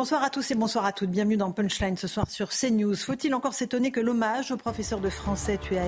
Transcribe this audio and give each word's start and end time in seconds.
Bonsoir 0.00 0.22
à 0.22 0.30
tous 0.30 0.50
et 0.50 0.54
bonsoir 0.54 0.86
à 0.86 0.92
toutes. 0.92 1.10
Bienvenue 1.10 1.36
dans 1.36 1.52
Punchline 1.52 1.98
ce 1.98 2.08
soir 2.08 2.24
sur 2.30 2.48
CNews. 2.48 2.96
Faut-il 2.96 3.34
encore 3.34 3.52
s'étonner 3.52 3.90
que 3.90 4.00
l'hommage 4.00 4.50
au 4.50 4.56
professeur 4.56 4.98
de 4.98 5.10
français 5.10 5.58
tué 5.58 5.78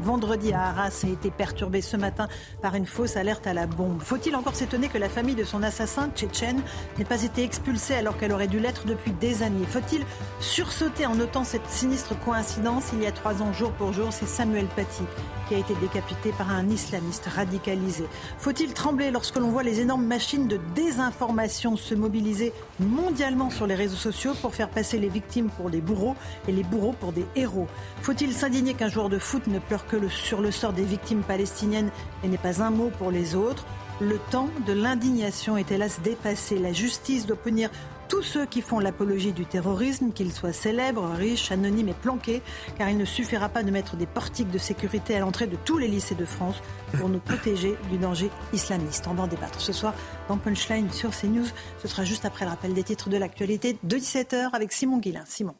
vendredi 0.00 0.54
à 0.54 0.68
Arras 0.68 1.04
ait 1.04 1.12
été 1.12 1.30
perturbé 1.30 1.82
ce 1.82 1.98
matin 1.98 2.28
par 2.62 2.76
une 2.76 2.86
fausse 2.86 3.18
alerte 3.18 3.46
à 3.46 3.52
la 3.52 3.66
bombe? 3.66 4.00
Faut-il 4.00 4.34
encore 4.36 4.54
s'étonner 4.54 4.88
que 4.88 4.96
la 4.96 5.10
famille 5.10 5.34
de 5.34 5.44
son 5.44 5.62
assassin 5.62 6.08
tchétchène 6.08 6.62
n'ait 6.96 7.04
pas 7.04 7.22
été 7.22 7.42
expulsée 7.42 7.92
alors 7.92 8.16
qu'elle 8.16 8.32
aurait 8.32 8.46
dû 8.46 8.58
l'être 8.58 8.86
depuis 8.86 9.12
des 9.12 9.42
années? 9.42 9.66
Faut-il 9.66 10.02
sursauter 10.40 11.04
en 11.04 11.16
notant 11.16 11.44
cette 11.44 11.68
sinistre 11.68 12.18
coïncidence? 12.24 12.84
Il 12.94 13.02
y 13.02 13.06
a 13.06 13.12
trois 13.12 13.42
ans, 13.42 13.52
jour 13.52 13.72
pour 13.72 13.92
jour, 13.92 14.14
c'est 14.14 14.28
Samuel 14.28 14.68
Paty 14.68 15.04
qui 15.48 15.54
a 15.54 15.58
été 15.58 15.74
décapité 15.76 16.30
par 16.32 16.50
un 16.50 16.68
islamiste 16.68 17.24
radicalisé. 17.26 18.04
Faut-il 18.38 18.74
trembler 18.74 19.10
lorsque 19.10 19.38
l'on 19.38 19.48
voit 19.48 19.62
les 19.62 19.80
énormes 19.80 20.04
machines 20.04 20.46
de 20.46 20.60
désinformation 20.74 21.76
se 21.76 21.94
mobiliser 21.94 22.52
mondialement 22.80 23.48
sur 23.58 23.66
les 23.66 23.74
réseaux 23.74 23.96
sociaux 23.96 24.34
pour 24.40 24.54
faire 24.54 24.68
passer 24.68 25.00
les 25.00 25.08
victimes 25.08 25.50
pour 25.50 25.68
des 25.68 25.80
bourreaux 25.80 26.14
et 26.46 26.52
les 26.52 26.62
bourreaux 26.62 26.92
pour 26.92 27.10
des 27.10 27.26
héros 27.34 27.66
Faut-il 28.02 28.32
s'indigner 28.32 28.74
qu'un 28.74 28.88
joueur 28.88 29.08
de 29.08 29.18
foot 29.18 29.48
ne 29.48 29.58
pleure 29.58 29.84
que 29.88 30.08
sur 30.08 30.40
le 30.40 30.52
sort 30.52 30.72
des 30.72 30.84
victimes 30.84 31.22
palestiniennes 31.22 31.90
et 32.22 32.28
n'est 32.28 32.38
pas 32.38 32.62
un 32.62 32.70
mot 32.70 32.92
pour 32.98 33.10
les 33.10 33.34
autres? 33.34 33.66
Le 34.00 34.20
temps 34.30 34.48
de 34.64 34.72
l'indignation 34.72 35.56
est 35.56 35.72
hélas 35.72 36.00
dépassé. 36.04 36.56
La 36.56 36.72
justice 36.72 37.26
doit 37.26 37.36
punir 37.36 37.68
tous 38.08 38.22
ceux 38.22 38.46
qui 38.46 38.62
font 38.62 38.78
l'apologie 38.78 39.32
du 39.32 39.44
terrorisme, 39.44 40.12
qu'ils 40.12 40.32
soient 40.32 40.52
célèbres, 40.52 41.08
riches, 41.14 41.52
anonymes 41.52 41.90
et 41.90 41.94
planqués, 41.94 42.42
car 42.76 42.88
il 42.88 42.96
ne 42.96 43.04
suffira 43.04 43.48
pas 43.48 43.62
de 43.62 43.70
mettre 43.70 43.96
des 43.96 44.06
portiques 44.06 44.50
de 44.50 44.58
sécurité 44.58 45.14
à 45.14 45.20
l'entrée 45.20 45.46
de 45.46 45.56
tous 45.56 45.78
les 45.78 45.88
lycées 45.88 46.14
de 46.14 46.24
France 46.24 46.56
pour 46.98 47.08
nous 47.08 47.20
protéger 47.20 47.76
du 47.90 47.98
danger 47.98 48.30
islamiste. 48.52 49.06
On 49.08 49.14
va 49.14 49.24
en 49.24 49.28
débattre 49.28 49.60
ce 49.60 49.72
soir 49.72 49.94
dans 50.28 50.38
Punchline 50.38 50.90
sur 50.90 51.10
CNews. 51.10 51.46
Ce 51.82 51.88
sera 51.88 52.04
juste 52.04 52.24
après 52.24 52.44
le 52.44 52.50
rappel 52.50 52.72
des 52.72 52.82
titres 52.82 53.10
de 53.10 53.18
l'actualité 53.18 53.78
de 53.82 53.96
17h 53.96 54.50
avec 54.52 54.72
Simon 54.72 54.98
Guillain. 54.98 55.24
Simon. 55.26 55.54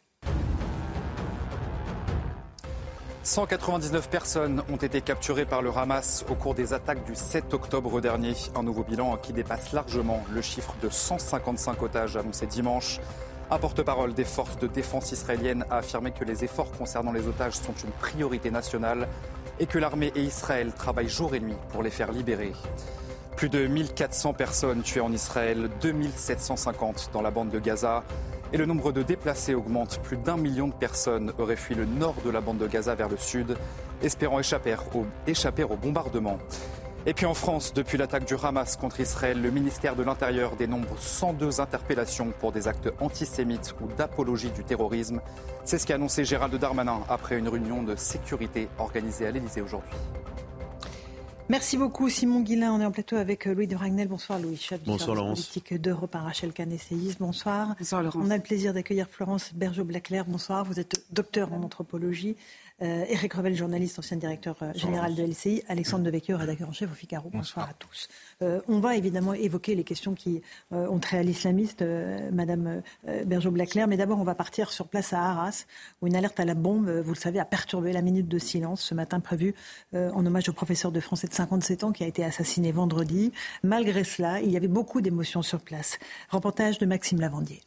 199 3.24 4.08
personnes 4.08 4.62
ont 4.72 4.76
été 4.76 5.00
capturées 5.00 5.44
par 5.44 5.60
le 5.60 5.70
Hamas 5.76 6.24
au 6.30 6.34
cours 6.34 6.54
des 6.54 6.72
attaques 6.72 7.04
du 7.04 7.14
7 7.14 7.52
octobre 7.52 8.00
dernier. 8.00 8.34
Un 8.54 8.62
nouveau 8.62 8.84
bilan 8.84 9.16
qui 9.16 9.32
dépasse 9.32 9.72
largement 9.72 10.24
le 10.30 10.40
chiffre 10.40 10.74
de 10.82 10.88
155 10.88 11.82
otages 11.82 12.16
annoncé 12.16 12.46
dimanche. 12.46 13.00
Un 13.50 13.58
porte-parole 13.58 14.14
des 14.14 14.24
forces 14.24 14.58
de 14.58 14.66
défense 14.66 15.12
israéliennes 15.12 15.64
a 15.70 15.78
affirmé 15.78 16.12
que 16.12 16.24
les 16.24 16.44
efforts 16.44 16.70
concernant 16.72 17.12
les 17.12 17.26
otages 17.26 17.54
sont 17.54 17.74
une 17.84 17.90
priorité 17.90 18.50
nationale 18.50 19.08
et 19.58 19.66
que 19.66 19.78
l'armée 19.78 20.12
et 20.14 20.22
Israël 20.22 20.72
travaillent 20.72 21.08
jour 21.08 21.34
et 21.34 21.40
nuit 21.40 21.56
pour 21.70 21.82
les 21.82 21.90
faire 21.90 22.12
libérer. 22.12 22.52
Plus 23.36 23.48
de 23.48 23.66
1400 23.66 24.32
personnes 24.34 24.82
tuées 24.82 25.00
en 25.00 25.12
Israël, 25.12 25.70
2750 25.80 27.10
dans 27.12 27.22
la 27.22 27.30
bande 27.30 27.50
de 27.50 27.58
Gaza. 27.58 28.04
Et 28.52 28.56
le 28.56 28.64
nombre 28.64 28.92
de 28.92 29.02
déplacés 29.02 29.54
augmente. 29.54 30.00
Plus 30.02 30.16
d'un 30.16 30.38
million 30.38 30.68
de 30.68 30.72
personnes 30.72 31.32
auraient 31.38 31.56
fui 31.56 31.74
le 31.74 31.84
nord 31.84 32.14
de 32.24 32.30
la 32.30 32.40
bande 32.40 32.58
de 32.58 32.66
Gaza 32.66 32.94
vers 32.94 33.08
le 33.08 33.18
sud, 33.18 33.56
espérant 34.02 34.40
échapper 34.40 34.74
au, 35.64 35.76
bombardement. 35.76 36.38
Et 37.06 37.14
puis 37.14 37.26
en 37.26 37.34
France, 37.34 37.72
depuis 37.74 37.98
l'attaque 37.98 38.24
du 38.24 38.34
Hamas 38.42 38.76
contre 38.76 39.00
Israël, 39.00 39.40
le 39.40 39.50
ministère 39.50 39.96
de 39.96 40.02
l'Intérieur 40.02 40.56
dénombre 40.56 40.98
102 40.98 41.60
interpellations 41.60 42.32
pour 42.38 42.52
des 42.52 42.68
actes 42.68 42.90
antisémites 43.00 43.74
ou 43.80 43.86
d'apologie 43.96 44.50
du 44.50 44.64
terrorisme. 44.64 45.20
C'est 45.64 45.78
ce 45.78 45.86
qu'a 45.86 45.94
annoncé 45.94 46.24
Gérald 46.24 46.54
Darmanin 46.54 47.00
après 47.08 47.38
une 47.38 47.48
réunion 47.48 47.82
de 47.82 47.96
sécurité 47.96 48.68
organisée 48.78 49.26
à 49.26 49.30
l'Élysée 49.30 49.60
aujourd'hui. 49.62 49.96
Merci 51.50 51.78
beaucoup 51.78 52.10
Simon 52.10 52.40
Guillain. 52.40 52.74
On 52.74 52.80
est 52.80 52.84
en 52.84 52.90
plateau 52.90 53.16
avec 53.16 53.46
euh, 53.46 53.54
Louis 53.54 53.66
de 53.66 53.74
Ragnel. 53.74 54.06
Bonsoir 54.06 54.38
Louis, 54.38 54.58
chef 54.58 54.82
du 54.82 54.98
service 54.98 55.06
politique 55.06 55.80
d'Europe 55.80 56.14
Rachel 56.14 56.52
Canesséis. 56.52 57.16
Bonsoir. 57.18 57.74
Bonsoir 57.78 58.02
Laurence. 58.02 58.22
On 58.22 58.30
a 58.30 58.36
le 58.36 58.42
plaisir 58.42 58.74
d'accueillir 58.74 59.08
Florence 59.08 59.54
Bergeau-Blaclair. 59.54 60.26
Bonsoir. 60.26 60.66
Vous 60.66 60.78
êtes 60.78 61.02
docteur 61.10 61.54
en 61.54 61.62
anthropologie. 61.62 62.36
Euh, 62.82 63.04
Éric 63.08 63.32
Revel, 63.32 63.56
journaliste, 63.56 63.98
ancien 63.98 64.18
directeur 64.18 64.56
euh, 64.60 64.74
général 64.74 65.14
de 65.14 65.22
LCI. 65.22 65.62
Alexandre 65.68 66.04
Devecchio, 66.04 66.36
rédacteur 66.36 66.68
en 66.68 66.72
chef 66.72 66.92
au 66.92 66.94
Figaro. 66.94 67.30
Bonsoir, 67.32 67.70
à 67.70 67.72
tous. 67.72 68.08
Euh, 68.42 68.60
on 68.68 68.78
va 68.78 68.96
évidemment 68.96 69.34
évoquer 69.34 69.74
les 69.74 69.84
questions 69.84 70.14
qui 70.14 70.42
ont 70.70 70.98
trait 70.98 71.18
à 71.18 71.22
l'islamiste, 71.22 71.84
Madame 72.32 72.82
Bergeau-Blaclair. 73.26 73.88
Mais 73.88 73.96
d'abord, 73.96 74.20
on 74.20 74.24
va 74.24 74.34
partir 74.34 74.70
sur 74.72 74.88
place 74.88 75.12
à 75.12 75.22
Arras, 75.22 75.66
où 76.00 76.06
une 76.06 76.16
alerte 76.16 76.38
à 76.38 76.44
la 76.44 76.54
bombe, 76.54 76.88
vous 76.88 77.12
le 77.12 77.18
savez, 77.18 77.40
a 77.40 77.44
perturbé 77.44 77.92
la 77.92 78.02
minute 78.02 78.28
de 78.28 78.38
silence 78.38 78.82
ce 78.82 78.94
matin 78.94 79.20
prévu 79.20 79.54
en 79.92 80.24
hommage 80.24 80.48
au 80.48 80.52
professeur 80.52 80.92
de 80.92 81.00
français 81.00 81.26
de 81.26 81.34
57 81.34 81.84
ans 81.84 81.92
qui 81.92 82.04
a 82.04 82.06
été 82.06 82.24
assassiné 82.24 82.72
vendredi. 82.72 83.32
Malgré 83.62 84.04
cela, 84.04 84.40
il 84.40 84.50
y 84.50 84.56
avait 84.56 84.68
beaucoup 84.68 85.00
d'émotions 85.00 85.42
sur 85.42 85.60
place. 85.60 85.98
Reportage 86.30 86.78
de 86.78 86.86
Maxime 86.86 87.20
Lavandier. 87.20 87.62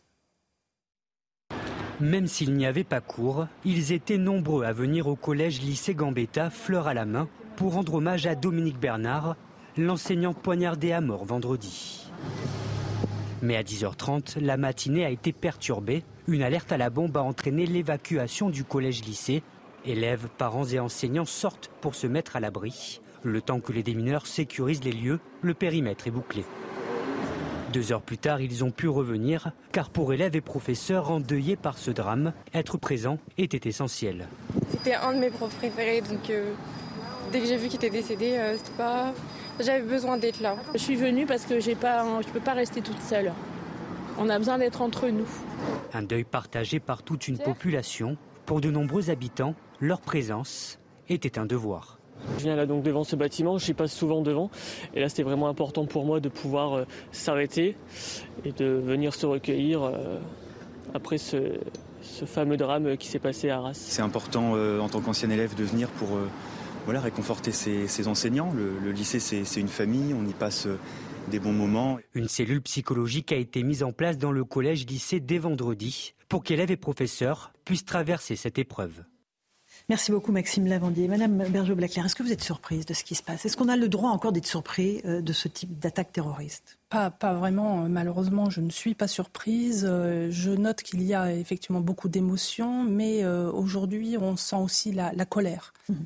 Même 2.02 2.26
s'il 2.26 2.54
n'y 2.56 2.66
avait 2.66 2.84
pas 2.84 3.00
cours, 3.00 3.46
ils 3.64 3.92
étaient 3.92 4.18
nombreux 4.18 4.64
à 4.64 4.74
venir 4.74 5.06
au 5.06 5.16
collège 5.16 5.62
lycée 5.62 5.94
Gambetta, 5.94 6.50
fleur 6.50 6.88
à 6.88 6.96
la 6.96 7.06
main, 7.06 7.30
pour 7.56 7.74
rendre 7.74 7.94
hommage 7.94 8.26
à 8.26 8.34
Dominique 8.34 8.80
Bernard, 8.80 9.36
l'enseignant 9.78 10.34
poignardé 10.34 10.92
à 10.92 11.02
mort 11.02 11.26
vendredi. 11.26 12.12
Mais 13.42 13.56
à 13.56 13.64
10h30, 13.64 14.40
la 14.40 14.58
matinée 14.58 15.06
a 15.06 15.10
été 15.10 15.32
perturbée. 15.32 16.04
Une 16.28 16.44
alerte 16.44 16.72
à 16.72 16.78
la 16.78 16.90
bombe 16.90 17.18
a 17.18 17.24
entraîné 17.24 17.66
l'évacuation 17.66 18.50
du 18.50 18.64
collège-lycée. 18.64 19.42
Élèves, 19.84 20.28
parents 20.38 20.66
et 20.66 20.80
enseignants 20.80 21.26
sortent 21.26 21.72
pour 21.82 21.96
se 21.96 22.06
mettre 22.06 22.36
à 22.36 22.40
l'abri. 22.40 23.02
Le 23.24 23.42
temps 23.42 23.60
que 23.60 23.72
les 23.72 23.84
démineurs 23.84 24.28
sécurisent 24.28 24.84
les 24.84 24.92
lieux, 24.92 25.20
le 25.42 25.54
périmètre 25.54 26.08
est 26.08 26.12
bouclé. 26.12 26.44
Deux 27.74 27.92
heures 27.92 28.02
plus 28.02 28.18
tard, 28.18 28.42
ils 28.42 28.64
ont 28.64 28.72
pu 28.72 28.90
revenir, 28.90 29.52
car 29.72 29.90
pour 29.90 30.12
élèves 30.12 30.36
et 30.36 30.42
professeurs 30.42 31.10
endeuillés 31.10 31.56
par 31.56 31.78
ce 31.78 31.90
drame, 31.90 32.34
être 32.54 32.78
présent 32.78 33.18
était 33.38 33.70
essentiel. 33.70 34.28
C'était 34.70 34.96
un 34.96 35.14
de 35.14 35.20
mes 35.20 35.30
profs 35.30 35.56
préférés, 35.56 36.02
donc 36.02 36.30
euh, 36.30 36.52
dès 37.32 37.40
que 37.40 37.46
j'ai 37.46 37.56
vu 37.56 37.70
qu'il 37.70 37.78
était 37.78 37.90
décédé, 37.90 38.36
euh, 38.38 38.58
pas... 38.78 39.14
j'avais 39.62 39.82
besoin 39.86 40.18
d'être 40.18 40.40
là. 40.40 40.56
Je 40.74 40.80
suis 40.80 40.96
venue 40.96 41.26
parce 41.26 41.46
que 41.46 41.60
j'ai 41.60 41.76
pas, 41.76 42.06
je 42.22 42.28
ne 42.28 42.34
peux 42.34 42.40
pas 42.40 42.54
rester 42.54 42.82
toute 42.82 43.02
seule. 43.02 43.32
On 44.18 44.30
a 44.30 44.38
besoin 44.38 44.58
d'être 44.58 44.82
entre 44.82 45.08
nous. 45.10 45.28
Un 45.94 46.04
deuil 46.04 46.24
partagé 46.24 46.80
par 46.80 47.04
toute 47.04 47.28
une 47.28 47.38
population. 47.38 48.18
Pour 48.46 48.62
de 48.62 48.70
nombreux 48.70 49.10
habitants, 49.10 49.56
leur 49.80 50.02
présence 50.02 50.80
était 51.10 51.40
un 51.40 51.46
devoir. 51.46 51.98
Je 52.38 52.44
viens 52.44 52.56
là 52.56 52.66
donc 52.66 52.84
devant 52.84 53.04
ce 53.04 53.16
bâtiment, 53.16 53.58
je 53.58 53.74
passe 53.74 53.94
souvent 53.94 54.22
devant. 54.22 54.50
Et 54.94 55.00
là, 55.00 55.10
c'était 55.10 55.24
vraiment 55.24 55.48
important 55.48 55.86
pour 55.86 56.06
moi 56.06 56.20
de 56.20 56.30
pouvoir 56.30 56.74
euh, 56.74 56.86
s'arrêter 57.12 57.76
et 58.46 58.52
de 58.52 58.66
venir 58.66 59.14
se 59.14 59.26
recueillir 59.26 59.84
euh, 59.84 60.20
après 60.94 61.18
ce, 61.18 61.60
fameux 62.26 62.58
drame 62.58 62.98
qui 62.98 63.08
s'est 63.08 63.20
passé 63.20 63.50
à 63.50 63.58
Arras. 63.58 63.74
C'est 63.74 64.02
important 64.02 64.54
euh, 64.56 64.80
en 64.80 64.90
tant 64.90 65.02
qu'ancien 65.02 65.30
élève 65.30 65.56
de 65.56 65.64
venir 65.64 65.88
pour 65.90 66.10
voilà, 66.86 67.00
réconforter 67.00 67.52
ses, 67.52 68.08
enseignants. 68.08 68.54
Le, 68.54 68.92
lycée, 68.92 69.20
c'est 69.20 69.60
une 69.60 69.68
famille, 69.68 70.14
on 70.14 70.26
y 70.26 70.34
passe 70.34 70.68
des 71.30 71.40
bons 71.40 71.54
moments. 71.54 72.00
Une 72.14 72.28
cellule 72.28 72.62
psychologique 72.62 73.32
a 73.32 73.38
été 73.38 73.64
mise 73.64 73.84
en 73.84 73.92
place 73.92 74.18
dans 74.18 74.32
le 74.32 74.44
collège-lycée 74.44 75.20
dès 75.20 75.38
vendredi 75.38 76.14
pour 76.28 76.44
qu'élèves 76.44 76.72
et 76.72 76.78
professeurs 76.78 77.52
puissent 77.66 77.86
traverser 77.86 78.36
cette 78.36 78.58
épreuve. 78.58 79.04
Merci 79.90 80.12
beaucoup 80.12 80.32
Maxime 80.32 80.68
Lavandier. 80.68 81.08
Madame 81.08 81.44
Bergeau-Blaclair, 81.50 82.06
est-ce 82.06 82.16
que 82.16 82.24
vous 82.24 82.32
êtes 82.32 82.44
surprise 82.44 82.86
de 82.86 82.94
ce 82.94 83.04
qui 83.04 83.16
se 83.16 83.24
passe? 83.24 83.46
Est-ce 83.46 83.58
qu'on 83.58 83.68
a 83.68 83.76
le 83.76 83.90
droit 83.90 84.10
encore 84.10 84.32
d'être 84.32 84.46
surpris 84.46 85.02
euh, 85.06 85.22
de 85.22 85.34
ce 85.34 85.48
type 85.48 85.80
d'attaque 85.80 86.12
terroriste? 86.12 86.78
Pas, 86.90 87.10
pas, 87.10 87.34
vraiment. 87.34 87.90
Malheureusement, 87.90 88.50
je 88.50 88.62
ne 88.62 88.70
suis 88.70 88.94
pas 88.94 89.08
surprise. 89.08 89.86
Euh, 89.90 90.30
je 90.30 90.52
note 90.52 90.82
qu'il 90.84 91.02
y 91.04 91.14
a 91.14 91.34
effectivement 91.34 91.82
beaucoup 91.82 92.10
d'émotions, 92.10 92.84
mais 92.84 93.24
euh, 93.24 93.52
aujourd'hui, 93.52 94.18
on 94.20 94.38
sent 94.38 94.58
aussi 94.58 94.92
la, 94.92 95.12
colère. 95.26 95.74
Mhm. 95.90 96.06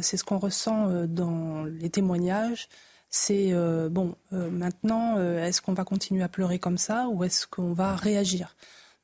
C'est 0.00 0.16
ce 0.16 0.24
qu'on 0.24 0.38
ressent 0.38 1.06
dans 1.06 1.64
les 1.64 1.90
témoignages. 1.90 2.68
C'est 3.10 3.52
bon, 3.90 4.14
maintenant, 4.32 5.18
est-ce 5.18 5.60
qu'on 5.62 5.74
va 5.74 5.84
continuer 5.84 6.22
à 6.22 6.28
pleurer 6.28 6.58
comme 6.58 6.78
ça 6.78 7.08
ou 7.08 7.24
est-ce 7.24 7.46
qu'on 7.46 7.72
va 7.72 7.94
réagir? 7.94 8.56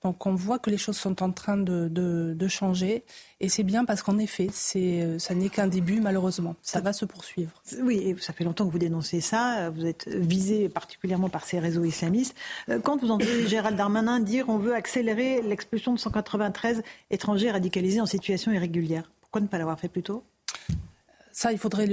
Donc 0.03 0.27
on 0.27 0.35
voit 0.35 0.59
que 0.59 0.69
les 0.69 0.79
choses 0.79 0.97
sont 0.97 1.23
en 1.23 1.31
train 1.31 1.57
de, 1.57 2.47
changer 2.49 3.05
et 3.41 3.49
c'est 3.49 3.63
bien 3.63 3.85
parce 3.85 4.03
qu'en 4.03 4.19
effet, 4.19 4.49
c'est, 4.53 5.19
ça 5.19 5.35
n'est 5.35 5.49
qu'un 5.49 5.69
début 5.69 6.01
malheureusement. 6.01 6.57
Ça 6.61 6.81
va 6.81 6.93
se 6.93 7.05
poursuivre. 7.05 7.63
Oui, 7.81 7.99
et 7.99 8.17
ça 8.19 8.33
fait 8.33 8.45
longtemps 8.45 8.67
que 8.67 8.73
vous 8.73 8.79
dénoncez 8.79 9.21
ça. 9.21 9.71
Vous 9.71 9.87
êtes 9.87 10.09
visé 10.09 10.69
particulièrement 10.69 11.29
par 11.29 11.47
ces 11.47 11.59
réseaux 11.59 11.85
islamistes. 11.85 12.35
Euh, 12.69 12.81
quand 12.81 13.01
vous 13.01 13.11
entendez 13.11 13.47
Gérald 13.47 13.77
Darmanin 13.77 14.21
dire 14.21 14.49
on 14.49 14.59
veut 14.59 14.75
accélérer 14.75 15.41
l'expulsion 15.43 15.95
de 15.95 15.99
193 15.99 16.83
étrangers 17.11 17.51
radicalisés 17.51 18.01
en 18.01 18.07
situation 18.07 18.53
irrégulière, 18.53 19.11
pourquoi 19.21 19.41
ne 19.41 19.47
pas 19.47 19.59
l'avoir 19.59 19.79
fait 19.79 19.89
plus 19.89 20.03
tôt? 20.03 20.25
Ça, 21.33 21.51
il 21.51 21.59
faudrait 21.59 21.89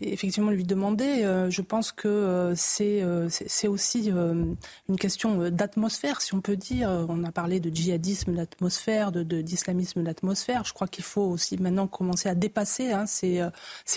effectivement 0.00 0.52
lui 0.52 0.64
demander. 0.64 1.24
Euh, 1.24 1.50
je 1.50 1.62
pense 1.62 1.90
que 1.90 2.06
euh, 2.08 2.54
euh, 2.80 3.28
c'est 3.28 3.68
aussi 3.68 4.08
une 4.10 4.96
question 4.98 5.50
d'atmosphère, 5.50 6.20
si 6.20 6.32
on 6.32 6.40
peut 6.40 6.56
dire. 6.56 6.88
On 7.08 7.24
a 7.24 7.32
parlé 7.32 7.58
de 7.58 7.74
djihadisme 7.74 8.34
d'atmosphère, 8.34 9.10
d'islamisme 9.10 10.00
de, 10.00 10.06
d'atmosphère. 10.06 10.64
Je 10.64 10.72
crois 10.72 10.86
qu'il 10.86 11.04
faut 11.04 11.22
aussi 11.22 11.58
maintenant 11.58 11.88
commencer 11.88 12.28
à 12.28 12.36
dépasser 12.36 12.92
hein, 12.92 13.04
ces, 13.06 13.50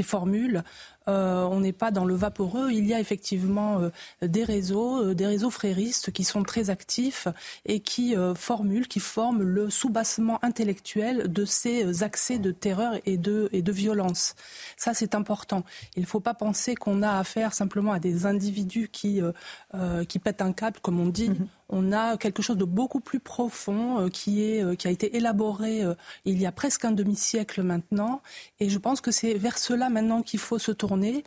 formules. 0.04 0.64
On 1.07 1.59
n'est 1.59 1.74
pas 1.74 1.92
dans 1.92 2.06
le 2.06 2.15
vaporeux. 2.15 2.71
Il 2.71 2.86
y 2.86 2.94
a 2.94 3.00
effectivement 3.00 3.81
des 4.21 4.44
réseaux, 4.44 5.13
des 5.13 5.25
réseaux 5.25 5.50
fréristes 5.50 6.12
qui 6.12 6.24
sont 6.24 6.44
très 6.44 6.69
actifs 6.69 7.27
et 7.65 7.80
qui 7.80 8.15
formulent, 8.36 8.88
qui 8.88 9.00
forment 9.00 9.44
le 9.44 9.69
soubassement 9.69 10.44
intellectuel 10.44 11.31
de 11.31 11.45
ces 11.45 12.04
accès 12.04 12.39
de 12.39 12.51
terreur 12.51 12.94
et 13.06 13.18
de, 13.18 13.50
et 13.51 13.62
de 13.62 13.71
violence. 13.71 14.36
Ça, 14.75 14.94
c'est 14.94 15.15
important. 15.15 15.63
Il 15.95 16.01
ne 16.01 16.07
faut 16.07 16.19
pas 16.19 16.33
penser 16.33 16.75
qu'on 16.75 17.01
a 17.01 17.18
affaire 17.18 17.54
simplement 17.54 17.94
à 17.94 18.00
des 18.00 18.25
individus 18.25 18.89
qui, 18.92 19.21
qui 20.07 20.19
pètent 20.19 20.42
un 20.42 20.54
câble, 20.54 20.80
comme 20.81 21.00
on 21.00 21.07
dit. 21.07 21.30
Mm-hmm 21.30 21.56
on 21.69 21.92
a 21.92 22.18
quelque 22.18 22.42
chose 22.42 22.58
de 22.58 22.66
beaucoup 22.66 23.00
plus 23.00 23.19
profond 23.19 24.00
euh, 24.00 24.10
qui, 24.10 24.44
est, 24.44 24.64
euh, 24.64 24.75
qui 24.75 24.88
a 24.88 24.92
été 24.92 25.16
élaboré 25.16 25.84
euh, 25.84 25.94
il 26.25 26.40
y 26.42 26.46
a 26.46 26.52
presque 26.52 26.86
un 26.86 26.92
demi-siècle 26.92 27.62
maintenant. 27.62 28.22
Et 28.60 28.69
je 28.69 28.78
pense 28.78 29.02
que 29.02 29.12
c'est 29.12 29.34
vers 29.34 29.58
cela 29.58 29.90
maintenant 29.90 30.22
qu'il 30.22 30.40
faut 30.40 30.60
se 30.60 30.72
tourner. 30.72 31.24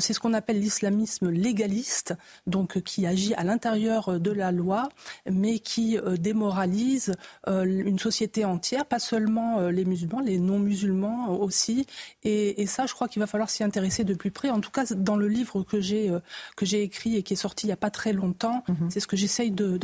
c'est 0.00 0.12
ce 0.12 0.20
qu'on 0.20 0.34
appelle 0.34 0.60
l'islamisme 0.60 1.30
légaliste, 1.30 2.14
donc 2.46 2.80
qui 2.82 3.06
agit 3.06 3.34
à 3.34 3.44
l'intérieur 3.44 4.20
de 4.20 4.30
la 4.30 4.52
loi, 4.52 4.88
mais 5.30 5.58
qui 5.58 5.98
démoralise 6.18 7.14
une 7.46 7.98
société 7.98 8.44
entière, 8.44 8.86
pas 8.86 8.98
seulement 8.98 9.68
les 9.68 9.84
musulmans, 9.84 10.20
les 10.20 10.38
non-musulmans 10.38 11.38
aussi. 11.40 11.86
Et, 12.22 12.66
ça, 12.66 12.86
je 12.86 12.94
crois 12.94 13.08
qu'il 13.08 13.20
va 13.20 13.26
falloir 13.26 13.50
s'y 13.50 13.64
intéresser 13.64 14.04
de 14.04 14.14
plus 14.14 14.30
près. 14.30 14.50
En 14.50 14.60
tout 14.60 14.70
cas, 14.70 14.84
dans 14.94 15.16
le 15.16 15.28
livre 15.28 15.62
que 15.62 15.80
j'ai 15.80 16.12
que 16.56 16.66
j'ai 16.66 16.82
écrit 16.82 17.16
et 17.16 17.22
qui 17.22 17.34
est 17.34 17.36
sorti 17.36 17.66
il 17.66 17.68
n'y 17.68 17.72
a 17.72 17.76
pas 17.76 17.90
très 17.90 18.12
longtemps, 18.12 18.62
mm-hmm. 18.68 18.90
c'est 18.90 19.00
ce 19.00 19.06
que 19.06 19.16
j'essaye 19.16 19.50
de 19.50 19.76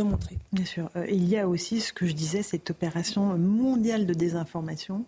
Bien 0.52 0.64
sûr. 0.64 0.90
Euh, 0.96 1.06
il 1.08 1.28
y 1.28 1.36
a 1.36 1.48
aussi 1.48 1.80
ce 1.80 1.92
que 1.92 2.06
je 2.06 2.12
disais, 2.12 2.42
cette 2.42 2.70
opération 2.70 3.36
mondiale 3.36 4.06
de 4.06 4.14
désinformation 4.14 5.04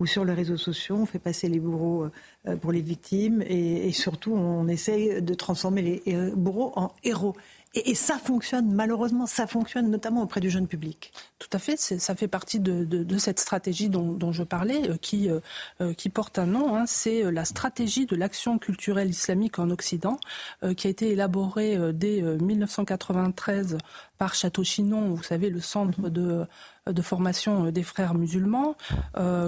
où 0.00 0.06
sur 0.06 0.24
les 0.24 0.34
réseaux 0.34 0.56
sociaux, 0.56 0.96
on 0.96 1.06
fait 1.06 1.18
passer 1.18 1.48
les 1.48 1.60
bourreaux 1.60 2.08
euh, 2.48 2.56
pour 2.56 2.72
les 2.72 2.80
victimes 2.80 3.42
et, 3.42 3.92
surtout 3.92 4.34
on 4.34 4.66
essaye 4.66 5.22
de 5.22 5.34
transformer 5.34 5.82
les 5.82 6.02
euh, 6.14 6.34
bourreaux 6.34 6.72
en 6.76 6.92
héros. 7.04 7.36
Et, 7.74 7.94
ça 7.94 8.18
fonctionne, 8.18 8.72
malheureusement, 8.72 9.26
ça 9.26 9.46
fonctionne 9.46 9.90
notamment 9.90 10.22
auprès 10.22 10.40
du 10.40 10.48
jeune 10.48 10.68
public. 10.68 11.12
Tout 11.38 11.48
à 11.52 11.58
fait, 11.58 11.76
ça 11.76 12.14
fait 12.14 12.28
partie 12.28 12.60
de, 12.60 13.18
cette 13.18 13.40
stratégie 13.40 13.88
dont, 13.88 14.32
je 14.32 14.42
parlais, 14.42 14.90
euh, 14.90 14.96
qui, 14.96 15.28
euh, 15.28 15.40
euh, 15.80 15.92
qui 15.92 16.08
porte 16.08 16.38
un 16.38 16.46
nom, 16.46 16.76
hein. 16.76 16.84
c'est 16.86 17.30
la 17.30 17.44
stratégie 17.44 18.06
de 18.06 18.16
l'action 18.16 18.58
culturelle 18.58 19.10
islamique 19.10 19.58
en 19.58 19.70
Occident, 19.70 20.18
qui 20.76 20.86
a 20.86 20.90
été 20.90 21.10
élaborée 21.10 21.78
dès 21.92 22.22
1993 22.22 23.78
par 24.18 24.34
Château-Chinon, 24.34 25.14
vous 25.14 25.22
savez, 25.22 25.50
le 25.50 25.60
centre 25.60 26.00
mhm. 26.00 26.10
de 26.10 26.46
de 26.90 27.02
formation 27.02 27.70
des 27.70 27.82
frères 27.82 28.14
musulmans, 28.14 28.76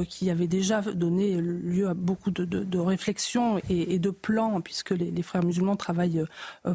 qui 0.08 0.30
avait 0.30 0.46
déjà 0.46 0.80
donné 0.80 1.36
lieu 1.40 1.88
à 1.88 1.94
beaucoup 1.94 2.30
de, 2.30 2.44
de, 2.44 2.78
réflexions 2.78 3.60
et, 3.68 3.98
de 3.98 4.10
plans, 4.10 4.60
puisque 4.60 4.90
les, 4.90 5.22
frères 5.22 5.44
musulmans 5.44 5.76
travaillent 5.76 6.24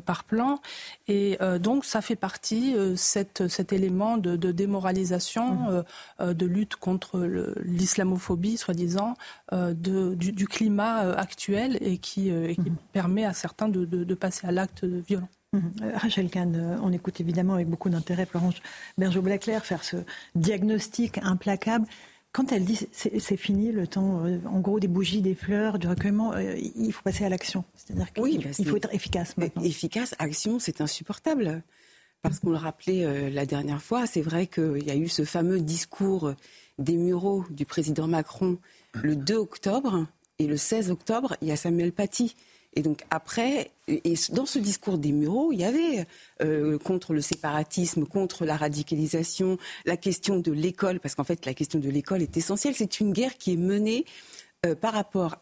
par 0.05 0.23
plan. 0.23 0.59
Et 1.07 1.37
donc, 1.59 1.85
ça 1.85 2.01
fait 2.01 2.15
partie, 2.15 2.75
cette, 2.95 3.47
cet 3.47 3.73
élément 3.73 4.17
de, 4.17 4.35
démoralisation, 4.51 5.83
mhm. 6.19 6.33
de 6.33 6.45
lutte 6.45 6.75
contre 6.75 7.19
l'islamophobie, 7.63 8.57
soi-disant, 8.57 9.15
du, 9.51 10.31
du, 10.31 10.47
climat 10.47 11.11
actuel 11.13 11.77
et 11.81 11.97
qui, 11.97 12.29
et 12.29 12.55
qui 12.55 12.69
mhm. 12.69 12.77
permet 12.93 13.25
à 13.25 13.33
certains 13.33 13.69
de 13.69 14.13
passer 14.13 14.47
à 14.47 14.51
l'acte 14.51 14.85
violent. 14.85 15.29
Mhm. 15.53 15.73
Euh, 15.81 15.97
Rachel 15.97 16.29
Kahn, 16.29 16.55
euh, 16.55 16.77
on 16.81 16.93
écoute 16.93 17.19
évidemment 17.19 17.55
avec 17.55 17.67
beaucoup 17.67 17.89
d'intérêt 17.89 18.25
Florence 18.25 18.55
Bergeau-Blaclair 18.97 19.65
faire 19.65 19.83
ce 19.83 19.97
diagnostic 20.35 21.17
implacable. 21.23 21.85
Quand 22.31 22.53
elle 22.53 22.63
dit 22.63 22.87
c'est 22.93 23.35
fini 23.35 23.73
le 23.73 23.85
temps, 23.85 24.25
euh, 24.25 24.39
en 24.45 24.61
gros, 24.61 24.79
des 24.79 24.87
bougies, 24.87 25.21
des 25.21 25.35
fleurs, 25.35 25.77
du 25.77 25.87
recueillement, 25.89 26.33
il 26.37 26.93
faut 26.93 27.01
passer 27.03 27.25
à 27.25 27.29
l'action. 27.29 27.65
C'est-à-dire 27.75 28.13
qu'il 28.13 28.23
oui, 28.23 28.65
faut 28.65 28.77
être 28.77 28.93
efficace 28.93 29.35
maintenant. 29.35 29.61
Efficace, 29.63 30.15
action, 30.17 30.57
c'est 30.57 30.79
insupportable. 30.79 31.61
Parce 32.21 32.39
qu'on 32.39 32.51
le 32.51 32.57
rappelait 32.57 33.31
la 33.31 33.45
dernière 33.45 33.81
fois, 33.81 34.05
c'est 34.05 34.21
vrai 34.21 34.47
qu'il 34.47 34.83
y 34.85 34.91
a 34.91 34.95
eu 34.95 35.09
ce 35.09 35.25
fameux 35.25 35.59
discours 35.59 36.33
des 36.77 36.95
Mureaux 36.95 37.43
du 37.49 37.65
président 37.65 38.07
Macron 38.07 38.59
le 38.93 39.17
2 39.17 39.35
octobre. 39.35 40.05
Et 40.39 40.47
le 40.47 40.55
16 40.55 40.91
octobre, 40.91 41.35
il 41.41 41.49
y 41.49 41.51
a 41.51 41.57
Samuel 41.57 41.91
Paty 41.91 42.35
et 42.73 42.81
donc 42.81 43.03
après, 43.09 43.71
dans 44.31 44.45
ce 44.45 44.59
discours 44.59 44.97
des 44.97 45.11
Mureaux, 45.11 45.51
il 45.51 45.59
y 45.59 45.65
avait 45.65 46.05
euh, 46.41 46.77
contre 46.77 47.13
le 47.13 47.21
séparatisme, 47.21 48.05
contre 48.05 48.45
la 48.45 48.55
radicalisation, 48.55 49.57
la 49.85 49.97
question 49.97 50.39
de 50.39 50.51
l'école, 50.51 50.99
parce 50.99 51.15
qu'en 51.15 51.25
fait 51.25 51.45
la 51.45 51.53
question 51.53 51.79
de 51.79 51.89
l'école 51.89 52.21
est 52.21 52.37
essentielle. 52.37 52.73
C'est 52.75 52.99
une 52.99 53.11
guerre 53.11 53.37
qui 53.37 53.53
est 53.53 53.57
menée 53.57 54.05
euh, 54.65 54.75
par 54.75 54.93
rapport 54.93 55.37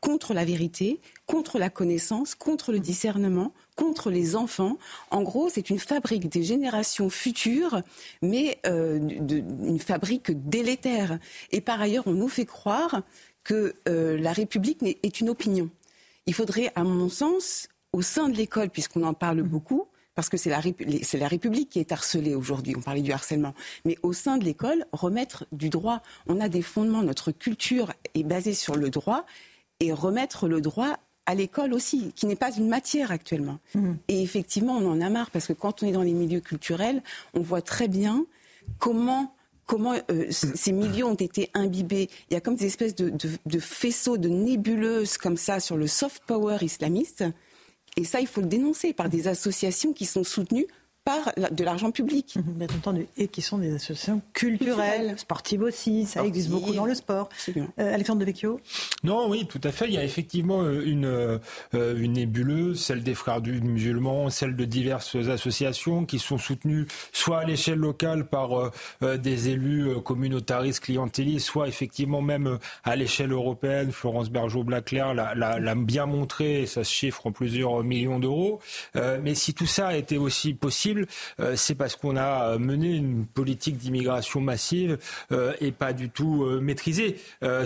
contre 0.00 0.34
la 0.34 0.44
vérité, 0.44 1.00
contre 1.24 1.58
la 1.58 1.70
connaissance, 1.70 2.34
contre 2.34 2.70
le 2.72 2.78
discernement, 2.78 3.52
contre 3.74 4.10
les 4.10 4.36
enfants. 4.36 4.76
En 5.10 5.22
gros, 5.22 5.48
c'est 5.48 5.70
une 5.70 5.78
fabrique 5.78 6.28
des 6.28 6.42
générations 6.42 7.08
futures, 7.08 7.80
mais 8.20 8.58
euh, 8.66 8.98
une 8.98 9.80
fabrique 9.80 10.30
délétère. 10.48 11.18
Et 11.50 11.62
par 11.62 11.80
ailleurs, 11.80 12.06
on 12.06 12.12
nous 12.12 12.28
fait 12.28 12.44
croire 12.44 13.02
que 13.42 13.74
la 13.86 14.32
République 14.32 14.82
est 14.82 15.20
une 15.20 15.30
opinion 15.30 15.70
il 16.26 16.34
faudrait, 16.34 16.72
à 16.74 16.84
mon 16.84 17.08
sens, 17.08 17.68
au 17.92 18.02
sein 18.02 18.28
de 18.28 18.36
l'école, 18.36 18.70
puisqu'on 18.70 19.04
en 19.04 19.14
parle 19.14 19.42
mmh. 19.42 19.48
beaucoup, 19.48 19.88
parce 20.14 20.28
que 20.28 20.36
c'est 20.36 20.50
la, 20.50 20.60
la, 20.60 21.28
République 21.28 21.68
qui 21.68 21.78
est 21.78 21.92
harcelée 21.92 22.34
aujourd'hui, 22.34 22.74
on 22.76 22.80
parlait 22.80 23.02
du 23.02 23.12
harcèlement, 23.12 23.54
mais 23.84 23.96
au 24.02 24.12
sein 24.12 24.38
de 24.38 24.44
l'école, 24.44 24.86
remettre 24.92 25.46
du 25.52 25.68
droit. 25.68 26.02
On 26.26 26.40
a 26.40 26.48
des 26.48 26.62
fondements, 26.62 27.02
notre 27.02 27.32
culture 27.32 27.92
est 28.14 28.24
basée 28.24 28.54
sur 28.54 28.76
le 28.76 28.90
droit, 28.90 29.26
et 29.80 29.92
remettre 29.92 30.48
le 30.48 30.60
droit 30.60 30.98
à 31.26 31.34
l'école 31.34 31.74
aussi, 31.74 32.12
qui 32.14 32.26
n'est 32.26 32.36
pas 32.36 32.52
une 32.56 32.68
matière 32.68 33.10
actuellement. 33.10 33.58
Mmh. 33.74 33.92
Et 34.08 34.22
effectivement, 34.22 34.76
on 34.76 34.90
en 34.90 35.00
a 35.00 35.10
marre, 35.10 35.30
parce 35.30 35.46
que 35.46 35.52
quand 35.52 35.82
on 35.82 35.86
est 35.86 35.92
dans 35.92 36.02
les 36.02 36.14
milieux 36.14 36.40
culturels, 36.40 37.02
on 37.34 37.40
voit 37.40 37.62
très 37.62 37.88
bien 37.88 38.24
comment 38.78 39.35
comment 39.66 39.94
euh, 40.10 40.26
ces 40.30 40.72
milieux 40.72 41.04
ont 41.04 41.14
été 41.14 41.50
imbibés. 41.54 42.08
Il 42.30 42.34
y 42.34 42.36
a 42.36 42.40
comme 42.40 42.56
des 42.56 42.66
espèces 42.66 42.94
de, 42.94 43.10
de, 43.10 43.58
faisceaux, 43.58 44.16
de 44.16 44.28
nébuleuses 44.28 45.18
comme 45.18 45.36
ça 45.36 45.60
sur 45.60 45.76
le 45.76 45.86
soft 45.86 46.22
power 46.26 46.58
islamiste. 46.62 47.24
Et 47.96 48.04
ça, 48.04 48.20
il 48.20 48.26
faut 48.26 48.40
le 48.40 48.46
dénoncer 48.46 48.92
par 48.92 49.08
des 49.08 49.28
associations 49.28 49.92
qui 49.92 50.06
sont 50.06 50.24
soutenues 50.24 50.66
par 51.06 51.32
de 51.52 51.62
l'argent 51.62 51.92
public. 51.92 52.36
Bien 52.44 52.66
entendu. 52.76 53.06
Et 53.16 53.28
qui 53.28 53.40
sont 53.40 53.58
des 53.58 53.76
associations 53.76 54.20
culturelles, 54.32 55.14
sportives 55.16 55.62
aussi. 55.62 56.04
Ça 56.04 56.24
existe 56.24 56.50
beaucoup 56.50 56.72
dans 56.72 56.84
le 56.84 56.96
sport. 56.96 57.28
Euh, 57.48 57.94
Alexandre 57.94 58.18
Devecchio 58.18 58.60
Non, 59.04 59.30
oui, 59.30 59.46
tout 59.46 59.60
à 59.62 59.70
fait. 59.70 59.86
Il 59.86 59.94
y 59.94 59.98
a 59.98 60.04
effectivement 60.04 60.62
euh, 60.62 60.82
une, 60.84 61.04
euh, 61.04 61.38
une 61.96 62.14
nébuleuse, 62.14 62.82
celle 62.82 63.04
des 63.04 63.14
frères 63.14 63.40
du 63.40 63.60
musulmans, 63.60 64.30
celle 64.30 64.56
de 64.56 64.64
diverses 64.64 65.14
associations 65.14 66.04
qui 66.06 66.18
sont 66.18 66.38
soutenues 66.38 66.88
soit 67.12 67.38
à 67.38 67.44
l'échelle 67.44 67.78
locale 67.78 68.26
par 68.26 68.72
des 69.02 69.48
élus 69.48 70.00
communautaristes, 70.04 70.80
clientélistes, 70.80 71.46
soit 71.46 71.68
effectivement 71.68 72.20
même 72.20 72.58
à 72.82 72.96
l'échelle 72.96 73.30
européenne. 73.30 73.92
Florence 73.92 74.30
Bergeau-Blaclair 74.30 75.14
l'a 75.14 75.74
bien 75.76 76.06
montré, 76.06 76.62
et 76.62 76.66
ça 76.66 76.82
se 76.82 76.92
chiffre 76.92 77.26
en 77.26 77.32
plusieurs 77.32 77.84
millions 77.84 78.18
d'euros. 78.18 78.60
mais 78.94 79.34
si 79.34 79.54
tout 79.54 79.66
ça 79.66 79.88
a 79.88 79.96
été 79.96 80.18
aussi 80.18 80.54
possible, 80.54 80.95
euh, 81.40 81.54
c'est 81.56 81.74
parce 81.74 81.96
qu'on 81.96 82.16
a 82.16 82.58
mené 82.58 82.94
une 82.94 83.26
politique 83.26 83.76
d'immigration 83.76 84.40
massive 84.40 84.98
euh, 85.32 85.52
et 85.60 85.72
pas 85.72 85.92
du 85.92 86.10
tout 86.10 86.44
euh, 86.44 86.60
maîtrisée. 86.60 87.16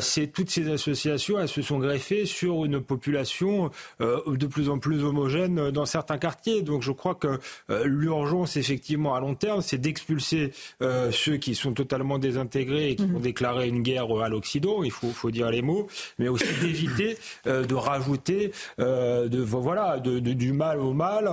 c'est 0.01 0.27
toutes 0.29 0.51
ces 0.51 0.71
associations, 0.71 1.39
elles 1.39 1.49
se 1.49 1.63
sont 1.63 1.79
greffées 1.79 2.27
sur 2.27 2.65
une 2.65 2.81
population 2.81 3.71
de 4.01 4.47
plus 4.47 4.69
en 4.69 4.79
plus 4.79 5.05
homogène 5.05 5.71
dans 5.71 5.87
certains 5.87 6.19
quartiers. 6.19 6.63
Donc 6.63 6.83
je 6.83 6.93
crois 6.93 7.15
que 7.15 7.39
l'urgence, 7.85 8.57
effectivement, 8.57 9.15
à 9.15 9.21
long 9.21 9.35
terme, 9.35 9.63
c'est 9.63 9.79
d'expulser 9.79 10.53
ceux 10.81 11.37
qui 11.37 11.55
sont 11.55 11.73
totalement 11.73 12.19
désintégrés 12.19 12.91
et 12.91 12.97
qui 12.97 13.05
mhm. 13.05 13.17
ont 13.17 13.21
déclaré 13.21 13.69
une 13.69 13.83
guerre 13.83 14.11
à 14.23 14.29
l'Occident. 14.29 14.83
Il 14.83 14.91
faut, 14.91 15.11
faut, 15.11 15.31
dire 15.31 15.51
les 15.51 15.63
mots, 15.63 15.87
mais 16.19 16.29
aussi 16.29 16.53
d'éviter 16.61 17.17
de 17.47 17.75
rajouter 17.75 18.53
de, 18.79 19.41
voilà, 19.41 19.99
de, 19.99 20.19
du 20.19 20.53
mal 20.53 20.81
au 20.81 20.93
mal 20.93 21.29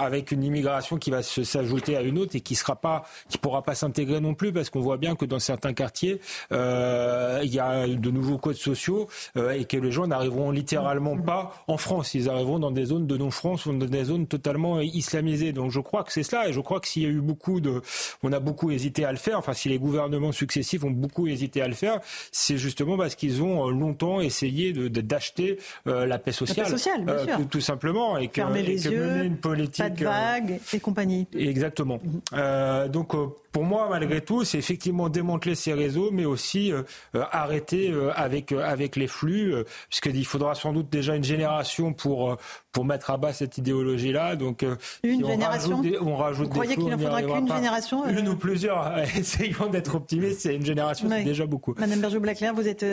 avec 0.00 0.32
une 0.32 0.44
immigration 0.44 0.93
qui 0.98 1.10
va 1.10 1.22
s'ajouter 1.22 1.96
à 1.96 2.02
une 2.02 2.18
autre 2.18 2.36
et 2.36 2.40
qui 2.40 2.54
sera 2.54 2.76
pas, 2.76 3.04
qui 3.28 3.38
pourra 3.38 3.62
pas 3.62 3.74
s'intégrer 3.74 4.20
non 4.20 4.34
plus 4.34 4.52
parce 4.52 4.70
qu'on 4.70 4.80
voit 4.80 4.96
bien 4.96 5.16
que 5.16 5.24
dans 5.24 5.38
certains 5.38 5.72
quartiers, 5.72 6.20
euh, 6.52 7.40
il 7.42 7.52
y 7.52 7.60
a 7.60 7.86
de 7.86 8.10
nouveaux 8.10 8.38
codes 8.38 8.56
sociaux 8.56 9.08
euh, 9.36 9.52
et 9.52 9.64
que 9.64 9.76
les 9.76 9.90
gens 9.90 10.06
n'arriveront 10.06 10.50
littéralement 10.50 11.16
pas 11.16 11.64
en 11.68 11.76
France. 11.76 12.14
Ils 12.14 12.28
arriveront 12.28 12.58
dans 12.58 12.70
des 12.70 12.86
zones 12.86 13.06
de 13.06 13.16
non-France 13.16 13.66
ou 13.66 13.72
dans 13.72 13.86
des 13.86 14.04
zones 14.04 14.26
totalement 14.26 14.80
islamisées. 14.80 15.52
Donc 15.52 15.70
je 15.70 15.80
crois 15.80 16.04
que 16.04 16.12
c'est 16.12 16.22
cela 16.22 16.48
et 16.48 16.52
je 16.52 16.60
crois 16.60 16.80
que 16.80 16.88
s'il 16.88 17.02
y 17.02 17.06
a 17.06 17.10
eu 17.10 17.20
beaucoup 17.20 17.60
de, 17.60 17.82
on 18.22 18.32
a 18.32 18.40
beaucoup 18.40 18.70
hésité 18.70 19.04
à 19.04 19.12
le 19.12 19.18
faire. 19.18 19.38
Enfin, 19.38 19.52
si 19.52 19.68
les 19.68 19.78
gouvernements 19.78 20.32
successifs 20.32 20.84
ont 20.84 20.90
beaucoup 20.90 21.26
hésité 21.26 21.62
à 21.62 21.68
le 21.68 21.74
faire, 21.74 22.00
c'est 22.32 22.56
justement 22.56 22.96
parce 22.96 23.14
qu'ils 23.14 23.42
ont 23.42 23.68
longtemps 23.68 24.20
essayé 24.20 24.72
de 24.72 24.88
d'acheter 24.88 25.58
euh, 25.86 26.06
la 26.06 26.18
paix 26.18 26.32
sociale, 26.32 26.66
la 26.66 26.72
paix 26.72 26.78
sociale 26.78 27.04
bien 27.04 27.18
sûr. 27.18 27.48
Tout, 27.48 27.60
simplement, 27.60 28.16
et 28.16 28.28
que, 28.28 28.34
Fermer 28.34 28.62
les 28.62 28.86
yeux, 28.86 29.06
mener 29.06 29.24
une 29.24 29.36
politique 29.36 29.84
pas 29.84 29.90
de 29.90 30.04
vague, 30.04 30.60
compagnie. 30.84 31.26
Exactement. 31.36 31.98
Mhm. 32.32 32.88
donc 32.88 33.14
pour 33.52 33.64
moi, 33.64 33.86
malgré 33.88 34.20
tout, 34.20 34.42
c'est 34.44 34.58
effectivement 34.58 35.08
démanteler 35.08 35.54
ces 35.54 35.72
réseaux, 35.72 36.10
mais 36.12 36.24
aussi 36.24 36.72
arrêter 37.14 37.94
avec 38.16 38.52
avec 38.52 38.96
les 38.96 39.06
flux, 39.06 39.54
puisqu'il 39.88 40.26
faudra 40.26 40.54
sans 40.54 40.72
doute 40.72 40.90
déjà 40.90 41.14
une 41.14 41.24
génération 41.24 41.92
pour 41.92 42.36
pour 42.72 42.84
mettre 42.84 43.10
à 43.10 43.16
bas 43.16 43.32
cette 43.32 43.56
idéologie-là. 43.56 44.34
Donc, 44.34 44.66
une 45.04 45.24
génération. 45.24 45.80
on 46.00 46.16
rajoute 46.16 46.46
Vous 46.46 46.52
croyez 46.52 46.74
qu'il 46.74 46.88
ne 46.88 46.96
faudra 46.96 47.22
qu'une 47.22 47.48
génération 47.48 48.06
Une 48.08 48.28
ou 48.28 48.36
plusieurs. 48.36 48.98
Essayons 49.16 49.68
d'être 49.68 49.94
optimistes. 49.94 50.40
C'est 50.40 50.56
une 50.56 50.66
génération, 50.66 51.08
c'est 51.08 51.24
déjà 51.24 51.46
beaucoup. 51.46 51.74
Madame 51.78 52.00
Berger-Blaclair, 52.00 52.54
vous 52.54 52.68
êtes 52.68 52.84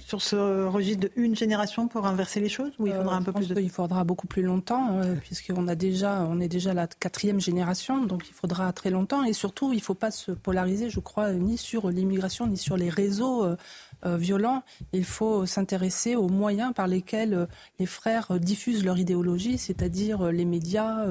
sur 0.00 0.20
ce 0.20 0.66
registre 0.66 1.02
de 1.02 1.10
une 1.16 1.36
génération 1.36 1.88
pour 1.88 2.06
inverser 2.06 2.40
les 2.40 2.48
choses, 2.48 2.72
ou 2.78 2.86
il 2.86 2.92
faudra 2.92 3.16
un 3.16 3.22
peu 3.22 3.32
plus 3.32 3.48
de 3.48 3.60
Il 3.60 3.70
faudra 3.70 4.04
beaucoup 4.04 4.26
plus 4.26 4.42
longtemps, 4.42 5.00
puisqu'on 5.22 5.68
a 5.68 5.74
déjà, 5.74 6.26
on 6.28 6.40
est 6.40 6.48
déjà 6.48 6.74
la 6.74 6.86
quatrième 6.86 7.37
génération, 7.40 8.04
donc 8.04 8.28
il 8.28 8.34
faudra 8.34 8.72
très 8.72 8.90
longtemps. 8.90 9.24
Et 9.24 9.32
surtout, 9.32 9.72
il 9.72 9.76
ne 9.76 9.82
faut 9.82 9.94
pas 9.94 10.10
se 10.10 10.32
polariser, 10.32 10.90
je 10.90 11.00
crois, 11.00 11.32
ni 11.32 11.56
sur 11.56 11.90
l'immigration, 11.90 12.46
ni 12.46 12.56
sur 12.56 12.76
les 12.76 12.90
réseaux 12.90 13.46
euh, 14.06 14.16
violents, 14.16 14.62
il 14.92 15.04
faut 15.04 15.44
s'intéresser 15.44 16.14
aux 16.14 16.28
moyens 16.28 16.72
par 16.72 16.86
lesquels 16.86 17.34
euh, 17.34 17.46
les 17.80 17.86
frères 17.86 18.38
diffusent 18.38 18.84
leur 18.84 18.96
idéologie, 18.96 19.58
c'est-à-dire 19.58 20.26
euh, 20.26 20.30
les 20.30 20.44
médias, 20.44 21.04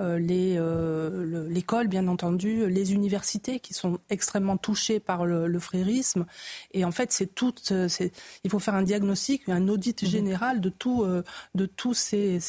l'école, 0.00 1.86
bien 1.86 2.08
entendu, 2.08 2.68
les 2.68 2.92
universités 2.92 3.60
qui 3.60 3.72
sont 3.72 3.98
extrêmement 4.10 4.56
touchées 4.56 4.98
par 4.98 5.24
le, 5.24 5.58
frérisme. 5.60 6.26
Et 6.72 6.84
en 6.84 6.90
fait, 6.90 7.12
c'est 7.12 7.32
tout. 7.32 7.54
il 7.70 8.50
faut 8.50 8.58
faire 8.58 8.74
un 8.74 8.82
diagnostic, 8.82 9.48
un 9.48 9.68
audit 9.68 10.02
mhm. 10.02 10.08
général 10.08 10.60
de 10.60 10.68
tout, 10.68 11.06
de 11.54 11.66
tous 11.66 11.94
ces, 11.94 12.40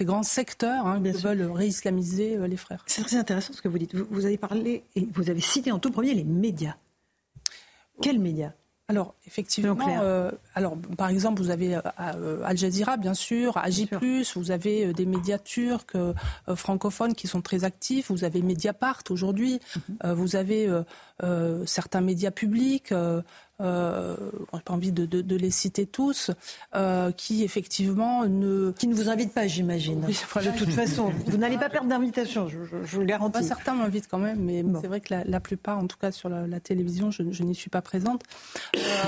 grands 0.00 0.22
secteurs 0.22 0.86
hein, 0.86 1.02
qui 1.02 1.10
veulent 1.10 1.50
réislamiser 1.52 2.38
les 2.48 2.56
frères. 2.56 2.84
C'est 2.86 3.02
très 3.02 3.16
intéressant 3.16 3.52
ce 3.52 3.60
que 3.60 3.68
vous 3.68 3.78
dites. 3.78 3.94
Vous, 3.94 4.24
avez 4.24 4.38
parlé 4.38 4.84
et 4.96 5.06
vous 5.12 5.28
avez 5.28 5.42
cité 5.42 5.70
en 5.70 5.78
tout 5.78 5.90
premier 5.90 6.14
les 6.14 6.24
médias. 6.24 6.76
Quels 8.00 8.18
médias? 8.18 8.52
Alors, 8.90 9.14
effectivement, 9.26 9.76
euh, 10.00 10.30
alors, 10.54 10.78
par 10.96 11.10
exemple, 11.10 11.42
vous 11.42 11.50
avez 11.50 11.76
euh, 11.76 11.80
euh, 12.00 12.40
Al 12.42 12.56
Jazeera, 12.56 12.96
bien 12.96 13.12
sûr, 13.12 13.58
Agi+, 13.58 13.86
vous 14.34 14.50
avez 14.50 14.94
des 14.94 15.04
médias 15.04 15.36
turcs 15.36 15.94
francophones 16.54 17.14
qui 17.14 17.26
sont 17.26 17.42
très 17.42 17.64
actifs, 17.64 18.10
vous 18.10 18.24
avez 18.24 18.40
Mediapart 18.40 19.02
aujourd'hui, 19.10 19.60
mhm. 19.76 20.14
vous 20.14 20.36
avez 20.36 20.70
certains 21.66 22.00
médias 22.00 22.30
publics, 22.30 22.94
euh, 23.60 24.16
n'ai 24.52 24.60
pas 24.60 24.74
envie 24.74 24.92
de, 24.92 25.06
de, 25.06 25.20
de, 25.20 25.36
les 25.36 25.50
citer 25.50 25.86
tous, 25.86 26.30
euh, 26.74 27.12
qui 27.12 27.44
effectivement 27.44 28.26
ne... 28.26 28.72
Qui 28.72 28.88
ne 28.88 28.94
vous 28.94 29.08
invitent 29.08 29.34
pas, 29.34 29.46
j'imagine. 29.46 30.00
de 30.00 30.58
toute 30.58 30.72
façon, 30.72 31.12
vous 31.26 31.36
n'allez 31.36 31.58
pas 31.58 31.68
perdre 31.68 31.88
d'invitation, 31.88 32.48
je, 32.48 32.58
je, 32.64 32.76
vous 32.76 33.00
le 33.00 33.06
garantis. 33.06 33.44
certains 33.44 33.74
m'invitent 33.74 34.08
quand 34.08 34.18
même, 34.18 34.40
mais 34.40 34.64
c'est 34.80 34.88
vrai 34.88 35.00
que 35.00 35.14
la, 35.14 35.24
la, 35.24 35.40
plupart, 35.40 35.78
en 35.78 35.86
tout 35.86 35.96
cas 35.96 36.12
sur 36.12 36.28
la, 36.28 36.46
la 36.46 36.60
télévision, 36.60 37.10
je, 37.10 37.22
je 37.30 37.42
n'y 37.42 37.54
suis 37.54 37.70
pas 37.70 37.82
présente. 37.82 38.22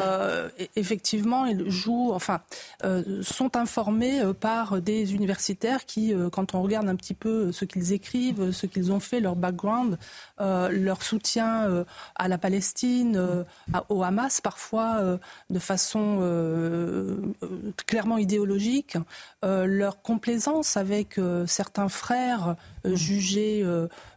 Euh, 0.02 0.49
effectivement, 0.76 1.47
ils 1.47 1.71
jouent, 1.71 2.12
enfin, 2.12 2.40
euh, 2.85 3.23
sont 3.23 3.57
informés 3.57 4.21
euh, 4.21 4.33
par 4.33 4.80
des 4.80 5.14
universitaires 5.14 5.87
qui, 5.87 6.14
euh, 6.14 6.30
quand 6.30 6.54
on 6.54 6.62
regarde 6.62 6.88
un 6.88 6.97
petit 6.97 7.14
peu 7.14 7.52
ce 7.52 7.64
qu'ils 7.64 7.92
écrivent, 7.92 8.50
ce 8.52 8.66
qu'ils 8.66 8.92
ont 8.92 9.00
fait, 9.00 9.21
leur 9.21 9.37
background, 9.37 9.99
leur 10.38 11.02
soutien 11.02 11.85
à 12.16 12.28
la 12.28 12.38
Palestine, 12.38 13.45
à, 13.73 13.85
au 13.88 14.02
Hamas, 14.02 14.40
parfois 14.41 14.97
euh, 14.99 15.19
de 15.51 15.59
façon 15.59 16.19
euh, 16.21 17.17
euh, 17.43 17.73
clairement 17.87 18.19
idéologique, 18.19 18.97
leur 19.43 20.03
complaisance 20.03 20.77
avec 20.77 21.19
certains 21.47 21.89
frères 21.89 22.57
jugés 22.85 23.65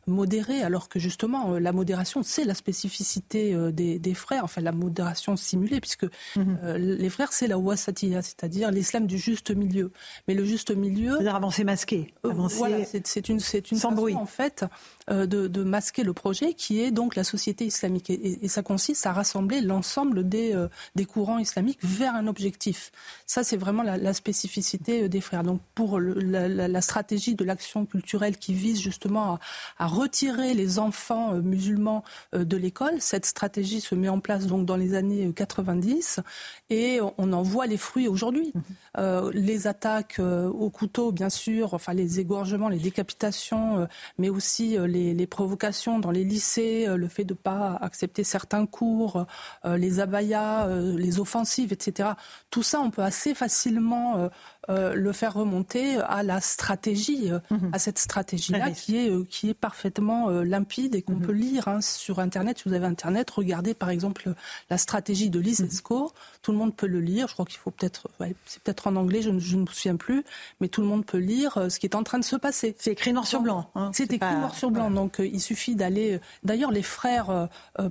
modéré, 0.08 0.62
alors 0.62 0.90
que 0.90 1.00
justement, 1.00 1.54
euh, 1.54 1.60
la 1.60 1.72
modération, 1.72 2.24
c'est 2.24 2.44
la 2.44 2.54
spécificité 2.54 3.54
euh, 3.54 3.72
des, 3.72 4.14
frères, 4.14 4.44
enfin 4.44 4.62
la 4.62 4.72
modération 4.72 5.36
simulée, 5.36 5.80
puisque 5.80 6.04
mhm. 6.36 6.60
euh, 6.64 6.78
les 6.78 7.10
frères, 7.10 7.32
c'est 7.32 7.48
la 7.48 7.58
wasatiya, 7.58 8.22
c'est-à-dire 8.22 8.72
l'islam 8.72 9.08
du 9.08 9.18
juste 9.18 9.52
milieu. 9.52 9.92
Mais 10.28 10.34
le 10.34 10.44
juste 10.44 10.76
milieu... 10.76 11.14
C'est-à-dire 11.14 11.36
avancer 11.36 11.64
masqué. 11.64 12.14
voilà, 12.24 12.78
c'est 12.86 13.30
une, 13.30 13.36
une 13.36 13.40
façon, 13.40 14.08
en 14.16 14.26
fait, 14.26 14.66
de, 15.10 15.64
masquer 15.64 16.04
le 16.04 16.14
projet, 16.14 16.54
qui 16.54 16.82
est 16.82 16.92
donc 16.92 17.16
la 17.16 17.24
société 17.24 17.66
islamique. 17.66 18.10
Et, 18.10 18.48
ça 18.48 18.62
consiste 18.62 19.06
à 19.06 19.14
rassembler 19.14 19.62
l'ensemble 19.62 20.28
des, 20.28 20.54
des 20.96 21.06
courants 21.06 21.40
islamiques 21.40 21.80
vers 21.82 22.14
un 22.14 22.28
objectif. 22.28 22.92
Ça, 23.26 23.44
c'est 23.44 23.58
vraiment 23.58 23.84
la, 23.84 24.14
spécificité 24.14 25.10
des 25.10 25.22
frères. 25.22 25.44
Donc, 25.44 25.62
pour 25.74 26.00
la, 26.00 26.82
stratégie 26.82 27.36
de 27.36 27.44
l'action 27.44 27.86
culturelle 27.86 28.38
qui 28.38 28.53
vise 28.54 28.80
justement 28.80 29.40
à 29.78 29.88
retirer 29.88 30.54
les 30.54 30.80
enfants 30.80 31.34
euh, 31.34 31.42
musulmans 31.42 32.04
euh, 32.34 32.46
de 32.46 32.58
l'école. 32.58 33.00
Cette 33.00 33.26
stratégie 33.26 33.82
se 33.82 33.96
met 33.96 34.10
en 34.10 34.20
place 34.20 34.48
donc 34.48 34.66
dans 34.66 34.76
les 34.76 34.96
années 34.96 35.32
90 35.34 36.20
euh, 36.20 36.22
et 36.70 37.00
on 37.18 37.34
en 37.34 37.42
voit 37.42 37.68
les 37.68 37.78
fruits 37.78 38.08
aujourd'hui. 38.08 38.54
Mhm. 38.54 39.32
les 39.34 39.68
attaques 39.68 40.20
au 40.20 40.70
couteau, 40.70 41.12
bien 41.12 41.30
sûr, 41.30 41.74
enfin 41.74 41.94
les 41.94 42.20
égorgements, 42.20 42.70
les 42.70 42.80
décapitations, 42.80 43.88
mais 44.18 44.30
aussi 44.30 44.78
les, 44.78 45.28
provocations 45.28 46.00
dans 46.00 46.12
les 46.12 46.24
lycées, 46.24 46.86
le 46.88 47.08
fait 47.08 47.24
de 47.24 47.34
ne 47.34 47.38
pas 47.38 47.78
accepter 47.82 48.24
certains 48.24 48.66
cours, 48.66 49.26
les 49.66 50.00
abayas, 50.00 50.68
les 50.68 51.20
offensives, 51.20 51.74
etc. 51.74 52.10
Tout 52.50 52.64
ça, 52.64 52.80
on 52.80 52.92
peut 52.92 53.04
assez 53.04 53.34
facilement 53.34 54.30
euh, 54.70 54.94
le 54.94 55.12
faire 55.12 55.34
remonter 55.34 55.98
à 55.98 56.24
la 56.24 56.40
stratégie, 56.40 57.30
euh, 57.32 57.40
mhm. 57.50 57.72
à 57.74 57.80
cette 57.80 58.00
stratégie-là 58.00 58.72
qui 58.72 58.98
est, 58.98 59.10
euh, 59.10 59.26
qui 59.30 59.50
est 59.50 59.54
parfaitement 59.54 60.30
limpide 60.30 60.96
et 60.96 61.02
qu'on 61.02 61.16
mhm. 61.16 61.26
peut 61.26 61.32
lire 61.34 61.68
hein, 61.68 61.82
sur 61.82 62.20
Internet. 62.20 62.60
Si 62.60 62.70
vous 62.70 62.76
avez 62.76 62.86
Internet, 62.86 63.30
regardez 63.30 63.74
par 63.74 63.90
exemple 63.90 64.34
la 64.70 64.78
stratégie 64.78 65.30
de 65.30 65.40
l'ISESCO. 65.40 66.04
Mhm. 66.04 66.10
Tout 66.42 66.52
le 66.54 66.58
monde 66.58 66.76
peut 66.76 66.88
le 66.88 67.02
lire. 67.02 67.28
Je 67.28 67.34
crois 67.34 67.46
qu'il 67.46 67.60
faut 67.60 67.72
peut-être, 67.72 68.10
c'est 68.46 68.62
peut-être 68.64 68.88
en 68.88 68.96
anglais, 68.96 69.22
je, 69.22 69.30
ne 69.30 69.62
me 69.62 69.66
souviens 69.66 69.98
plus, 69.98 70.24
mais 70.62 70.70
tout 70.70 70.82
le 70.82 70.88
monde 70.88 71.06
peut 71.06 71.18
lire 71.18 71.68
ce 71.70 71.80
qui 71.80 71.86
est 71.86 71.96
en 71.96 72.04
train 72.04 72.20
de 72.20 72.24
se 72.24 72.36
passer. 72.36 72.76
C'est 72.80 72.92
écrit 72.92 73.12
noir 73.12 73.28
sur 73.28 73.42
blanc. 73.42 73.70
Hein, 73.76 73.92
c'est 73.94 74.12
écrit 74.14 74.36
noir 74.36 74.56
sur 74.56 74.72
blanc. 74.72 74.90
Donc 74.90 75.20
il 75.20 75.42
suffit 75.42 75.76
d'aller. 75.76 76.20
D'ailleurs, 76.44 76.72
les 76.72 76.84
frères 76.84 77.50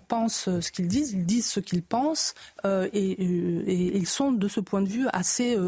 pensent 0.08 0.48
ce 0.60 0.72
qu'ils 0.72 0.88
disent, 0.88 1.12
ils 1.12 1.26
disent 1.26 1.46
ce 1.46 1.60
qu'ils 1.60 1.82
pensent, 1.82 2.34
et, 2.64 2.88
et, 2.92 3.96
ils 3.96 4.06
sont 4.06 4.32
de 4.32 4.48
ce 4.48 4.60
point 4.60 4.80
de 4.82 4.88
vue 4.88 5.06
assez 5.12 5.58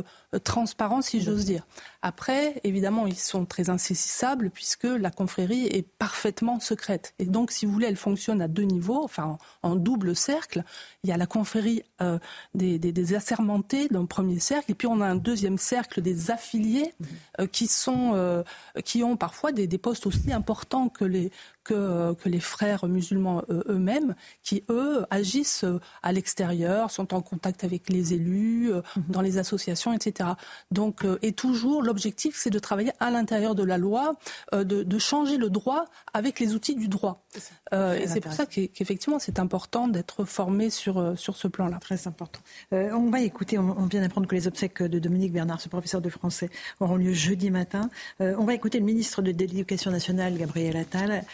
transparents 0.45 0.94
si 1.03 1.21
j'ose 1.21 1.45
dire. 1.45 1.67
Après, 2.07 2.61
évidemment, 2.65 3.07
ils 3.07 3.19
sont 3.19 3.47
très 3.47 3.71
insaisissables 3.71 4.51
puisque 4.51 4.85
la 4.85 5.11
confrérie 5.11 5.65
est 5.69 5.89
parfaitement 5.97 6.61
secrète. 6.61 7.15
Et 7.19 7.25
donc, 7.25 7.51
si 7.51 7.65
vous 7.65 7.73
voulez, 7.73 7.87
elle 7.87 7.97
fonctionne 7.97 8.43
à 8.43 8.47
deux 8.47 8.65
niveaux, 8.65 9.03
enfin 9.03 9.39
en, 9.63 9.75
double 9.75 10.15
cercle. 10.15 10.65
Il 11.03 11.09
y 11.09 11.15
a 11.15 11.17
la 11.17 11.25
confrérie 11.25 11.83
euh, 12.03 12.19
des, 12.55 12.79
des, 12.79 13.15
assermentés 13.15 13.89
d'un 13.89 14.05
premier 14.05 14.39
cercle, 14.39 14.71
et 14.71 14.75
puis 14.75 14.87
on 14.87 15.01
a 15.01 15.07
un 15.07 15.17
deuxième 15.17 15.57
cercle 15.57 16.03
des 16.03 16.31
affiliés 16.31 16.93
mmh. 17.01 17.05
euh, 17.41 17.47
qui 17.47 17.69
sont, 17.69 18.11
euh, 18.13 18.43
qui 18.85 19.03
ont 19.03 19.17
parfois 19.17 19.53
des, 19.53 19.67
des 19.67 19.79
postes 19.79 20.07
aussi 20.07 20.31
importants 20.31 20.91
que 20.91 21.07
les 21.07 21.33
que, 21.65 22.13
que 22.13 22.29
les 22.29 22.41
frères 22.41 22.85
musulmans 22.85 23.43
eux-mêmes, 23.49 24.15
qui 24.43 24.65
eux 24.69 25.07
agissent 25.09 25.65
à 26.03 26.13
l'extérieur, 26.13 26.91
sont 26.91 27.15
en 27.15 27.23
contact 27.23 27.65
avec 27.65 27.89
les 27.89 28.13
élus, 28.13 28.71
mmh. 28.71 29.01
dans 29.09 29.23
les 29.23 29.39
associations, 29.39 29.95
etc. 29.95 30.29
Donc, 30.71 31.07
et 31.23 31.33
toujours 31.33 31.83
l'objectif, 31.95 32.35
c'est 32.37 32.51
de 32.51 32.59
travailler 32.59 32.91
à 32.99 33.13
l'intérieur 33.13 33.55
de 33.55 33.63
la 33.63 33.79
loi, 33.79 34.17
euh, 34.53 34.65
de, 34.65 34.99
changer 34.99 35.37
le 35.37 35.49
droit 35.49 35.85
avec 36.13 36.41
les 36.41 36.55
outils 36.55 36.75
du 36.75 36.89
droit. 36.89 37.25
Euh, 37.73 37.95
et 37.95 38.09
c'est 38.09 38.21
pour 38.21 38.33
ça 38.33 38.47
qu'effectivement, 38.47 39.21
c'est 39.21 39.39
important 39.39 39.87
d'être 39.87 40.25
formé 40.25 40.71
sur, 40.71 40.99
euh, 40.99 41.15
sur 41.15 41.37
ce 41.37 41.47
plan-là. 41.47 41.79
Très 41.79 42.09
important. 42.09 42.41
on 42.73 43.11
va 43.11 43.21
écouter, 43.21 43.59
on, 43.59 43.87
vient 43.87 44.01
d'apprendre 44.01 44.27
que 44.27 44.35
les 44.35 44.49
obsèques 44.49 44.83
de 44.83 44.99
Dominique 44.99 45.33
Bernard, 45.33 45.61
ce 45.61 45.69
professeur 45.69 46.01
de 46.01 46.09
français, 46.09 46.51
auront 46.81 46.97
lieu 46.97 47.13
jeudi 47.13 47.51
matin. 47.51 47.89
on 48.19 48.45
va 48.45 48.55
écouter 48.55 48.81
le 48.81 48.85
ministre 48.85 49.23
de 49.23 49.31
l'Éducation 49.31 49.91
nationale, 49.91 50.37
Gabriel 50.37 50.77
Attal, 50.77 51.25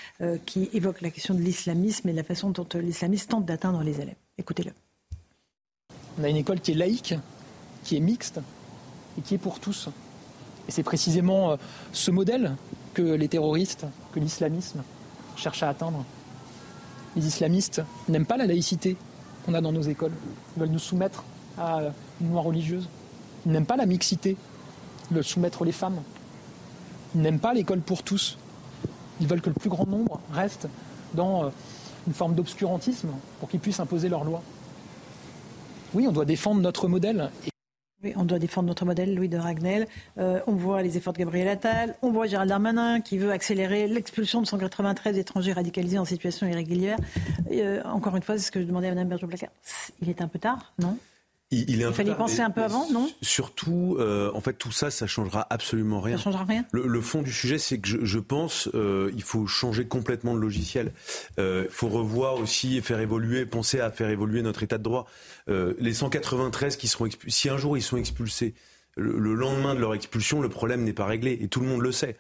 qui 0.44 0.68
évoque 0.74 1.00
la 1.00 1.10
question 1.10 1.34
de 1.34 1.40
l'islamisme 1.40 2.08
et 2.08 2.12
la 2.12 2.24
façon 2.24 2.50
dont 2.50 2.66
l'islamisme 2.74 3.28
tente 3.28 3.46
d'atteindre 3.46 3.82
les 3.82 4.00
élèves. 4.00 4.16
Écoutez-le. 4.36 4.72
On 6.18 6.24
a 6.24 6.28
une 6.28 6.36
école 6.36 6.60
qui 6.60 6.72
est 6.72 6.74
laïque, 6.74 7.14
qui 7.84 7.96
est 7.96 8.00
mixte 8.00 8.40
et 9.18 9.22
qui 9.22 9.34
est 9.34 9.38
pour 9.38 9.60
tous. 9.60 9.88
Et 10.68 10.72
c'est 10.72 10.82
précisément 10.82 11.52
euh, 11.52 11.56
ce 11.92 12.10
modèle 12.10 12.56
que 12.94 13.02
les 13.02 13.28
terroristes, 13.28 13.86
que 14.12 14.20
l'islamisme 14.20 14.82
cherchent 15.36 15.62
à 15.62 15.68
atteindre. 15.68 16.04
Les 17.16 17.26
islamistes 17.26 17.82
n'aiment 18.08 18.26
pas 18.26 18.36
la 18.36 18.46
laïcité 18.46 18.96
qu'on 19.44 19.54
a 19.54 19.60
dans 19.60 19.72
nos 19.72 19.82
écoles. 19.82 20.12
Ils 20.56 20.60
veulent 20.60 20.70
nous 20.70 20.78
soumettre 20.78 21.24
à 21.58 21.80
une 22.20 22.30
loi 22.30 22.42
religieuse. 22.42 22.88
Ils 23.46 23.52
n'aiment 23.52 23.66
pas 23.66 23.76
la 23.76 23.86
mixité. 23.86 24.36
Ils 25.10 25.14
veulent 25.14 25.24
soumettre 25.24 25.64
les 25.64 25.72
femmes. 25.72 26.02
Ils 27.14 27.22
n'aiment 27.22 27.40
pas 27.40 27.54
l'école 27.54 27.80
pour 27.80 28.02
tous. 28.02 28.38
Ils 29.20 29.26
veulent 29.26 29.40
que 29.40 29.50
le 29.50 29.54
plus 29.54 29.70
grand 29.70 29.86
nombre 29.86 30.20
reste 30.32 30.68
dans 31.14 31.44
euh, 31.44 31.48
une 32.06 32.14
forme 32.14 32.34
d'obscurantisme 32.34 33.10
pour 33.38 33.48
qu'ils 33.48 33.60
puissent 33.60 33.80
imposer 33.80 34.08
leur 34.08 34.24
loi. 34.24 34.42
Oui, 35.94 36.06
on 36.06 36.12
doit 36.12 36.24
défendre 36.24 36.60
notre 36.60 36.86
modèle. 36.86 37.30
Oui, 38.02 38.14
on 38.16 38.24
doit 38.24 38.38
défendre 38.38 38.66
notre 38.66 38.86
modèle, 38.86 39.14
Louis 39.14 39.28
de 39.28 39.36
Ragnel. 39.36 39.86
Euh, 40.16 40.40
on 40.46 40.52
voit 40.52 40.82
les 40.82 40.96
efforts 40.96 41.12
de 41.12 41.18
Gabriel 41.18 41.48
Attal. 41.48 41.96
On 42.00 42.10
voit 42.10 42.26
Gérald 42.26 42.48
Darmanin 42.48 43.02
qui 43.02 43.18
veut 43.18 43.30
accélérer 43.30 43.86
l'expulsion 43.88 44.40
de 44.40 44.46
193 44.46 45.18
étrangers 45.18 45.52
radicalisés 45.52 45.98
en 45.98 46.06
situation 46.06 46.46
irrégulière. 46.46 46.96
Euh, 47.50 47.82
encore 47.84 48.16
une 48.16 48.22
fois, 48.22 48.38
c'est 48.38 48.44
ce 48.44 48.50
que 48.50 48.60
je 48.60 48.64
demandais 48.64 48.86
à 48.86 48.90
Mme 48.92 49.08
Berger-Placard. 49.08 49.50
Il 50.00 50.08
est 50.08 50.22
un 50.22 50.28
peu 50.28 50.38
tard, 50.38 50.72
non? 50.78 50.96
Il, 51.52 51.82
est 51.82 51.86
il 51.86 51.92
fallait 51.92 52.12
y 52.12 52.14
penser 52.14 52.40
un 52.40 52.50
peu 52.50 52.62
avant, 52.62 52.88
non 52.90 53.10
Surtout, 53.22 53.96
euh, 53.98 54.30
en 54.34 54.40
fait, 54.40 54.52
tout 54.52 54.70
ça, 54.70 54.90
ça 54.92 55.08
changera 55.08 55.48
absolument 55.50 56.00
rien. 56.00 56.16
Ça 56.16 56.24
changera 56.24 56.44
rien. 56.44 56.64
Le, 56.70 57.00
fond 57.00 57.22
du 57.22 57.32
sujet, 57.32 57.58
c'est 57.58 57.78
que 57.78 57.88
je, 57.88 57.98
je 58.04 58.18
pense, 58.20 58.68
euh, 58.74 59.10
il 59.16 59.22
faut 59.22 59.48
changer 59.48 59.84
complètement 59.84 60.34
de 60.34 60.38
logiciel. 60.38 60.92
Euh, 61.40 61.64
il 61.66 61.72
faut 61.72 61.88
revoir 61.88 62.36
aussi 62.36 62.76
et 62.76 62.82
faire 62.82 63.00
évoluer, 63.00 63.46
penser 63.46 63.80
à 63.80 63.90
faire 63.90 64.10
évoluer 64.10 64.42
notre 64.42 64.62
état 64.62 64.78
de 64.78 64.84
droit. 64.84 65.06
Euh, 65.48 65.74
les 65.80 65.92
193 65.92 66.76
qui 66.76 66.86
seront 66.86 67.06
expulsés, 67.06 67.36
si 67.36 67.48
un 67.48 67.58
jour 67.58 67.76
ils 67.76 67.82
sont 67.82 67.96
expulsés, 67.96 68.54
le 68.96 69.34
lendemain 69.34 69.74
de 69.74 69.80
leur 69.80 69.94
expulsion, 69.94 70.40
le 70.42 70.48
problème 70.48 70.84
n'est 70.84 70.92
pas 70.92 71.06
réglé 71.06 71.38
et 71.40 71.48
tout 71.48 71.60
le 71.60 71.66
monde 71.66 71.80
le 71.80 71.90
sait. 71.90 72.16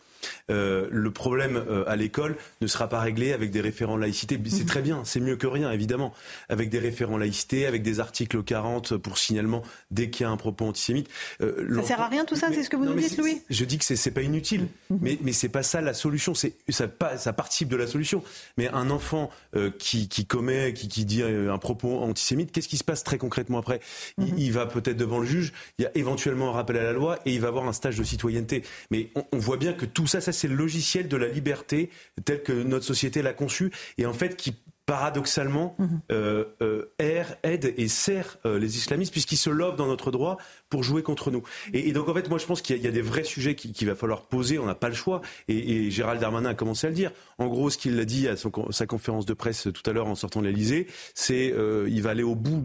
Euh, 0.50 0.88
le 0.90 1.10
problème 1.10 1.56
euh, 1.56 1.84
à 1.86 1.96
l'école 1.96 2.36
ne 2.60 2.66
sera 2.66 2.88
pas 2.88 3.00
réglé 3.00 3.32
avec 3.32 3.50
des 3.50 3.60
référents 3.60 3.96
laïcité. 3.96 4.38
C'est 4.48 4.66
très 4.66 4.82
bien, 4.82 5.02
c'est 5.04 5.20
mieux 5.20 5.36
que 5.36 5.46
rien, 5.46 5.70
évidemment. 5.70 6.12
Avec 6.48 6.70
des 6.70 6.78
référents 6.78 7.18
laïcité, 7.18 7.66
avec 7.66 7.82
des 7.82 8.00
articles 8.00 8.42
40 8.42 8.96
pour 8.96 9.18
signalement 9.18 9.62
dès 9.90 10.10
qu'il 10.10 10.24
y 10.24 10.26
a 10.26 10.30
un 10.30 10.36
propos 10.36 10.66
antisémite. 10.66 11.08
Euh, 11.40 11.74
ça 11.76 11.82
sert 11.82 12.00
à 12.00 12.08
rien 12.08 12.24
tout 12.24 12.36
ça, 12.36 12.48
c'est 12.52 12.62
ce 12.62 12.70
que 12.70 12.76
vous 12.76 12.84
nous 12.84 12.94
dites, 12.94 13.16
Louis 13.18 13.42
Je 13.48 13.64
dis 13.64 13.78
que 13.78 13.84
c'est 13.84 14.10
pas 14.10 14.22
inutile, 14.22 14.68
mhm. 14.90 14.98
mais, 15.00 15.18
mais 15.22 15.32
c'est 15.32 15.48
pas 15.48 15.62
ça 15.62 15.80
la 15.80 15.94
solution. 15.94 16.34
Ça, 16.34 16.48
ça 16.68 17.32
participe 17.32 17.68
de 17.68 17.76
la 17.76 17.86
solution. 17.86 18.22
Mais 18.56 18.68
un 18.68 18.90
enfant 18.90 19.30
euh, 19.56 19.70
qui, 19.78 20.08
qui, 20.08 20.26
commet, 20.26 20.72
qui, 20.74 20.88
qui, 20.88 21.04
dit 21.04 21.22
un 21.22 21.58
propos 21.58 22.00
antisémite, 22.00 22.52
qu'est-ce 22.52 22.68
qui 22.68 22.76
se 22.76 22.84
passe 22.84 23.04
très 23.04 23.18
concrètement 23.18 23.58
après? 23.58 23.80
Il, 24.18 24.34
mhm. 24.34 24.50
va 24.50 24.66
peut-être 24.66 24.96
devant 24.96 25.18
le 25.18 25.26
juge, 25.26 25.52
il 25.78 25.82
y 25.82 25.86
a 25.86 25.90
éventuellement 25.94 26.50
un 26.50 26.52
rappel 26.52 26.76
à 26.76 26.82
la 26.82 26.92
loi 26.92 27.18
et 27.24 27.32
il 27.32 27.40
va 27.40 27.48
avoir 27.48 27.66
un 27.66 27.72
stage 27.72 27.96
de 27.96 28.04
citoyenneté. 28.04 28.62
Mais 28.90 29.10
on, 29.14 29.24
on 29.32 29.38
voit 29.38 29.56
bien 29.56 29.72
que 29.72 29.86
tout 29.86 30.06
ça, 30.10 30.20
ça 30.20 30.32
c'est 30.32 30.48
le 30.48 30.54
logiciel 30.54 31.08
de 31.08 31.16
la 31.16 31.28
liberté 31.28 31.90
tel 32.24 32.42
que 32.42 32.52
notre 32.52 32.84
société 32.84 33.22
l'a 33.22 33.32
conçu 33.32 33.70
et 33.98 34.06
en 34.06 34.12
fait 34.12 34.36
qui 34.36 34.54
paradoxalement 34.90 35.76
mhm. 35.78 36.00
euh, 36.10 36.44
euh, 36.62 36.86
aide 36.98 37.74
et 37.76 37.86
sert 37.86 38.38
euh, 38.44 38.58
les 38.58 38.76
islamistes 38.76 39.12
puisqu'ils 39.12 39.36
se 39.36 39.48
lovent 39.48 39.76
dans 39.76 39.86
notre 39.86 40.10
droit 40.10 40.36
pour 40.68 40.82
jouer 40.82 41.04
contre 41.04 41.30
nous. 41.30 41.44
Et, 41.72 41.92
donc 41.92 42.08
en 42.08 42.14
fait, 42.14 42.28
moi 42.28 42.38
je 42.38 42.46
pense 42.46 42.60
qu'il 42.60 42.76
y, 42.76 42.88
a 42.88 42.90
des 42.90 43.00
vrais 43.00 43.22
sujets 43.22 43.54
qu'il 43.54 43.86
va 43.86 43.94
falloir 43.94 44.22
poser. 44.22 44.58
On 44.58 44.66
n'a 44.66 44.74
pas 44.74 44.88
le 44.88 44.96
choix. 44.96 45.20
Et, 45.46 45.92
Gérald 45.92 46.20
Darmanin 46.20 46.50
a 46.50 46.54
commencé 46.54 46.88
à 46.88 46.90
le 46.90 46.96
dire. 46.96 47.12
En 47.38 47.46
gros, 47.46 47.70
ce 47.70 47.78
qu'il 47.78 48.00
a 48.00 48.04
dit 48.04 48.26
à 48.26 48.34
sa 48.36 48.86
conférence 48.86 49.26
de 49.26 49.34
presse 49.34 49.68
tout 49.72 49.88
à 49.88 49.92
l'heure 49.92 50.08
en 50.08 50.16
sortant 50.16 50.40
de 50.40 50.46
l'Elysée, 50.46 50.88
c'est 51.14 51.54
il 51.86 52.02
va 52.02 52.10
aller 52.10 52.24
au 52.24 52.34
bout, 52.34 52.64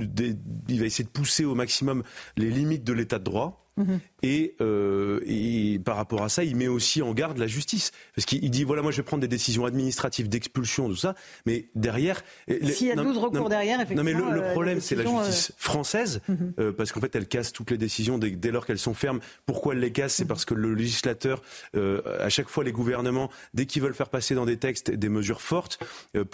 il 0.67 0.79
va 0.79 0.85
essayer 0.85 1.03
de 1.03 1.09
pousser 1.09 1.45
au 1.45 1.53
maximum 1.53 2.01
les 2.37 2.49
limites 2.49 2.83
de 2.83 2.93
l'état 2.93 3.19
de 3.19 3.23
droit. 3.23 3.64
Mhm. 3.77 3.99
Et, 4.23 4.55
euh, 4.61 5.19
et, 5.25 5.79
par 5.79 5.97
rapport 5.97 6.23
à 6.23 6.29
ça, 6.29 6.43
il 6.43 6.55
met 6.55 6.67
aussi 6.67 7.01
en 7.01 7.13
garde 7.13 7.37
la 7.37 7.47
justice. 7.47 7.91
Parce 8.15 8.25
qu'il 8.25 8.49
dit, 8.49 8.63
voilà, 8.63 8.81
moi 8.81 8.91
je 8.91 8.97
vais 8.97 9.03
prendre 9.03 9.21
des 9.21 9.27
décisions 9.27 9.65
administratives 9.65 10.29
d'expulsion, 10.29 10.87
tout 10.87 10.95
ça, 10.95 11.15
mais 11.45 11.65
derrière... 11.75 12.23
S'il 12.47 12.87
y 12.87 12.91
a 12.91 12.95
12 12.95 13.17
recours 13.17 13.49
derrière, 13.49 13.81
effectivement... 13.81 14.03
Non, 14.03 14.29
mais 14.29 14.35
le, 14.35 14.43
euh, 14.43 14.51
problème, 14.51 14.79
c'est 14.79 14.95
la 14.95 15.03
justice 15.03 15.51
euh, 15.51 15.53
française, 15.57 16.21
mhm. 16.27 16.73
parce 16.73 16.91
qu'en 16.91 17.01
fait, 17.01 17.15
elle 17.15 17.27
casse 17.27 17.51
toutes 17.51 17.71
les 17.71 17.77
décisions 17.77 18.17
dès, 18.17 18.31
dès 18.31 18.51
lors 18.51 18.65
qu'elles 18.65 18.79
sont 18.79 18.93
fermes. 18.93 19.19
Pourquoi 19.45 19.73
elle 19.73 19.81
les 19.81 19.91
casse? 19.91 20.15
C'est 20.15 20.23
mhm. 20.23 20.29
parce 20.29 20.45
que 20.45 20.53
le 20.53 20.73
législateur, 20.73 21.41
à 21.73 22.29
chaque 22.29 22.49
fois, 22.49 22.63
les 22.63 22.71
gouvernements, 22.71 23.29
dès 23.53 23.65
qu'ils 23.65 23.81
veulent 23.81 23.93
faire 23.93 24.09
passer 24.09 24.35
dans 24.35 24.45
des 24.45 24.57
textes 24.57 24.91
des 24.91 25.09
mesures 25.09 25.41
fortes, 25.41 25.79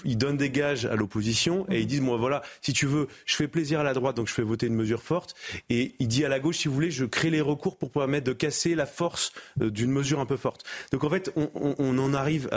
ils 0.05 0.17
donnent 0.17 0.37
des 0.37 0.49
gages 0.49 0.85
à 0.85 0.95
l'opposition 0.95 1.65
et 1.69 1.81
ils 1.81 1.87
disent, 1.87 2.01
moi, 2.01 2.17
voilà, 2.17 2.43
si 2.61 2.73
tu 2.73 2.85
veux, 2.85 3.07
je 3.25 3.35
fais 3.35 3.47
plaisir 3.47 3.79
à 3.79 3.83
la 3.83 3.93
droite, 3.93 4.15
donc 4.15 4.27
je 4.27 4.33
fais 4.33 4.43
voter 4.43 4.67
une 4.67 4.75
mesure 4.75 5.01
forte. 5.01 5.35
Et 5.69 5.95
il 5.99 6.07
dit 6.07 6.23
à 6.23 6.29
la 6.29 6.39
gauche, 6.39 6.57
si 6.57 6.67
vous 6.67 6.73
voulez, 6.73 6.91
je 6.91 7.05
crée 7.05 7.30
les 7.31 7.41
recours 7.41 7.77
pour 7.77 7.91
permettre 7.91 8.25
de 8.25 8.33
casser 8.33 8.75
la 8.75 8.85
force 8.85 9.31
euh, 9.61 9.69
d'une 9.69 9.91
mesure 9.91 10.19
un 10.19 10.25
peu 10.25 10.37
forte. 10.37 10.63
Donc 10.91 11.03
en 11.03 11.09
fait, 11.09 11.33
on, 11.35 11.97
en 11.97 12.13
arrive 12.13 12.49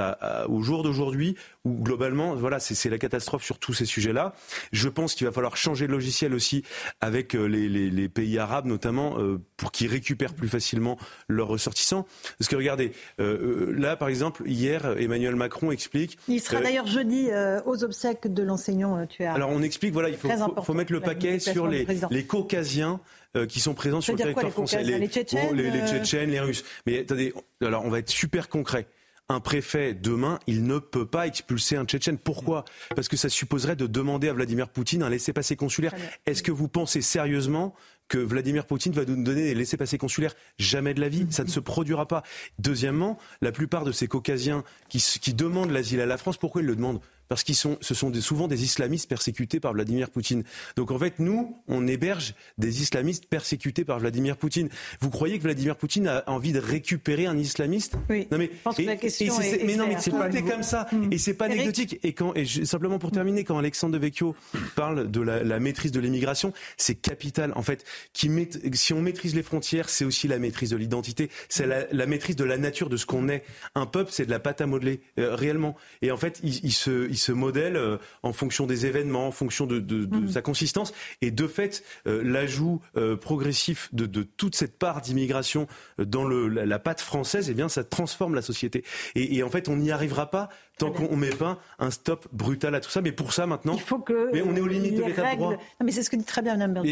au 0.49 0.62
jour 0.62 0.83
d'aujourd'hui 0.83 1.37
où 1.64 1.83
globalement, 1.83 2.35
voilà, 2.35 2.61
c'est 2.61 2.90
la 2.90 2.99
catastrophe 2.99 3.45
sur 3.45 3.59
tous 3.59 3.73
ces 3.73 3.85
sujets-là. 3.85 4.35
Je 4.73 4.88
pense 4.88 5.14
qu'il 5.14 5.26
va 5.26 5.33
falloir 5.33 5.57
changer 5.57 5.87
de 5.87 5.93
logiciel 5.93 6.35
aussi 6.35 6.64
avec 7.00 7.35
euh, 7.35 7.47
les, 7.47 8.09
pays 8.09 8.38
arabes 8.38 8.66
notamment 8.66 9.19
euh, 9.19 9.40
pour 9.57 9.73
qu'ils 9.73 9.90
récupèrent 9.90 10.35
plus 10.35 10.49
facilement 10.49 10.99
leurs 11.28 11.49
ressortissants. 11.49 12.07
Parce 12.38 12.49
que 12.49 12.57
regardez, 12.57 12.93
là 13.19 13.97
par 13.97 14.09
exemple, 14.09 14.43
hier, 14.47 14.97
Emmanuel 14.99 15.37
Macron 15.37 15.71
explique. 15.71 16.19
Il 16.28 16.40
sera 16.40 16.61
d'ailleurs 16.61 16.87
jeudi 16.87 17.28
aux 17.64 17.85
obsèques 17.85 18.33
de 18.33 18.43
l'enseignant 18.43 19.07
tué. 19.07 19.26
Alors 19.26 19.50
on 19.50 19.62
explique, 19.62 19.93
voilà, 19.93 20.09
il 20.09 20.16
faut, 20.16 20.28
faut, 20.62 20.75
mettre 20.75 20.93
le 20.93 21.00
paquet 21.00 21.38
sur 21.38 21.66
les, 21.66 21.87
les 22.11 22.25
caucasiens 22.25 23.01
euh, 23.37 23.47
qui 23.47 23.61
sont 23.61 23.75
présents 23.75 24.01
sur 24.01 24.14
le 24.14 24.18
territoire 24.18 24.51
français. 24.51 24.83
Les, 24.83 24.99
les, 24.99 25.09
Tchétchènes, 25.09 25.55
les, 25.55 25.70
les, 25.70 25.87
Tchétchènes, 25.87 26.31
les 26.31 26.40
Russes. 26.40 26.64
Mais 26.87 27.01
attendez, 27.01 27.35
alors 27.61 27.85
on 27.85 27.90
va 27.90 27.99
être 27.99 28.11
super 28.11 28.49
concret 28.49 28.87
un 29.29 29.40
préfet 29.40 29.94
demain, 29.94 30.38
il 30.47 30.64
ne 30.64 30.79
peut 30.79 31.07
pas 31.07 31.27
expulser 31.27 31.77
un 31.77 31.85
Tchétchène. 31.85 32.18
Pourquoi? 32.18 32.64
Parce 32.94 33.09
que 33.09 33.16
ça 33.16 33.29
supposerait 33.29 33.77
de 33.77 33.87
demander 33.87 34.29
à 34.29 34.35
Vladimir 34.35 34.68
Poutine 34.68 35.03
un 35.03 35.09
laissez-passer 35.09 35.57
consulaire. 35.57 35.94
Est-ce 36.27 36.42
que 36.42 36.53
vous 36.53 36.68
pensez 36.68 37.01
sérieusement 37.01 37.75
que 38.09 38.18
Vladimir 38.18 38.66
Poutine 38.66 38.92
va 38.92 39.07
nous 39.07 39.23
donner 39.23 39.44
des 39.44 39.55
laissez-passer 39.55 39.97
consulaires 39.97 40.35
Jamais 40.59 40.92
de 40.92 41.01
la 41.01 41.09
vie, 41.09 41.27
ça 41.31 41.42
ne 41.42 41.49
se 41.49 41.61
produira 41.61 42.07
pas. 42.07 42.23
Deuxièmement, 42.59 43.18
la 43.40 43.51
plupart 43.51 43.85
de 43.85 43.92
ces 43.92 44.09
Caucasiens 44.09 44.62
qui, 44.90 44.99
qui 44.99 45.33
demandent 45.33 45.70
l'asile 45.70 46.03
à 46.03 46.07
la 46.07 46.18
France, 46.18 46.37
pourquoi 46.37 46.61
ils 46.61 46.66
le 46.66 46.77
demandent? 46.77 47.01
Parce 47.29 47.43
qu'ils 47.43 47.55
sont, 47.55 47.79
ce 47.81 47.95
sont 47.95 48.13
souvent 48.21 48.49
des 48.49 48.65
islamistes 48.65 49.09
persécutés 49.09 49.61
par 49.61 49.73
Vladimir 49.73 50.11
Poutine. 50.11 50.45
Donc 50.77 50.91
en 50.91 50.99
fait, 50.99 51.19
nous, 51.19 51.57
on 51.69 51.87
héberge 51.87 52.35
des 52.59 52.83
islamistes 52.83 53.27
persécutés 53.27 53.85
par 53.85 53.99
Vladimir 53.99 54.37
Poutine. 54.37 54.69
Vous 55.01 55.11
croyez 55.11 55.39
que 55.39 55.45
Vladimir 55.45 55.77
Poutine 55.77 56.09
a 56.09 56.25
envie 56.27 56.53
de 56.53 56.61
récupérer 56.61 57.27
un 57.27 57.39
islamiste? 57.39 57.95
Oui. 58.09 58.29
Non 58.31 58.39
mais, 58.39 58.51
je 58.53 58.63
pense 58.63 58.77
que 58.77 58.83
la 58.83 58.97
question 58.97 59.41
est, 59.41 59.65
mais 59.65 59.77
non, 59.77 59.87
mais 59.87 59.97
c'est 59.99 60.11
pas 60.11 60.29
comme 60.31 60.63
ça, 60.63 60.87
mm. 60.93 61.13
et 61.13 61.19
c'est 61.19 61.35
pas 61.35 61.47
anecdotique. 61.47 61.99
Et 62.03 62.13
quand, 62.13 62.35
et 62.35 62.45
simplement 62.45 62.99
pour 62.99 63.11
terminer, 63.11 63.45
quand 63.45 63.59
Alexandre 63.59 63.95
de 63.95 63.99
Vecchio 63.99 64.35
parle 64.75 65.11
de 65.11 65.21
la, 65.21 65.59
maîtrise 65.61 65.93
de 65.93 66.01
l'immigration, 66.01 66.53
c'est 66.77 66.95
capital. 66.95 67.53
En 67.57 67.63
fait, 67.63 67.85
qui 68.13 68.31
si 68.73 68.93
on 68.93 69.01
maîtrise 69.01 69.35
les 69.35 69.43
frontières, 69.43 69.89
c'est 69.89 70.05
aussi 70.05 70.29
la 70.29 70.39
maîtrise 70.39 70.71
de 70.71 70.77
l'identité, 70.77 71.31
c'est 71.49 71.67
la, 71.67 72.07
maîtrise 72.07 72.37
de 72.37 72.45
la 72.45 72.59
nature 72.59 72.89
de 72.89 72.97
ce 72.97 73.07
qu'on 73.07 73.29
est. 73.29 73.45
Un 73.75 73.87
peuple, 73.87 74.11
c'est 74.13 74.27
de 74.27 74.31
la 74.31 74.41
pâte 74.41 74.61
à 74.61 74.67
modeler, 74.67 75.01
euh, 75.19 75.35
réellement. 75.35 75.77
Et 76.03 76.11
en 76.11 76.17
fait, 76.17 76.41
il, 76.43 76.65
il 76.65 76.73
se 76.73 77.09
il 77.14 77.18
se 77.18 77.31
modèle 77.31 77.77
euh, 77.77 77.96
en 78.24 78.33
fonction 78.33 78.66
des 78.66 78.87
événements, 78.87 79.29
en 79.29 79.31
fonction 79.31 79.66
de, 79.66 79.79
mhm. 79.79 80.29
sa 80.29 80.42
consistance. 80.42 80.92
Et 81.22 81.31
de 81.31 81.46
fait, 81.46 81.85
euh, 82.09 82.22
l'ajout 82.24 82.81
euh, 82.96 83.16
progressif 83.16 83.88
de, 83.92 84.22
toute 84.24 84.57
cette 84.57 84.79
part 84.79 85.00
d'immigration 85.00 85.68
dans 85.98 86.24
le, 86.24 86.48
la, 86.48 86.79
pâte 86.81 87.00
française, 87.00 87.48
eh 87.50 87.55
bien, 87.55 87.68
ça 87.68 87.85
transforme 87.85 88.35
la 88.35 88.42
société. 88.42 88.85
Et, 89.14 89.42
en 89.44 89.50
fait, 89.50 89.68
on 89.68 89.77
n'y 89.77 89.92
arrivera 89.92 90.31
pas 90.31 90.48
tant 90.79 90.91
qu'on 90.91 91.11
ne 91.11 91.17
met 91.17 91.31
pas 91.31 91.59
un 91.79 91.91
stop 91.91 92.27
brutal 92.33 92.75
à 92.75 92.81
tout 92.81 92.91
ça. 92.91 93.01
Mais 93.01 93.13
pour 93.13 93.33
ça, 93.33 93.47
maintenant, 93.47 93.75
il 93.75 93.81
faut 93.81 93.99
que 93.99 94.31
mais 94.33 94.43
on 94.43 94.55
est 94.57 94.61
aux 94.61 94.67
limites 94.67 94.97
de 94.97 95.05
l'état 95.05 95.33
de 95.33 95.37
droit. 95.37 95.53
Non, 95.53 95.59
mais 95.85 95.93
c'est 95.93 96.03
ce 96.03 96.11
que 96.11 96.17
dit 96.17 96.25
très 96.25 96.43
bien 96.43 96.57
Mme 96.57 96.85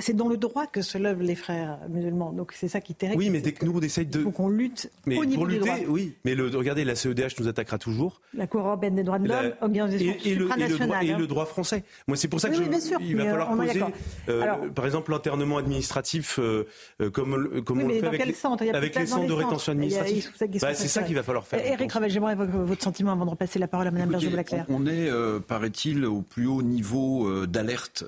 C'est 0.00 0.14
dans 0.14 0.28
le 0.28 0.36
droit 0.36 0.66
que 0.66 0.82
se 0.82 0.98
lèvent 0.98 1.22
les 1.22 1.34
frères 1.34 1.78
musulmans. 1.88 2.32
Donc 2.32 2.52
c'est 2.54 2.68
ça 2.68 2.80
qui 2.80 2.92
est 2.92 2.96
terrible. 2.96 3.18
Oui, 3.18 3.30
mais 3.30 3.40
dès 3.40 3.52
que 3.52 3.64
nous 3.64 3.76
on 3.76 3.80
essaye 3.80 4.06
de. 4.06 4.20
Il 4.20 4.24
faut 4.24 4.30
qu'on 4.30 4.48
lutte 4.48 4.90
mais 5.06 5.18
au 5.18 5.24
niveau 5.24 5.42
pour 5.42 5.46
lutter, 5.46 5.70
du 5.70 5.80
droit. 5.80 5.88
Oui, 5.88 6.14
mais 6.24 6.34
le, 6.34 6.48
regardez, 6.48 6.84
la 6.84 6.94
CEDH 6.94 7.38
nous 7.38 7.48
attaquera 7.48 7.78
toujours. 7.78 8.20
La 8.34 8.46
Cour 8.46 8.62
européenne 8.62 8.94
des 8.94 9.02
droits 9.02 9.18
de 9.18 9.28
l'homme, 9.28 9.52
organisation 9.60 10.14
et, 10.24 10.30
et, 10.30 10.34
le, 10.34 10.48
et, 10.58 10.68
le 10.68 10.78
droit, 10.78 11.02
et 11.02 11.14
le 11.14 11.26
droit 11.26 11.46
français. 11.46 11.84
Moi, 12.06 12.16
c'est 12.16 12.28
pour 12.28 12.40
ça 12.40 12.48
que 12.48 12.54
je, 12.54 12.62
il 13.00 13.16
va 13.16 13.24
falloir 13.24 13.56
poser, 13.56 13.82
euh, 14.28 14.68
par 14.74 14.86
exemple, 14.86 15.10
l'internement 15.12 15.58
administratif 15.58 16.38
euh, 16.38 16.66
euh, 17.00 17.10
comme, 17.10 17.62
comme 17.64 17.82
on 17.82 17.88
le 17.88 17.94
fait 17.94 18.06
avec, 18.06 18.24
les, 18.24 18.70
avec 18.74 18.94
les 18.96 19.06
centres 19.06 19.26
de 19.26 19.32
rétention 19.32 19.72
administrative. 19.72 20.30
Bah, 20.60 20.74
c'est 20.74 20.88
ça 20.88 21.02
qu'il 21.02 21.14
va 21.14 21.22
falloir 21.22 21.46
faire. 21.46 21.64
Eric 21.64 21.92
Ravel, 21.92 22.10
j'aimerais 22.10 22.34
votre 22.34 22.82
sentiment 22.96 23.12
avant 23.12 23.26
de 23.26 23.30
repasser 23.30 23.58
la 23.58 23.68
parole 23.68 23.88
à 23.88 23.90
Mme 23.90 24.10
Berger-Blaclair. 24.10 24.66
On 24.68 24.86
est, 24.86 25.10
paraît-il, 25.46 26.04
au 26.06 26.22
plus 26.22 26.46
haut 26.46 26.62
niveau 26.62 27.46
d'alerte 27.46 28.04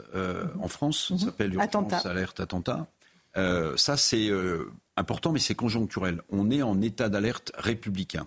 en 0.60 0.68
France. 0.68 1.12
Ça 1.18 1.26
s'appelle 1.26 1.54
urgence 1.54 2.06
alerte 2.06 2.40
attentat. 2.40 2.86
ça, 3.34 3.96
c'est 3.96 4.30
important, 4.96 5.32
mais 5.32 5.40
c'est 5.40 5.54
conjoncturel. 5.54 6.22
On 6.30 6.50
est 6.50 6.62
en 6.62 6.80
état 6.80 7.08
d'alerte 7.08 7.52
républicain 7.56 8.26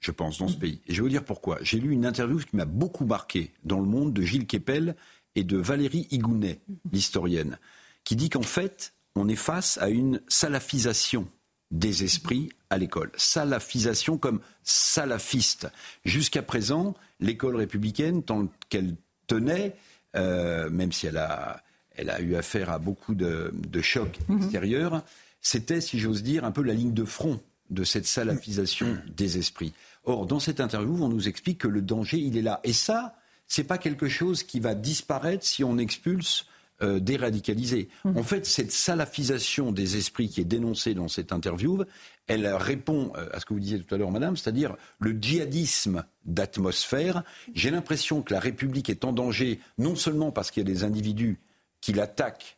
je 0.00 0.10
pense, 0.10 0.38
dans 0.38 0.48
ce 0.48 0.56
pays. 0.56 0.80
Et 0.86 0.94
je 0.94 0.98
vais 0.98 1.02
vous 1.02 1.08
dire 1.10 1.24
pourquoi. 1.24 1.58
J'ai 1.60 1.78
lu 1.78 1.92
une 1.92 2.06
interview 2.06 2.38
qui 2.38 2.56
m'a 2.56 2.64
beaucoup 2.64 3.04
marqué 3.04 3.52
dans 3.64 3.78
le 3.78 3.86
monde 3.86 4.12
de 4.12 4.22
Gilles 4.22 4.46
Kepel 4.46 4.96
et 5.34 5.44
de 5.44 5.58
Valérie 5.58 6.08
Igounet, 6.10 6.60
l'historienne, 6.90 7.58
qui 8.02 8.16
dit 8.16 8.30
qu'en 8.30 8.42
fait, 8.42 8.94
on 9.14 9.28
est 9.28 9.36
face 9.36 9.78
à 9.78 9.90
une 9.90 10.20
salafisation 10.26 11.28
des 11.70 12.04
esprits 12.04 12.50
à 12.68 12.78
l'école. 12.78 13.10
Salafisation 13.16 14.18
comme 14.18 14.40
salafiste. 14.64 15.68
Jusqu'à 16.04 16.42
présent, 16.42 16.94
l'école 17.20 17.56
républicaine, 17.56 18.22
tant 18.22 18.48
qu'elle 18.68 18.94
tenait, 19.26 19.76
euh, 20.16 20.68
même 20.70 20.92
si 20.92 21.06
elle 21.06 21.18
a, 21.18 21.62
elle 21.96 22.10
a 22.10 22.20
eu 22.20 22.34
affaire 22.34 22.70
à 22.70 22.78
beaucoup 22.78 23.14
de, 23.14 23.52
de 23.54 23.80
chocs 23.80 24.18
mhm. 24.28 24.42
extérieurs, 24.42 25.04
c'était, 25.40 25.80
si 25.80 25.98
j'ose 25.98 26.22
dire, 26.22 26.44
un 26.44 26.50
peu 26.50 26.62
la 26.62 26.74
ligne 26.74 26.92
de 26.92 27.04
front 27.04 27.40
de 27.70 27.84
cette 27.84 28.06
salafisation 28.06 28.98
des 29.16 29.38
esprits. 29.38 29.72
Or, 30.04 30.26
dans 30.26 30.40
cette 30.40 30.60
interview, 30.60 31.02
on 31.02 31.08
nous 31.08 31.28
explique 31.28 31.58
que 31.58 31.68
le 31.68 31.82
danger, 31.82 32.18
il 32.18 32.36
est 32.36 32.42
là. 32.42 32.60
Et 32.64 32.72
ça, 32.72 33.14
c'est 33.46 33.64
pas 33.64 33.78
quelque 33.78 34.08
chose 34.08 34.42
qui 34.42 34.60
va 34.60 34.74
disparaître 34.74 35.44
si 35.44 35.62
on 35.62 35.78
expulse 35.78 36.46
déradicaliser. 36.80 37.88
Mmh. 38.04 38.16
En 38.16 38.22
fait, 38.22 38.46
cette 38.46 38.72
salafisation 38.72 39.72
des 39.72 39.96
esprits 39.96 40.28
qui 40.28 40.40
est 40.40 40.44
dénoncée 40.44 40.94
dans 40.94 41.08
cette 41.08 41.32
interview, 41.32 41.84
elle 42.26 42.46
répond 42.46 43.12
à 43.32 43.40
ce 43.40 43.44
que 43.44 43.54
vous 43.54 43.60
disiez 43.60 43.80
tout 43.80 43.94
à 43.94 43.98
l'heure, 43.98 44.10
madame, 44.10 44.36
c'est-à-dire 44.36 44.76
le 44.98 45.12
djihadisme 45.12 46.04
d'atmosphère. 46.24 47.22
J'ai 47.54 47.70
l'impression 47.70 48.22
que 48.22 48.32
la 48.32 48.40
République 48.40 48.88
est 48.88 49.04
en 49.04 49.12
danger, 49.12 49.60
non 49.78 49.96
seulement 49.96 50.30
parce 50.30 50.50
qu'il 50.50 50.62
y 50.62 50.70
a 50.70 50.72
des 50.72 50.84
individus 50.84 51.38
qui 51.80 51.92
l'attaquent 51.92 52.56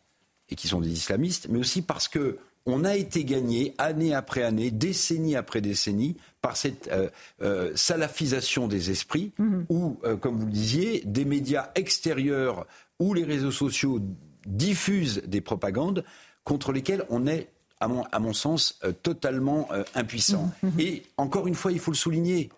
et 0.51 0.55
qui 0.55 0.69
sont 0.69 0.81
des 0.81 0.93
islamistes, 0.93 1.49
mais 1.49 1.59
aussi 1.59 1.83
parce 1.83 2.09
que 2.09 2.39
on 2.65 2.85
a 2.85 2.95
été 2.95 3.25
gagné 3.25 3.75
année 3.79 4.15
après 4.15 4.43
année, 4.43 4.71
décennie 4.71 5.37
après 5.37 5.61
décennie, 5.61 6.17
par 6.41 6.57
cette 6.57 6.89
euh, 6.93 7.09
euh, 7.43 7.73
salafisation 7.75 8.69
des 8.69 8.91
esprits, 8.91 9.33
mhm. 9.39 9.67
où, 9.69 9.99
euh, 10.05 10.17
comme 10.17 10.39
vous 10.39 10.47
le 10.47 10.53
disiez, 10.53 11.03
des 11.05 11.25
médias 11.25 11.71
extérieurs 11.75 12.67
ou 13.03 13.15
les 13.15 13.25
réseaux 13.25 13.51
sociaux 13.51 14.01
diffusent 14.47 15.23
des 15.27 15.41
propagandes 15.41 16.05
contre 16.45 16.73
lesquelles 16.73 17.05
on 17.11 17.27
est, 17.27 17.49
à 17.81 17.89
mon, 17.89 18.33
sens, 18.33 18.81
totalement 19.03 19.69
impuissant. 19.95 20.53
Mhm. 20.63 20.71
Mhm. 20.73 20.81
Et 20.81 21.03
encore 21.17 21.49
une 21.49 21.55
fois, 21.57 21.73
il 21.73 21.81
faut 21.81 21.91
le 21.91 21.97
souligner, 21.97 22.49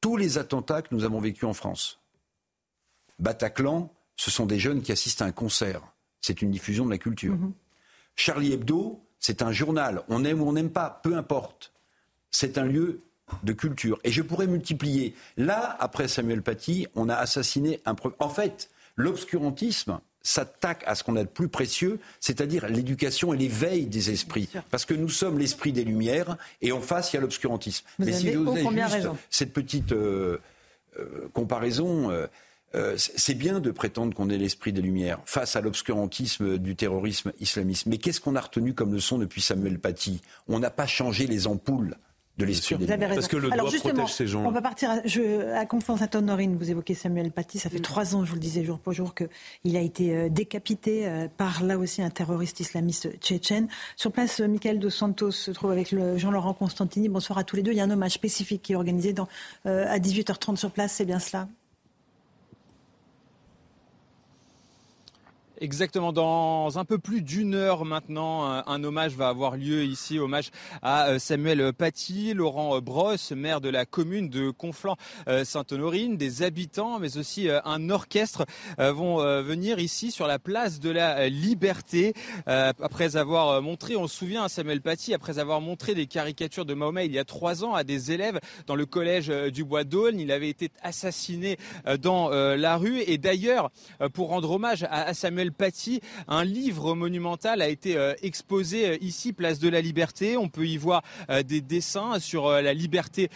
tous 0.00 0.16
les 0.16 0.38
attentats 0.38 0.82
que 0.82 0.94
nous 0.94 1.04
avons 1.04 1.20
vécus 1.20 1.44
en 1.44 1.54
France, 1.54 2.00
Bataclan, 3.20 3.90
ce 4.16 4.30
sont 4.30 4.46
des 4.46 4.58
jeunes 4.58 4.82
qui 4.82 4.92
assistent 4.92 5.22
à 5.22 5.26
un 5.26 5.32
concert. 5.32 5.82
C'est 6.20 6.42
une 6.42 6.50
diffusion 6.50 6.84
de 6.84 6.90
la 6.90 6.98
culture. 6.98 7.36
Charlie 8.16 8.52
Hebdo, 8.52 9.00
c'est 9.18 9.42
un 9.42 9.52
journal. 9.52 10.02
On 10.08 10.24
aime 10.24 10.42
ou 10.42 10.48
on 10.48 10.52
n'aime 10.52 10.70
pas, 10.70 11.00
peu 11.02 11.16
importe. 11.16 11.72
C'est 12.30 12.58
un 12.58 12.64
lieu 12.64 13.02
de 13.42 13.52
culture. 13.52 13.98
Et 14.04 14.10
je 14.10 14.22
pourrais 14.22 14.46
multiplier. 14.46 15.14
Là, 15.36 15.76
après 15.80 16.08
Samuel 16.08 16.42
Paty, 16.42 16.86
on 16.94 17.08
a 17.08 17.14
assassiné 17.14 17.80
un. 17.86 17.94
En 18.18 18.28
fait, 18.28 18.70
l'obscurantisme 18.96 20.00
s'attaque 20.22 20.82
à 20.86 20.94
ce 20.94 21.04
qu'on 21.04 21.16
a 21.16 21.22
de 21.22 21.28
plus 21.28 21.48
précieux, 21.48 22.00
c'est-à-dire 22.18 22.66
l'éducation 22.68 23.34
et 23.34 23.36
l'éveil 23.36 23.86
des 23.86 24.10
esprits. 24.10 24.48
Parce 24.70 24.86
que 24.86 24.94
nous 24.94 25.10
sommes 25.10 25.38
l'esprit 25.38 25.72
des 25.72 25.84
Lumières 25.84 26.38
et 26.62 26.72
en 26.72 26.80
face, 26.80 27.12
il 27.12 27.16
y 27.16 27.18
a 27.18 27.20
l'obscurantisme. 27.20 27.86
Mais 27.98 28.12
si 28.12 28.34
vous 28.34 28.50
avez 28.50 28.62
juste 28.62 29.08
cette 29.28 29.52
petite 29.52 29.92
euh, 29.92 30.38
euh, 30.98 31.28
comparaison, 31.34 32.10
euh, 32.74 32.94
c'est 32.96 33.34
bien 33.34 33.60
de 33.60 33.70
prétendre 33.70 34.14
qu'on 34.14 34.30
est 34.30 34.38
l'esprit 34.38 34.72
des 34.72 34.80
Lumières 34.80 35.20
face 35.26 35.54
à 35.56 35.60
l'obscurantisme 35.60 36.58
du 36.58 36.74
terrorisme 36.74 37.32
islamiste. 37.38 37.86
Mais 37.86 37.98
qu'est-ce 37.98 38.20
qu'on 38.20 38.34
a 38.34 38.40
retenu 38.40 38.74
comme 38.74 38.92
leçon 38.94 39.18
depuis 39.18 39.42
Samuel 39.42 39.78
Paty? 39.78 40.22
On 40.48 40.58
n'a 40.58 40.70
pas 40.70 40.86
changé 40.86 41.26
les 41.26 41.46
ampoules 41.46 41.96
de 42.38 42.44
l'esprit. 42.44 42.74
Vous 42.74 42.90
avez 42.90 43.06
raison. 43.06 43.20
Parce 43.20 43.28
que 43.28 43.36
le 43.36 43.52
Alors 43.52 43.70
justement, 43.70 44.06
ces 44.06 44.26
gens. 44.26 44.44
On 44.44 44.50
va 44.50 44.62
partir 44.62 44.90
à, 44.90 45.00
je, 45.04 45.52
à 45.54 45.66
Conférence 45.66 46.02
à 46.02 46.08
Tonorine. 46.08 46.56
Vous 46.56 46.70
évoquez 46.70 46.94
Samuel 46.94 47.30
Paty. 47.30 47.58
Ça 47.58 47.70
fait 47.70 47.78
mm. 47.78 47.82
trois 47.82 48.16
ans, 48.16 48.24
je 48.24 48.30
vous 48.30 48.36
le 48.36 48.40
disais 48.40 48.64
jour 48.64 48.78
pour 48.78 48.92
jour, 48.92 49.14
qu'il 49.14 49.76
a 49.76 49.80
été 49.80 50.14
euh, 50.14 50.28
décapité 50.28 51.06
euh, 51.06 51.28
par 51.36 51.62
là 51.62 51.78
aussi 51.78 52.02
un 52.02 52.10
terroriste 52.10 52.60
islamiste 52.60 53.18
tchétchène. 53.20 53.68
Sur 53.96 54.12
place, 54.12 54.40
Michael 54.40 54.78
Dos 54.78 54.90
Santos 54.90 55.32
se 55.32 55.50
trouve 55.50 55.70
avec 55.70 55.94
Jean-Laurent 56.16 56.54
Constantini. 56.54 57.08
Bonsoir 57.08 57.38
à 57.38 57.44
tous 57.44 57.56
les 57.56 57.62
deux. 57.62 57.72
Il 57.72 57.78
y 57.78 57.80
a 57.80 57.84
un 57.84 57.90
hommage 57.90 58.12
spécifique 58.12 58.62
qui 58.62 58.72
est 58.72 58.76
organisé 58.76 59.12
dans, 59.12 59.28
à 59.64 59.98
18h30 59.98 60.56
sur 60.56 60.70
place. 60.70 60.92
C'est 60.92 61.04
bien 61.04 61.18
cela? 61.18 61.48
Exactement, 65.60 66.12
dans 66.12 66.78
un 66.78 66.84
peu 66.84 66.98
plus 66.98 67.22
d'une 67.22 67.54
heure 67.54 67.84
maintenant, 67.84 68.44
un 68.44 68.82
hommage 68.82 69.14
va 69.14 69.28
avoir 69.28 69.56
lieu 69.56 69.84
ici, 69.84 70.18
hommage 70.18 70.50
à 70.82 71.10
euh, 71.10 71.20
Samuel 71.20 71.72
Paty, 71.72 72.34
Laurent 72.34 72.80
Brosse, 72.80 73.30
maire 73.30 73.60
de 73.60 73.68
la 73.68 73.86
commune 73.86 74.28
de 74.28 74.50
Conflans-Sainte-Honorine, 74.50 76.16
des 76.16 76.42
habitants, 76.42 76.98
mais 76.98 77.18
aussi 77.18 77.48
euh, 77.48 77.60
un 77.64 77.88
orchestre 77.88 78.46
euh, 78.80 78.92
vont 78.92 79.18
venir 79.42 79.78
ici 79.78 80.10
sur 80.10 80.26
la 80.26 80.40
place 80.40 80.80
de 80.80 80.90
la 80.90 81.28
Liberté. 81.28 82.14
Après 82.46 83.16
avoir 83.16 83.62
montré, 83.62 83.96
on 83.96 84.08
se 84.08 84.16
souvient, 84.16 84.44
à 84.44 84.48
Samuel 84.48 84.80
Paty, 84.80 85.14
après 85.14 85.38
avoir 85.38 85.60
montré 85.60 85.94
des 85.94 86.06
caricatures 86.06 86.64
de 86.64 86.74
Mahomet 86.74 87.06
il 87.06 87.12
y 87.12 87.18
a 87.18 87.24
trois 87.24 87.64
ans 87.64 87.74
à 87.74 87.84
des 87.84 88.12
élèves 88.12 88.40
dans 88.66 88.74
le 88.74 88.86
collège 88.86 89.28
du 89.28 89.64
Bois 89.64 89.84
d'Aulne, 89.84 90.18
il 90.18 90.32
avait 90.32 90.48
été 90.48 90.70
assassiné 90.82 91.58
dans 92.00 92.28
la 92.30 92.76
rue. 92.76 93.00
Et 93.00 93.18
d'ailleurs, 93.18 93.70
pour 94.12 94.28
rendre 94.28 94.50
hommage 94.50 94.86
à 94.90 95.14
Samuel 95.14 95.44
Un 96.28 96.44
livre 96.44 96.94
monumental 96.94 97.62
a 97.62 97.68
été 97.68 97.96
euh, 97.96 98.14
exposé 98.22 98.88
euh, 98.88 98.96
ici, 99.00 99.32
place 99.32 99.58
de 99.58 99.68
la 99.68 99.80
Liberté. 99.80 100.36
On 100.36 100.48
peut 100.48 100.66
y 100.66 100.76
voir 100.76 101.02
euh, 101.30 101.42
des 101.42 101.60
dessins 101.60 102.18
sur 102.18 102.50
la 102.50 102.74
liberté 102.74 103.30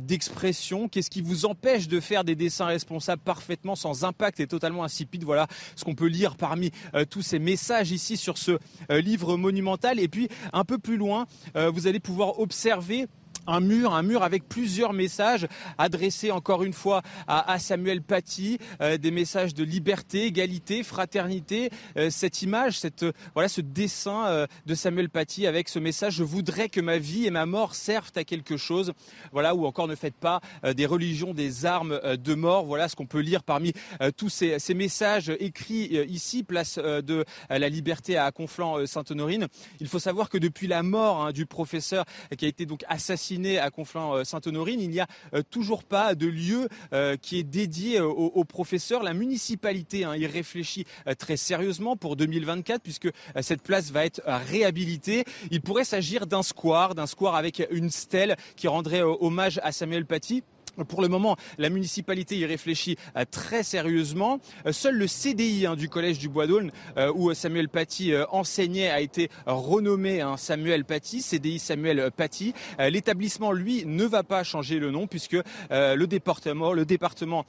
d'expression. 0.00 0.88
Qu'est-ce 0.88 1.10
qui 1.10 1.22
vous 1.22 1.46
empêche 1.46 1.88
de 1.88 2.00
faire 2.00 2.24
des 2.24 2.34
dessins 2.34 2.66
responsables 2.66 3.22
parfaitement 3.22 3.74
sans 3.74 4.04
impact 4.04 4.40
et 4.40 4.46
totalement 4.46 4.84
insipide? 4.84 5.24
Voilà 5.24 5.46
ce 5.76 5.84
qu'on 5.84 5.94
peut 5.94 6.06
lire 6.06 6.36
parmi 6.36 6.70
tous 7.10 7.22
ces 7.22 7.38
messages 7.38 7.90
ici 7.90 8.16
sur 8.16 8.38
ce 8.38 8.58
livre 8.90 9.36
monumental. 9.36 9.98
Et 10.00 10.08
puis 10.08 10.28
un 10.52 10.64
peu 10.64 10.78
plus 10.78 10.96
loin, 10.96 11.26
vous 11.54 11.86
allez 11.86 12.00
pouvoir 12.00 12.38
observer 12.38 13.06
un 13.46 13.60
mur, 13.60 13.94
un 13.94 14.02
mur 14.02 14.22
avec 14.22 14.48
plusieurs 14.48 14.92
messages 14.92 15.46
adressés 15.78 16.30
encore 16.30 16.62
une 16.62 16.72
fois 16.72 17.02
à, 17.26 17.58
Samuel 17.58 18.02
Paty, 18.02 18.58
euh, 18.80 18.96
des 18.96 19.10
messages 19.10 19.54
de 19.54 19.64
liberté, 19.64 20.26
égalité, 20.26 20.82
fraternité. 20.82 21.70
Euh, 21.96 22.10
cette 22.10 22.42
image, 22.42 22.78
cette 22.78 23.04
voilà, 23.34 23.48
ce 23.48 23.60
dessin 23.60 24.26
euh, 24.26 24.46
de 24.66 24.74
Samuel 24.74 25.08
Paty 25.08 25.46
avec 25.46 25.68
ce 25.68 25.78
message 25.78 26.14
je 26.14 26.24
voudrais 26.24 26.68
que 26.68 26.80
ma 26.80 26.98
vie 26.98 27.26
et 27.26 27.30
ma 27.30 27.46
mort 27.46 27.74
servent 27.74 28.12
à 28.16 28.24
quelque 28.24 28.56
chose. 28.56 28.92
Voilà, 29.32 29.54
ou 29.54 29.66
encore 29.66 29.88
ne 29.88 29.94
faites 29.94 30.14
pas 30.14 30.40
des 30.76 30.86
religions 30.86 31.34
des 31.34 31.66
armes 31.66 32.00
de 32.16 32.34
mort. 32.34 32.64
Voilà 32.64 32.88
ce 32.88 32.96
qu'on 32.96 33.06
peut 33.06 33.20
lire 33.20 33.42
parmi 33.42 33.72
tous 34.16 34.28
ces, 34.28 34.58
messages 34.74 35.30
écrits 35.40 35.96
ici, 36.08 36.42
place 36.42 36.78
de 36.78 37.24
la 37.48 37.68
liberté 37.68 38.16
à 38.16 38.30
Conflans-Sainte-Honorine. 38.30 39.48
Il 39.80 39.88
faut 39.88 39.98
savoir 39.98 40.28
que 40.28 40.38
depuis 40.38 40.66
la 40.66 40.82
mort 40.82 41.24
hein, 41.24 41.32
du 41.32 41.46
professeur 41.46 42.04
qui 42.36 42.44
a 42.44 42.48
été 42.48 42.66
donc 42.66 42.84
assassiné 42.88 43.33
à 43.58 43.70
Conflans-Sainte-Honorine, 43.70 44.80
il 44.80 44.90
n'y 44.90 45.00
a 45.00 45.06
euh, 45.34 45.42
toujours 45.48 45.84
pas 45.84 46.14
de 46.14 46.26
lieu 46.26 46.68
euh, 46.92 47.16
qui 47.16 47.38
est 47.38 47.42
dédié 47.42 48.00
aux, 48.00 48.44
professeurs. 48.44 49.02
La 49.02 49.14
municipalité 49.14 50.04
hein, 50.04 50.16
y 50.16 50.26
réfléchit 50.26 50.86
euh, 51.06 51.14
très 51.14 51.36
sérieusement 51.36 51.96
pour 51.96 52.16
2024 52.16 52.82
puisque 52.82 53.08
cette 53.40 53.62
place 53.62 53.90
va 53.90 54.04
être 54.04 54.22
réhabilitée. 54.26 55.24
Il 55.50 55.60
pourrait 55.60 55.84
s'agir 55.84 56.26
d'un 56.26 56.42
square, 56.42 56.94
d'un 56.94 57.06
square 57.06 57.34
avec 57.34 57.66
une 57.70 57.90
stèle 57.90 58.36
qui 58.56 58.68
rendrait 58.68 59.02
hommage 59.02 59.60
à 59.62 59.72
Samuel 59.72 60.06
Paty. 60.06 60.42
Pour 60.82 61.02
le 61.02 61.08
moment, 61.08 61.36
la 61.58 61.70
municipalité 61.70 62.36
y 62.36 62.46
réfléchit 62.46 62.96
euh, 63.16 63.24
très 63.30 63.62
sérieusement. 63.62 64.40
Euh, 64.66 64.72
seul 64.72 64.96
le 64.96 65.06
CDI 65.06 65.66
hein, 65.66 65.76
du 65.76 65.88
collège 65.88 66.18
du 66.18 66.28
Bois 66.28 66.46
d'Aulne, 66.46 66.72
euh, 66.96 67.12
où 67.14 67.32
Samuel 67.34 67.68
Paty 67.68 68.12
enseignait, 68.30 68.90
a 68.90 69.00
été 69.00 69.30
renommé 69.46 70.20
hein, 70.20 70.36
Samuel 70.36 70.84
Paty, 70.84 71.22
CDI 71.22 71.58
Samuel 71.58 72.10
Paty. 72.16 72.54
L'établissement, 72.78 73.52
lui, 73.52 73.84
ne 73.86 74.04
va 74.04 74.22
pas 74.22 74.42
changer 74.44 74.78
le 74.78 74.90
nom 74.90 75.06
puisque 75.06 75.36
le 75.70 76.84
département, 76.84 77.44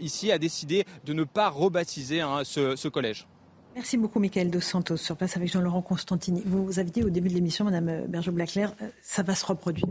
ici 0.00 0.32
a 0.32 0.38
décidé 0.38 0.84
de 1.04 1.12
ne 1.12 1.24
pas 1.24 1.48
rebaptiser 1.48 2.20
hein, 2.20 2.42
ce, 2.44 2.88
collège. 2.88 3.26
Merci 3.74 3.96
beaucoup, 3.96 4.20
Michael 4.20 4.50
Dos 4.50 4.60
Santos, 4.60 4.96
sur 4.96 5.16
place 5.16 5.36
avec 5.36 5.50
Jean-Laurent 5.50 5.82
Constantini. 5.82 6.42
Vous 6.46 6.78
avez 6.78 6.90
dit 6.90 7.02
au 7.02 7.10
début 7.10 7.28
de 7.28 7.34
l'émission, 7.34 7.64
Madame 7.64 8.06
Berger-Blaclair, 8.06 8.74
ça 9.02 9.22
va 9.22 9.34
se 9.34 9.44
reproduire. 9.44 9.88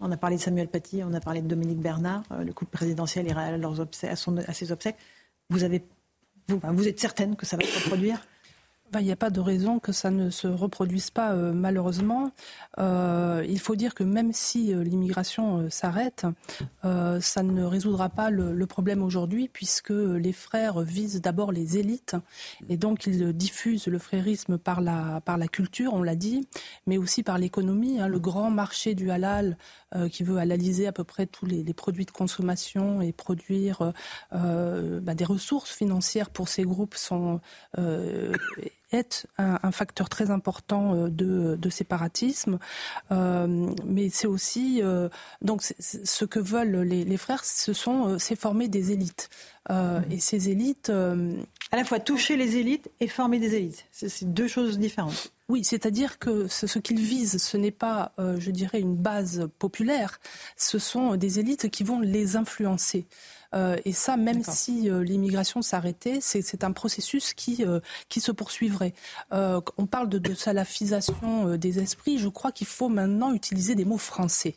On 0.00 0.10
a 0.12 0.16
parlé 0.16 0.36
de 0.36 0.40
Samuel 0.40 0.68
Paty, 0.68 1.02
on 1.04 1.12
a 1.12 1.20
parlé 1.20 1.42
de 1.42 1.48
Dominique 1.48 1.80
Bernard. 1.80 2.22
Euh, 2.32 2.44
le 2.44 2.52
couple 2.52 2.70
présidentiel 2.70 3.26
ira 3.28 3.42
à, 3.42 3.54
à, 3.54 4.52
ses 4.52 4.72
obsèques. 4.72 4.96
Vous, 5.50 5.58
vous 6.48 6.88
êtes 6.88 7.00
certaine 7.00 7.36
que 7.36 7.46
ça 7.46 7.56
va 7.56 7.64
se 7.64 7.84
reproduire? 7.84 8.18
Il 9.00 9.06
n'y 9.06 9.12
a 9.12 9.16
pas 9.16 9.30
de 9.30 9.40
raison 9.40 9.78
que 9.78 9.92
ça 9.92 10.10
ne 10.10 10.30
se 10.30 10.46
reproduise 10.46 11.10
pas, 11.10 11.32
euh, 11.32 11.52
malheureusement. 11.52 12.30
Euh, 12.78 13.44
il 13.48 13.58
faut 13.58 13.76
dire 13.76 13.94
que 13.94 14.04
même 14.04 14.32
si 14.32 14.72
euh, 14.72 14.82
l'immigration 14.82 15.68
s'arrête, 15.70 16.26
ça 16.82 17.42
ne 17.42 17.64
résoudra 17.64 18.08
pas 18.08 18.30
le, 18.30 18.66
problème 18.66 19.02
aujourd'hui, 19.02 19.48
puisque 19.52 19.90
les 19.90 20.32
frères 20.32 20.80
visent 20.80 21.20
d'abord 21.20 21.52
les 21.52 21.78
élites, 21.78 22.16
et 22.68 22.76
donc 22.76 23.06
ils 23.06 23.32
diffusent 23.32 23.86
le 23.86 23.98
frérisme 23.98 24.58
par 24.58 24.80
la, 24.80 25.20
par 25.24 25.38
la 25.38 25.48
culture, 25.48 25.92
on 25.94 26.02
l'a 26.02 26.16
dit, 26.16 26.48
mais 26.86 26.98
aussi 26.98 27.22
par 27.22 27.38
l'économie. 27.38 28.00
Hein. 28.00 28.08
le 28.08 28.18
grand 28.18 28.50
marché 28.50 28.94
du 28.94 29.10
halal, 29.10 29.56
qui 30.10 30.24
veut 30.24 30.38
halaliser 30.38 30.86
à 30.86 30.92
peu 30.92 31.04
près 31.04 31.26
tous 31.26 31.46
les, 31.46 31.64
produits 31.74 32.04
de 32.04 32.10
consommation 32.10 33.00
et 33.00 33.12
produire 33.12 33.92
ben, 34.32 35.14
des 35.14 35.24
ressources 35.24 35.72
financières 35.72 36.30
pour 36.30 36.48
ces 36.48 36.62
groupes, 36.64 36.94
sont 36.96 37.40
est 38.94 39.26
un, 39.38 39.72
facteur 39.72 40.08
très 40.08 40.30
important 40.30 40.94
euh, 40.94 41.08
de, 41.08 41.70
séparatisme, 41.70 42.58
euh, 43.10 43.70
mais 43.84 44.08
c'est 44.10 44.26
aussi 44.26 44.80
euh, 44.82 45.08
donc 45.42 45.62
ce 45.62 46.24
que 46.24 46.38
veulent 46.38 46.82
les, 46.82 47.16
frères, 47.16 47.44
ce 47.44 47.72
sont 47.72 48.18
c'est 48.18 48.36
former 48.36 48.68
des 48.68 48.92
élites. 48.92 49.28
Et 50.10 50.20
ces 50.20 50.50
élites... 50.50 50.90
à 50.90 51.76
la 51.76 51.84
fois 51.84 51.98
toucher 51.98 52.36
les 52.36 52.56
élites 52.56 52.90
et 53.00 53.08
former 53.08 53.38
des 53.38 53.54
élites. 53.54 53.86
C'est 53.92 54.32
deux 54.32 54.46
choses 54.46 54.78
différentes. 54.78 55.32
Oui, 55.48 55.64
c'est-à-dire 55.64 56.18
que 56.18 56.48
ce, 56.48 56.78
qu'ils 56.78 57.00
visent, 57.00 57.42
ce 57.42 57.56
n'est 57.56 57.70
pas, 57.70 58.12
je 58.18 58.50
dirais, 58.50 58.80
une 58.80 58.94
base 58.94 59.48
populaire, 59.58 60.20
ce 60.56 60.78
sont 60.78 61.16
des 61.16 61.40
élites 61.40 61.70
qui 61.70 61.82
vont 61.82 62.00
les 62.00 62.36
influencer. 62.36 63.06
Euh, 63.54 63.76
et 63.84 63.92
ça, 63.92 64.16
même 64.16 64.42
si 64.42 64.90
euh, 64.90 65.02
l'immigration 65.02 65.62
s'arrêtait, 65.62 66.18
c'est 66.20 66.64
un 66.64 66.72
processus 66.72 67.34
qui, 67.34 67.64
euh, 67.64 67.80
qui 68.08 68.20
se 68.20 68.32
poursuivrait. 68.32 68.94
on 69.30 69.86
parle 69.86 70.08
de, 70.08 70.18
de 70.18 70.34
salafisation 70.34 71.56
des 71.56 71.78
esprits. 71.78 72.18
Je 72.18 72.28
crois 72.28 72.52
qu'il 72.52 72.66
faut 72.66 72.88
maintenant 72.88 73.32
utiliser 73.32 73.74
des 73.74 73.84
mots 73.84 73.98
français. 73.98 74.56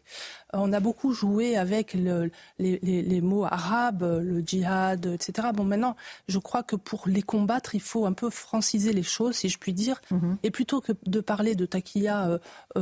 On 0.54 0.72
a 0.74 0.80
beaucoup 0.80 1.14
joué 1.14 1.58
avec 1.58 1.94
le, 1.94 2.32
les, 2.58 2.80
les, 2.82 3.02
les, 3.02 3.22
mots 3.22 3.46
arabes, 3.46 4.04
le 4.04 4.40
djihad, 4.40 5.06
etc. 5.06 5.50
Bon, 5.54 5.64
maintenant, 5.64 5.96
je 6.28 6.40
crois 6.40 6.64
que 6.64 6.76
pour 6.76 7.04
les 7.08 7.22
combattre, 7.22 7.76
il 7.76 7.82
faut 7.82 8.06
un 8.06 8.14
peu 8.14 8.30
franciser 8.30 8.94
les 8.94 9.04
choses, 9.04 9.36
si 9.36 9.50
je 9.50 9.58
puis 9.58 9.74
dire. 9.74 10.02
Mhm. 10.12 10.38
Et 10.44 10.52
plutôt 10.52 10.82
que 10.82 10.94
de 11.06 11.20
parler 11.20 11.56
de 11.56 11.66
taquilla, 11.66 12.40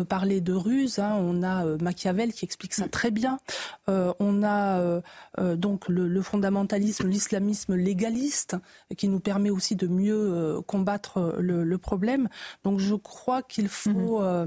parler 0.07 0.41
de 0.41 0.53
ruse, 0.53 0.99
hein, 0.99 1.15
on 1.19 1.43
a 1.43 1.65
Machiavel 1.81 2.33
qui 2.33 2.45
explique 2.45 2.73
ça 2.73 2.87
très 2.87 3.11
bien. 3.11 3.39
on 3.87 4.43
a 4.43 5.01
donc 5.37 5.89
le 5.89 6.05
le, 6.07 6.21
fondamentalisme, 6.21 7.07
l'islamisme 7.07 7.75
légaliste, 7.75 8.57
qui 8.97 9.07
nous 9.07 9.19
permet 9.19 9.49
aussi 9.49 9.75
de 9.75 9.87
mieux 9.87 10.33
euh, 10.33 10.61
combattre 10.61 11.35
le, 11.39 11.77
problème. 11.77 12.29
Donc 12.63 12.79
je 12.79 12.95
crois 12.95 13.41
qu'il 13.41 13.67
faut... 13.67 14.19
Mhm. 14.19 14.25
Euh, 14.25 14.45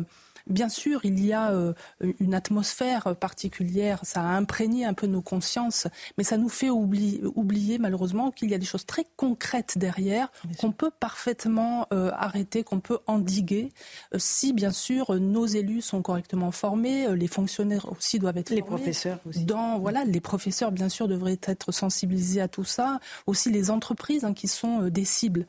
Bien 0.49 0.69
sûr, 0.69 1.01
il 1.05 1.25
y 1.25 1.33
a 1.33 1.51
euh, 1.51 1.75
une 2.21 2.35
atmosphère 2.35 3.15
particulière, 3.17 4.01
ça 4.03 4.23
a 4.23 4.37
imprégné 4.37 4.85
un 4.85 4.95
peu 4.95 5.07
nos 5.07 5.21
consciences, 5.21 5.87
mais 6.17 6.25
ça 6.25 6.37
nous 6.37 6.49
fait 6.49 6.71
oublier, 6.71 7.79
malheureusement 7.79 8.31
qu'il 8.31 8.51
y 8.51 8.55
a 8.55 8.59
des 8.59 8.67
choses 8.67 8.87
très 8.87 9.05
concrètes 9.17 9.77
derrière, 9.77 10.31
qu'on 10.59 10.73
peut 10.73 10.91
parfaitement 10.91 11.87
euh, 11.93 12.11
arrêter, 12.15 12.65
qu'on 12.65 12.81
peut 12.81 12.99
endiguer, 13.07 13.73
euh, 14.15 14.19
si 14.19 14.53
bien 14.53 14.71
sûr 14.71 15.15
nos 15.15 15.47
élus 15.47 15.83
sont 15.83 16.03
correctement 16.03 16.51
formés, 16.51 17.15
les 17.15 17.29
fonctionnaires 17.29 17.91
aussi 17.93 18.19
doivent 18.19 18.39
être 18.39 18.51
les 18.51 18.63
professeurs 18.63 19.19
aussi. 19.27 19.45
Dans, 19.45 19.79
voilà, 19.79 20.05
les 20.05 20.21
professeurs 20.21 20.73
bien 20.73 20.89
sûr 20.89 21.09
devraient 21.09 21.39
être 21.43 21.73
sensibilisés 21.73 22.41
à 22.41 22.49
tout 22.49 22.65
ça, 22.65 23.01
aussi 23.27 23.51
les 23.51 23.71
entreprises 23.71 24.25
hein, 24.25 24.33
qui 24.33 24.49
sont 24.49 24.89
des 24.89 25.05
cibles. 25.05 25.47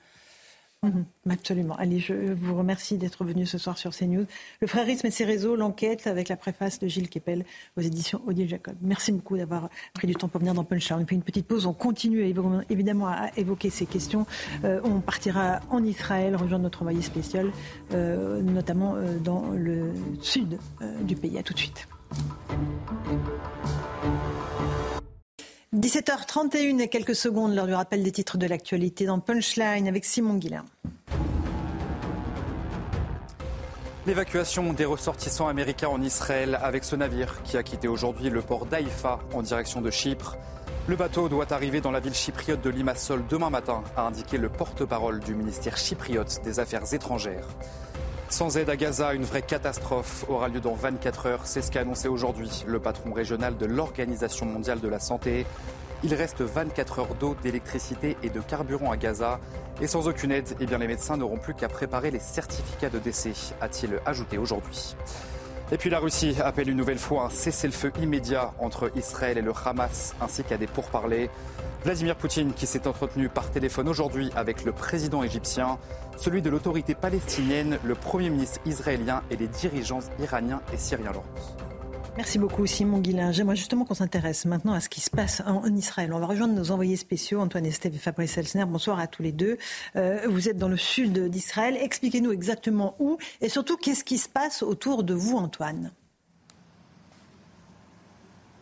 Mhm. 0.82 1.04
absolument. 1.30 1.76
Allez, 1.76 2.00
je 2.00 2.14
vous 2.14 2.56
remercie 2.56 2.98
d'être 2.98 3.26
venu 3.26 3.46
ce 3.46 3.58
soir 3.58 3.78
sur 3.78 3.92
CNews. 3.92 4.26
Le 4.62 4.68
frérisme 4.68 5.08
et 5.08 5.12
ses 5.12 5.26
réseaux, 5.26 5.58
l'enquête 5.58 6.08
avec 6.08 6.30
la 6.30 6.38
préface 6.38 6.80
de 6.80 6.88
Gilles 6.88 7.10
Kepel 7.10 7.44
aux 7.76 7.82
éditions 7.82 8.22
Odile 8.26 8.48
Jacob. 8.48 8.76
Merci 8.82 9.12
beaucoup 9.12 9.36
d'avoir 9.36 9.70
pris 9.94 10.08
du 10.08 10.16
temps 10.16 10.30
pour 10.30 10.40
venir 10.40 10.54
dans 10.54 10.64
Punchline. 10.64 11.02
On 11.02 11.06
fait 11.06 11.16
une 11.16 11.22
petite 11.22 11.48
pause. 11.48 11.66
On 11.66 11.74
continue 11.74 12.22
évidemment 12.70 13.08
à 13.08 13.30
évoquer 13.36 13.70
ces 13.70 13.86
questions. 13.86 14.26
Euh, 14.64 14.80
on 14.86 15.02
partira 15.02 15.60
en 15.70 15.84
Israël, 15.84 16.38
rejoindre 16.38 16.64
notre 16.64 16.82
envoyé 16.82 17.02
spécial, 17.02 17.52
euh, 17.94 18.42
notamment 18.42 18.96
euh, 18.96 19.18
dans 19.18 19.50
le 19.50 19.92
sud 20.22 20.60
du 21.02 21.16
pays. 21.18 21.38
À 21.38 21.44
tout 21.44 21.54
de 21.54 21.60
suite. 21.60 21.90
17h31 25.76 26.80
et 26.80 26.88
quelques 26.88 27.14
secondes, 27.14 27.54
lors 27.54 27.68
du 27.68 27.76
rappel 27.76 28.02
des 28.02 28.12
titres 28.12 28.40
de 28.40 28.48
l'actualité 28.48 29.06
dans 29.06 29.20
Punchline 29.20 29.88
avec 29.88 30.04
Simon 30.04 30.34
Guillain. 30.34 30.66
L'évacuation 34.08 34.74
des 34.74 34.86
ressortissants 34.86 35.48
américains 35.48 35.90
en 35.90 36.02
Israël 36.02 36.58
avec 36.64 36.84
ce 36.84 36.96
navire 36.96 37.44
qui 37.44 37.56
a 37.56 37.62
quitté 37.62 37.88
aujourd'hui 37.88 38.32
le 38.32 38.42
port 38.42 38.66
d'Aïfa 38.66 39.20
en 39.32 39.44
direction 39.44 39.80
de 39.82 39.92
Chypre. 39.92 40.38
Le 40.88 40.96
bateau 40.96 41.30
doit 41.30 41.54
arriver 41.54 41.82
dans 41.82 41.92
la 41.92 42.00
ville 42.00 42.16
chypriote 42.16 42.62
de 42.62 42.72
Limassol 42.72 43.24
demain 43.30 43.52
matin, 43.52 43.84
a 43.96 44.08
indiqué 44.08 44.40
le 44.40 44.50
porte-parole 44.50 45.20
du 45.20 45.36
ministère 45.36 45.78
chypriote 45.78 46.42
des 46.44 46.60
Affaires 46.60 46.92
étrangères. 46.96 47.48
Sans 48.30 48.58
aide 48.58 48.70
à 48.70 48.76
Gaza, 48.76 49.16
une 49.16 49.24
vraie 49.24 49.42
catastrophe 49.42 50.24
aura 50.30 50.50
lieu 50.50 50.62
dans 50.62 50.76
24 50.76 51.26
heures. 51.26 51.48
C'est 51.48 51.64
ce 51.64 51.72
qu'a 51.72 51.82
annoncé 51.82 52.08
aujourd'hui 52.08 52.64
le 52.68 52.80
patron 52.80 53.12
régional 53.12 53.58
de 53.58 53.66
l'Organisation 53.66 54.46
mondiale 54.46 54.80
de 54.80 54.88
la 54.88 55.00
santé. 55.00 55.48
Il 56.04 56.14
reste 56.14 56.42
24 56.42 57.00
heures 57.00 57.16
d'eau, 57.16 57.36
d'électricité 57.42 58.18
et 58.22 58.30
de 58.30 58.40
carburant 58.40 58.92
à 58.92 58.98
Gaza. 58.98 59.40
Et 59.82 59.88
sans 59.88 60.08
aucune 60.08 60.32
aide, 60.32 60.56
eh 60.60 60.68
bien 60.68 60.78
les 60.78 60.88
médecins 60.88 61.18
n'auront 61.18 61.40
plus 61.40 61.56
qu'à 61.56 61.68
préparer 61.70 62.12
les 62.12 62.20
certificats 62.20 62.92
de 62.92 63.00
décès, 63.00 63.34
a-t-il 63.62 64.00
ajouté 64.06 64.38
aujourd'hui. 64.38 64.96
Et 65.72 65.78
puis 65.78 65.90
la 65.90 66.00
Russie 66.00 66.36
appelle 66.44 66.70
une 66.70 66.78
nouvelle 66.78 67.00
fois 67.00 67.26
un 67.26 67.30
cessez-le-feu 67.32 67.92
immédiat 68.00 68.54
entre 68.60 68.92
Israël 68.96 69.40
et 69.40 69.42
le 69.42 69.54
Hamas, 69.66 70.16
ainsi 70.22 70.44
qu'à 70.44 70.58
des 70.58 70.68
pourparlers. 70.68 71.32
Vladimir 71.84 72.16
Poutine, 72.16 72.54
qui 72.54 72.68
s'est 72.68 72.88
entretenu 72.88 73.30
par 73.30 73.52
téléphone 73.52 73.88
aujourd'hui 73.88 74.32
avec 74.36 74.66
le 74.66 74.74
président 74.74 75.24
égyptien, 75.24 75.78
celui 76.18 76.42
de 76.42 76.50
l'autorité 76.50 76.94
palestinienne, 76.94 77.80
le 77.84 77.96
premier 77.96 78.30
ministre 78.30 78.60
israélien 78.66 79.24
et 79.32 79.38
les 79.38 79.48
dirigeants 79.48 80.02
iraniens 80.20 80.62
et 80.74 80.78
syriens. 80.78 81.14
Laurence. 81.14 81.56
Merci 82.18 82.38
beaucoup 82.38 82.66
Simon 82.66 83.00
Guillain. 83.00 83.32
J'aimerais 83.32 83.56
justement 83.56 83.86
qu'on 83.86 83.94
s'intéresse 83.94 84.46
maintenant 84.46 84.74
à 84.74 84.82
ce 84.82 84.90
qui 84.90 85.00
se 85.00 85.10
passe 85.10 85.42
en, 85.46 85.64
Israël. 85.74 86.12
On 86.12 86.20
va 86.20 86.26
rejoindre 86.26 86.54
nos 86.54 86.72
envoyés 86.72 86.98
spéciaux, 86.98 87.40
Antoine 87.40 87.66
Estève 87.66 87.96
et 87.96 87.98
Fabrice 87.98 88.38
Elsner. 88.38 88.66
Bonsoir 88.66 89.00
à 89.00 89.08
tous 89.08 89.24
les 89.24 89.32
deux. 89.32 89.58
Euh, 89.96 90.28
vous 90.28 90.50
êtes 90.50 90.58
dans 90.58 90.68
le 90.68 90.76
sud 90.76 91.30
d'Israël. 91.30 91.78
Expliquez-nous 91.80 92.34
exactement 92.34 92.98
où 93.00 93.18
et 93.40 93.48
surtout 93.48 93.78
qu'est-ce 93.78 94.04
qui 94.04 94.18
se 94.18 94.28
passe 94.28 94.64
autour 94.64 95.04
de 95.04 95.14
vous, 95.14 95.38
Antoine? 95.38 95.92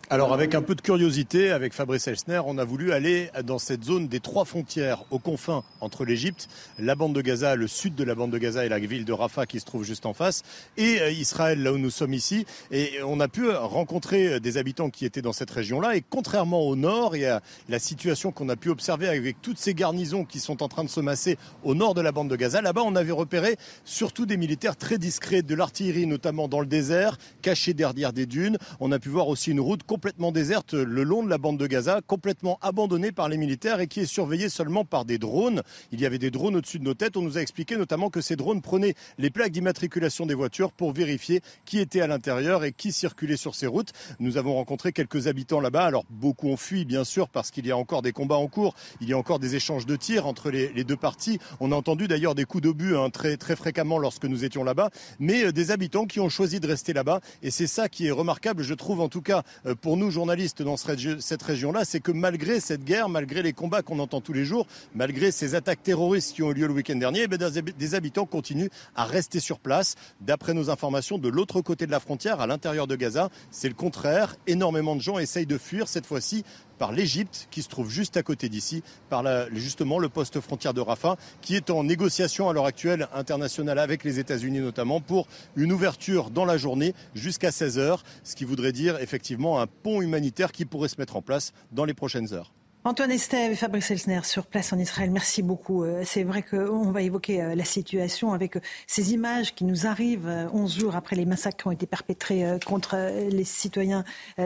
Alors 0.10 0.32
avec 0.32 0.56
un 0.56 0.62
peu 0.62 0.74
de 0.74 0.80
curiosité, 0.80 1.52
avec 1.52 1.74
Fabrice 1.74 2.08
Elsner, 2.08 2.39
on 2.46 2.58
a 2.58 2.63
voulu 2.63 2.93
aller 2.93 3.30
dans 3.43 3.60
cette 3.60 3.84
zone 3.84 4.08
des 4.08 4.22
trois 4.22 4.46
frontières, 4.46 5.04
aux 5.12 5.20
confins 5.20 5.65
entre 5.82 6.06
l'Égypte, 6.06 6.48
la 6.80 6.96
bande 6.96 7.13
de 7.13 7.20
Gaza, 7.20 7.58
le 7.58 7.67
sud 7.67 7.93
de 7.93 8.06
la 8.06 8.15
bande 8.15 8.32
de 8.32 8.38
Gaza 8.38 8.65
et 8.65 8.70
la 8.70 8.80
ville 8.80 9.04
de 9.04 9.12
Rafah 9.12 9.46
qui 9.46 9.60
se 9.60 9.65
trouve 9.65 9.84
juste 9.84 10.06
en 10.06 10.13
face, 10.13 10.43
et 10.78 11.02
euh, 11.02 11.12
Israël, 11.12 11.62
là 11.62 11.74
où 11.74 11.78
nous 11.78 11.89
sommes 11.89 12.13
ici. 12.13 12.46
Et 12.72 13.04
on 13.06 13.20
a 13.20 13.28
pu 13.28 13.50
rencontrer 13.50 14.39
des 14.39 14.56
habitants 14.56 14.89
qui 14.89 15.04
étaient 15.04 15.22
dans 15.22 15.34
cette 15.34 15.52
région-là. 15.52 15.98
Et 15.98 16.04
contrairement 16.10 16.62
au 16.62 16.78
nord, 16.78 17.17
il 17.17 17.24
y 17.24 17.26
a 17.26 17.41
la 17.67 17.78
situation 17.78 18.32
qu'on 18.32 18.48
a 18.48 18.56
pu 18.56 18.70
observer 18.70 19.10
avec 19.10 19.41
toutes 19.41 19.58
ces 19.58 19.74
garnisons 19.74 20.24
qui 20.24 20.39
sont 20.39 20.63
en 20.63 20.70
train 20.70 20.86
de 20.86 20.89
se 20.89 21.02
masser 21.02 21.38
au 21.65 21.76
nord 21.76 21.96
de 21.96 22.02
la 22.02 22.13
bande 22.13 22.30
de 22.30 22.38
Gaza. 22.38 22.62
Là-bas, 22.62 22.84
on 22.86 22.96
avait 22.96 23.12
repéré 23.12 23.58
surtout 23.84 24.26
des 24.26 24.38
militaires 24.38 24.78
très 24.78 25.00
discrets, 25.00 25.41
de 25.41 25.54
l'artillerie 25.54 26.08
notamment 26.08 26.48
dans 26.48 26.62
le 26.62 26.65
désert, 26.65 27.17
cachés 27.41 27.74
derrière 27.74 28.13
des 28.13 28.26
dunes. 28.26 28.58
On 28.80 28.93
a 28.93 29.00
pu 29.00 29.10
voir 29.10 29.28
aussi 29.28 29.52
une 29.52 29.60
route 29.60 29.84
complètement 29.97 30.31
déserte 30.31 30.75
le 30.75 31.01
long 31.01 31.23
de 31.23 31.29
la 31.31 31.39
bande 31.39 31.57
de 31.57 31.65
Gaza, 31.65 32.01
complètement 32.05 32.60
abandonnée 32.62 33.12
par 33.12 33.29
les 33.29 33.38
militaires 33.38 33.79
et 33.79 33.88
qui 33.88 34.01
est 34.01 34.05
surveillée 34.05 34.47
seulement 34.47 34.86
par 34.86 35.05
des 35.05 35.17
drones. 35.17 35.63
Il 35.91 35.99
y 35.99 36.05
avait 36.05 36.19
des 36.19 36.29
drones 36.29 36.55
au-dessus 36.55 36.77
de 36.77 36.83
nos 36.83 36.93
têtes. 36.93 37.17
On 37.17 37.23
nous 37.23 37.39
a 37.39 37.41
expliqué 37.41 37.77
notamment 37.77 38.12
que 38.12 38.21
ces 38.21 38.36
drones 38.36 38.62
prenaient 38.62 38.93
les 39.17 39.31
plaques 39.31 39.53
d'immatriculation 39.53 40.27
des 40.27 40.36
voitures 40.36 40.71
pour 40.71 40.93
vérifier 40.93 41.41
qui 41.65 41.79
était 41.79 42.01
à 42.01 42.05
l'intérieur 42.05 42.63
et 42.63 42.73
qui 42.73 42.91
circulait 42.91 43.38
sur 43.38 43.55
ces 43.55 43.65
routes. 43.65 43.91
Nous 44.19 44.38
avons 44.38 44.53
rencontré 44.53 44.93
quelques 44.93 45.25
habitants 45.25 45.62
là-bas. 45.62 45.86
Alors 45.86 46.05
beaucoup 46.12 46.47
ont 46.49 46.57
fui, 46.57 46.86
bien 46.86 47.03
sûr, 47.03 47.27
parce 47.27 47.49
qu'il 47.49 47.65
y 47.65 47.71
a 47.71 47.77
encore 47.77 48.03
des 48.03 48.12
combats 48.12 48.36
en 48.36 48.45
cours. 48.45 48.75
Il 49.01 49.10
y 49.10 49.13
a 49.13 49.17
encore 49.17 49.39
des 49.39 49.55
échanges 49.55 49.88
de 49.88 49.95
tirs 49.95 50.27
entre 50.27 50.51
les, 50.51 50.83
deux 50.83 50.95
parties. 50.95 51.39
On 51.60 51.71
a 51.71 51.75
entendu 51.75 52.07
d'ailleurs 52.07 52.36
des 52.36 52.45
coups 52.45 52.62
d'obus 52.62 52.95
hein, 52.95 53.10
très, 53.10 53.36
très 53.36 53.55
fréquemment 53.55 53.97
lorsque 53.97 54.25
nous 54.25 54.45
étions 54.45 54.63
là-bas. 54.63 54.91
Mais 55.17 55.45
euh, 55.45 55.51
des 55.51 55.71
habitants 55.71 56.05
qui 56.05 56.19
ont 56.19 56.29
choisi 56.29 56.60
de 56.60 56.67
rester 56.67 56.93
là-bas. 56.93 57.19
Et 57.41 57.49
c'est 57.49 57.65
ça 57.65 57.89
qui 57.89 58.05
est 58.05 58.12
remarquable, 58.12 58.62
je 58.62 58.75
trouve, 58.75 59.01
en 59.01 59.10
tout 59.10 59.23
cas, 59.23 59.41
euh, 59.65 59.73
pour 59.88 59.95
nous, 59.95 60.12
journalistes 60.12 60.62
dans 60.62 60.76
cette 60.76 61.43
région-là, 61.43 61.86
c'est 61.86 62.02
que 62.02 62.12
malgré 62.12 62.60
cette 62.60 62.84
guerre, 62.84 63.08
malgré 63.08 63.41
les 63.41 63.54
combats 63.54 63.82
qu'on 63.84 64.00
entend 64.00 64.19
tous 64.19 64.34
les 64.34 64.43
jours, 64.43 64.67
malgré 64.93 65.32
ces 65.32 65.56
attaques 65.56 65.82
terroristes 65.82 66.36
qui 66.36 66.43
ont 66.43 66.52
eu 66.52 66.56
lieu 66.56 66.67
le 66.67 66.73
week-end 66.73 66.97
dernier, 66.97 67.26
eh 67.32 67.62
des 67.71 67.95
habitants 67.95 68.26
continuent 68.26 68.67
à 68.97 69.06
rester 69.06 69.39
sur 69.39 69.60
place. 69.60 69.95
D'après 70.19 70.54
nos 70.54 70.69
informations, 70.69 71.17
de 71.17 71.30
l'autre 71.30 71.62
côté 71.62 71.86
de 71.86 71.91
la 71.91 72.02
frontière, 72.02 72.41
à 72.41 72.47
l'intérieur 72.47 72.86
de 72.86 72.97
Gaza, 72.97 73.30
c'est 73.50 73.69
le 73.69 73.76
contraire. 73.76 74.36
Énormément 74.45 74.93
de 74.93 75.00
gens 75.00 75.19
essayent 75.19 75.45
de 75.45 75.58
fuir, 75.58 75.88
cette 75.88 76.06
fois-ci 76.06 76.43
par 76.78 76.92
l'Égypte, 76.92 77.48
qui 77.52 77.62
se 77.62 77.70
trouve 77.70 77.90
juste 77.90 78.18
à 78.18 78.24
côté 78.24 78.50
d'ici, 78.50 78.84
par 79.10 79.24
justement 79.54 80.00
le 80.00 80.10
poste 80.10 80.40
frontière 80.40 80.74
de 80.74 80.82
Rafah, 80.82 81.18
qui 81.42 81.56
est 81.56 81.70
en 81.70 81.84
négociation 81.84 82.50
à 82.50 82.54
l'heure 82.54 82.66
actuelle 82.66 83.08
internationale 83.13 83.80
avec 83.80 84.04
les 84.04 84.20
États-Unis 84.20 84.60
notamment 84.60 85.02
pour 85.02 85.28
une 85.56 85.72
ouverture 85.72 86.30
dans 86.30 86.46
la 86.46 86.58
journée 86.58 86.94
jusqu'à 87.16 87.52
16 87.52 87.80
heures, 87.80 88.04
ce 88.24 88.36
qui 88.36 88.46
voudrait 88.46 88.72
dire 88.72 89.00
effectivement 89.00 89.60
un 89.60 89.68
pont 89.68 90.02
humanitaire 90.02 90.52
qui 90.52 90.66
pourrait 90.66 90.90
se 90.90 90.98
mettre 90.98 91.16
en 91.16 91.22
place 91.22 91.54
dans 91.72 91.86
les 91.86 91.94
prochaines 91.94 92.34
heures. 92.34 92.52
Antoine 92.88 93.12
Estève 93.12 93.52
et 93.52 93.56
Fabrice 93.58 93.91
Elsner 93.91 94.21
sur 94.23 94.45
place 94.45 94.71
en 94.71 94.80
Israël, 94.80 95.12
merci 95.12 95.41
beaucoup. 95.41 95.84
Euh, 95.84 96.04
c'est 96.06 96.23
vrai 96.23 96.41
qu'on 96.41 96.89
va 96.89 97.02
évoquer 97.02 97.41
euh, 97.41 97.54
la 97.54 97.65
situation 97.65 98.32
avec 98.32 98.56
euh, 98.56 98.62
ces 98.88 99.12
images 99.12 99.54
qui 99.54 99.65
nous 99.65 99.88
arrivent 99.88 100.47
11 100.54 100.80
jours 100.80 100.95
après 100.95 101.17
les 101.17 101.26
massacres 101.26 101.58
qui 101.58 101.67
ont 101.67 101.71
été 101.71 101.86
perpétrés 101.86 102.45
contre 102.65 102.95
les 103.30 103.43
citoyens 103.43 104.06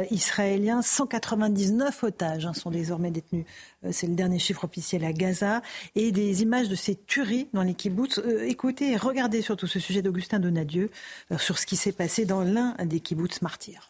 israéliens. 0.09 0.81
199 0.81 2.03
otages 2.03 2.47
hein, 2.47 2.53
sont 2.53 2.71
désormais 2.71 3.11
détenus. 3.11 3.45
C'est 3.91 4.07
le 4.07 4.15
dernier 4.15 4.39
chiffre 4.39 4.63
officiel 4.63 5.05
à 5.05 5.13
Gaza. 5.13 5.61
Et 5.93 6.11
des 6.11 6.41
images 6.41 6.67
de 6.67 6.75
ces 6.75 6.95
tueries 6.95 7.47
dans 7.53 7.61
les 7.61 7.75
kibbutz. 7.75 8.19
Écoutez 8.47 8.93
et 8.93 8.97
regardez 8.97 9.43
surtout 9.43 9.67
ce 9.67 9.79
sujet 9.79 10.01
d'Augustin 10.01 10.39
Donadieu 10.39 10.89
sur 11.37 11.59
ce 11.59 11.67
qui 11.67 11.75
s'est 11.75 11.91
passé 11.91 12.25
dans 12.25 12.41
l'un 12.41 12.73
des 12.85 13.01
kibbutz 13.01 13.43
martyrs. 13.43 13.87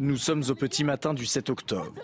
Nous 0.00 0.16
sommes 0.16 0.44
au 0.48 0.54
petit 0.54 0.84
matin 0.84 1.12
du 1.12 1.26
7 1.26 1.50
octobre. 1.50 2.00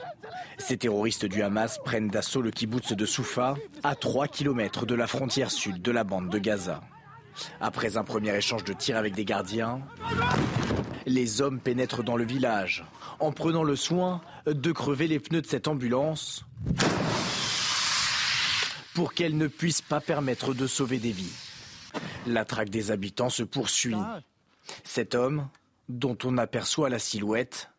Ces 0.59 0.77
terroristes 0.77 1.27
du 1.27 1.43
Hamas 1.43 1.79
prennent 1.85 2.09
d'assaut 2.09 2.43
le 2.43 2.51
kibbutz 2.51 2.93
de 2.93 3.07
Soufa, 3.07 3.55
à 3.85 3.95
3 3.95 4.27
km 4.27 4.85
de 4.85 4.97
la 4.97 5.07
frontière 5.07 5.53
sud 5.53 5.81
de 5.81 5.93
la 5.93 6.03
bande 6.03 6.29
de 6.29 6.39
Gaza. 6.39 6.81
Après 7.61 7.97
un 7.97 8.03
premier 8.03 8.35
échange 8.37 8.65
de 8.65 8.73
tirs 8.73 8.97
avec 8.97 9.15
des 9.15 9.25
gardiens, 9.25 9.81
les 11.07 11.41
hommes 11.41 11.61
pénètrent 11.61 12.03
dans 12.03 12.17
le 12.17 12.25
village 12.25 12.85
en 13.21 13.31
prenant 13.31 13.63
le 13.63 13.77
soin 13.77 14.21
de 14.47 14.73
crever 14.73 15.07
les 15.07 15.21
pneus 15.21 15.43
de 15.43 15.47
cette 15.47 15.69
ambulance 15.69 16.45
pour 18.95 19.15
qu'elle 19.15 19.37
ne 19.37 19.47
puisse 19.47 19.83
pas 19.83 20.01
permettre 20.01 20.53
de 20.53 20.67
sauver 20.67 20.99
des 20.99 21.13
vies. 21.13 21.35
La 22.27 22.45
traque 22.45 22.71
des 22.71 22.91
habitants 22.91 23.31
se 23.31 23.45
poursuit. 23.45 23.97
Cet 24.83 25.15
homme, 25.15 25.49
dont 25.89 26.17
on 26.25 26.39
aperçoit 26.39 26.89
la 26.89 26.99
silhouette, 26.99 27.71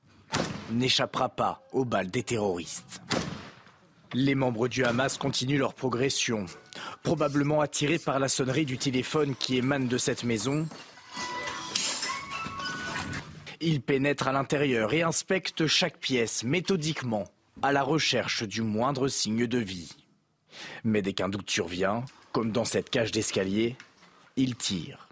n'échappera 0.71 1.29
pas 1.29 1.61
aux 1.71 1.85
balles 1.85 2.11
des 2.11 2.23
terroristes. 2.23 3.01
Les 4.13 4.35
membres 4.35 4.67
du 4.67 4.83
Hamas 4.85 5.17
continuent 5.17 5.59
leur 5.59 5.73
progression, 5.73 6.45
probablement 7.03 7.61
attirés 7.61 7.99
par 7.99 8.19
la 8.19 8.27
sonnerie 8.29 8.65
du 8.65 8.77
téléphone 8.77 9.35
qui 9.35 9.57
émane 9.57 9.87
de 9.87 9.97
cette 9.97 10.23
maison. 10.23 10.67
Ils 13.59 13.81
pénètrent 13.81 14.27
à 14.27 14.31
l'intérieur 14.31 14.93
et 14.93 15.01
inspectent 15.01 15.67
chaque 15.67 15.97
pièce 15.97 16.43
méthodiquement, 16.43 17.25
à 17.61 17.71
la 17.71 17.83
recherche 17.83 18.43
du 18.43 18.61
moindre 18.61 19.07
signe 19.07 19.47
de 19.47 19.57
vie. 19.57 19.91
Mais 20.83 21.01
dès 21.01 21.13
qu'un 21.13 21.29
doute 21.29 21.49
survient, 21.49 22.05
comme 22.31 22.51
dans 22.51 22.65
cette 22.65 22.89
cage 22.89 23.11
d'escalier, 23.11 23.75
ils 24.35 24.55
tirent. 24.55 25.04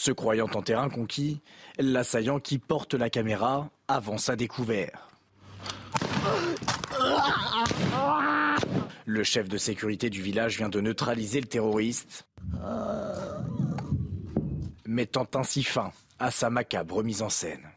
Se 0.00 0.12
croyant 0.12 0.48
en 0.54 0.62
terrain 0.62 0.88
conquis, 0.88 1.42
l'assaillant 1.78 2.40
qui 2.40 2.56
porte 2.58 2.94
la 2.94 3.10
caméra 3.10 3.68
avance 3.86 4.30
à 4.30 4.36
découvert. 4.36 5.10
Le 9.04 9.22
chef 9.24 9.46
de 9.46 9.58
sécurité 9.58 10.08
du 10.08 10.22
village 10.22 10.56
vient 10.56 10.70
de 10.70 10.80
neutraliser 10.80 11.42
le 11.42 11.46
terroriste, 11.46 12.26
mettant 14.86 15.26
ainsi 15.34 15.62
fin 15.62 15.92
à 16.18 16.30
sa 16.30 16.48
macabre 16.48 17.04
mise 17.04 17.20
en 17.20 17.28
scène. 17.28 17.68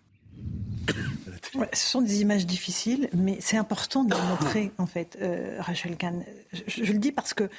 Ce 1.74 1.88
sont 1.88 2.02
des 2.02 2.22
images 2.22 2.46
difficiles, 2.46 3.10
mais 3.14 3.38
c'est 3.40 3.58
important 3.58 4.04
de 4.04 4.14
les 4.14 4.22
montrer, 4.22 4.72
en 4.78 4.86
fait, 4.86 5.18
euh, 5.22 5.58
Rachel 5.60 5.98
Kahn. 5.98 6.24
Je, 6.52 6.92
le 6.92 7.00
dis 7.00 7.12
parce 7.12 7.34
qu'il 7.34 7.50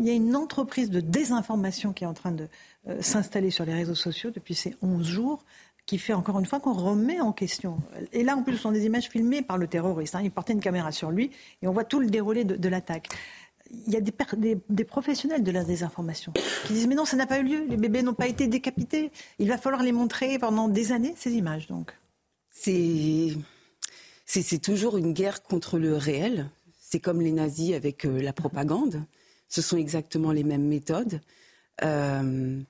y 0.00 0.10
a 0.10 0.12
une 0.12 0.36
entreprise 0.36 0.90
de 0.90 1.00
désinformation 1.00 1.92
qui 1.92 2.04
est 2.04 2.06
en 2.06 2.14
train 2.14 2.32
de 2.32 2.48
euh, 2.88 3.00
s'installer 3.00 3.50
sur 3.50 3.64
les 3.64 3.74
réseaux 3.74 3.94
sociaux 3.94 4.30
depuis 4.30 4.54
ces 4.54 4.76
11 4.82 5.06
jours 5.06 5.44
qui 5.86 5.98
fait 5.98 6.12
encore 6.12 6.38
une 6.38 6.46
fois 6.46 6.60
qu'on 6.60 6.74
remet 6.74 7.20
en 7.20 7.32
question. 7.32 7.78
Et 8.12 8.22
là, 8.22 8.36
en 8.36 8.42
plus, 8.42 8.56
ce 8.56 8.62
sont 8.62 8.72
des 8.72 8.86
images 8.86 9.08
filmées 9.08 9.42
par 9.42 9.58
le 9.58 9.66
terroriste. 9.66 10.14
Hein. 10.14 10.20
Il 10.22 10.30
portait 10.30 10.52
une 10.52 10.60
caméra 10.60 10.92
sur 10.92 11.10
lui 11.10 11.30
et 11.62 11.66
on 11.66 11.72
voit 11.72 11.84
tout 11.84 11.98
le 11.98 12.06
déroulé 12.06 12.44
de, 12.44 12.68
l'attaque. 12.68 13.08
Il 13.86 13.92
y 13.92 13.96
a 13.96 14.00
des, 14.00 14.58
des, 14.68 14.84
professionnels 14.84 15.42
de 15.42 15.50
la 15.50 15.64
désinformation 15.64 16.32
qui 16.66 16.74
disent 16.74 16.86
mais 16.86 16.94
non, 16.94 17.04
ça 17.04 17.16
n'a 17.16 17.26
pas 17.26 17.38
eu 17.38 17.44
lieu, 17.44 17.66
les 17.68 17.76
bébés 17.76 18.02
n'ont 18.02 18.14
pas 18.14 18.28
été 18.28 18.46
décapités. 18.46 19.10
Il 19.38 19.48
va 19.48 19.58
falloir 19.58 19.82
les 19.82 19.92
montrer 19.92 20.38
pendant 20.38 20.68
des 20.68 20.92
années, 20.92 21.14
ces 21.16 21.32
images. 21.32 21.66
Donc, 21.66 21.92
c'est 22.62 23.36
c'est 24.26 24.62
toujours 24.62 24.96
une 24.96 25.12
guerre 25.12 25.42
contre 25.42 25.78
le 25.78 25.96
réel. 25.96 26.50
C'est 26.80 27.00
comme 27.00 27.20
les 27.20 27.32
nazis 27.32 27.74
avec 27.74 28.04
euh, 28.04 28.20
la 28.20 28.32
propagande. 28.32 29.02
Ce 29.48 29.60
sont 29.60 29.76
exactement 29.76 30.30
les 30.30 30.44
mêmes 30.44 30.68
méthodes. 30.68 31.20
Euh, 31.82 32.60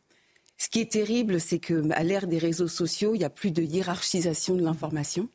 ce 0.57 0.69
qui 0.71 0.81
est 0.81 0.93
terrible, 0.93 1.39
c'est 1.39 1.59
qu'à 1.59 2.03
l'ère 2.03 2.27
des 2.27 2.39
réseaux 2.39 2.69
sociaux, 2.69 3.15
il 3.15 3.19
n'y 3.19 3.25
a 3.25 3.31
plus 3.31 3.51
de 3.51 3.63
hiérarchisation 3.63 4.55
de 4.55 4.63
l'information. 4.63 5.29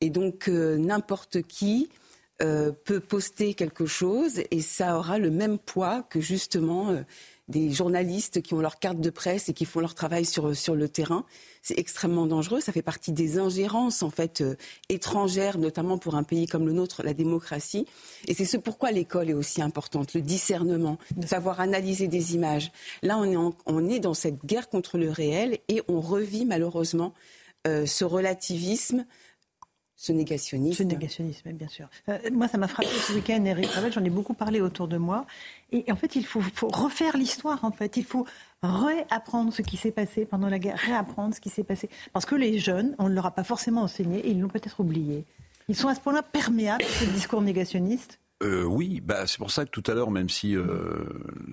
Et 0.00 0.10
donc, 0.10 0.48
euh, 0.48 0.76
n'importe 0.76 1.42
qui 1.42 1.88
peut 2.86 3.00
poster 3.00 3.52
quelque 3.52 3.84
chose 3.84 4.40
et 4.50 4.62
ça 4.62 4.96
aura 4.96 5.18
le 5.18 5.30
même 5.30 5.58
poids 5.58 6.02
que 6.08 6.22
justement 6.22 7.04
des 7.50 7.70
journalistes 7.70 8.40
qui 8.42 8.54
ont 8.54 8.60
leur 8.60 8.78
carte 8.78 9.00
de 9.00 9.10
presse 9.10 9.48
et 9.48 9.52
qui 9.52 9.64
font 9.64 9.80
leur 9.80 9.94
travail 9.94 10.24
sur, 10.24 10.56
sur 10.56 10.74
le 10.74 10.88
terrain. 10.88 11.24
C'est 11.62 11.78
extrêmement 11.78 12.26
dangereux. 12.26 12.60
Ça 12.60 12.72
fait 12.72 12.80
partie 12.82 13.12
des 13.12 13.38
ingérences 13.38 14.02
en 14.02 14.10
fait 14.10 14.40
euh, 14.40 14.56
étrangères, 14.88 15.58
notamment 15.58 15.98
pour 15.98 16.14
un 16.14 16.22
pays 16.22 16.46
comme 16.46 16.66
le 16.66 16.72
nôtre, 16.72 17.02
la 17.02 17.12
démocratie. 17.12 17.86
Et 18.28 18.34
c'est 18.34 18.44
ce 18.44 18.56
pourquoi 18.56 18.92
l'école 18.92 19.28
est 19.28 19.34
aussi 19.34 19.60
importante, 19.60 20.14
le 20.14 20.22
discernement, 20.22 20.98
savoir 21.26 21.60
analyser 21.60 22.08
des 22.08 22.34
images. 22.34 22.72
Là, 23.02 23.18
on 23.18 23.24
est, 23.24 23.54
on 23.66 23.88
est 23.88 24.00
dans 24.00 24.14
cette 24.14 24.44
guerre 24.46 24.68
contre 24.68 24.96
le 24.96 25.10
réel 25.10 25.58
et 25.68 25.82
on 25.88 26.00
revit 26.00 26.46
malheureusement 26.46 27.12
euh, 27.66 27.84
ce 27.84 28.04
relativisme 28.04 29.04
ce 30.00 30.12
négationnisme. 30.12 30.78
Ce 30.78 30.82
négationnisme, 30.82 31.52
bien 31.52 31.68
sûr. 31.68 31.86
Euh, 32.08 32.18
moi, 32.32 32.48
ça 32.48 32.56
m'a 32.56 32.68
frappé 32.68 32.88
ce 32.88 33.12
week-end, 33.12 33.44
Eric 33.44 33.68
j'en 33.92 34.02
ai 34.02 34.08
beaucoup 34.08 34.32
parlé 34.32 34.62
autour 34.62 34.88
de 34.88 34.96
moi. 34.96 35.26
Et, 35.72 35.84
en 35.92 35.96
fait, 35.96 36.16
il 36.16 36.24
faut, 36.24 36.40
refaire 36.62 37.18
l'histoire, 37.18 37.62
en 37.66 37.70
fait. 37.70 37.98
Il 37.98 38.04
faut 38.04 38.26
réapprendre 38.62 39.52
ce 39.52 39.60
qui 39.60 39.76
s'est 39.76 39.90
passé 39.90 40.24
pendant 40.24 40.48
la 40.48 40.58
guerre, 40.58 40.78
réapprendre 40.78 41.34
ce 41.34 41.40
qui 41.40 41.50
s'est 41.50 41.64
passé. 41.64 41.90
Parce 42.14 42.24
que 42.24 42.34
les 42.34 42.58
jeunes, 42.58 42.96
on 42.98 43.10
ne 43.10 43.14
leur 43.14 43.26
a 43.26 43.30
pas 43.30 43.44
forcément 43.44 43.82
enseigné 43.82 44.20
et 44.20 44.30
ils 44.30 44.40
l'ont 44.40 44.48
peut-être 44.48 44.80
oublié. 44.80 45.26
Ils 45.68 45.76
sont 45.76 45.88
à 45.88 45.94
ce 45.94 46.00
point-là 46.00 46.22
perméables, 46.22 46.82
ce 46.82 47.04
discours 47.04 47.42
négationniste 47.42 48.18
euh, 48.42 48.64
oui, 48.64 49.02
bah, 49.02 49.26
c'est 49.26 49.36
pour 49.36 49.50
ça 49.50 49.66
que 49.66 49.70
tout 49.70 49.82
à 49.86 49.92
l'heure, 49.92 50.10
même 50.10 50.30
si 50.30 50.56
euh, 50.56 51.04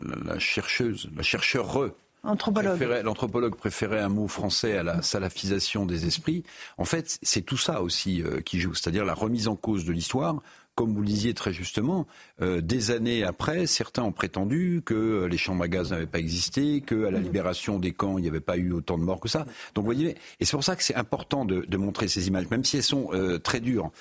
la, 0.06 0.36
la, 0.36 0.40
chercheuse, 0.40 1.10
la 1.18 1.22
chercheure 1.22 1.92
L'anthropologue 2.24 3.56
préférait 3.56 4.00
un 4.00 4.10
mot 4.10 4.28
français 4.28 4.78
à 4.78 4.84
la 4.84 5.02
salafisation 5.02 5.86
des 5.86 6.06
esprits. 6.06 6.44
En 6.78 6.86
fait, 6.86 7.20
c'est 7.22 7.42
tout 7.42 7.58
ça 7.58 7.82
aussi 7.82 8.22
euh, 8.22 8.42
qui 8.42 8.60
joue, 8.60 8.74
c'est-à-dire 8.74 9.06
la 9.06 9.14
remise 9.14 9.48
en 9.48 9.56
cause 9.56 9.86
de 9.86 9.92
l'histoire. 9.92 10.42
Comme 10.76 10.94
vous 10.94 11.02
le 11.02 11.08
disiez 11.08 11.34
très 11.34 11.54
justement, 11.54 12.06
euh, 12.42 12.62
des 12.62 12.92
années 12.92 13.24
après, 13.24 13.66
certains 13.66 14.04
ont 14.04 14.12
prétendu 14.12 14.84
que 14.86 15.26
les 15.26 15.38
champs 15.38 15.60
à 15.60 15.68
gaz 15.68 15.90
n'avaient 15.90 16.06
pas 16.06 16.20
existé, 16.20 16.82
qu'à 16.82 17.10
la 17.10 17.20
libération 17.20 17.80
des 17.80 17.94
camps, 17.94 18.20
il 18.20 18.22
n'y 18.22 18.28
avait 18.28 18.42
pas 18.42 18.58
eu 18.58 18.72
autant 18.74 19.00
de 19.00 19.04
morts 19.04 19.20
que 19.20 19.30
ça. 19.30 19.46
Donc 19.74 19.86
vous 19.86 19.92
voyez, 19.92 20.16
et 20.40 20.46
c'est 20.46 20.52
pour 20.52 20.64
ça 20.64 20.76
que 20.76 20.84
c'est 20.84 20.96
important 20.96 21.46
de, 21.46 21.78
montrer 21.78 22.08
ces 22.08 22.28
images, 22.28 22.48
même 22.52 22.64
si 22.64 22.78
elles 22.78 22.84
sont 22.84 23.10
euh, 23.14 23.40
très 23.40 23.60
dures. 23.60 23.92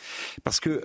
Parce 0.45 0.61
que 0.61 0.83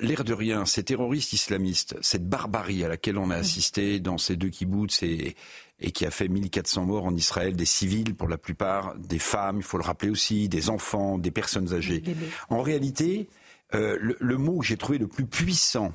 l'air 0.00 0.24
de 0.24 0.32
rien, 0.32 0.64
ces 0.64 0.82
terroristes 0.82 1.32
islamistes, 1.32 1.96
cette 2.00 2.28
barbarie 2.28 2.84
à 2.84 2.88
laquelle 2.88 3.18
on 3.18 3.30
a 3.30 3.36
assisté 3.36 4.00
dans 4.00 4.18
ces 4.18 4.36
deux 4.36 4.48
kibbutz 4.48 5.02
et, 5.02 5.36
et 5.80 5.92
qui 5.92 6.04
a 6.04 6.10
fait 6.10 6.28
1400 6.28 6.86
morts 6.86 7.06
en 7.06 7.14
Israël, 7.14 7.54
des 7.54 7.64
civils 7.64 8.14
pour 8.14 8.28
la 8.28 8.38
plupart, 8.38 8.96
des 8.96 9.18
femmes, 9.18 9.58
il 9.58 9.62
faut 9.62 9.78
le 9.78 9.84
rappeler 9.84 10.10
aussi, 10.10 10.48
des 10.48 10.70
enfants, 10.70 11.18
des 11.18 11.30
personnes 11.30 11.72
âgées. 11.72 12.02
En 12.48 12.62
réalité, 12.62 13.28
euh, 13.74 13.96
le, 14.00 14.38
mot 14.38 14.58
que 14.58 14.66
j'ai 14.66 14.76
trouvé 14.76 14.98
le 14.98 15.06
plus 15.06 15.26
puissant, 15.26 15.92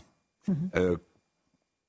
mhm. 0.47 0.69
euh, 0.75 0.97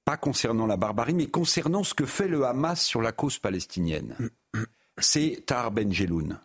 pas 0.05 0.17
concernant 0.17 0.67
la 0.67 0.77
barbarie, 0.77 1.15
mais 1.15 1.27
concernant 1.27 1.85
ce 1.85 1.95
que 1.95 2.07
fait 2.07 2.29
le 2.29 2.45
Hamas 2.45 2.83
sur 2.83 3.01
la 3.01 3.13
cause 3.13 3.39
palestinienne, 3.39 4.17
c'est 4.99 5.43
Tar 5.47 5.71
Ben 5.71 5.93
Jeloun. 5.93 6.39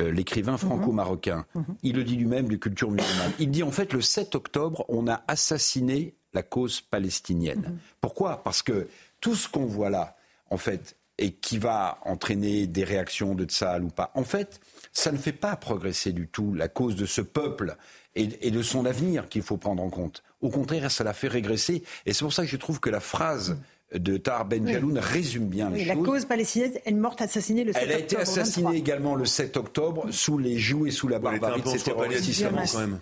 Euh, 0.00 0.10
l'écrivain 0.10 0.52
mhm. 0.52 0.58
franco-marocain, 0.58 1.46
mhm. 1.54 1.64
il 1.84 1.94
le 1.94 2.02
dit 2.02 2.16
lui-même 2.16 2.48
du 2.48 2.58
culture 2.58 2.90
musulmane. 2.90 3.32
Il 3.38 3.50
dit 3.50 3.62
en 3.62 3.70
fait 3.70 3.92
le 3.92 4.00
7 4.00 4.34
octobre, 4.34 4.84
on 4.88 5.06
a 5.06 5.22
assassiné 5.28 6.16
la 6.32 6.42
cause 6.42 6.80
palestinienne. 6.80 7.78
Pourquoi? 8.00 8.42
Parce 8.42 8.62
que 8.62 8.88
tout 9.20 9.36
ce 9.36 9.48
qu'on 9.48 9.66
voit 9.66 9.90
là, 9.90 10.16
en 10.50 10.56
fait, 10.56 10.96
et 11.18 11.32
qui 11.32 11.58
va 11.58 11.98
entraîner 12.04 12.66
des 12.66 12.84
réactions 12.84 13.34
de 13.34 13.44
Tsahal 13.44 13.84
ou 13.84 13.88
pas. 13.88 14.10
En 14.14 14.24
fait, 14.24 14.60
ça 14.92 15.12
ne 15.12 15.16
fait 15.16 15.32
pas 15.32 15.54
progresser 15.56 16.12
du 16.12 16.26
tout 16.26 16.54
la 16.54 16.68
cause 16.68 16.96
de 16.96 17.06
ce 17.06 17.20
peuple 17.20 17.76
et, 18.16 18.50
de 18.50 18.62
son 18.62 18.84
avenir 18.86 19.28
qu'il 19.28 19.42
faut 19.42 19.56
prendre 19.56 19.82
en 19.82 19.90
compte. 19.90 20.22
Au 20.40 20.50
contraire, 20.50 20.90
ça 20.90 21.04
la 21.04 21.12
fait 21.12 21.28
régresser. 21.28 21.82
Et 22.06 22.12
c'est 22.12 22.24
pour 22.24 22.32
ça 22.32 22.42
que 22.42 22.48
je 22.48 22.56
trouve 22.56 22.80
que 22.80 22.90
la 22.90 23.00
phrase 23.00 23.58
de 23.94 24.16
Tar 24.16 24.44
Ben 24.44 24.66
Jaloun 24.66 24.98
résume 24.98 25.46
bien 25.46 25.70
les 25.70 25.80
choses. 25.80 25.88
La 25.88 25.96
cause 25.96 26.24
palestinienne, 26.24 26.72
elle 26.84 26.94
est 26.94 26.96
morte 26.96 27.20
assassinée 27.22 27.64
le 27.64 27.72
7 27.72 27.82
octobre. 27.82 27.94
Elle 27.94 28.02
a 28.02 28.04
été 28.04 28.16
assassinée 28.16 28.76
également 28.76 29.14
le 29.14 29.24
7 29.24 29.56
octobre 29.56 30.06
sous 30.10 30.38
les 30.38 30.58
joues 30.58 30.86
et 30.86 30.90
sous 30.90 31.08
la 31.08 31.18
barbarie 31.18 31.62
de 31.62 31.68
ces 31.68 31.78
terroristes. 31.78 32.46
quand 32.68 32.80
même. 32.80 32.98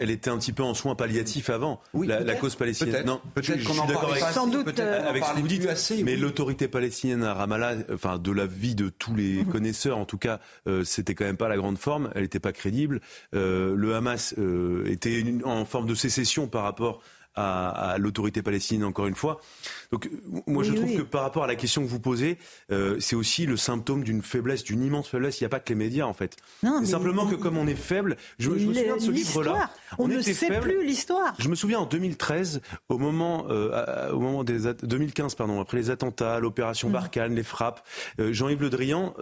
Elle 0.00 0.10
était 0.10 0.30
un 0.30 0.38
petit 0.38 0.52
peu 0.52 0.62
en 0.62 0.74
soins 0.74 0.94
palliatifs 0.94 1.50
avant, 1.50 1.80
la, 1.94 2.34
cause 2.34 2.56
palestinienne. 2.56 3.06
Non, 3.06 3.20
peut-être 3.34 3.64
qu'on 3.64 3.78
en 3.78 3.86
d'accord 3.86 4.10
avec, 4.10 4.22
sans 4.24 4.46
doute 4.46 4.78
euh, 4.78 5.08
avec 5.08 5.24
ce 5.24 5.34
que 5.34 5.40
vous 5.40 5.48
dites. 5.48 6.04
mais 6.04 6.16
l'autorité 6.16 6.68
palestinienne 6.68 7.22
à 7.22 7.34
Ramallah, 7.34 7.76
enfin 7.92 8.18
de 8.18 8.32
la 8.32 8.46
vie 8.46 8.74
de 8.74 8.88
tous 8.88 9.14
les 9.14 9.44
mhm. 9.44 9.46
connaisseurs, 9.46 9.98
en 9.98 10.04
tout 10.04 10.18
cas, 10.18 10.40
euh, 10.66 10.84
c'était 10.84 11.14
quand 11.14 11.24
même 11.24 11.36
pas 11.36 11.48
la 11.48 11.56
grande 11.56 11.78
forme. 11.78 12.10
Elle 12.14 12.22
n'était 12.22 12.40
pas 12.40 12.52
crédible. 12.52 13.00
Euh, 13.34 13.74
le 13.76 13.94
Hamas 13.94 14.34
était 14.86 15.24
en 15.44 15.64
forme 15.64 15.86
de 15.86 15.94
sécession 15.94 16.48
par 16.48 16.62
rapport 16.62 17.00
à, 17.38 17.96
l'autorité 17.98 18.42
palestinienne 18.42 18.84
encore 18.84 19.06
une 19.06 19.14
fois. 19.14 19.40
Donc 19.92 20.10
moi 20.46 20.64
je 20.64 20.72
trouve 20.72 20.96
que 20.96 21.02
par 21.02 21.22
rapport 21.22 21.44
à 21.44 21.46
la 21.46 21.56
question 21.56 21.82
que 21.82 21.88
vous 21.88 22.00
posez, 22.00 22.38
euh, 22.70 22.96
c'est 23.00 23.16
aussi 23.16 23.46
le 23.46 23.56
symptôme 23.56 24.04
d'une 24.04 24.22
faiblesse, 24.22 24.64
d'une 24.64 24.82
immense 24.82 25.08
faiblesse. 25.08 25.40
Il 25.40 25.44
n'y 25.44 25.46
a 25.46 25.50
pas 25.50 25.60
que 25.60 25.70
les 25.70 25.74
médias 25.74 26.04
en 26.04 26.12
fait. 26.12 26.36
C'est 26.62 26.86
simplement 26.86 27.26
que 27.26 27.36
comme 27.36 27.56
on 27.56 27.66
est 27.66 27.74
faible, 27.74 28.16
je, 28.38 28.50
me 28.50 28.58
souviens 28.58 28.96
de 28.96 29.00
ce 29.00 29.10
livre-là. 29.10 29.70
On, 29.98 30.08
ne 30.08 30.20
sait 30.20 30.60
plus 30.60 30.84
l'histoire. 30.84 31.34
Je 31.38 31.48
me 31.48 31.54
souviens 31.54 31.80
en 31.80 31.86
2013, 31.86 32.60
au 32.88 32.98
moment, 32.98 33.46
euh, 33.48 34.10
au 34.10 34.20
moment 34.20 34.44
des 34.44 34.72
2015 34.82 35.34
pardon, 35.34 35.60
après 35.60 35.76
les 35.78 35.90
attentats, 35.90 36.40
l'opération 36.40 36.88
mm. 36.88 36.92
Barkhane, 36.92 37.34
les 37.34 37.42
frappes, 37.42 37.86
euh, 38.20 38.32
Jean-Yves 38.32 38.60
Le 38.60 38.70
Drian 38.70 39.14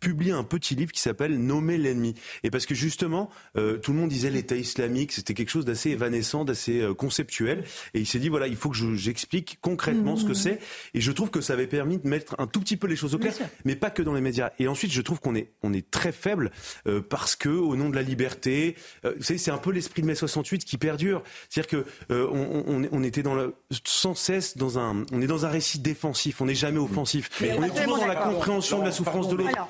publie 0.00 0.30
un 0.30 0.44
petit 0.44 0.74
livre 0.74 0.92
qui 0.92 1.00
s'appelle 1.00 1.38
Nommer 1.38 1.78
l'ennemi. 1.78 2.14
Et 2.44 2.50
parce 2.50 2.66
que 2.66 2.74
justement, 2.74 3.30
tout 3.54 3.92
le 3.92 3.98
monde 3.98 4.08
disait 4.08 4.30
l'État 4.30 4.56
islamique, 4.56 5.12
c'était 5.12 5.34
quelque 5.34 5.50
chose 5.50 5.64
d'assez 5.64 5.90
évanescent, 5.90 6.44
d'assez 6.44 6.86
conceptuel. 6.96 7.47
Et 7.94 8.00
il 8.00 8.06
s'est 8.06 8.18
dit 8.18 8.28
voilà, 8.28 8.46
il 8.46 8.56
faut 8.56 8.70
que 8.70 8.94
j'explique 8.94 9.58
concrètement 9.60 10.16
ce 10.16 10.24
que 10.24 10.32
mmh. 10.32 10.34
c'est. 10.34 10.58
Et 10.94 11.00
je 11.00 11.12
trouve 11.12 11.30
que 11.30 11.40
ça 11.40 11.52
avait 11.52 11.66
permis 11.66 11.98
de 11.98 12.08
mettre 12.08 12.34
un 12.38 12.46
tout 12.46 12.60
petit 12.60 12.76
peu 12.76 12.86
les 12.86 12.96
choses 12.96 13.14
au 13.14 13.18
clair, 13.18 13.34
mais 13.64 13.76
pas 13.76 13.90
que 13.90 14.02
dans 14.02 14.14
les 14.14 14.20
médias. 14.20 14.50
Et 14.58 14.68
ensuite, 14.68 14.92
je 14.92 15.02
trouve 15.02 15.20
qu'on 15.20 15.34
est 15.34 15.52
on 15.62 15.72
est 15.72 15.90
très 15.90 16.12
faible 16.12 16.50
euh, 16.86 17.00
parce 17.00 17.36
que 17.36 17.48
au 17.48 17.76
nom 17.76 17.88
de 17.88 17.94
la 17.94 18.02
liberté, 18.02 18.76
euh, 19.04 19.14
vous 19.16 19.22
savez, 19.22 19.38
c'est 19.38 19.50
un 19.50 19.58
peu 19.58 19.70
l'esprit 19.70 20.02
de 20.02 20.06
mai 20.06 20.14
68 20.14 20.64
qui 20.64 20.78
perdure. 20.78 21.22
C'est-à-dire 21.48 21.84
que 21.84 22.12
euh, 22.12 22.28
on, 22.30 22.88
on, 22.90 23.02
était 23.02 23.22
dans 23.22 23.34
le, 23.34 23.54
sans 23.84 24.14
cesse 24.14 24.56
dans 24.56 24.78
un 24.78 25.04
on 25.12 25.20
est 25.22 25.26
dans 25.26 25.46
un 25.46 25.48
récit 25.48 25.78
défensif. 25.78 26.40
On 26.40 26.46
n'est 26.46 26.54
jamais 26.54 26.78
offensif. 26.78 27.30
Mais 27.40 27.56
on 27.58 27.62
est 27.62 27.70
toujours 27.70 27.98
dans 27.98 28.06
la 28.06 28.16
compréhension 28.16 28.80
de 28.80 28.84
la 28.84 28.92
souffrance 28.92 29.28
de 29.28 29.36
l'autre. 29.36 29.68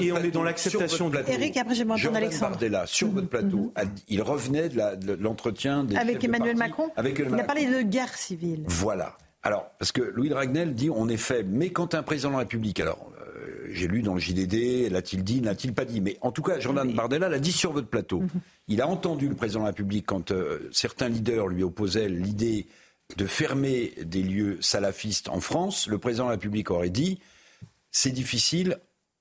Et, 0.00 0.12
on 0.12 0.18
est 0.18 0.30
dans 0.30 0.42
l'acceptation 0.42 1.08
de 1.08 1.16
la. 1.16 1.30
Eric, 1.30 1.56
après 1.56 1.74
j'ai 1.74 1.84
Alexandre. 1.84 2.50
Bardella, 2.50 2.86
sur 2.86 3.08
votre 3.08 3.28
plateau, 3.28 3.72
mmh. 3.76 3.82
il 4.08 4.22
revenait 4.22 4.68
de 4.68 5.12
l'entretien 5.20 5.86
avec 5.96 6.24
Emmanuel 6.24 6.56
Macron? 6.56 6.90
Avec 6.96 7.19
il 7.28 7.40
a 7.40 7.44
parlé 7.44 7.66
de 7.66 7.82
guerre 7.82 8.14
civile. 8.16 8.64
Voilà. 8.66 9.16
Alors, 9.42 9.70
parce 9.78 9.92
que 9.92 10.02
Louis 10.02 10.28
Dragnel 10.28 10.74
dit 10.74 10.90
on 10.90 11.08
est 11.08 11.16
faible, 11.16 11.50
mais 11.52 11.70
quand 11.70 11.94
un 11.94 12.02
président 12.02 12.28
de 12.28 12.34
la 12.34 12.40
République, 12.40 12.78
alors 12.80 13.10
euh, 13.20 13.68
j'ai 13.70 13.88
lu 13.88 14.02
dans 14.02 14.14
le 14.14 14.20
JDD, 14.20 14.90
l'a-t-il 14.90 15.24
dit, 15.24 15.40
l'a-t-il 15.40 15.72
pas 15.72 15.84
dit, 15.84 16.00
mais 16.00 16.18
en 16.20 16.30
tout 16.30 16.42
cas, 16.42 16.58
Jordan 16.58 16.92
Bardella 16.92 17.28
l'a 17.28 17.38
dit 17.38 17.52
sur 17.52 17.72
votre 17.72 17.88
plateau. 17.88 18.20
Mhm. 18.20 18.28
Il 18.68 18.82
a 18.82 18.88
entendu 18.88 19.28
le 19.28 19.34
président 19.34 19.60
de 19.60 19.64
la 19.64 19.70
République 19.70 20.06
quand 20.06 20.30
euh, 20.30 20.68
certains 20.72 21.08
leaders 21.08 21.48
lui 21.48 21.62
opposaient 21.62 22.08
l'idée 22.08 22.66
de 23.16 23.26
fermer 23.26 23.94
des 24.02 24.22
lieux 24.22 24.58
salafistes 24.60 25.28
en 25.28 25.40
France. 25.40 25.88
Le 25.88 25.98
président 25.98 26.24
de 26.24 26.28
la 26.28 26.34
République 26.34 26.70
aurait 26.70 26.90
dit 26.90 27.18
c'est 27.90 28.12
difficile, 28.12 28.78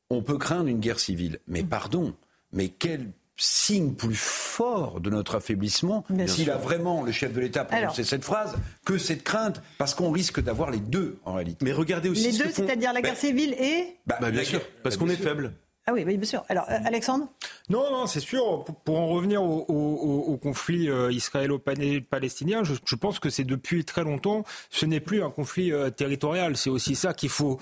on 0.09 0.21
peut 0.21 0.37
craindre 0.37 0.67
une 0.67 0.79
guerre 0.79 0.99
civile. 0.99 1.39
Mais 1.47 1.61
mhm. 1.61 1.69
pardon, 1.69 2.13
mais 2.51 2.67
quel 2.67 3.11
signe 3.39 3.93
plus 3.93 4.15
fort 4.15 4.99
de 4.99 5.09
notre 5.09 5.35
affaiblissement 5.35 6.05
s'il 6.27 6.51
a 6.51 6.57
vraiment, 6.57 7.03
le 7.03 7.11
chef 7.11 7.33
de 7.33 7.39
l'État, 7.39 7.65
prononcé 7.65 8.03
cette 8.03 8.23
phrase, 8.23 8.55
que 8.85 8.97
cette 8.97 9.23
crainte, 9.23 9.61
parce 9.77 9.93
qu'on 9.93 10.11
risque 10.11 10.41
d'avoir 10.41 10.71
les 10.71 10.79
deux 10.79 11.17
en 11.25 11.33
réalité. 11.33 11.63
Mais 11.63 11.71
regardez 11.71 12.09
aussi. 12.09 12.31
Les 12.31 12.37
deux, 12.37 12.51
c'est-à-dire 12.51 12.93
la 12.93 13.01
guerre 13.01 13.13
ben, 13.13 13.19
civile 13.19 13.53
et. 13.53 13.97
Bah, 14.05 14.17
bien 14.31 14.43
sûr, 14.43 14.61
parce 14.83 14.97
qu'on 14.97 15.09
est 15.09 15.15
faible. 15.15 15.53
Ah 15.89 15.91
oui, 15.91 16.05
bien 16.05 16.23
sûr. 16.23 16.43
Alors, 16.49 16.65
euh, 16.69 16.77
Alexandre 16.85 17.25
Non, 17.67 17.89
non, 17.91 18.05
c'est 18.05 18.19
sûr. 18.19 18.63
Pour, 18.85 18.99
en 18.99 19.07
revenir 19.07 19.41
au, 19.41 20.39
conflit 20.39 20.87
euh, 20.87 21.11
israélo-palestinien, 21.11 22.61
je, 22.63 22.95
pense 22.95 23.17
que 23.17 23.31
c'est 23.31 23.43
depuis 23.43 23.83
très 23.85 24.03
longtemps, 24.03 24.43
ce 24.69 24.85
n'est 24.85 24.99
plus 24.99 25.23
un 25.23 25.31
conflit 25.31 25.71
euh, 25.73 25.89
territorial. 25.89 26.57
C'est 26.57 26.69
aussi 26.69 26.93
ça 26.93 27.15
qu'il 27.15 27.29
faut 27.29 27.59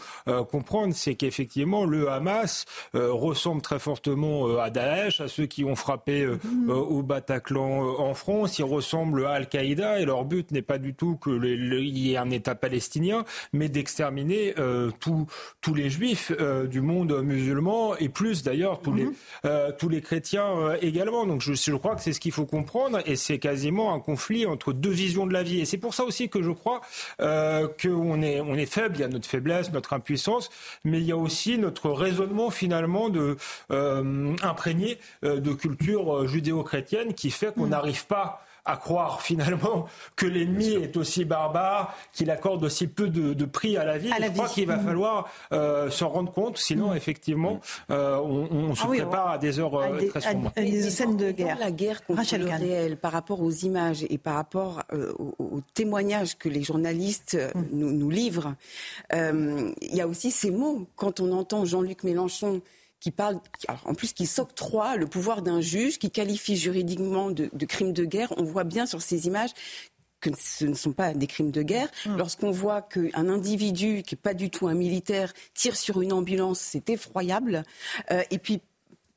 comprendre, 0.52 0.94
c'est 0.94 1.16
qu'effectivement, 1.16 1.86
le 1.86 2.10
Hamas 2.10 2.66
ressemble 2.94 3.62
très 3.62 3.80
fortement 3.80 4.58
à 4.58 4.70
Daesh, 4.70 5.22
à 5.22 5.28
ceux 5.28 5.46
qui 5.46 5.64
ont 5.64 5.76
frappé 5.76 6.26
mm-hmm. 6.26 6.70
au 6.70 7.04
Bataclan 7.04 8.00
en 8.00 8.14
France. 8.14 8.60
Ils 8.60 8.66
ressemblent 8.66 9.26
à 9.26 9.32
Al-Qaïda 9.32 10.00
et 10.00 10.06
leur 10.06 10.26
but 10.26 10.52
n'est 10.52 10.62
pas 10.62 10.78
du 10.78 10.94
tout 10.94 11.18
qu'il 11.18 11.98
y 11.98 12.14
ait 12.14 12.18
un 12.18 12.30
État 12.30 12.56
palestinien, 12.56 13.24
mais 13.54 13.70
d'exterminer 13.70 14.54
tous 15.00 15.74
les 15.74 15.90
juifs 15.90 16.32
du 16.70 16.82
monde 16.82 17.22
musulman 17.24 17.96
et 17.98 18.10
plus 18.18 18.42
d'ailleurs 18.42 18.80
tous, 18.80 18.96
les, 18.96 19.08
euh, 19.46 19.72
tous 19.78 19.90
les 19.90 20.02
chrétiens 20.02 20.48
euh, 20.48 20.78
également. 20.82 21.28
Donc 21.28 21.42
je, 21.42 21.54
je 21.54 21.76
crois 21.76 21.96
que 21.96 22.02
c'est 22.02 22.14
ce 22.14 22.20
qu'il 22.20 22.32
faut 22.32 22.48
comprendre 22.48 23.00
et 23.06 23.16
c'est 23.16 23.38
quasiment 23.38 23.94
un 23.94 24.00
conflit 24.00 24.48
entre 24.48 24.74
deux 24.74 24.90
visions 24.90 25.28
de 25.28 25.34
la 25.34 25.44
vie. 25.44 25.60
Et 25.60 25.66
c'est 25.66 25.78
pour 25.78 25.94
ça 25.94 26.04
aussi 26.04 26.28
que 26.28 26.42
je 26.42 26.50
crois 26.50 26.82
euh, 27.22 27.68
qu'on 27.80 28.24
est, 28.24 28.42
on 28.42 28.56
est 28.56 28.66
faible, 28.66 28.96
il 28.96 29.02
y 29.02 29.04
a 29.04 29.08
notre 29.08 29.28
faiblesse, 29.28 29.72
notre 29.72 29.94
impuissance, 29.94 30.50
mais 30.84 31.00
il 31.00 31.06
y 31.06 31.12
a 31.12 31.18
aussi 31.18 31.60
notre 31.60 31.92
raisonnement 31.92 32.50
finalement 32.50 33.10
de, 33.10 33.38
imprégné 33.70 34.98
de 35.22 35.54
culture 35.54 36.28
judéo-chrétienne 36.28 37.14
qui 37.14 37.30
fait 37.30 37.54
qu'on 37.54 37.66
mhm. 37.66 37.70
n'arrive 37.70 38.08
pas 38.08 38.47
à 38.68 38.78
croire 38.78 39.22
finalement 39.28 39.88
que 40.16 40.26
l'ennemi 40.26 40.74
est 40.74 40.98
aussi 40.98 41.26
barbare, 41.26 41.96
qu'il 42.14 42.30
accorde 42.30 42.64
aussi 42.64 42.88
peu 42.88 43.08
de, 43.08 43.46
prix 43.46 43.78
à 43.78 43.86
la 43.86 43.98
vie. 43.98 44.10
je 44.10 44.30
crois 44.32 44.50
qu'il 44.50 44.68
va 44.68 44.78
mm. 44.78 44.86
falloir 44.86 45.30
euh, 45.54 45.90
s'en 45.90 46.10
rendre 46.10 46.32
compte, 46.34 46.58
sinon 46.58 46.92
mm. 46.92 46.98
effectivement 46.98 47.54
mm. 47.54 47.92
euh, 47.92 48.18
on, 48.20 48.76
se 48.76 48.84
ah 48.84 48.88
prépare 48.88 49.30
à 49.30 49.38
des 49.38 49.60
heures 49.60 49.76
euh, 49.76 50.08
très 50.10 50.22
sombres. 50.22 50.52
des 50.56 50.90
scènes 50.90 51.16
de 51.16 51.32
guerre. 51.32 51.58
La 51.58 51.72
guerre 51.72 52.06
contre 52.06 52.38
le 52.38 52.46
réel 52.46 52.98
par 52.98 53.14
rapport 53.14 53.42
aux 53.42 53.52
images 53.52 54.06
et 54.10 54.18
par 54.18 54.36
rapport 54.36 54.84
aux, 55.18 55.62
témoignages 55.74 56.38
que 56.38 56.50
les 56.50 56.64
journalistes 56.64 57.38
nous, 57.72 57.92
nous, 57.92 58.10
livrent, 58.10 58.54
il 59.14 59.74
y 59.82 60.02
a 60.02 60.08
aussi 60.08 60.30
ces 60.32 60.52
mots. 60.52 60.88
Quand 60.96 61.20
on 61.20 61.32
entend 61.32 61.66
Jean-Luc 61.66 62.04
Mélenchon 62.04 62.62
qui 63.00 63.12
parle, 63.12 63.40
en 63.86 63.94
plus 63.94 64.14
qui 64.14 64.26
s'octroie 64.26 64.96
le 64.96 65.08
pouvoir 65.08 65.42
d'un 65.42 65.62
juge, 65.62 66.00
qui 66.00 66.10
qualifie 66.10 66.58
juridiquement 66.58 67.30
de, 67.30 67.50
de 67.54 67.66
crime 67.66 67.94
de 67.94 68.06
guerre. 68.06 68.34
On 68.38 68.44
voit 68.44 68.64
bien 68.64 68.86
sur 68.86 69.02
ces 69.02 69.28
images 69.28 69.52
que 70.20 70.30
ce 70.38 70.66
ne 70.66 70.74
sont 70.74 70.94
pas 70.94 71.14
des 71.14 71.28
crimes 71.28 71.52
de 71.52 71.62
guerre. 71.62 71.90
Hum. 72.06 72.18
Lorsqu'on 72.18 72.52
voit 72.52 72.82
qu'un 72.82 73.30
individu 73.30 74.04
qui 74.04 74.16
n'est 74.16 74.22
pas 74.22 74.34
du 74.34 74.50
tout 74.50 74.68
un 74.68 74.74
militaire 74.74 75.34
tire 75.54 75.76
sur 75.76 76.02
une 76.02 76.14
ambulance, 76.14 76.60
c'est 76.60 76.90
effroyable. 76.90 77.64
Euh, 78.12 78.24
et 78.32 78.40
puis 78.40 78.62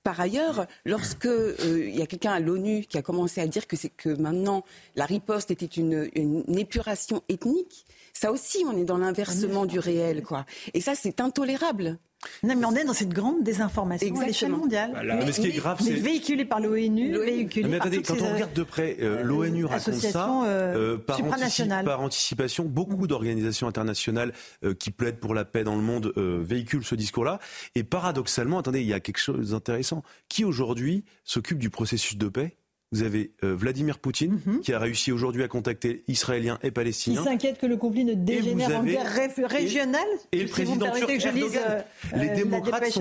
par 0.03 0.19
ailleurs, 0.19 0.67
lorsque 0.87 1.27
euh, 1.27 1.57
il 1.87 1.95
y 1.95 2.03
a 2.03 2.07
quelqu'un 2.07 2.33
à 2.33 2.41
l'ONU 2.41 2.87
qui 2.89 2.97
a 2.97 3.03
commencé 3.03 3.41
à 3.41 3.47
dire 3.47 3.67
que 3.67 3.77
que 3.97 4.09
maintenant 4.09 4.65
la 4.97 5.05
riposte 5.05 5.51
était 5.51 5.67
une, 5.67 6.09
une, 6.15 6.59
épuration 6.59 7.23
ethnique, 7.29 7.85
ça 8.13 8.33
aussi 8.33 8.65
on 8.67 8.77
est 8.77 8.85
dans 8.85 8.99
l'inversement 8.99 9.67
du 9.67 9.79
réel, 9.79 10.23
quoi. 10.23 10.47
Et 10.73 10.81
ça 10.81 10.95
c'est 10.95 11.21
intolérable. 11.21 11.99
Non, 12.43 12.55
mais 12.57 12.67
on 12.67 12.75
est 12.75 12.85
dans 12.85 12.93
cette 12.93 13.13
grande 13.13 13.43
désinformation 13.43 14.21
à 14.21 14.27
l'échelle 14.27 14.53
mondiale. 14.53 14.93
Mais, 15.25 15.33
ce 15.33 15.41
qui 15.41 15.49
est 15.49 15.57
grave, 15.57 15.79
c'est 15.81 15.93
véhiculé 15.93 16.45
par 16.45 16.61
l'ONU, 16.61 17.19
véhiculé 17.19 17.69
mais 17.69 17.77
attendez, 17.77 18.03
quand 18.03 18.21
on 18.21 18.33
regarde 18.35 18.53
de 18.53 18.63
près, 18.63 18.97
euh, 19.01 19.23
l'ONU 19.23 19.65
raconte 19.65 19.95
ça 19.95 20.45
euh, 20.45 20.99
par, 20.99 21.19
par, 21.85 22.01
anticipation. 22.01 22.65
Beaucoup 22.65 23.07
d'organisations 23.07 23.69
internationales 23.69 24.33
euh, 24.65 24.75
qui 24.75 24.91
plaident 24.91 25.19
pour 25.19 25.35
la 25.35 25.45
paix 25.45 25.65
dans 25.65 25.77
le 25.77 25.83
monde 25.83 26.13
véhiculent 26.17 26.85
ce 26.85 26.95
discours-là. 26.95 27.39
Et 27.75 27.85
paradoxalement, 27.85 28.59
attendez, 28.59 28.81
il 28.81 28.87
y 28.87 28.95
a 28.95 29.01
quelque 29.01 29.19
chose 29.19 29.51
d'intéressant. 29.51 30.03
Qui 30.29 30.45
aujourd'hui 30.45 31.05
s'occupe 31.25 31.59
du 31.59 31.71
processus 31.71 32.17
de 32.17 32.29
paix? 32.29 32.57
Vous 32.93 33.03
avez 33.03 33.33
euh, 33.45 33.55
Vladimir 33.55 33.99
Poutine 33.99 34.41
mhm. 34.45 34.61
qui 34.61 34.73
a 34.73 34.79
réussi 34.79 35.13
aujourd'hui 35.13 35.43
à 35.43 35.49
contacter 35.49 36.03
Israéliens 36.09 36.59
et 36.63 36.71
Palestiniens. 36.71 37.23
Qui 37.23 37.29
s'inquiète 37.29 37.59
que 37.59 37.67
le 37.67 37.77
conflit 37.77 38.05
ne 38.05 38.15
dégénère 38.15 38.81
en 38.81 38.83
guerre 38.83 39.07
régionale. 39.47 40.01
Et, 40.33 40.43
le 40.43 40.49
président 40.49 40.91
turc 40.91 41.09
euh, 41.11 41.81
les 42.17 42.31
démocrates, 42.31 42.99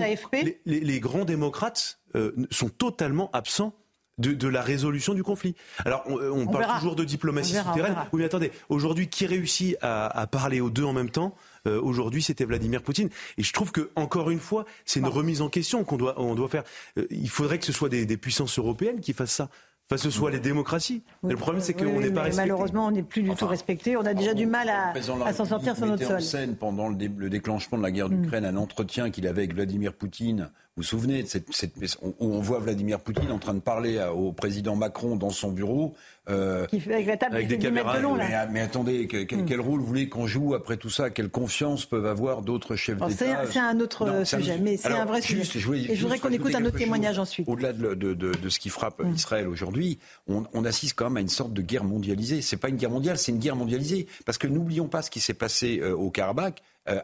les, 0.66 1.00
grands 1.00 1.24
démocrates 1.24 1.98
euh, 2.14 2.32
sont 2.50 2.68
totalement 2.68 3.30
absents 3.32 3.74
de, 4.18 4.48
la 4.48 4.60
résolution 4.60 5.14
du 5.14 5.22
conflit. 5.22 5.54
Alors, 5.78 6.04
on, 6.06 6.46
parle 6.46 6.76
toujours 6.76 6.94
de 6.94 7.04
diplomatie 7.04 7.54
souterraine. 7.54 7.96
Oui, 8.12 8.20
mais 8.20 8.26
attendez, 8.26 8.52
aujourd'hui, 8.68 9.08
qui 9.08 9.24
réussit 9.24 9.78
à, 9.80 10.26
parler 10.30 10.60
aux 10.60 10.68
deux 10.68 10.84
en 10.84 10.92
même 10.92 11.10
temps 11.10 11.34
Aujourd'hui, 11.64 12.22
c'était 12.22 12.44
Vladimir 12.44 12.82
Poutine. 12.82 13.08
Et 13.38 13.42
je 13.42 13.52
trouve 13.54 13.72
que, 13.72 13.90
encore 13.96 14.28
une 14.28 14.38
fois, 14.38 14.66
c'est 14.84 15.00
une 15.00 15.06
remise 15.06 15.40
en 15.40 15.48
question 15.48 15.84
qu'on 15.84 15.96
doit, 15.96 16.20
on 16.20 16.34
doit 16.34 16.48
faire. 16.48 16.64
il 17.10 17.30
faudrait 17.30 17.58
que 17.58 17.64
ce 17.64 17.72
soit 17.72 17.88
des 17.88 18.16
puissances 18.18 18.58
européennes 18.58 19.00
qui 19.00 19.14
fassent 19.14 19.32
ça 19.32 19.48
que 19.96 20.02
ce 20.02 20.10
soit 20.10 20.30
les 20.30 20.38
démocraties. 20.38 21.02
le 21.22 21.36
problème, 21.36 21.62
c'est 21.62 21.74
qu'on 21.74 22.00
n'est 22.00 22.10
pas 22.10 22.22
respecté. 22.22 22.48
Malheureusement, 22.48 22.86
on 22.86 22.90
n'est 22.90 23.02
plus 23.02 23.22
du 23.22 23.34
tout 23.34 23.46
respecté. 23.46 23.96
On 23.96 24.06
a 24.06 24.14
déjà 24.14 24.34
du 24.34 24.46
mal 24.46 24.68
à, 24.68 25.32
s'en 25.32 25.44
sortir 25.44 25.76
sur 25.76 25.86
notre 25.86 26.06
sol. 26.06 26.16
en 26.16 26.20
scène, 26.20 26.56
pendant 26.56 26.88
le, 26.88 26.96
déclenchement 27.28 27.78
de 27.78 27.82
la 27.82 27.90
guerre 27.90 28.08
mm. 28.08 28.22
d'Ukraine, 28.22 28.44
un 28.44 28.56
entretien 28.56 29.10
qu'il 29.10 29.26
avait 29.26 29.42
avec 29.42 29.54
Vladimir 29.54 29.92
Poutine 29.92 30.50
vous 30.80 30.84
souvenez 30.84 31.22
de 31.22 31.28
cette, 31.28 31.52
cette, 31.52 31.74
où 32.02 32.14
on 32.20 32.40
voit 32.40 32.58
Vladimir 32.58 33.00
Poutine 33.00 33.30
en 33.30 33.38
train 33.38 33.52
de 33.52 33.60
parler 33.60 34.02
au 34.14 34.32
président 34.32 34.76
Macron 34.76 35.14
dans 35.16 35.28
son 35.28 35.52
bureau 35.52 35.94
euh, 36.30 36.66
avec 36.72 37.06
la 37.06 37.16
table 37.16 37.36
avec 37.36 37.48
des 37.48 37.58
caméras. 37.58 37.98
De 37.98 38.02
long. 38.02 38.16
Mais, 38.50 38.60
attendez, 38.60 39.06
hmm. 39.06 39.44
quel 39.46 39.60
rôle 39.60 39.80
voulez 39.80 40.08
qu'on 40.08 40.26
joue 40.26 40.54
après 40.54 40.76
tout 40.76 40.88
ça? 40.88 41.10
Quelle 41.10 41.28
confiance 41.28 41.84
peuvent 41.84 42.06
avoir 42.06 42.42
d'autres 42.42 42.76
chefs 42.76 42.98
d'État? 42.98 43.44
C'est 43.50 43.58
un 43.58 43.78
autre 43.80 44.24
sujet, 44.24 44.58
mais 44.58 44.76
c'est 44.76 44.92
un 44.92 45.04
vrai 45.04 45.20
sujet. 45.20 45.42
Et 45.90 45.96
je 45.96 46.02
voudrais 46.02 46.18
qu'on 46.18 46.30
écoute 46.30 46.54
un 46.54 46.64
autre 46.64 46.78
témoignage 46.78 47.18
ensuite. 47.18 47.48
Au-delà 47.48 47.72
de, 47.72 47.94
de, 47.94 48.14
de, 48.14 48.48
ce 48.48 48.58
qui 48.58 48.68
frappe 48.68 49.02
hmm. 49.02 49.14
Israël 49.14 49.48
aujourd'hui, 49.48 49.98
on, 50.28 50.44
on, 50.54 50.64
assiste 50.64 50.94
quand 50.94 51.04
même 51.04 51.16
à 51.16 51.20
une 51.20 51.28
sorte 51.28 51.52
de 51.52 51.62
guerre 51.62 51.84
mondialisée. 51.84 52.42
C'est 52.42 52.56
pas 52.56 52.68
une 52.68 52.76
guerre 52.76 52.90
mondiale, 52.90 53.18
c'est 53.18 53.32
une 53.32 53.38
guerre 53.38 53.56
mondialisée. 53.56 54.06
Parce 54.24 54.38
que 54.38 54.46
n'oublions 54.46 54.88
pas 54.88 55.02
ce 55.02 55.10
qui 55.10 55.20
s'est 55.20 55.34
passé 55.34 55.80
euh, 55.82 55.94
au 55.94 56.10
Karabakh. 56.10 56.62
Euh, 56.88 57.00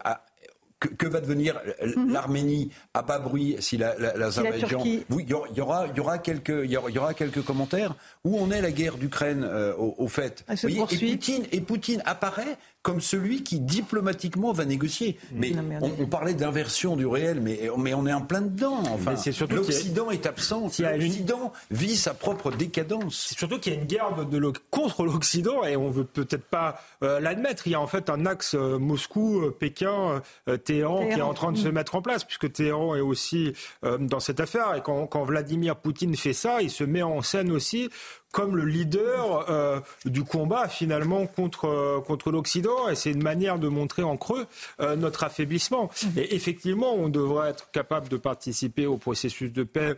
que, 0.79 1.07
va 1.07 1.21
devenir 1.21 1.61
mhm. 1.83 2.13
l'Arménie 2.13 2.71
à 2.95 3.03
bas 3.03 3.19
bruit 3.19 3.57
si 3.61 3.77
l'Azerbaïdjan. 3.77 4.79
La, 4.79 4.85
il 4.85 5.29
y, 5.29 5.33
aura, 5.61 5.87
il 5.87 5.97
y 5.97 6.01
aura 6.01 6.19
quelques, 6.19 6.63
il 6.65 6.71
y 6.71 6.99
aura, 6.99 7.15
quelques 7.15 7.43
commentaires. 7.43 7.95
Où 8.25 8.39
on 8.39 8.51
est 8.51 8.61
la 8.61 8.71
guerre 8.71 8.97
d'Ukraine 8.97 9.45
euh, 9.45 9.75
au, 9.77 10.09
fait? 10.09 10.45
Et, 10.69 10.77
Poutine, 10.77 11.45
et 11.53 11.61
Poutine 11.61 12.03
apparaît 12.05 12.59
comme 12.87 13.01
celui 13.01 13.43
qui 13.43 13.59
diplomatiquement 13.59 14.53
va 14.53 14.65
négocier. 14.65 15.19
Mais, 15.35 15.51
on, 15.81 16.07
parlait 16.07 16.35
d'inversion 16.35 16.95
du 16.95 17.05
réel, 17.05 17.41
mais, 17.41 17.69
mais 17.77 17.95
on 17.95 18.07
est 18.07 18.13
en 18.13 18.21
plein 18.21 18.43
dedans. 18.43 18.81
Enfin, 18.93 19.15
l'Occident 19.51 20.13
est 20.13 20.25
absent. 20.25 20.71
L'Occident 20.79 21.53
vit 21.73 21.97
sa 21.97 22.15
propre 22.15 22.53
décadence. 22.53 23.27
C'est 23.29 23.39
surtout 23.39 23.59
qu'il 23.59 23.73
y 23.73 23.77
a 23.77 23.81
une 23.81 23.89
guerre 23.89 24.15
de, 24.15 24.53
contre 24.71 25.05
l'Occident 25.05 25.65
et 25.65 25.77
on 25.77 25.91
veut 25.91 26.05
peut-être 26.05 26.45
pas 26.45 26.81
euh, 27.03 27.19
l'admettre. 27.19 27.67
Il 27.67 27.73
y 27.73 27.75
a 27.75 27.81
en 27.81 27.89
fait 27.89 28.09
un 28.09 28.25
axe 28.25 28.55
euh, 28.55 28.79
Moscou-Pékin 28.79 30.23
Téhéran, 30.65 31.09
qui 31.09 31.19
est 31.19 31.23
en 31.23 31.35
train 31.35 31.51
de 31.51 31.59
se 31.59 31.67
mettre 31.67 31.97
en 31.97 32.03
place, 32.03 32.23
puisque 32.23 32.53
Téhéran 32.53 32.95
est 32.95 33.01
aussi 33.01 33.53
euh, 33.85 33.99
dans 33.99 34.21
cette 34.21 34.39
affaire. 34.39 34.77
Et 34.77 34.81
quand, 34.81 35.09
quand, 35.09 35.25
Vladimir 35.25 35.75
Poutine 35.75 36.15
fait 36.15 36.33
ça, 36.33 36.63
il 36.63 36.71
se 36.71 36.85
met 36.85 37.03
en 37.03 37.21
scène 37.23 37.51
aussi 37.51 37.91
comme 38.33 38.57
le 38.57 38.65
leader 38.67 39.51
euh, 39.51 39.81
du 40.05 40.23
combat 40.23 40.69
finalement 40.69 41.27
contre, 41.27 41.67
euh, 41.67 42.01
contre 42.01 42.31
l'Occident. 42.31 42.89
Et 42.91 42.95
c'est 42.95 43.11
une 43.11 43.23
manière 43.23 43.59
de 43.59 43.69
montrer 43.69 44.03
en 44.03 44.17
creux 44.17 44.47
euh, 44.81 44.95
notre 44.95 45.25
affaiblissement. 45.25 45.91
Mhm. 46.03 46.13
Et 46.19 46.35
effectivement, 46.35 46.95
on 46.95 47.09
devrait 47.09 47.51
être 47.51 47.71
capable 47.71 48.09
de 48.09 48.17
participer 48.17 48.87
au 48.87 48.99
processus 48.99 49.53
de 49.53 49.63
paix 49.63 49.97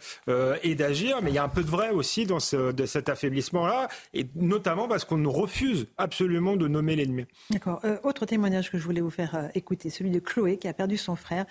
et 0.62 0.74
d'agir. 0.74 1.18
Mais 1.22 1.31
il 1.31 1.35
y 1.35 1.39
a 1.39 1.45
un 1.45 1.49
peu 1.49 1.62
de 1.62 1.70
vrai 1.70 1.91
aussi 1.91 2.26
dans 2.26 2.41
ce, 2.41 2.72
de 2.72 2.87
cet 2.87 3.09
affaiblissement-là, 3.09 3.89
et 4.14 4.26
notamment 4.37 4.89
parce 4.89 5.05
qu'on 5.05 5.29
refuse 5.29 5.87
absolument 5.97 6.57
de 6.57 6.68
nommer 6.68 6.97
l'ennemi. 6.97 7.26
D'accord. 7.51 7.83
autre 8.05 8.26
témoignage 8.26 8.70
que 8.70 8.79
je 8.79 8.85
voulais 8.85 9.01
vous 9.01 9.11
faire 9.11 9.51
écouter, 9.55 9.91
celui 9.91 10.11
de 10.11 10.20
Chloé, 10.20 10.59
qui 10.59 10.68
a 10.68 10.72
perdu 10.72 10.97
son 10.97 11.16
frère, 11.16 11.47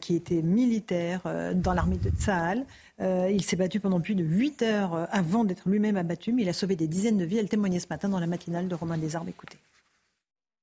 qui 0.00 0.16
était 0.16 0.42
militaire 0.42 1.22
dans 1.54 1.74
l'armée 1.74 1.96
de 1.96 2.10
Tsahal. 2.10 2.66
Euh, 3.00 3.30
il 3.30 3.42
s'est 3.42 3.56
battu 3.56 3.80
pendant 3.80 4.00
plus 4.00 4.14
de 4.14 4.24
8 4.24 4.62
heures 4.62 4.94
euh, 4.94 5.04
avant 5.10 5.44
d'être 5.44 5.68
lui-même 5.68 5.96
abattu, 5.96 6.32
mais 6.32 6.42
il 6.42 6.48
a 6.48 6.52
sauvé 6.52 6.76
des 6.76 6.86
dizaines 6.86 7.16
de 7.16 7.24
vies. 7.24 7.38
Elle 7.38 7.48
témoignait 7.48 7.78
ce 7.78 7.88
matin 7.88 8.08
dans 8.08 8.20
la 8.20 8.26
matinale 8.26 8.68
de 8.68 8.74
Romain 8.74 8.98
Desarbes. 8.98 9.28
Écoutez. 9.28 9.58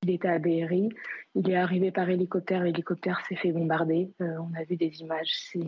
Il 0.03 0.11
était 0.11 0.27
à 0.27 0.37
Béry, 0.37 0.89
il 1.33 1.49
est 1.49 1.55
arrivé 1.55 1.91
par 1.91 2.07
hélicoptère, 2.07 2.63
l'hélicoptère 2.63 3.19
s'est 3.27 3.35
fait 3.35 3.51
bombarder. 3.51 4.11
Euh, 4.21 4.37
on 4.39 4.55
a 4.55 4.63
vu 4.63 4.75
des 4.75 5.01
images, 5.01 5.31
c'est 5.51 5.59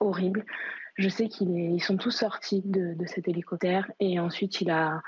horrible. 0.00 0.44
Je 0.96 1.08
sais 1.08 1.28
qu'ils 1.28 1.82
sont 1.82 1.96
tous 1.96 2.10
sortis 2.10 2.62
de, 2.64 2.94
cet 3.06 3.26
hélicoptère 3.26 3.90
et 4.00 4.20
ensuite 4.20 4.60
il 4.60 4.70
a, 4.70 5.00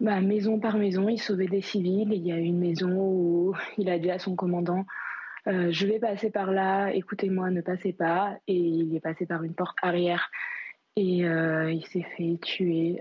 bah, 0.00 0.20
maison 0.20 0.60
par 0.60 0.76
maison, 0.76 1.08
il 1.08 1.18
sauvait 1.18 1.46
des 1.46 1.62
civils. 1.62 2.12
Il 2.12 2.26
y 2.26 2.32
a 2.32 2.36
une 2.36 2.58
maison 2.58 2.90
où 2.90 3.54
il 3.78 3.88
a 3.88 3.98
dit 3.98 4.10
à 4.10 4.18
son 4.18 4.36
commandant 4.36 4.84
euh, 5.48 5.72
je 5.72 5.86
vais 5.86 5.98
passer 5.98 6.30
par 6.30 6.52
là, 6.52 6.92
écoutez-moi, 6.92 7.50
ne 7.50 7.60
passez 7.60 7.92
pas. 7.92 8.36
Et 8.46 8.56
il 8.56 8.94
est 8.94 9.00
passé 9.00 9.26
par 9.26 9.42
une 9.42 9.54
porte 9.54 9.76
arrière 9.82 10.30
et 10.96 11.24
euh, 11.24 11.72
il 11.72 11.86
s'est 11.86 12.06
fait 12.16 12.38
tuer 12.42 13.00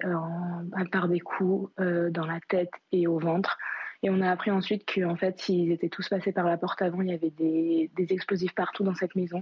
par 0.92 1.10
des 1.10 1.20
coups 1.20 1.72
euh, 1.80 2.10
dans 2.10 2.26
la 2.26 2.39
tête 2.48 2.72
et 2.92 3.08
au 3.08 3.20
ventre. 3.20 3.58
Et 4.04 4.10
on 4.10 4.22
a 4.22 4.32
appris 4.32 4.50
ensuite 4.50 4.89
qu'en 4.92 5.16
fait, 5.16 5.39
s'ils 5.39 5.72
étaient 5.72 5.89
tous 5.89 6.08
passés 6.10 6.32
par 6.32 6.46
la 6.46 6.58
porte 6.58 6.82
avant, 6.82 7.02
il 7.02 7.10
y 7.10 7.14
avait 7.14 7.30
des, 7.30 7.89
explosifs 8.10 8.56
partout 8.56 8.84
dans 8.84 8.96
cette 8.96 9.16
maison. 9.16 9.39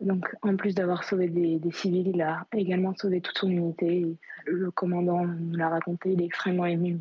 Donc, 0.00 0.28
en 0.42 0.56
plus 0.56 0.74
d'avoir 0.74 1.04
sauvé 1.04 1.28
des, 1.28 1.70
civils, 1.70 2.08
il 2.08 2.20
a 2.20 2.46
également 2.52 2.92
sauvé 2.96 3.20
toute 3.20 3.38
son 3.38 3.48
unité. 3.48 4.18
le 4.44 4.70
commandant 4.72 5.24
nous 5.24 5.56
l'a 5.56 5.68
raconté, 5.68 6.10
il 6.10 6.20
est 6.20 6.26
extrêmement 6.26 6.66
ému. 6.66 6.98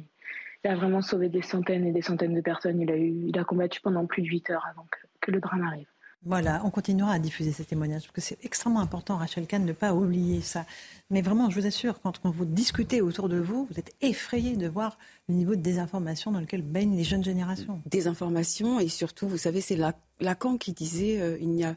Il 0.64 0.70
a 0.70 0.76
vraiment 0.76 1.02
sauvé 1.02 1.30
des 1.30 1.42
centaines 1.42 1.86
et 1.86 1.92
des 1.92 2.02
centaines 2.02 2.36
de 2.36 2.42
personnes. 2.42 2.80
Il 2.80 2.92
a, 2.92 2.96
eu, 2.96 3.28
il 3.28 3.38
a 3.40 3.44
combattu 3.44 3.82
pendant 3.82 4.06
plus 4.06 4.22
de 4.22 4.28
8 4.28 4.52
heures 4.52 4.66
avant 4.70 4.86
que, 5.20 5.32
le 5.32 5.40
drame 5.40 5.64
arrive. 5.64 5.88
Voilà, 6.24 6.62
on 6.64 6.70
continuera 6.70 7.14
à 7.14 7.20
diffuser 7.20 7.52
ces 7.52 7.66
témoignages 7.66 8.04
parce 8.04 8.14
que 8.14 8.22
c'est 8.22 8.46
extrêmement 8.46 8.80
important, 8.80 9.18
Rachel 9.18 9.48
Kahn, 9.48 9.64
de 9.64 9.70
ne 9.70 9.74
pas 9.74 9.94
oublier 9.96 10.42
ça. 10.42 10.66
Mais 11.10 11.22
vraiment, 11.22 11.50
je 11.50 11.60
vous 11.60 11.66
assure, 11.66 12.00
quand, 12.02 12.20
vous 12.24 12.46
discutez 12.46 13.02
autour 13.02 13.28
de 13.28 13.40
vous, 13.40 13.68
vous 13.72 13.80
êtes 13.80 13.96
effrayé 14.02 14.56
de 14.56 14.68
voir 14.68 15.00
le 15.30 15.36
niveau 15.36 15.56
de 15.56 15.62
désinformation 15.62 16.32
dans 16.32 16.40
lequel 16.40 16.62
baignent 16.62 16.96
les 16.96 17.04
jeunes 17.04 17.24
générations. 17.24 17.82
Désinformation 17.88 18.80
et 18.80 18.88
surtout, 18.88 19.28
vous 19.28 19.38
savez, 19.38 19.62
c'est 19.62 19.80
Lacan 20.20 20.58
qui 20.58 20.74
disait 20.74 21.20
euh, 21.22 21.38
il 21.40 21.50
n'y 21.50 21.64
a, 21.64 21.76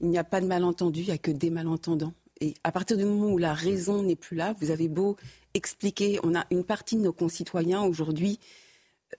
il 0.00 0.08
n'y 0.08 0.18
a 0.18 0.24
pas 0.24 0.40
de 0.40 0.46
malentendu, 0.46 1.00
il 1.00 1.06
n'y 1.06 1.12
a 1.12 1.18
que 1.18 1.30
des 1.30 1.50
malentendants. 1.50 2.14
Et 2.40 2.54
à 2.64 2.72
partir 2.72 2.96
du 2.96 3.04
moment 3.04 3.32
où 3.32 3.38
la 3.38 3.54
raison 3.54 4.02
n'est 4.02 4.16
plus 4.16 4.36
là, 4.36 4.54
vous 4.60 4.70
avez 4.70 4.88
beau 4.88 5.16
expliquer, 5.54 6.18
on 6.22 6.34
a 6.34 6.44
une 6.50 6.64
partie 6.64 6.96
de 6.96 7.00
nos 7.02 7.12
concitoyens 7.12 7.82
aujourd'hui 7.82 8.40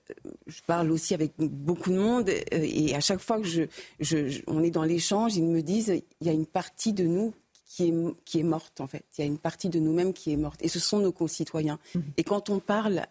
euh, 0.09 0.31
je 0.47 0.61
parle 0.65 0.91
aussi 0.91 1.13
avec 1.13 1.33
beaucoup 1.37 1.89
de 1.89 1.97
monde 1.97 2.29
euh, 2.29 2.41
et 2.51 2.95
à 2.95 2.99
chaque 2.99 3.19
fois 3.19 3.39
que 3.39 3.47
je, 3.47 4.41
on 4.47 4.63
est 4.63 4.71
dans 4.71 4.83
l'échange, 4.83 5.35
ils 5.35 5.43
me 5.43 5.61
disent 5.61 6.01
il 6.21 6.27
y 6.27 6.29
a 6.29 6.33
une 6.33 6.45
partie 6.45 6.93
de 6.93 7.05
nous 7.05 7.33
qui 7.65 7.89
est, 7.89 7.93
qui 8.25 8.39
est 8.39 8.43
morte 8.43 8.81
en 8.81 8.87
fait. 8.87 9.05
Il 9.17 9.21
y 9.21 9.23
a 9.23 9.27
une 9.27 9.37
partie 9.37 9.69
de 9.69 9.79
nous-mêmes 9.79 10.13
qui 10.13 10.31
est 10.31 10.37
morte 10.37 10.61
et 10.63 10.67
ce 10.67 10.79
sont 10.79 10.99
nos 10.99 11.11
concitoyens. 11.11 11.79
Mmh. 11.93 11.99
Et 12.17 12.23
quand 12.23 12.49
on 12.49 12.59
parle 12.59 13.05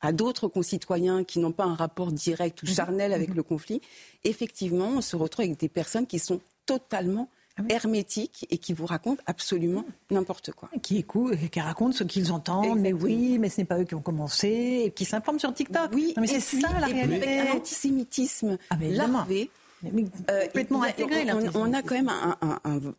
à 0.00 0.12
d'autres 0.12 0.48
concitoyens 0.48 1.24
qui 1.24 1.38
n'ont 1.38 1.52
pas 1.52 1.64
un 1.64 1.74
rapport 1.74 2.12
direct 2.12 2.62
ou 2.62 2.66
mmh. 2.66 2.70
charnel 2.70 3.12
avec 3.12 3.30
mmh. 3.30 3.34
le 3.34 3.42
conflit, 3.42 3.80
effectivement, 4.24 4.88
on 4.88 5.00
se 5.00 5.16
retrouve 5.16 5.44
avec 5.46 5.58
des 5.58 5.68
personnes 5.68 6.06
qui 6.06 6.18
sont 6.18 6.40
totalement 6.66 7.28
hermétique 7.68 8.46
et 8.50 8.58
qui 8.58 8.72
vous 8.72 8.86
raconte 8.86 9.20
absolument 9.26 9.84
n'importe 10.10 10.52
quoi. 10.52 10.68
Qui 10.82 10.98
écoute, 10.98 11.36
qui 11.50 11.60
raconte 11.60 11.94
ce 11.94 12.04
qu'ils 12.04 12.32
entendent, 12.32 12.80
mais 12.80 12.92
oui, 12.92 13.38
mais 13.38 13.48
ce 13.48 13.60
n'est 13.60 13.64
pas 13.64 13.78
eux 13.78 13.84
qui 13.84 13.94
ont 13.94 14.02
commencé, 14.02 14.82
et 14.86 14.90
qui 14.90 15.04
s'informent 15.04 15.38
sur 15.38 15.52
TikTok. 15.52 15.90
Oui, 15.92 16.14
mais 16.18 16.26
c'est 16.26 16.40
ça 16.40 16.68
la 16.80 16.86
réalité. 16.86 17.38
Avec 17.38 17.50
un 17.50 17.56
antisémitisme 17.56 18.58
ah, 18.70 18.76
larvé. 18.80 19.50
Euh, 19.84 20.44
complètement 20.46 20.82
intégré. 20.82 21.26
On, 21.54 21.72
a 21.72 21.82
quand 21.82 21.94
même 21.94 22.10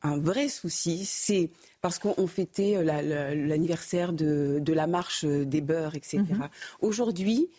un, 0.04 0.18
vrai 0.18 0.48
souci, 0.48 1.06
c'est 1.06 1.50
parce 1.82 2.00
qu'on 2.00 2.28
fêtait 2.28 2.84
l'anniversaire 2.84 4.14
de, 4.14 4.62
la 4.68 4.88
marche 4.88 5.26
des 5.26 5.62
beurs, 5.62 5.96
etc. 5.96 6.20
Mhm. 6.20 6.50
Aujourd'hui, 6.82 7.50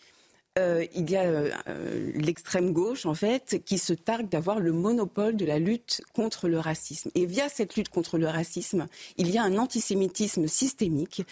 euh, 0.59 0.85
il 0.93 1.09
y 1.09 1.15
a 1.15 1.23
euh, 1.23 2.11
l'extrême 2.15 2.73
gauche, 2.73 3.05
en 3.05 3.13
fait, 3.13 3.61
qui 3.65 3.77
se 3.77 3.93
targue 3.93 4.29
d'avoir 4.29 4.59
le 4.59 4.71
monopole 4.71 5.35
de 5.35 5.45
la 5.45 5.59
lutte 5.59 6.01
contre 6.13 6.47
le 6.47 6.59
racisme. 6.59 7.09
Et 7.15 7.25
via 7.25 7.49
cette 7.49 7.75
lutte 7.75 7.89
contre 7.89 8.17
le 8.17 8.27
racisme, 8.27 8.87
il 9.17 9.31
y 9.31 9.37
a 9.37 9.43
un 9.43 9.57
antisémitisme 9.57 10.47
systémique, 10.47 11.23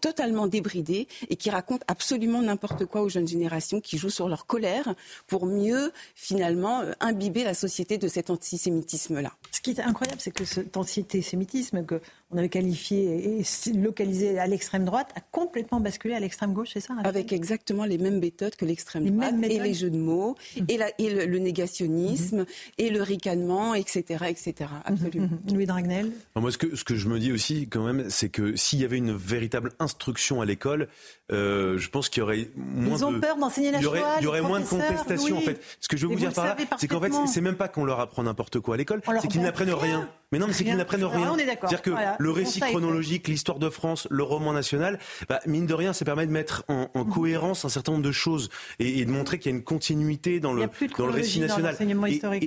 totalement 0.00 0.46
débridé, 0.46 1.08
et 1.28 1.36
qui 1.36 1.50
raconte 1.50 1.82
absolument 1.88 2.42
n'importe 2.42 2.84
quoi 2.86 3.02
aux 3.02 3.08
jeunes 3.08 3.28
générations, 3.28 3.80
qui 3.80 3.98
jouent 3.98 4.10
sur 4.10 4.28
leur 4.28 4.46
colère 4.46 4.94
pour 5.26 5.46
mieux, 5.46 5.92
finalement, 6.14 6.80
euh, 6.80 6.92
imbiber 7.00 7.44
la 7.44 7.54
société 7.54 7.98
de 7.98 8.08
cet 8.08 8.30
antisémitisme-là. 8.30 9.32
Ce 9.50 9.60
qui 9.60 9.70
est 9.70 9.80
incroyable, 9.80 10.20
c'est 10.20 10.32
que 10.32 10.44
cet 10.44 10.76
antisémitisme 10.76 11.84
que 11.84 12.00
on 12.34 12.38
avait 12.38 12.48
qualifié 12.48 13.38
et 13.38 13.72
localisé 13.74 14.38
à 14.40 14.46
l'extrême 14.48 14.84
droite 14.84 15.10
a 15.14 15.20
complètement 15.20 15.78
basculé 15.78 16.14
à 16.14 16.20
l'extrême 16.20 16.52
gauche, 16.52 16.70
c'est 16.72 16.80
ça 16.80 16.94
Avec 17.04 17.32
exactement 17.32 17.84
les 17.84 17.96
mêmes 17.96 18.18
méthodes 18.18 18.56
que 18.56 18.64
l'extrême 18.74 19.08
droite 19.08 19.34
et 19.42 19.60
les 19.60 19.74
jeux 19.74 19.90
de 19.90 19.98
mots 19.98 20.34
mmh. 20.56 20.64
et, 20.68 20.80
et 20.98 21.26
le, 21.26 21.38
négationnisme 21.38 22.42
mmh. 22.42 22.78
et 22.78 22.90
le 22.90 23.02
ricanement, 23.02 23.74
etc., 23.74 24.24
etc. 24.28 24.54
Mmh, 24.60 24.92
Absolument. 24.92 25.28
Louis 25.52 25.66
Dragnel. 25.66 26.10
moi, 26.34 26.50
ce 26.50 26.58
que, 26.58 26.74
ce 26.74 26.82
que 26.82 26.96
je 26.96 27.08
me 27.08 27.20
dis 27.20 27.32
aussi, 27.32 27.68
quand 27.68 27.84
même, 27.84 28.10
c'est 28.10 28.28
que 28.28 28.56
s'il 28.56 28.80
y 28.80 28.84
avait 28.84 28.98
une 28.98 29.14
véritable 29.14 29.70
instruction 29.78 30.40
à 30.40 30.44
l'école, 30.44 30.88
euh, 31.32 31.78
je 31.78 31.88
pense 31.88 32.08
qu'il 32.08 32.20
y 32.20 32.24
aurait 32.24 32.50
moins 32.56 32.98
Ils 32.98 33.04
ont 33.04 33.20
peur 33.20 33.36
d'enseigner 33.36 33.70
la 33.70 33.78
Il 33.78 33.84
y 33.84 33.86
aurait, 33.86 34.02
il 34.18 34.24
y 34.24 34.26
aurait 34.26 34.42
moins 34.42 34.60
de 34.60 34.66
contestation, 34.66 35.38
en 35.38 35.40
fait. 35.40 35.60
Ce 35.80 35.88
que 35.88 35.96
je 35.96 36.06
veux 36.06 36.12
vous 36.12 36.18
dire 36.18 36.32
par 36.32 36.46
là, 36.46 36.56
c'est 36.78 36.88
qu'en 36.88 37.00
fait, 37.00 37.12
c'est 37.26 37.40
même 37.40 37.56
pas 37.56 37.68
qu'on 37.68 37.84
leur 37.84 38.00
apprend 38.00 38.24
n'importe 38.24 38.58
quoi 38.58 38.74
à 38.74 38.78
l'école, 38.78 39.02
c'est 39.22 39.28
qu'ils 39.28 39.42
n'apprennent 39.42 39.70
rien. 39.70 40.08
Mais 40.32 40.38
non, 40.38 40.46
mais 40.46 40.52
c'est 40.52 40.64
qu'ils 40.64 40.76
n'apprennent 40.76 41.04
rien. 41.04 41.36
C'est-à-dire 41.36 41.82
que 41.82 41.90
le 42.18 42.30
récit 42.30 42.60
chronologique, 42.60 43.28
l'histoire 43.28 43.58
de 43.58 43.70
France, 43.70 44.08
le 44.10 44.22
roman 44.22 44.52
national, 44.52 44.98
bah, 45.28 45.40
mine 45.46 45.66
de 45.66 45.74
rien, 45.74 45.92
ça 45.92 46.04
permet 46.04 46.26
de 46.26 46.32
mettre 46.32 46.64
en, 46.68 46.88
mhm. 46.94 47.08
cohérence 47.08 47.64
un 47.64 47.68
certain 47.68 47.92
nombre 47.92 48.04
de 48.04 48.12
choses 48.12 48.50
et, 48.78 49.04
de 49.04 49.10
montrer 49.10 49.38
qu'il 49.38 49.52
y 49.52 49.54
a 49.54 49.56
une 49.56 49.64
continuité 49.64 50.40
dans 50.40 50.52
le, 50.52 50.68
dans 50.98 51.06
le 51.06 51.12
récit 51.12 51.40
national. 51.40 51.76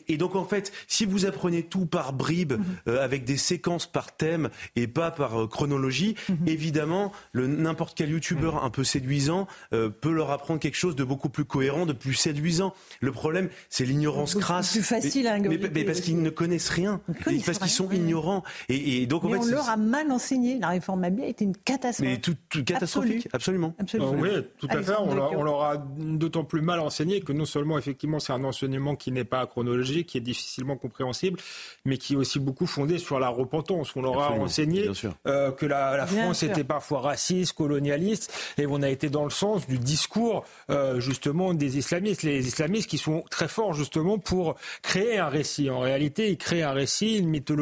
Et, 0.07 0.17
donc, 0.17 0.35
en 0.35 0.45
fait, 0.45 0.71
si 0.87 1.05
vous 1.05 1.25
apprenez 1.25 1.63
tout 1.63 1.85
par 1.85 2.13
bribes, 2.13 2.53
mhm. 2.53 2.63
euh, 2.87 3.03
avec 3.03 3.23
des 3.23 3.37
séquences 3.37 3.87
par 3.87 4.15
thème 4.15 4.49
et 4.75 4.87
pas 4.87 5.11
par 5.11 5.41
euh, 5.41 5.47
chronologie, 5.47 6.15
mhm. 6.29 6.47
évidemment, 6.47 7.11
n'importe 7.33 7.97
quel 7.97 8.09
youtubeur 8.09 8.63
un 8.63 8.69
peu 8.69 8.83
séduisant 8.83 9.47
euh, 9.73 9.89
peut 9.89 10.11
leur 10.11 10.31
apprendre 10.31 10.59
quelque 10.59 10.77
chose 10.77 10.95
de 10.95 11.03
beaucoup 11.03 11.29
plus 11.29 11.45
cohérent, 11.45 11.85
de 11.85 11.93
plus 11.93 12.13
séduisant. 12.13 12.73
Le 12.99 13.11
problème, 13.11 13.49
c'est 13.69 13.85
l'ignorance 13.85 14.35
crasse. 14.35 14.71
Plus 14.71 14.83
facile 14.83 15.27
à 15.27 15.39
mais, 15.39 15.57
mais, 15.57 15.83
parce 15.83 16.01
qu'ils 16.01 16.21
ne 16.21 16.29
connaissent 16.29 16.69
rien. 16.69 17.01
Parce 17.45 17.59
qui 17.67 17.73
sont 17.73 17.89
ignorants. 17.91 18.43
Et, 18.69 19.05
donc, 19.05 19.23
en 19.23 19.29
fait, 19.29 19.37
on 19.37 19.45
leur 19.45 19.69
a 19.69 19.77
mal 19.77 20.11
enseigné. 20.11 20.59
La 20.59 20.69
réforme 20.69 21.01
Mabille 21.01 21.25
a 21.25 21.27
été 21.27 21.45
une 21.45 21.55
catastrophe. 21.55 22.07
Mais 22.07 22.17
tout, 22.17 22.35
catastrophique, 22.63 23.27
absolument. 23.33 23.73
absolument. 23.79 24.13
oui, 24.17 24.29
tout 24.59 24.67
à 24.69 24.81
fait. 24.81 24.93
On 24.99 25.43
leur, 25.43 25.63
a 25.63 25.77
d'autant 25.77 26.43
plus 26.43 26.61
mal 26.61 26.79
enseigné 26.79 27.21
que 27.21 27.33
non 27.33 27.45
seulement, 27.45 27.77
effectivement, 27.77 28.19
c'est 28.19 28.33
un 28.33 28.43
enseignement 28.43 28.95
qui 28.95 29.11
n'est 29.11 29.23
pas 29.23 29.45
chronologique, 29.45 30.07
qui 30.07 30.17
est 30.17 30.21
difficilement 30.21 30.77
compréhensible, 30.77 31.39
mais 31.85 31.97
qui 31.97 32.13
est 32.13 32.17
aussi 32.17 32.39
beaucoup 32.39 32.67
fondé 32.67 32.97
sur 32.97 33.19
la 33.19 33.29
repentance. 33.29 33.95
On 33.95 34.01
leur 34.01 34.19
a 34.21 34.31
enseigné 34.31 34.89
euh, 35.25 35.51
que 35.51 35.65
la, 35.65 36.05
France 36.07 36.43
était 36.43 36.63
parfois 36.63 37.01
raciste, 37.01 37.53
colonialiste, 37.53 38.33
et 38.57 38.65
on 38.67 38.81
a 38.81 38.89
été 38.89 39.09
dans 39.09 39.23
le 39.23 39.29
sens 39.29 39.67
du 39.67 39.77
discours, 39.77 40.45
euh, 40.69 40.99
justement, 40.99 41.53
des 41.53 41.77
islamistes. 41.77 42.23
Les 42.23 42.47
islamistes 42.47 42.89
qui 42.89 42.97
sont 42.97 43.23
très 43.29 43.47
forts, 43.47 43.73
justement, 43.73 44.17
pour 44.17 44.55
créer 44.81 45.17
un 45.17 45.29
récit. 45.29 45.69
En 45.69 45.79
réalité, 45.79 46.29
ils 46.29 46.37
créent 46.37 46.63
un 46.63 46.71
récit, 46.71 47.17
une 47.17 47.29
mythologie, 47.29 47.56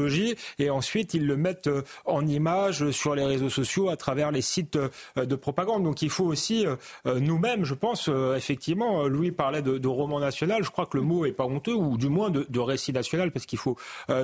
et 0.59 0.69
ensuite 0.69 1.13
ils 1.13 1.25
le 1.25 1.37
mettent 1.37 1.67
euh, 1.67 1.81
en 2.05 2.25
image 2.25 2.91
sur 2.91 3.15
les 3.15 3.25
réseaux 3.25 3.49
sociaux 3.49 3.89
à 3.89 3.97
travers 3.97 4.31
les 4.31 4.41
sites 4.41 4.77
euh, 4.77 5.25
de 5.25 5.35
propagande. 5.35 5.83
Donc 5.83 6.01
il 6.01 6.09
faut 6.09 6.25
aussi 6.25 6.65
euh, 6.65 6.75
nous-mêmes, 7.19 7.63
je 7.63 7.73
pense, 7.73 8.09
effectivement, 8.35 9.07
Louis 9.07 9.31
parlait 9.31 9.61
de, 9.61 9.87
roman 9.87 10.19
national, 10.19 10.63
je 10.63 10.69
crois 10.69 10.85
que 10.85 10.97
le 10.97 11.03
mot 11.03 11.25
est 11.25 11.31
pas 11.31 11.45
honteux, 11.45 11.73
ou 11.73 11.97
du 11.97 12.09
moins 12.09 12.29
de, 12.29 12.59
récit 12.59 12.91
national, 12.91 13.31
parce 13.31 13.45
qu'il 13.45 13.59
faut 13.59 13.77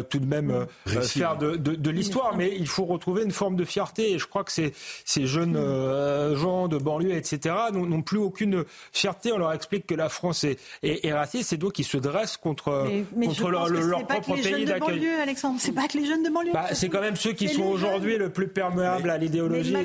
tout 0.09 0.19
de 0.19 0.25
même 0.25 0.65
faire 0.85 1.37
de, 1.37 1.89
l'histoire, 1.89 2.35
mais 2.35 2.53
il 2.57 2.67
faut 2.67 2.85
retrouver 2.85 3.23
une 3.23 3.31
forme 3.31 3.55
de 3.55 3.65
fierté. 3.65 4.13
Et 4.13 4.19
je 4.19 4.27
crois 4.27 4.43
que 4.43 4.51
ces, 4.51 4.73
ces 5.05 5.27
jeunes 5.27 5.55
gens 6.35 6.67
de 6.67 6.77
banlieue, 6.77 7.13
etc., 7.13 7.55
n'ont 7.71 8.01
plus 8.01 8.17
aucune 8.17 8.65
fierté. 8.91 9.31
On 9.31 9.37
leur 9.37 9.53
explique 9.53 9.87
que 9.87 9.95
la 9.95 10.09
France 10.09 10.43
est, 10.43 10.59
est, 10.83 11.13
raciste, 11.13 11.53
et 11.53 11.57
donc 11.57 11.79
ils 11.79 11.85
se 11.85 11.97
dressent 11.97 12.37
contre, 12.37 12.87
contre 13.13 13.49
leur, 13.49 13.69
leur 13.69 14.05
propre 14.05 14.35
pays 14.35 14.65
d'accueil. 14.65 15.07
Alexandre, 15.21 15.60
c'est 15.61 15.71
pas 15.71 15.87
que 15.87 15.97
les 15.97 16.05
jeunes 16.05 16.23
de 16.23 16.29
banlieue. 16.29 16.53
Bah, 16.53 16.67
c'est 16.73 16.89
quand 16.89 17.01
même 17.01 17.15
ceux 17.15 17.33
qui 17.33 17.47
sont 17.47 17.63
aujourd'hui 17.63 18.17
le 18.17 18.29
plus 18.29 18.47
perméables 18.47 19.09
à 19.09 19.17
l'idéologie. 19.17 19.75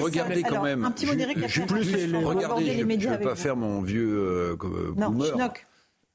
Regardez 0.00 0.42
quand 0.42 0.62
même. 0.62 0.84
Un 0.84 0.90
petit 0.90 1.06
mot 1.06 1.14
d'Éric 1.14 1.38
Regardez, 1.38 2.78
je 2.78 2.84
ne 2.84 3.16
vais 3.16 3.18
pas 3.18 3.34
faire 3.34 3.56
mon 3.56 3.82
vieux 3.82 4.10
euh, 4.10 4.56
boomer. 4.56 5.52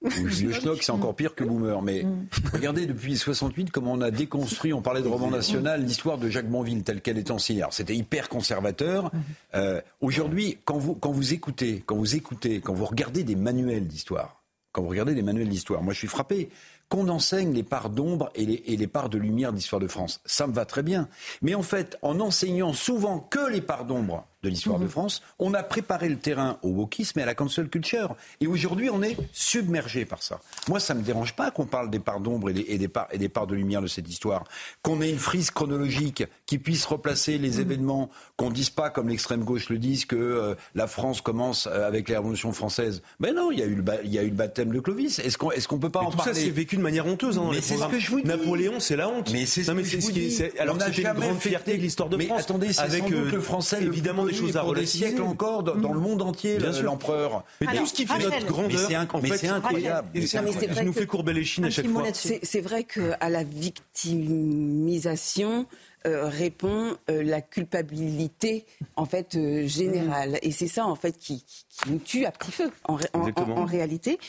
Le 0.02 0.52
schnock, 0.52 0.84
c'est 0.84 0.92
encore 0.92 1.16
pire 1.16 1.34
que 1.34 1.44
Boomer. 1.44 1.82
Mais 1.82 2.04
mm. 2.04 2.28
regardez, 2.54 2.86
depuis 2.86 3.18
68, 3.18 3.72
comment 3.72 3.94
on 3.94 4.02
a 4.02 4.12
déconstruit, 4.12 4.74
on 4.74 4.82
parlait 4.82 5.02
de 5.02 5.08
roman 5.08 5.32
national, 5.32 5.84
l'histoire 5.84 6.18
de 6.18 6.30
Jacques 6.30 6.50
Bonville 6.50 6.84
telle 6.84 7.02
qu'elle 7.02 7.18
est 7.18 7.32
ancienne. 7.32 7.66
C'était 7.72 7.96
hyper 7.96 8.30
conservateur. 8.30 9.06
Mm. 9.06 9.20
Euh, 9.56 9.82
aujourd'hui, 10.02 10.58
quand 10.66 10.78
vous, 10.78 10.94
quand 10.94 11.12
vous 11.12 11.34
écoutez, 11.34 11.82
quand 11.86 11.96
vous 11.96 12.16
écoutez, 12.16 12.62
quand 12.62 12.74
vous 12.74 12.86
regardez 12.86 13.24
des 13.24 13.36
manuels 13.36 13.88
d'histoire, 13.88 14.44
quand 14.72 14.82
vous 14.82 14.90
regardez 14.90 15.16
des 15.16 15.24
manuels 15.24 15.50
d'histoire, 15.50 15.82
moi 15.82 15.94
je 15.94 16.00
suis 16.00 16.08
frappé 16.08 16.50
qu'on 16.90 17.10
enseigne 17.10 17.54
les 17.54 17.64
parts 17.64 17.90
d'ombre 17.90 18.30
et 18.36 18.46
les, 18.46 18.88
parts 18.88 19.10
de 19.10 19.18
lumière 19.18 19.54
d'histoire 19.54 19.80
de 19.80 19.88
France. 19.88 20.22
Ça 20.26 20.48
me 20.48 20.54
va 20.54 20.66
très 20.66 20.84
bien. 20.84 21.08
Mais 21.42 21.56
en 21.56 21.64
fait, 21.64 21.98
en 22.02 22.20
enseignant 22.20 22.74
souvent 22.74 23.20
que 23.20 23.50
les 23.50 23.62
parts 23.62 23.86
d'ombre 23.86 24.28
de 24.46 24.50
l'histoire 24.50 24.80
de 24.80 24.86
mhm. 24.86 24.90
France, 24.90 25.22
on 25.40 25.54
a 25.54 25.64
préparé 25.64 26.08
le 26.08 26.18
terrain 26.18 26.58
au 26.62 26.70
wokisme 26.70 27.20
et 27.20 27.24
à 27.24 27.26
la 27.26 27.36
cancel 27.36 27.68
culture. 27.68 28.16
Et 28.40 28.48
aujourd'hui, 28.48 28.90
on 28.90 29.02
est 29.02 29.18
submergé 29.34 30.06
par 30.06 30.24
ça. 30.24 30.40
Moi, 30.68 30.80
ça 30.80 30.94
ne 30.94 31.00
me 31.00 31.04
dérange 31.04 31.34
pas 31.34 31.52
qu'on 31.52 31.66
parle 31.66 31.90
des 31.90 32.00
parts 32.00 32.20
d'ombre 32.20 32.50
et, 32.50 32.78
des 32.78 32.88
parts, 32.88 33.08
et 33.12 33.18
des 33.18 33.30
parts 33.30 33.48
de 33.48 33.56
lumière 33.56 33.82
de 33.82 33.88
cette 33.88 34.10
histoire. 34.10 34.46
Qu'on 34.82 35.02
ait 35.02 35.10
une 35.10 35.20
frise 35.20 35.52
chronologique 35.52 36.24
qui 36.46 36.58
puisse 36.58 36.86
replacer 36.86 37.38
les 37.38 37.52
mhm. 37.52 37.62
événements, 37.62 38.10
qu'on 38.38 38.50
ne 38.50 38.56
dise 38.56 38.70
pas, 38.70 38.90
comme 38.90 39.10
l'extrême 39.10 39.44
gauche 39.44 39.70
le 39.70 39.78
dit, 39.78 40.06
que 40.08 40.16
euh, 40.16 40.56
la 40.76 40.88
France 40.88 41.22
commence 41.22 41.68
euh, 41.68 41.88
avec 41.88 42.10
la 42.10 42.20
Révolution 42.20 42.54
française. 42.54 43.02
Mais 43.20 43.34
non, 43.34 43.52
il 43.52 43.60
y 43.60 43.64
a 43.64 43.66
eu 43.66 43.76
le, 43.76 43.84
il 44.04 44.14
y 44.14 44.20
a 44.20 44.24
eu 44.24 44.30
le 44.30 44.36
baptême 44.36 44.72
de 44.72 44.80
Clovis. 44.80 45.20
Est-ce 45.20 45.38
qu'on 45.38 45.52
est 45.52 45.66
qu'on 45.66 45.80
peut 45.80 45.90
pas 45.90 46.02
en 46.02 46.12
tout 46.12 46.18
parler 46.18 46.34
ça, 46.34 46.40
c'est 46.40 46.50
vécu 46.50 46.78
de 46.78 46.82
manière 46.82 47.08
honteuse. 47.08 47.38
Hein, 47.38 47.50
mais 47.52 47.62
c'est 47.62 47.78
ce 47.78 47.88
que 47.88 48.00
je 48.00 48.12
vous 48.12 48.22
dis. 48.22 48.28
Napoléon, 48.28 48.80
c'est 48.80 48.96
la 48.96 49.10
honte. 49.10 49.32
Mais 49.32 49.46
c'est 49.46 49.64
ce 49.64 49.72
que 49.72 49.84
je 49.84 49.98
vous 49.98 50.12
dis. 50.12 50.44
Alors 50.60 50.78
c'était 50.82 51.02
une 51.02 51.14
grande 51.14 51.40
fierté 51.40 51.78
de 51.78 51.82
l'histoire 51.82 52.10
de 52.10 52.18
France. 52.18 52.30
Mais 52.30 52.42
attendez, 52.42 52.74
c'est 52.74 52.82
avec 52.82 53.12
euh, 53.12 53.32
le 53.32 53.42
français 53.42 53.84
évidemment 53.84 54.28
choses 54.36 54.58
à 54.58 54.62
relativiser 54.62 55.20
encore 55.20 55.64
dans, 55.64 55.94
le 55.94 56.00
monde 56.00 56.22
entier, 56.22 56.60
l'empereur. 56.84 57.44
Mais 57.62 57.78
tout 57.78 57.86
ce 57.86 57.94
qui 57.94 58.06
fait 58.06 58.20
notre 58.20 58.46
grandeur, 58.46 58.90
mais 59.22 59.38
c'est 59.38 59.48
incroyable. 59.48 60.28
Ça 60.28 60.42
nous 60.84 60.94
fait 60.94 61.08
courber 61.08 61.34
les 61.34 61.44
chines 61.44 61.66
à 61.66 61.70
chaque 61.70 61.88
fois. 61.88 62.04
C'est 62.14 62.62
vrai 62.62 62.84
qu'à 62.84 63.30
la 63.30 63.44
victimisation, 63.44 65.68
euh, 66.06 66.28
répond 66.28 66.98
euh, 67.10 67.24
la 67.24 67.42
culpabilité 67.42 68.66
en 68.96 69.06
fait 69.06 69.36
euh, 69.36 69.66
générale 69.66 70.38
et 70.44 70.52
c'est 70.52 70.68
ça 70.68 70.86
en 70.86 70.96
fait 70.96 71.18
qui, 71.18 71.44
nous 71.88 71.98
tue 71.98 72.26
à 72.26 72.32
petit 72.32 72.52
feu 72.52 72.70
en, 72.84 73.00
en 73.14 73.66
réalité. 73.66 74.20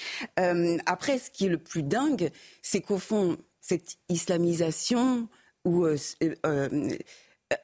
après, 0.87 1.19
ce 1.19 1.31
qui 1.31 1.47
est 1.47 1.51
le 1.51 1.59
plus 1.59 1.83
dingue, 1.83 2.31
c'est 2.63 2.81
qu'au 2.81 2.99
fond 2.99 3.37
cette 3.61 3.99
islamisation 4.09 5.29
ou 5.65 5.87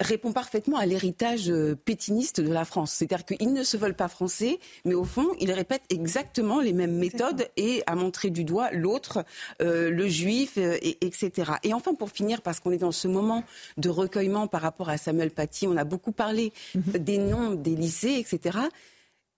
répond 0.01 0.33
parfaitement 0.33 0.77
à 0.77 0.87
l'héritage 0.87 1.51
euh, 1.51 1.75
pétiniste 1.75 2.41
de 2.41 2.53
la 2.53 2.65
France. 2.65 2.93
C'est-à-dire 2.93 3.25
qu'ils 3.25 3.53
ne 3.53 3.65
se 3.65 3.77
veulent 3.77 3.97
pas 3.97 4.09
français, 4.09 4.61
mais 4.85 4.95
au 4.95 5.05
fond, 5.05 5.29
ils 5.41 5.51
répètent 5.51 5.85
exactement 5.91 6.61
les 6.61 6.73
mêmes 6.73 6.97
méthodes 6.97 7.49
et 7.57 7.83
à 7.87 7.97
montrer 7.97 8.31
du 8.31 8.45
doigt 8.45 8.71
l'autre, 8.71 9.25
euh, 9.61 9.91
le 9.91 10.07
juif, 10.07 10.55
euh, 10.57 10.79
et, 10.83 11.05
etc. 11.05 11.53
Et 11.65 11.75
enfin, 11.75 11.95
pour 11.95 12.11
finir, 12.11 12.43
parce 12.43 12.61
qu'on 12.61 12.71
est 12.71 12.79
dans 12.79 12.93
ce 12.93 13.09
moment 13.09 13.43
de 13.77 13.89
recueillement 13.89 14.47
par 14.47 14.63
rapport 14.63 14.89
à 14.89 14.99
Samuel 14.99 15.31
Paty, 15.31 15.67
on 15.67 15.77
a 15.77 15.85
beaucoup 15.85 16.13
parlé 16.13 16.53
mhm. 16.75 16.83
des 16.99 17.19
noms 17.19 17.51
des 17.51 17.75
lycées, 17.75 18.15
etc. 18.19 18.59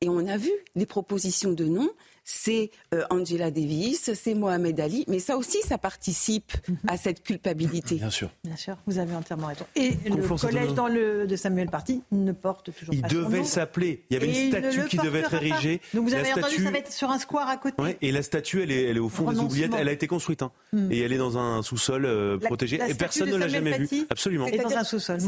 Et 0.03 0.09
on 0.11 0.27
a 0.27 0.37
vu 0.37 0.51
les 0.75 0.87
propositions 0.87 1.53
de 1.53 1.65
noms 1.65 1.91
c'est 2.25 2.71
euh, 2.95 3.05
Angela 3.11 3.51
Davis, 3.51 4.13
c'est 4.15 4.35
Mohamed 4.35 4.81
Ali, 4.81 5.05
mais 5.09 5.19
ça 5.19 5.37
aussi, 5.37 5.59
ça 5.63 5.79
participe 5.79 6.53
mhm. 6.69 6.77
à 6.89 6.97
cette 6.97 7.23
culpabilité. 7.23 7.97
Bien 7.97 8.11
sûr. 8.11 8.31
Bien 8.43 8.57
sûr, 8.57 8.77
vous 8.87 8.99
avez 8.99 9.15
entièrement 9.15 9.49
raison. 9.49 9.67
Et 9.77 9.93
le 10.07 10.27
collège 10.37 10.73
dans 10.73 10.89
le, 10.89 11.27
de 11.27 11.37
Samuel 11.37 11.69
Party 11.69 12.03
ne 12.13 12.33
porte 12.33 12.73
toujours 12.73 12.95
il 12.95 13.03
pas 13.03 13.09
Il 13.11 13.15
devait 13.15 13.45
s'appeler, 13.45 14.05
il 14.11 14.15
y 14.15 14.17
avait 14.17 14.29
une 14.29 14.51
statue 14.51 14.89
qui 14.89 14.97
devait 14.97 15.21
être 15.21 15.35
érigée. 15.35 15.81
Donc 15.93 16.09
vous 16.09 16.15
avez 16.15 16.33
entendu, 16.33 16.63
ça 16.63 16.71
va 16.71 16.79
être 16.79 16.93
sur 16.93 17.11
un 17.11 17.19
square 17.19 17.49
à 17.49 17.57
côté. 17.57 17.97
et 18.01 18.11
la 18.11 18.23
statue, 18.23 18.63
elle 18.63 18.73
est, 18.73 18.85
elle 18.85 18.97
est 18.97 19.01
au 19.01 19.09
fond 19.09 19.31
des 19.31 19.39
oubliettes, 19.39 19.73
elle 19.79 19.89
a 19.89 19.93
été 19.93 20.07
construite. 20.07 20.43
Hein. 20.43 20.51
Hmm. 20.73 20.91
Et 20.91 21.01
elle 21.01 21.13
est 21.13 21.19
dans 21.19 21.39
un 21.39 21.63
sous-sol 21.63 22.05
euh, 22.07 22.39
protégé. 22.39 22.81
et 22.89 22.95
personne 22.95 23.31
ne 23.31 23.37
l'a 23.37 23.49
jamais 23.49 23.79
vue. 23.79 24.07
Absolument. 24.09 24.47
Et 24.47 24.59
dans 24.59 24.77
un 24.77 24.85
sous-sol. 24.85 25.19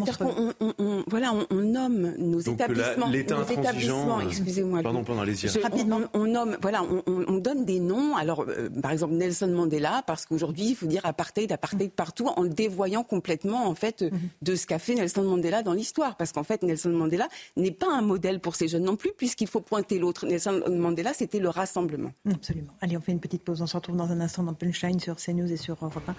On, 0.79 1.05
voilà, 1.07 1.33
on, 1.51 1.57
nomme 1.57 2.15
nos 2.19 2.41
établissements. 2.41 3.09
L'État 3.09 3.37
intransigeant. 3.37 4.19
Euh, 4.19 4.23
excusez-moi. 4.29 4.83
Pardon, 4.83 5.05
pardon, 5.05 5.23
allez-y. 5.23 5.49
Rapidement. 5.59 6.01
On 6.15 6.27
nomme, 6.27 6.57
voilà, 6.61 6.83
on 7.07 7.39
donne 7.39 7.65
des 7.65 7.81
noms. 7.81 8.17
Alors, 8.17 8.45
euh, 8.49 8.69
par 8.83 8.91
exemple, 8.91 9.15
Nelson 9.15 9.49
Mandela, 9.49 10.03
parce 10.07 10.27
qu'aujourd'hui, 10.27 10.71
il 10.71 10.77
faut 10.77 10.87
dire 10.87 11.05
apartheid, 11.05 11.51
apartheid 11.53 11.93
partout, 11.93 12.29
en 12.29 12.43
le 12.43 12.49
dévoyant 12.49 13.03
complètement, 13.03 13.67
en 13.67 13.75
fait, 13.75 14.03
mhm. 14.03 14.19
de 14.43 14.55
ce 14.55 14.67
qu'a 14.67 14.79
fait 14.79 14.95
Nelson 14.95 15.23
Mandela 15.23 15.63
dans 15.63 15.73
l'histoire. 15.73 16.17
Parce 16.17 16.33
qu'en 16.33 16.45
fait, 16.45 16.63
Nelson 16.63 16.91
Mandela 16.91 17.29
n'est 17.57 17.71
pas 17.71 17.93
un 17.93 18.03
modèle 18.03 18.41
pour 18.41 18.55
ces 18.55 18.69
jeunes 18.69 18.85
non 18.85 18.97
plus, 18.97 19.13
puisqu'il 19.17 19.49
faut 19.49 19.61
pointer 19.61 19.99
l'autre. 19.99 20.27
Nelson 20.27 20.63
Mandela, 20.71 21.13
c'était 21.13 21.39
le 21.39 21.49
rassemblement. 21.49 22.13
Absolument. 22.31 22.73
Allez, 22.81 22.97
on 22.97 23.01
fait 23.01 23.13
une 23.13 23.21
petite 23.21 23.43
pause. 23.43 23.63
On 23.63 23.67
se 23.67 23.77
retrouve 23.77 23.97
dans 23.97 24.11
un 24.11 24.21
instant 24.21 24.43
dans 24.43 24.55
Punchline 24.55 25.01
sur 25.01 25.17
CNews 25.17 25.51
et 25.51 25.57
sur 25.57 25.77
Europe 25.81 26.09
1. 26.09 26.15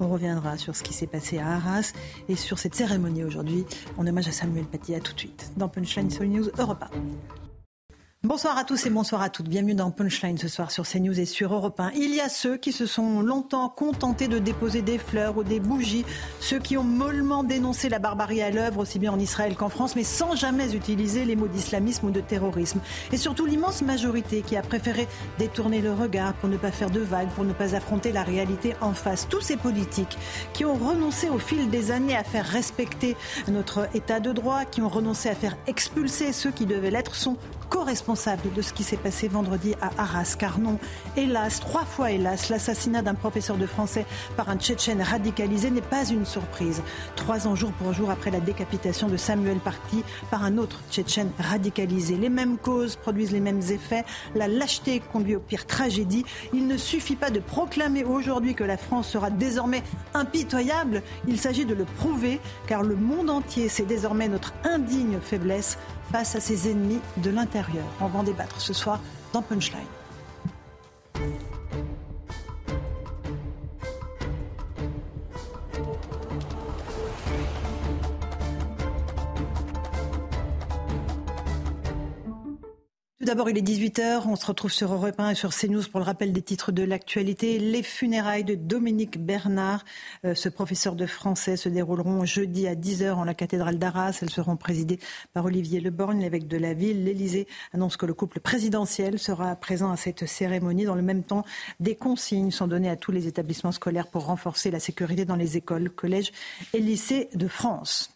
On 0.00 0.08
reviendra 0.08 0.58
sur 0.58 0.76
ce 0.76 0.82
qui 0.82 0.92
s'est 0.92 1.06
passé 1.06 1.38
à 1.38 1.48
Arras 1.48 1.92
et 2.28 2.36
sur 2.36 2.58
cette 2.58 2.74
cérémonie 2.74 3.24
aujourd'hui 3.24 3.64
en 3.98 4.06
hommage 4.06 4.28
à 4.28 4.32
Samuel 4.32 4.64
Paty. 4.64 4.94
À 4.94 5.00
tout 5.00 5.14
de 5.14 5.18
suite 5.18 5.52
dans 5.56 5.68
Punchline 5.68 6.10
sur 6.10 6.24
News 6.24 6.48
Europe 6.58 6.82
1. 6.82 7.41
Bonsoir 8.24 8.56
à 8.56 8.62
tous 8.62 8.86
et 8.86 8.90
bonsoir 8.90 9.20
à 9.20 9.30
toutes. 9.30 9.48
Bienvenue 9.48 9.74
dans 9.74 9.90
Punchline 9.90 10.38
ce 10.38 10.46
soir 10.46 10.70
sur 10.70 10.86
CNews 10.86 11.18
et 11.18 11.24
sur 11.24 11.52
Europe 11.52 11.80
1. 11.80 11.90
Il 11.96 12.14
y 12.14 12.20
a 12.20 12.28
ceux 12.28 12.56
qui 12.56 12.70
se 12.70 12.86
sont 12.86 13.20
longtemps 13.20 13.68
contentés 13.68 14.28
de 14.28 14.38
déposer 14.38 14.80
des 14.80 14.98
fleurs 14.98 15.38
ou 15.38 15.42
des 15.42 15.58
bougies, 15.58 16.04
ceux 16.38 16.60
qui 16.60 16.76
ont 16.76 16.84
mollement 16.84 17.42
dénoncé 17.42 17.88
la 17.88 17.98
barbarie 17.98 18.40
à 18.40 18.52
l'œuvre 18.52 18.78
aussi 18.78 19.00
bien 19.00 19.10
en 19.12 19.18
Israël 19.18 19.56
qu'en 19.56 19.68
France, 19.68 19.96
mais 19.96 20.04
sans 20.04 20.36
jamais 20.36 20.76
utiliser 20.76 21.24
les 21.24 21.34
mots 21.34 21.48
d'islamisme 21.48 22.06
ou 22.06 22.10
de 22.12 22.20
terrorisme. 22.20 22.78
Et 23.10 23.16
surtout 23.16 23.44
l'immense 23.44 23.82
majorité 23.82 24.42
qui 24.42 24.56
a 24.56 24.62
préféré 24.62 25.08
détourner 25.40 25.80
le 25.80 25.92
regard 25.92 26.34
pour 26.34 26.48
ne 26.48 26.56
pas 26.56 26.70
faire 26.70 26.90
de 26.90 27.00
vagues, 27.00 27.30
pour 27.30 27.42
ne 27.42 27.52
pas 27.52 27.74
affronter 27.74 28.12
la 28.12 28.22
réalité 28.22 28.76
en 28.80 28.92
face. 28.92 29.26
Tous 29.28 29.40
ces 29.40 29.56
politiques 29.56 30.16
qui 30.52 30.64
ont 30.64 30.76
renoncé 30.76 31.28
au 31.28 31.40
fil 31.40 31.70
des 31.70 31.90
années 31.90 32.16
à 32.16 32.22
faire 32.22 32.46
respecter 32.46 33.16
notre 33.48 33.88
état 33.96 34.20
de 34.20 34.30
droit, 34.30 34.64
qui 34.64 34.80
ont 34.80 34.88
renoncé 34.88 35.28
à 35.28 35.34
faire 35.34 35.56
expulser 35.66 36.32
ceux 36.32 36.52
qui 36.52 36.66
devaient 36.66 36.92
l'être, 36.92 37.16
sont 37.16 37.36
co-responsable 37.72 38.52
de 38.52 38.60
ce 38.60 38.74
qui 38.74 38.82
s'est 38.82 38.98
passé 38.98 39.28
vendredi 39.28 39.74
à 39.80 39.90
Arras. 39.96 40.36
Car 40.38 40.58
non, 40.58 40.78
hélas, 41.16 41.58
trois 41.58 41.86
fois 41.86 42.10
hélas, 42.10 42.50
l'assassinat 42.50 43.00
d'un 43.00 43.14
professeur 43.14 43.56
de 43.56 43.64
français 43.64 44.04
par 44.36 44.50
un 44.50 44.58
Tchétchène 44.58 45.00
radicalisé 45.00 45.70
n'est 45.70 45.80
pas 45.80 46.04
une 46.04 46.26
surprise. 46.26 46.82
Trois 47.16 47.46
ans 47.46 47.54
jour 47.54 47.72
pour 47.72 47.94
jour 47.94 48.10
après 48.10 48.30
la 48.30 48.40
décapitation 48.40 49.08
de 49.08 49.16
Samuel 49.16 49.56
Parti 49.56 50.04
par 50.30 50.44
un 50.44 50.58
autre 50.58 50.80
Tchétchène 50.90 51.30
radicalisé. 51.38 52.16
Les 52.16 52.28
mêmes 52.28 52.58
causes 52.58 52.96
produisent 52.96 53.32
les 53.32 53.40
mêmes 53.40 53.62
effets. 53.70 54.04
La 54.34 54.48
lâcheté 54.48 55.00
conduit 55.10 55.36
aux 55.36 55.40
pires 55.40 55.66
tragédies. 55.66 56.26
Il 56.52 56.66
ne 56.66 56.76
suffit 56.76 57.16
pas 57.16 57.30
de 57.30 57.40
proclamer 57.40 58.04
aujourd'hui 58.04 58.54
que 58.54 58.64
la 58.64 58.76
France 58.76 59.08
sera 59.08 59.30
désormais 59.30 59.82
impitoyable. 60.12 61.02
Il 61.26 61.40
s'agit 61.40 61.64
de 61.64 61.74
le 61.74 61.84
prouver, 61.84 62.38
car 62.66 62.82
le 62.82 62.96
monde 62.96 63.30
entier 63.30 63.70
sait 63.70 63.84
désormais 63.84 64.28
notre 64.28 64.52
indigne 64.62 65.18
faiblesse 65.22 65.78
face 66.10 66.36
à 66.36 66.40
ses 66.40 66.70
ennemis 66.70 67.00
de 67.16 67.30
l'intérieur. 67.30 67.61
On 68.00 68.06
va 68.06 68.18
en 68.20 68.22
débattre 68.22 68.60
ce 68.60 68.72
soir 68.72 69.00
dans 69.32 69.42
Punchline. 69.42 70.01
D'abord, 83.32 83.48
il 83.48 83.56
est 83.56 83.62
18h. 83.62 84.24
On 84.26 84.36
se 84.36 84.44
retrouve 84.44 84.70
sur 84.70 84.92
Europe 84.92 85.18
1 85.18 85.30
et 85.30 85.34
sur 85.34 85.54
CNews 85.54 85.84
pour 85.90 86.00
le 86.00 86.04
rappel 86.04 86.34
des 86.34 86.42
titres 86.42 86.70
de 86.70 86.82
l'actualité. 86.82 87.58
Les 87.58 87.82
funérailles 87.82 88.44
de 88.44 88.54
Dominique 88.54 89.24
Bernard, 89.24 89.86
euh, 90.26 90.34
ce 90.34 90.50
professeur 90.50 90.96
de 90.96 91.06
français, 91.06 91.56
se 91.56 91.70
dérouleront 91.70 92.26
jeudi 92.26 92.68
à 92.68 92.74
10h 92.74 93.12
en 93.12 93.24
la 93.24 93.32
cathédrale 93.32 93.78
d'Arras. 93.78 94.18
Elles 94.20 94.28
seront 94.28 94.56
présidées 94.56 94.98
par 95.32 95.46
Olivier 95.46 95.80
Leborgne, 95.80 96.20
l'évêque 96.20 96.46
de 96.46 96.58
la 96.58 96.74
ville. 96.74 97.04
L'Élysée 97.04 97.48
annonce 97.72 97.96
que 97.96 98.04
le 98.04 98.12
couple 98.12 98.38
présidentiel 98.38 99.18
sera 99.18 99.56
présent 99.56 99.90
à 99.90 99.96
cette 99.96 100.26
cérémonie. 100.26 100.84
Dans 100.84 100.94
le 100.94 101.00
même 101.00 101.22
temps, 101.22 101.46
des 101.80 101.94
consignes 101.94 102.50
sont 102.50 102.66
données 102.66 102.90
à 102.90 102.96
tous 102.96 103.12
les 103.12 103.28
établissements 103.28 103.72
scolaires 103.72 104.08
pour 104.08 104.26
renforcer 104.26 104.70
la 104.70 104.78
sécurité 104.78 105.24
dans 105.24 105.36
les 105.36 105.56
écoles, 105.56 105.88
collèges 105.88 106.32
et 106.74 106.80
lycées 106.80 107.30
de 107.32 107.48
France. 107.48 108.10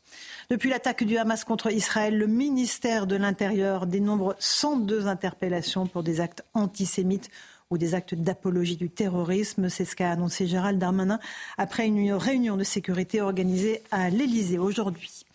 Depuis 0.48 0.70
l'attaque 0.70 1.02
du 1.02 1.18
Hamas 1.18 1.42
contre 1.42 1.72
Israël, 1.72 2.16
le 2.16 2.28
ministère 2.28 3.08
de 3.08 3.16
l'Intérieur 3.16 3.84
dénombre 3.84 4.36
102 4.38 5.08
interpellations 5.08 5.88
pour 5.88 6.04
des 6.04 6.20
actes 6.20 6.44
antisémites 6.54 7.30
ou 7.70 7.78
des 7.78 7.94
actes 7.94 8.14
d'apologie 8.14 8.76
du 8.76 8.88
terrorisme. 8.88 9.68
C'est 9.68 9.84
ce 9.84 9.96
qu'a 9.96 10.12
annoncé 10.12 10.46
Gérald 10.46 10.78
Darmanin 10.78 11.18
après 11.58 11.88
une 11.88 12.12
réunion 12.12 12.56
de 12.56 12.62
sécurité 12.62 13.20
organisée 13.20 13.82
à 13.90 14.08
l'Élysée 14.08 14.58
aujourd'hui. 14.58 15.26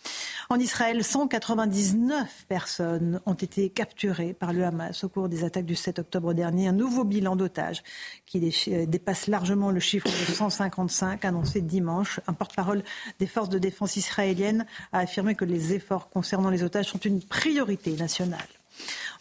En 0.52 0.60
Israël, 0.60 1.02
199 1.02 2.44
personnes 2.50 3.22
ont 3.26 3.36
été 3.36 3.70
capturées 3.70 4.34
par 4.34 4.52
le 4.52 4.66
Hamas 4.66 5.06
au 5.06 5.08
cours 5.08 5.30
des 5.30 5.46
attaques 5.46 5.66
du 5.66 5.78
7 5.78 6.00
octobre 6.00 6.34
dernier. 6.34 6.68
Un 6.68 6.74
nouveau 6.74 7.06
bilan 7.06 7.38
d'otages 7.38 7.84
qui 8.26 8.54
euh, 8.68 8.86
dépasse 8.86 9.28
largement 9.28 9.72
le 9.72 9.80
chiffre 9.80 10.10
de 10.10 10.34
155 10.34 11.24
annoncé 11.24 11.62
dimanche. 11.62 12.20
Un 12.28 12.34
porte-parole 12.34 12.84
des 13.18 13.28
forces 13.28 13.48
de 13.48 13.60
défense 13.60 13.96
israéliennes 13.96 14.66
a 14.92 15.00
affirmé 15.00 15.36
que 15.36 15.46
les 15.46 15.74
efforts 15.74 16.10
concernant 16.10 16.50
les 16.50 16.64
otages 16.64 16.88
sont 16.88 17.00
une 17.00 17.22
priorité 17.22 17.94
nationale. 17.94 18.42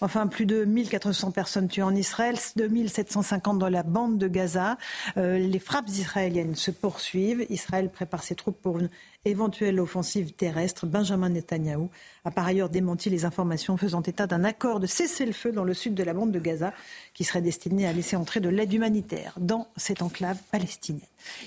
Enfin, 0.01 0.26
plus 0.26 0.47
de 0.47 0.64
1400 0.64 1.31
personnes 1.31 1.68
tuées 1.68 1.83
en 1.83 1.95
Israël, 1.95 2.37
2750 2.57 3.59
dans 3.59 3.68
la 3.68 3.83
bande 3.83 4.16
de 4.16 4.28
Gaza. 4.28 4.78
Euh, 5.16 5.39
les 5.39 5.59
frappes 5.59 5.89
israéliennes 5.89 6.55
se 6.55 6.70
poursuivent. 6.70 7.47
Israël 7.51 7.91
prépare 7.91 8.22
ses 8.22 8.35
troupes 8.35 8.61
pour 8.61 8.78
une 8.78 8.89
éventuelle 9.27 9.79
offensive 9.81 10.33
terrestre. 10.33 10.87
Benjamin 10.87 11.29
Netanyahou 11.29 11.91
a 12.25 12.31
par 12.31 12.47
ailleurs 12.47 12.71
démenti 12.71 13.11
les 13.11 13.27
informations 13.27 13.77
faisant 13.77 14.03
état 14.03 14.27
d'un 14.27 14.45
accord 14.45 14.81
de 14.81 14.87
cessez-le-feu 14.87 15.53
dans 15.53 15.64
le 15.64 15.75
sud 15.75 15.95
de 15.95 16.03
la 16.03 16.14
bande 16.14 16.33
de 16.33 16.39
Gaza 16.39 16.73
qui 17.12 17.25
serait 17.25 17.43
destiné 17.43 17.87
à 17.87 17.93
laisser 17.93 18.16
entrer 18.16 18.41
de 18.41 18.49
l'aide 18.49 18.73
humanitaire 18.73 19.35
dans 19.39 19.68
cette 19.77 20.01
enclave 20.01 20.39
palestinienne. 20.51 21.03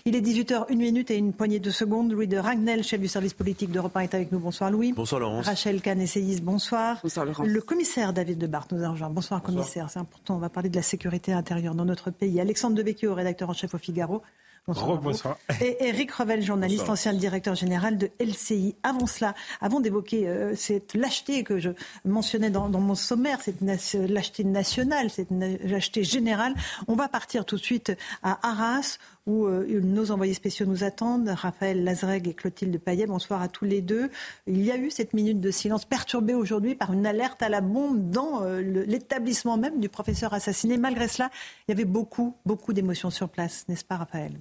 Il 0.05 0.15
est 0.15 0.21
18h, 0.21 0.71
1 0.71 0.75
minute 0.75 1.09
et 1.09 1.17
une 1.17 1.33
poignée 1.33 1.59
de 1.59 1.71
secondes. 1.71 2.11
Louis 2.11 2.27
de 2.27 2.37
Ragnel, 2.37 2.83
chef 2.83 3.01
du 3.01 3.07
service 3.07 3.33
politique 3.33 3.71
d'Europe 3.71 3.97
1, 3.97 4.01
est 4.01 4.13
avec 4.13 4.31
nous. 4.31 4.37
Bonsoir 4.37 4.69
Louis. 4.69 4.93
Bonsoir 4.93 5.21
Laurence. 5.21 5.47
Rachel 5.47 5.81
Kahn, 5.81 5.99
essayiste, 5.99 6.43
bonsoir. 6.43 6.99
Bonsoir 7.01 7.25
Laurence. 7.25 7.47
Le 7.47 7.61
commissaire 7.61 8.13
David 8.13 8.37
Debarth 8.37 8.71
nous 8.71 8.83
a 8.83 8.89
rejoint. 8.89 9.09
Bonsoir, 9.09 9.41
commissaire. 9.41 9.89
C'est 9.89 9.99
important, 9.99 10.35
on 10.35 10.39
va 10.39 10.49
parler 10.49 10.69
de 10.69 10.75
la 10.75 10.83
sécurité 10.83 11.33
intérieure 11.33 11.73
dans 11.73 11.85
notre 11.85 12.11
pays. 12.11 12.39
Alexandre 12.39 12.75
Devecchio, 12.75 13.15
rédacteur 13.15 13.49
en 13.49 13.53
chef 13.53 13.73
au 13.73 13.79
Figaro. 13.79 14.21
Bonsoir. 14.65 15.37
Et 15.59 15.75
Eric 15.81 16.09
Revel, 16.11 16.41
journaliste, 16.41 16.87
ancien 16.87 17.11
directeur 17.11 17.53
général 17.53 17.97
de 17.97 18.09
LCI. 18.21 18.77
Avant 18.81 19.07
cela, 19.07 19.35
avant 19.59 19.81
d'évoquer 19.81 20.29
euh, 20.29 20.55
cette 20.55 20.93
lâcheté 20.93 21.43
que 21.43 21.59
je 21.59 21.71
mentionnais 22.05 22.49
dans, 22.49 22.69
mon 22.69 22.95
sommaire, 22.95 23.41
cette 23.41 23.59
lâcheté 23.59 24.45
nationale, 24.45 25.09
cette 25.09 25.31
lâcheté 25.31 26.05
générale, 26.05 26.53
on 26.87 26.95
va 26.95 27.09
partir 27.09 27.43
tout 27.43 27.57
de 27.57 27.61
suite 27.61 27.91
à 28.21 28.39
Arras 28.47 28.99
où 29.25 29.47
euh, 29.47 29.81
nos 29.81 30.11
envoyés 30.11 30.33
spéciaux 30.33 30.65
nous 30.65 30.85
attendent, 30.85 31.27
Raphaël 31.27 31.83
Lazreg 31.83 32.29
et 32.29 32.33
Clotilde 32.33 32.77
Payet. 32.79 33.05
Bonsoir 33.05 33.41
à 33.41 33.49
tous 33.49 33.65
les 33.65 33.81
deux. 33.81 34.09
Il 34.47 34.63
y 34.63 34.71
a 34.71 34.77
eu 34.77 34.89
cette 34.89 35.13
minute 35.13 35.41
de 35.41 35.51
silence 35.51 35.83
perturbée 35.83 36.35
aujourd'hui 36.35 36.75
par 36.75 36.93
une 36.93 37.05
alerte 37.05 37.43
à 37.43 37.49
la 37.49 37.59
bombe 37.59 38.11
dans 38.11 38.43
euh, 38.43 38.61
l'établissement 38.61 39.57
même 39.57 39.81
du 39.81 39.89
professeur 39.89 40.33
assassiné. 40.33 40.77
Malgré 40.77 41.09
cela, 41.09 41.31
il 41.67 41.71
y 41.71 41.73
avait 41.73 41.83
beaucoup, 41.83 42.37
beaucoup 42.45 42.71
d'émotions 42.71 43.09
sur 43.09 43.27
place, 43.27 43.65
n'est-ce 43.67 43.83
pas 43.83 43.97
Raphaël? 43.97 44.39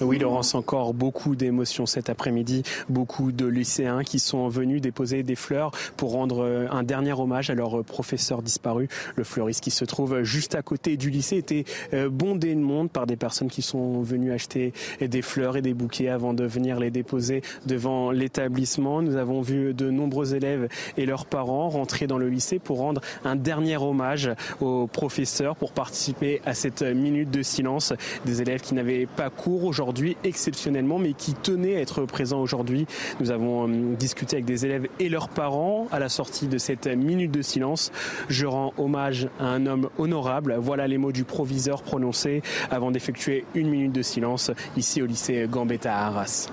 Oui, 0.00 0.18
Laurence, 0.18 0.56
encore 0.56 0.92
beaucoup 0.92 1.36
d'émotions 1.36 1.86
cet 1.86 2.10
après-midi. 2.10 2.64
Beaucoup 2.88 3.30
de 3.30 3.46
lycéens 3.46 4.02
qui 4.02 4.18
sont 4.18 4.48
venus 4.48 4.80
déposer 4.80 5.22
des 5.22 5.36
fleurs 5.36 5.70
pour 5.96 6.10
rendre 6.10 6.42
euh, 6.42 6.66
un 6.72 6.82
dernier 6.82 7.12
hommage 7.12 7.48
à 7.48 7.54
leur 7.54 7.84
professeur 7.84 8.42
disparu. 8.42 8.88
Le 9.14 9.22
fleuriste 9.22 9.62
qui 9.62 9.70
se 9.70 9.84
trouve 9.84 10.22
juste 10.24 10.56
à 10.56 10.62
côté 10.62 10.96
du 10.96 11.10
lycée 11.10 11.36
était 11.36 11.64
euh, 11.92 12.08
bondé 12.08 12.56
de 12.56 12.60
monde 12.60 12.90
par 12.90 13.06
des 13.06 13.14
personnes 13.14 13.48
qui 13.48 13.62
sont 13.62 14.02
venues 14.02 14.32
acheter 14.32 14.72
des 15.00 15.22
fleurs 15.22 15.56
et 15.56 15.62
des 15.62 15.74
bouquets 15.74 16.08
avant 16.08 16.34
de 16.34 16.44
venir 16.44 16.80
les 16.80 16.90
déposer 16.90 17.42
devant 17.66 18.10
l'établissement. 18.10 19.00
Nous 19.00 19.14
avons 19.14 19.42
vu 19.42 19.74
de 19.74 19.90
nombreux 19.90 20.34
élèves 20.34 20.68
et 20.96 21.06
leurs 21.06 21.24
parents 21.24 21.68
rentrer 21.68 22.08
dans 22.08 22.18
le 22.18 22.28
lycée 22.28 22.58
pour 22.58 22.78
rendre 22.78 23.00
un 23.24 23.36
dernier 23.36 23.76
hommage 23.76 24.28
au 24.60 24.88
professeur 24.88 25.54
pour 25.54 25.70
participer 25.70 26.42
à 26.44 26.54
cette 26.54 26.82
minute 26.82 27.30
de 27.30 27.42
silence. 27.42 27.92
Des 28.24 28.42
élèves 28.42 28.60
qui 28.60 28.74
n'avaient 28.74 29.06
pas 29.06 29.30
cours 29.30 29.62
aujourd'hui 29.64 29.84
aujourd'hui 29.94 30.16
exceptionnellement, 30.24 30.98
mais 30.98 31.12
qui 31.12 31.34
tenait 31.34 31.76
à 31.76 31.80
être 31.80 32.04
présent 32.04 32.40
aujourd'hui. 32.40 32.84
Nous 33.20 33.30
avons 33.30 33.68
euh, 33.68 33.94
discuté 33.94 34.34
avec 34.36 34.44
des 34.44 34.66
élèves 34.66 34.88
et 34.98 35.08
leurs 35.08 35.28
parents 35.28 35.86
à 35.92 36.00
la 36.00 36.08
sortie 36.08 36.48
de 36.48 36.58
cette 36.58 36.88
minute 36.88 37.30
de 37.30 37.42
silence. 37.42 37.92
Je 38.28 38.44
rends 38.44 38.74
hommage 38.76 39.28
à 39.38 39.44
un 39.44 39.66
homme 39.66 39.88
honorable. 39.96 40.56
Voilà 40.58 40.88
les 40.88 40.98
mots 40.98 41.12
du 41.12 41.22
proviseur 41.22 41.84
prononcés 41.84 42.42
avant 42.72 42.90
d'effectuer 42.90 43.44
une 43.54 43.70
minute 43.70 43.92
de 43.92 44.02
silence 44.02 44.50
ici 44.76 45.00
au 45.00 45.06
lycée 45.06 45.46
Gambetta 45.48 45.94
à 45.94 46.06
Arras. 46.06 46.48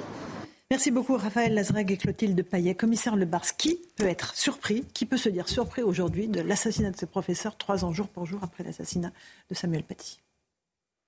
Merci 0.69 0.91
beaucoup 0.91 1.17
Raphaël 1.17 1.55
Lazreg 1.55 1.91
et 1.91 1.97
Clotilde 1.97 2.43
Payet. 2.43 2.75
Commissaire 2.75 3.15
Lebars, 3.15 3.57
qui 3.57 3.79
peut 3.97 4.07
être 4.07 4.35
surpris, 4.35 4.85
qui 4.93 5.07
peut 5.07 5.17
se 5.17 5.29
dire 5.29 5.49
surpris 5.49 5.81
aujourd'hui 5.81 6.27
de 6.27 6.41
l'assassinat 6.41 6.91
de 6.91 6.97
ce 6.97 7.07
professeur 7.07 7.57
trois 7.57 7.83
ans 7.85 7.91
jour 7.91 8.07
pour 8.07 8.27
jour 8.27 8.39
après 8.43 8.63
l'assassinat 8.63 9.11
de 9.49 9.55
Samuel 9.55 9.83
Paty? 9.83 10.19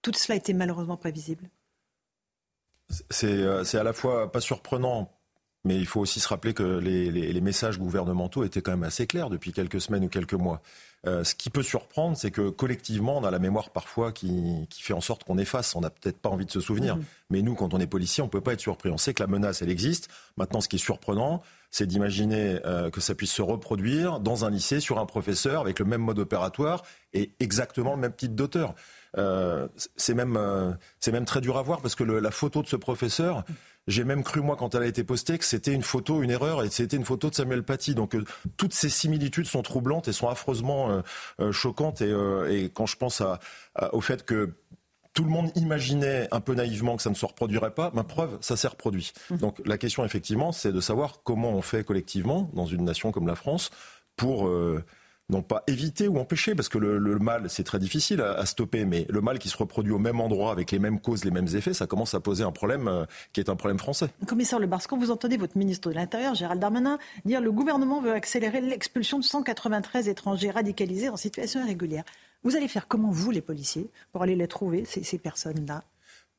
Tout 0.02 0.12
cela 0.16 0.36
était 0.36 0.54
malheureusement 0.54 0.98
prévisible. 0.98 1.48
Euh, 3.24 3.64
c'est 3.64 3.78
à 3.78 3.84
la 3.84 3.94
fois 3.94 4.32
pas 4.32 4.42
surprenant 4.42 5.12
mais 5.66 5.78
il 5.78 5.86
faut 5.86 6.02
aussi 6.02 6.20
se 6.20 6.28
rappeler 6.28 6.54
que 6.54 6.64
les, 6.64 7.42
messages 7.42 7.80
gouvernementaux 7.80 8.44
étaient 8.44 8.62
quand 8.62 8.72
même 8.72 8.84
assez 8.84 9.08
clairs 9.08 9.30
depuis 9.30 9.54
quelques 9.54 9.80
semaines 9.80 10.04
ou 10.04 10.10
quelques 10.10 10.34
mois. 10.34 10.62
Euh, 11.06 11.24
ce 11.24 11.36
qui 11.36 11.50
peut 11.50 11.64
surprendre, 11.64 12.18
c'est 12.18 12.32
que 12.32 12.50
collectivement, 12.50 13.18
on 13.18 13.24
a 13.24 13.32
la 13.32 13.40
mémoire 13.40 13.70
parfois 13.70 14.12
qui, 14.12 14.68
fait 14.72 14.94
en 14.94 15.02
sorte 15.02 15.24
qu'on 15.24 15.38
efface. 15.38 15.76
On 15.76 15.82
n'a 15.82 15.90
peut-être 15.90 16.18
pas 16.18 16.30
envie 16.30 16.46
de 16.46 16.52
se 16.52 16.60
souvenir. 16.60 16.98
Mm-hmm. 16.98 17.04
Mais 17.30 17.42
nous, 17.42 17.56
quand 17.56 17.74
on 17.74 17.80
est 17.80 17.88
policier, 17.88 18.22
on 18.22 18.28
ne 18.28 18.32
peut 18.32 18.42
pas 18.42 18.54
être 18.54 18.62
surpris. 18.62 18.90
On 18.90 18.98
sait 18.98 19.14
que 19.14 19.22
la 19.24 19.28
menace, 19.28 19.62
elle 19.62 19.70
existe. 19.70 20.10
Maintenant, 20.38 20.62
ce 20.62 20.68
qui 20.68 20.78
est 20.78 20.80
surprenant, 20.80 21.42
c'est 21.72 21.88
d'imaginer 21.88 22.60
euh, 22.66 22.90
que 22.90 23.02
ça 23.02 23.16
puisse 23.16 23.32
se 23.32 23.42
reproduire 23.42 24.20
dans 24.20 24.46
un 24.46 24.50
lycée, 24.50 24.80
sur 24.80 25.00
un 25.00 25.06
professeur, 25.06 25.62
avec 25.62 25.80
le 25.80 25.86
même 25.86 26.02
mode 26.02 26.20
opératoire 26.20 26.84
et 27.14 27.32
exactement 27.40 27.96
le 27.96 28.02
même 28.02 28.14
type 28.14 28.36
d'auteur. 28.36 28.76
Euh, 29.18 29.68
c'est 29.96 30.14
même, 30.14 30.38
euh, 30.38 30.72
c'est 31.00 31.12
même 31.12 31.26
très 31.26 31.42
dur 31.42 31.58
à 31.58 31.62
voir 31.62 31.82
parce 31.82 31.96
que 31.96 32.04
la 32.04 32.32
photo 32.32 32.62
de 32.62 32.68
ce 32.68 32.76
professeur, 32.76 33.44
j'ai 33.88 34.04
même 34.04 34.24
cru, 34.24 34.42
moi, 34.42 34.56
quand 34.56 34.76
elle 34.76 34.84
a 34.84 34.88
été 34.88 35.04
postée, 35.04 35.38
que 35.38 35.46
c'était 35.46 35.74
une 35.74 35.84
photo, 35.84 36.24
une 36.24 36.32
erreur, 36.32 36.64
et 36.64 36.70
c'était 36.70 36.98
une 36.98 37.06
photo 37.06 37.30
de 37.30 37.36
Samuel 37.36 37.64
Paty. 37.64 37.96
Donc, 37.96 38.16
euh, 38.16 38.24
toutes 38.58 38.74
ces 38.74 38.90
similitudes 38.90 39.46
sont 39.46 39.62
troublantes 39.62 40.08
et 40.08 40.14
sont 40.14 40.30
affreusement 40.30 41.02
choquantes. 41.52 42.02
Et, 42.02 42.12
et, 42.50 42.70
quand 42.70 42.86
je 42.86 42.98
pense 42.98 43.22
à, 43.22 43.40
au 43.94 44.02
fait 44.02 44.26
que 44.26 44.54
tout 45.14 45.24
le 45.24 45.30
monde 45.30 45.52
imaginait 45.56 46.28
un 46.32 46.42
peu 46.42 46.56
naïvement 46.56 46.96
que 46.96 47.04
ça 47.04 47.10
ne 47.12 47.16
se 47.16 47.26
reproduirait 47.26 47.74
pas. 47.74 47.92
Ma 47.94 48.04
preuve, 48.04 48.38
ça 48.42 48.58
s'est 48.58 48.68
reproduit. 48.68 49.14
Mmh. 49.30 49.38
Donc 49.38 49.62
la 49.66 49.78
question, 49.78 50.04
effectivement, 50.04 50.52
c'est 50.52 50.72
de 50.72 50.82
savoir 50.82 51.22
comment 51.24 51.52
on 51.52 51.62
fait 51.62 51.84
collectivement, 51.84 52.50
dans 52.54 52.66
une 52.66 52.84
nation 52.84 53.12
comme 53.12 53.28
la 53.28 53.36
France, 53.36 53.70
pour 54.16 54.50
non 55.30 55.42
pas 55.42 55.64
éviter 55.68 56.08
ou 56.08 56.18
empêcher, 56.18 56.56
parce 56.56 56.70
que 56.70 56.78
le, 56.78 57.20
mal, 57.20 57.50
c'est 57.50 57.64
très 57.64 57.80
difficile 57.80 58.22
à, 58.22 58.46
stopper, 58.46 58.86
mais 58.86 59.06
le 59.10 59.22
mal 59.22 59.40
qui 59.40 59.50
se 59.50 59.58
reproduit 59.58 59.92
au 59.92 60.00
même 60.00 60.20
endroit, 60.20 60.52
avec 60.52 60.72
les 60.72 60.80
mêmes 60.80 61.00
causes, 61.00 61.24
les 61.24 61.32
mêmes 61.32 61.48
effets, 61.56 61.74
ça 61.74 61.88
commence 61.88 62.14
à 62.14 62.20
poser 62.20 62.44
un 62.44 62.52
problème 62.52 62.88
euh, 62.88 63.06
qui 63.32 63.40
est 63.40 63.50
un 63.50 63.56
problème 63.56 63.80
français. 63.80 64.08
Commissaire 64.28 64.60
Le 64.60 64.68
quand 64.68 64.98
vous 64.98 65.12
entendez 65.12 65.38
votre 65.38 65.58
ministre 65.58 65.90
de 65.90 65.96
l'Intérieur, 65.96 66.36
Gérald 66.36 66.60
Darmanin, 66.60 66.98
dire 67.26 67.42
le 67.42 67.52
gouvernement 67.52 68.02
veut 68.02 68.14
accélérer 68.14 68.60
l'expulsion 68.60 69.20
de 69.20 69.24
193 69.24 70.10
étrangers 70.10 70.50
radicalisés 70.50 71.10
en 71.10 71.18
situation 71.18 71.62
irrégulière. 71.62 72.04
Vous 72.44 72.56
allez 72.56 72.68
faire 72.68 72.88
comment, 72.88 73.12
vous, 73.12 73.32
les 73.32 73.42
policiers, 73.42 73.90
pour 74.12 74.24
aller 74.24 74.36
les 74.36 74.48
trouver, 74.48 74.84
ces 74.86 75.18
personnes-là? 75.18 75.84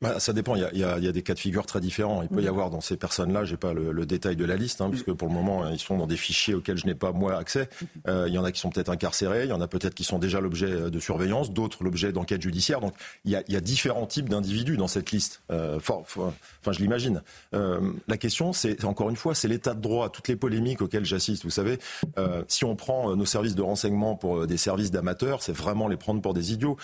Bah, 0.04 0.20
ça 0.20 0.32
dépend. 0.32 0.54
Il 0.54 0.78
y, 0.78 0.84
a, 0.84 1.12
des 1.12 1.22
cas 1.22 1.34
de 1.34 1.38
figure 1.38 1.64
très 1.64 1.80
différents. 1.80 2.22
Il 2.22 2.28
peut 2.28 2.42
y 2.42 2.44
mm. 2.44 2.48
avoir 2.48 2.70
dans 2.70 2.82
ces 2.82 2.96
personnes-là, 2.96 3.44
j'ai 3.44 3.56
pas 3.56 3.72
le, 3.72 4.04
détail 4.04 4.36
de 4.36 4.44
la 4.44 4.56
liste, 4.56 4.82
hein, 4.82 4.90
puisque 4.90 5.12
pour 5.12 5.28
le 5.28 5.34
moment, 5.34 5.68
ils 5.70 5.78
sont 5.78 5.96
dans 5.96 6.06
des 6.06 6.18
fichiers 6.18 6.54
auxquels 6.54 6.76
je 6.76 6.86
n'ai 6.86 6.94
pas 6.94 7.12
moi 7.12 7.38
accès. 7.38 7.64
Mm-hmm. 7.64 7.86
Euh, 8.08 8.24
il 8.28 8.34
y 8.34 8.38
en 8.38 8.44
a 8.44 8.52
qui 8.52 8.60
sont 8.60 8.68
peut-être 8.68 8.90
incarcérés, 8.90 9.44
il 9.44 9.48
y 9.48 9.52
en 9.52 9.62
a 9.62 9.66
peut-être 9.66 9.94
qui 9.94 10.04
sont 10.04 10.18
déjà 10.18 10.40
l'objet 10.40 10.70
euh, 10.70 10.90
de 10.90 11.00
surveillance, 11.00 11.52
d'autres 11.52 11.82
l'objet 11.82 12.12
d'enquête 12.12 12.42
judiciaire. 12.42 12.80
Donc 12.80 12.94
il 13.24 13.30
y, 13.30 13.36
a, 13.36 13.60
différents 13.60 14.06
types 14.06 14.28
d'individus 14.28 14.76
dans 14.76 14.88
cette 14.88 15.10
liste. 15.10 15.40
Euh, 15.50 15.78
enfin, 15.78 16.22
je 16.70 16.78
l'imagine. 16.80 17.22
la 17.52 18.16
question, 18.18 18.52
c'est 18.52 18.84
encore 18.84 19.08
une 19.08 19.16
fois, 19.16 19.34
c'est 19.34 19.48
l'état 19.48 19.72
de 19.72 19.80
droit, 19.80 20.10
toutes 20.10 20.28
les 20.28 20.36
polémiques 20.36 20.82
auxquelles 20.82 21.04
j'assiste. 21.04 21.44
Vous 21.44 21.50
savez, 21.50 21.78
si 22.48 22.64
on 22.64 22.76
prend 22.76 23.16
nos 23.16 23.24
services 23.24 23.54
de 23.54 23.62
renseignement 23.62 24.16
pour 24.16 24.46
des 24.46 24.56
services 24.56 24.90
d'amateurs, 24.90 25.42
c'est 25.42 25.52
vraiment 25.52 25.88
les 25.88 25.96
prendre 25.96 26.20
pour 26.20 26.34
des 26.34 26.52
idiots. 26.52 26.76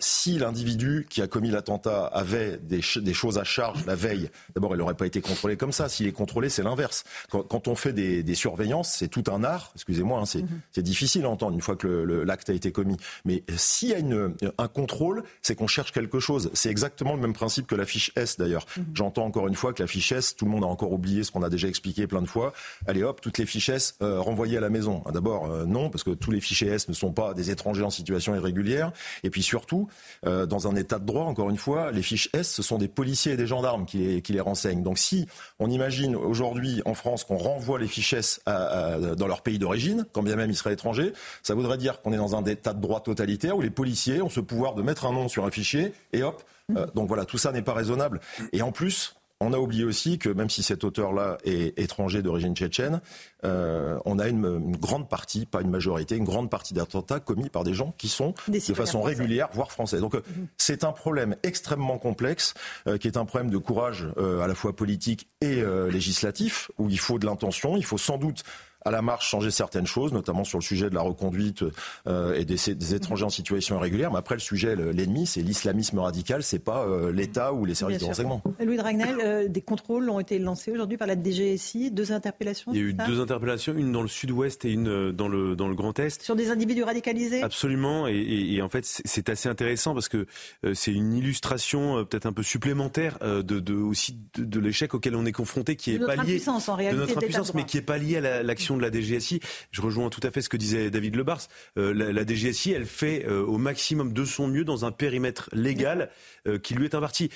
si 0.00 0.38
l'individu 0.38 1.06
qui 1.08 1.22
a 1.22 1.26
commis 1.26 1.50
l'attentat 1.50 2.06
avait 2.06 2.55
avait 2.56 2.66
des, 2.66 3.00
des 3.00 3.14
choses 3.14 3.38
à 3.38 3.44
charge 3.44 3.84
la 3.86 3.94
veille, 3.94 4.30
d'abord, 4.54 4.74
il 4.74 4.78
n'aurait 4.78 4.94
pas 4.94 5.06
été 5.06 5.20
contrôlé 5.20 5.56
comme 5.56 5.72
ça. 5.72 5.88
S'il 5.88 6.06
est 6.06 6.12
contrôlé, 6.12 6.48
c'est 6.48 6.62
l'inverse. 6.62 7.04
Quand, 7.30 7.42
quand, 7.42 7.68
on 7.68 7.74
fait 7.74 7.92
des, 7.92 8.22
des 8.22 8.34
surveillances, 8.34 8.92
c'est 8.92 9.08
tout 9.08 9.24
un 9.30 9.44
art. 9.44 9.72
Excusez-moi, 9.74 10.20
hein, 10.20 10.38
mhm. 10.38 10.60
c'est 10.72 10.82
difficile 10.82 11.24
à 11.24 11.30
entendre 11.30 11.54
une 11.54 11.60
fois 11.60 11.76
que 11.76 11.86
l'acte 11.86 12.50
a 12.50 12.52
été 12.52 12.72
commis. 12.72 12.96
Mais 13.24 13.42
s'il 13.56 13.88
y 13.90 13.94
a 13.94 13.98
une, 13.98 14.34
un 14.58 14.68
contrôle, 14.68 15.24
c'est 15.42 15.54
qu'on 15.54 15.66
cherche 15.66 15.92
quelque 15.92 16.20
chose. 16.20 16.50
C'est 16.54 16.70
exactement 16.70 17.14
le 17.14 17.20
même 17.20 17.32
principe 17.32 17.66
que 17.66 17.74
la 17.74 17.86
fiche 17.86 18.12
S 18.16 18.36
d'ailleurs. 18.38 18.66
Mhm. 18.76 18.84
J'entends 18.94 19.24
encore 19.24 19.48
une 19.48 19.54
fois 19.54 19.72
que 19.72 19.82
la 19.82 19.86
fiche 19.86 20.12
S, 20.12 20.36
tout 20.36 20.44
le 20.44 20.50
monde 20.50 20.64
a 20.64 20.68
encore 20.68 20.92
oublié 20.92 21.24
ce 21.24 21.30
qu'on 21.30 21.42
a 21.42 21.50
déjà 21.50 21.68
expliqué 21.68 22.06
plein 22.06 22.22
de 22.22 22.28
fois. 22.28 22.52
Allez 22.86 23.02
hop, 23.02 23.20
toutes 23.20 23.38
les 23.38 23.46
fiches 23.46 23.68
S 23.68 23.96
euh, 24.02 24.20
renvoyées 24.20 24.58
à 24.58 24.60
la 24.60 24.70
maison. 24.70 25.02
Ah, 25.06 25.12
d'abord, 25.12 25.50
euh, 25.50 25.64
non, 25.64 25.90
parce 25.90 26.04
que 26.04 26.10
tous 26.10 26.30
les 26.30 26.40
fichiers 26.40 26.68
S 26.68 26.88
ne 26.88 26.94
sont 26.94 27.12
pas 27.12 27.34
des 27.34 27.50
étrangers 27.50 27.82
en 27.82 27.90
situation 27.90 28.34
irrégulière. 28.34 28.92
Et 29.22 29.30
puis 29.30 29.42
surtout, 29.42 29.88
euh, 30.26 30.46
dans 30.46 30.68
un 30.68 30.76
état 30.76 30.98
de 30.98 31.04
droit, 31.04 31.24
encore 31.24 31.50
une 31.50 31.56
fois, 31.56 31.90
les 31.92 32.02
fiches 32.02 32.28
S, 32.32 32.45
ce 32.50 32.62
sont 32.62 32.78
des 32.78 32.88
policiers 32.88 33.32
et 33.32 33.36
des 33.36 33.46
gendarmes 33.46 33.86
qui 33.86 34.22
les, 34.28 34.40
renseignent. 34.40 34.82
Donc 34.82 34.98
si 34.98 35.26
on 35.58 35.70
imagine 35.70 36.14
aujourd'hui 36.16 36.82
en 36.84 36.94
France 36.94 37.24
qu'on 37.24 37.38
renvoie 37.38 37.78
les 37.78 37.88
fiches 37.88 38.12
S 38.12 38.40
dans 38.46 39.26
leur 39.26 39.42
pays 39.42 39.58
d'origine, 39.58 40.06
quand 40.12 40.22
bien 40.22 40.36
même 40.36 40.50
ils 40.50 40.56
seraient 40.56 40.74
étrangers, 40.74 41.12
ça 41.42 41.54
voudrait 41.54 41.78
dire 41.78 42.00
qu'on 42.02 42.12
est 42.12 42.18
dans 42.18 42.36
un 42.36 42.44
état 42.44 42.72
de 42.72 42.80
droit 42.80 43.00
totalitaire 43.00 43.56
où 43.56 43.60
les 43.60 43.70
policiers 43.70 44.22
ont 44.22 44.30
ce 44.30 44.40
pouvoir 44.40 44.74
de 44.74 44.82
mettre 44.82 45.06
un 45.06 45.12
nom 45.12 45.28
sur 45.28 45.44
un 45.44 45.50
fichier 45.50 45.92
et 46.12 46.22
hop. 46.22 46.42
Euh, 46.76 46.86
donc 46.94 47.08
voilà, 47.08 47.24
tout 47.24 47.38
ça 47.38 47.52
n'est 47.52 47.62
pas 47.62 47.74
raisonnable. 47.74 48.20
Et 48.52 48.62
en 48.62 48.72
plus, 48.72 49.15
on 49.40 49.52
a 49.52 49.58
oublié 49.58 49.84
aussi 49.84 50.18
que 50.18 50.28
même 50.28 50.48
si 50.48 50.62
cet 50.62 50.82
auteur-là 50.82 51.36
est 51.44 51.78
étranger 51.78 52.22
d'origine 52.22 52.56
tchétchène, 52.56 53.00
euh, 53.44 53.98
on 54.06 54.18
a 54.18 54.28
une, 54.28 54.74
grande 54.76 55.08
partie, 55.08 55.44
pas 55.44 55.60
une 55.60 55.70
majorité, 55.70 56.16
une 56.16 56.24
grande 56.24 56.50
partie 56.50 56.72
d'attentats 56.72 57.20
commis 57.20 57.50
par 57.50 57.62
des 57.62 57.74
gens 57.74 57.94
qui 57.98 58.08
sont 58.08 58.34
de 58.48 58.58
façon 58.58 59.02
régulière, 59.02 59.48
voire 59.52 59.70
français. 59.70 60.00
Donc 60.00 60.14
euh, 60.14 60.22
mhm. 60.36 60.46
c'est 60.56 60.84
un 60.84 60.92
problème 60.92 61.36
extrêmement 61.42 61.98
complexe, 61.98 62.54
euh, 62.86 62.96
qui 62.96 63.08
est 63.08 63.18
un 63.18 63.26
problème 63.26 63.50
de 63.50 63.58
courage 63.58 64.08
à 64.16 64.46
la 64.46 64.54
fois 64.54 64.74
politique 64.74 65.28
et 65.40 65.62
législatif, 65.90 66.70
où 66.78 66.88
il 66.88 66.98
faut 66.98 67.18
de 67.18 67.26
l'intention, 67.26 67.76
il 67.76 67.84
faut 67.84 67.98
sans 67.98 68.18
doute 68.18 68.42
à 68.86 68.90
la 68.92 69.02
marche 69.02 69.28
changer 69.28 69.50
certaines 69.50 69.86
choses, 69.86 70.12
notamment 70.12 70.44
sur 70.44 70.58
le 70.58 70.62
sujet 70.62 70.88
de 70.88 70.94
la 70.94 71.00
reconduite 71.00 71.64
euh, 72.06 72.34
et 72.34 72.44
des, 72.44 72.56
des, 72.74 72.94
étrangers 72.94 73.24
en 73.24 73.30
situation 73.30 73.76
irrégulière. 73.76 74.12
Mais 74.12 74.18
après, 74.18 74.36
le 74.36 74.40
sujet, 74.40 74.76
l'ennemi, 74.76 75.26
c'est 75.26 75.42
l'islamisme 75.42 75.98
radical, 75.98 76.44
c'est 76.44 76.60
pas 76.60 76.86
euh, 76.86 77.10
l'État 77.10 77.52
ou 77.52 77.64
les 77.64 77.74
services 77.74 77.98
de 77.98 78.04
renseignement. 78.04 78.42
Louis 78.64 78.76
Dragnel, 78.76 79.16
euh, 79.20 79.48
des 79.48 79.60
contrôles 79.60 80.08
ont 80.08 80.20
été 80.20 80.38
lancés 80.38 80.70
aujourd'hui 80.70 80.96
par 80.96 81.08
la 81.08 81.16
DGSI, 81.20 81.90
deux 81.90 82.12
interpellations. 82.12 82.72
Il 82.72 82.78
y 82.78 82.80
a 82.80 82.84
eu 82.84 82.92
deux 82.92 83.20
interpellations, 83.20 83.74
une 83.74 83.90
dans 83.90 84.02
le 84.02 84.08
Sud-Ouest 84.08 84.64
et 84.64 84.70
une 84.70 85.10
dans 85.10 85.28
le 85.28 85.56
dans 85.56 85.66
le 85.66 85.74
Grand 85.74 85.98
Est. 85.98 86.22
Sur 86.22 86.36
des 86.36 86.50
individus 86.50 86.84
radicalisés. 86.84 87.42
Absolument, 87.42 88.06
et, 88.06 88.14
et, 88.14 88.54
et 88.54 88.62
en 88.62 88.68
fait, 88.68 88.84
c'est 88.84 89.28
assez 89.28 89.48
intéressant 89.48 89.94
parce 89.94 90.08
que 90.08 90.26
c'est 90.74 90.92
une 90.92 91.12
illustration 91.12 92.04
peut-être 92.04 92.26
un 92.26 92.32
peu 92.32 92.44
supplémentaire 92.44 93.18
de, 93.20 93.42
de 93.42 93.74
aussi 93.74 94.16
de, 94.36 94.44
de 94.44 94.60
l'échec 94.60 94.94
auquel 94.94 95.16
on 95.16 95.26
est 95.26 95.32
confronté, 95.32 95.74
qui 95.74 95.92
est 95.92 95.98
de 95.98 96.06
pas 96.06 96.16
lié 96.16 96.40
en 96.48 96.74
réalité, 96.74 96.94
de 96.94 97.00
notre 97.00 97.18
impuissance, 97.18 97.54
mais 97.54 97.64
qui 97.64 97.78
est 97.78 97.82
pas 97.82 97.98
lié 97.98 98.18
à 98.18 98.42
l'action 98.44 98.75
de 98.76 98.82
la 98.82 98.90
DGSI. 98.90 99.40
Je 99.70 99.80
rejoins 99.80 100.10
tout 100.10 100.20
à 100.22 100.30
fait 100.30 100.42
ce 100.42 100.48
que 100.48 100.56
disait 100.56 100.90
David 100.90 101.16
Lebars. 101.16 101.42
Euh, 101.78 101.92
la, 101.92 102.24
DGSI, 102.24 102.72
elle 102.72 102.86
fait 102.86 103.26
euh, 103.26 103.44
au 103.44 103.58
maximum 103.58 104.12
de 104.12 104.24
son 104.24 104.46
mieux 104.48 104.64
dans 104.64 104.84
un 104.84 104.92
périmètre 104.92 105.48
légal 105.52 106.10
euh, 106.46 106.58
qui 106.58 106.74
lui 106.74 106.84
est 106.84 106.94
imparti. 106.94 107.30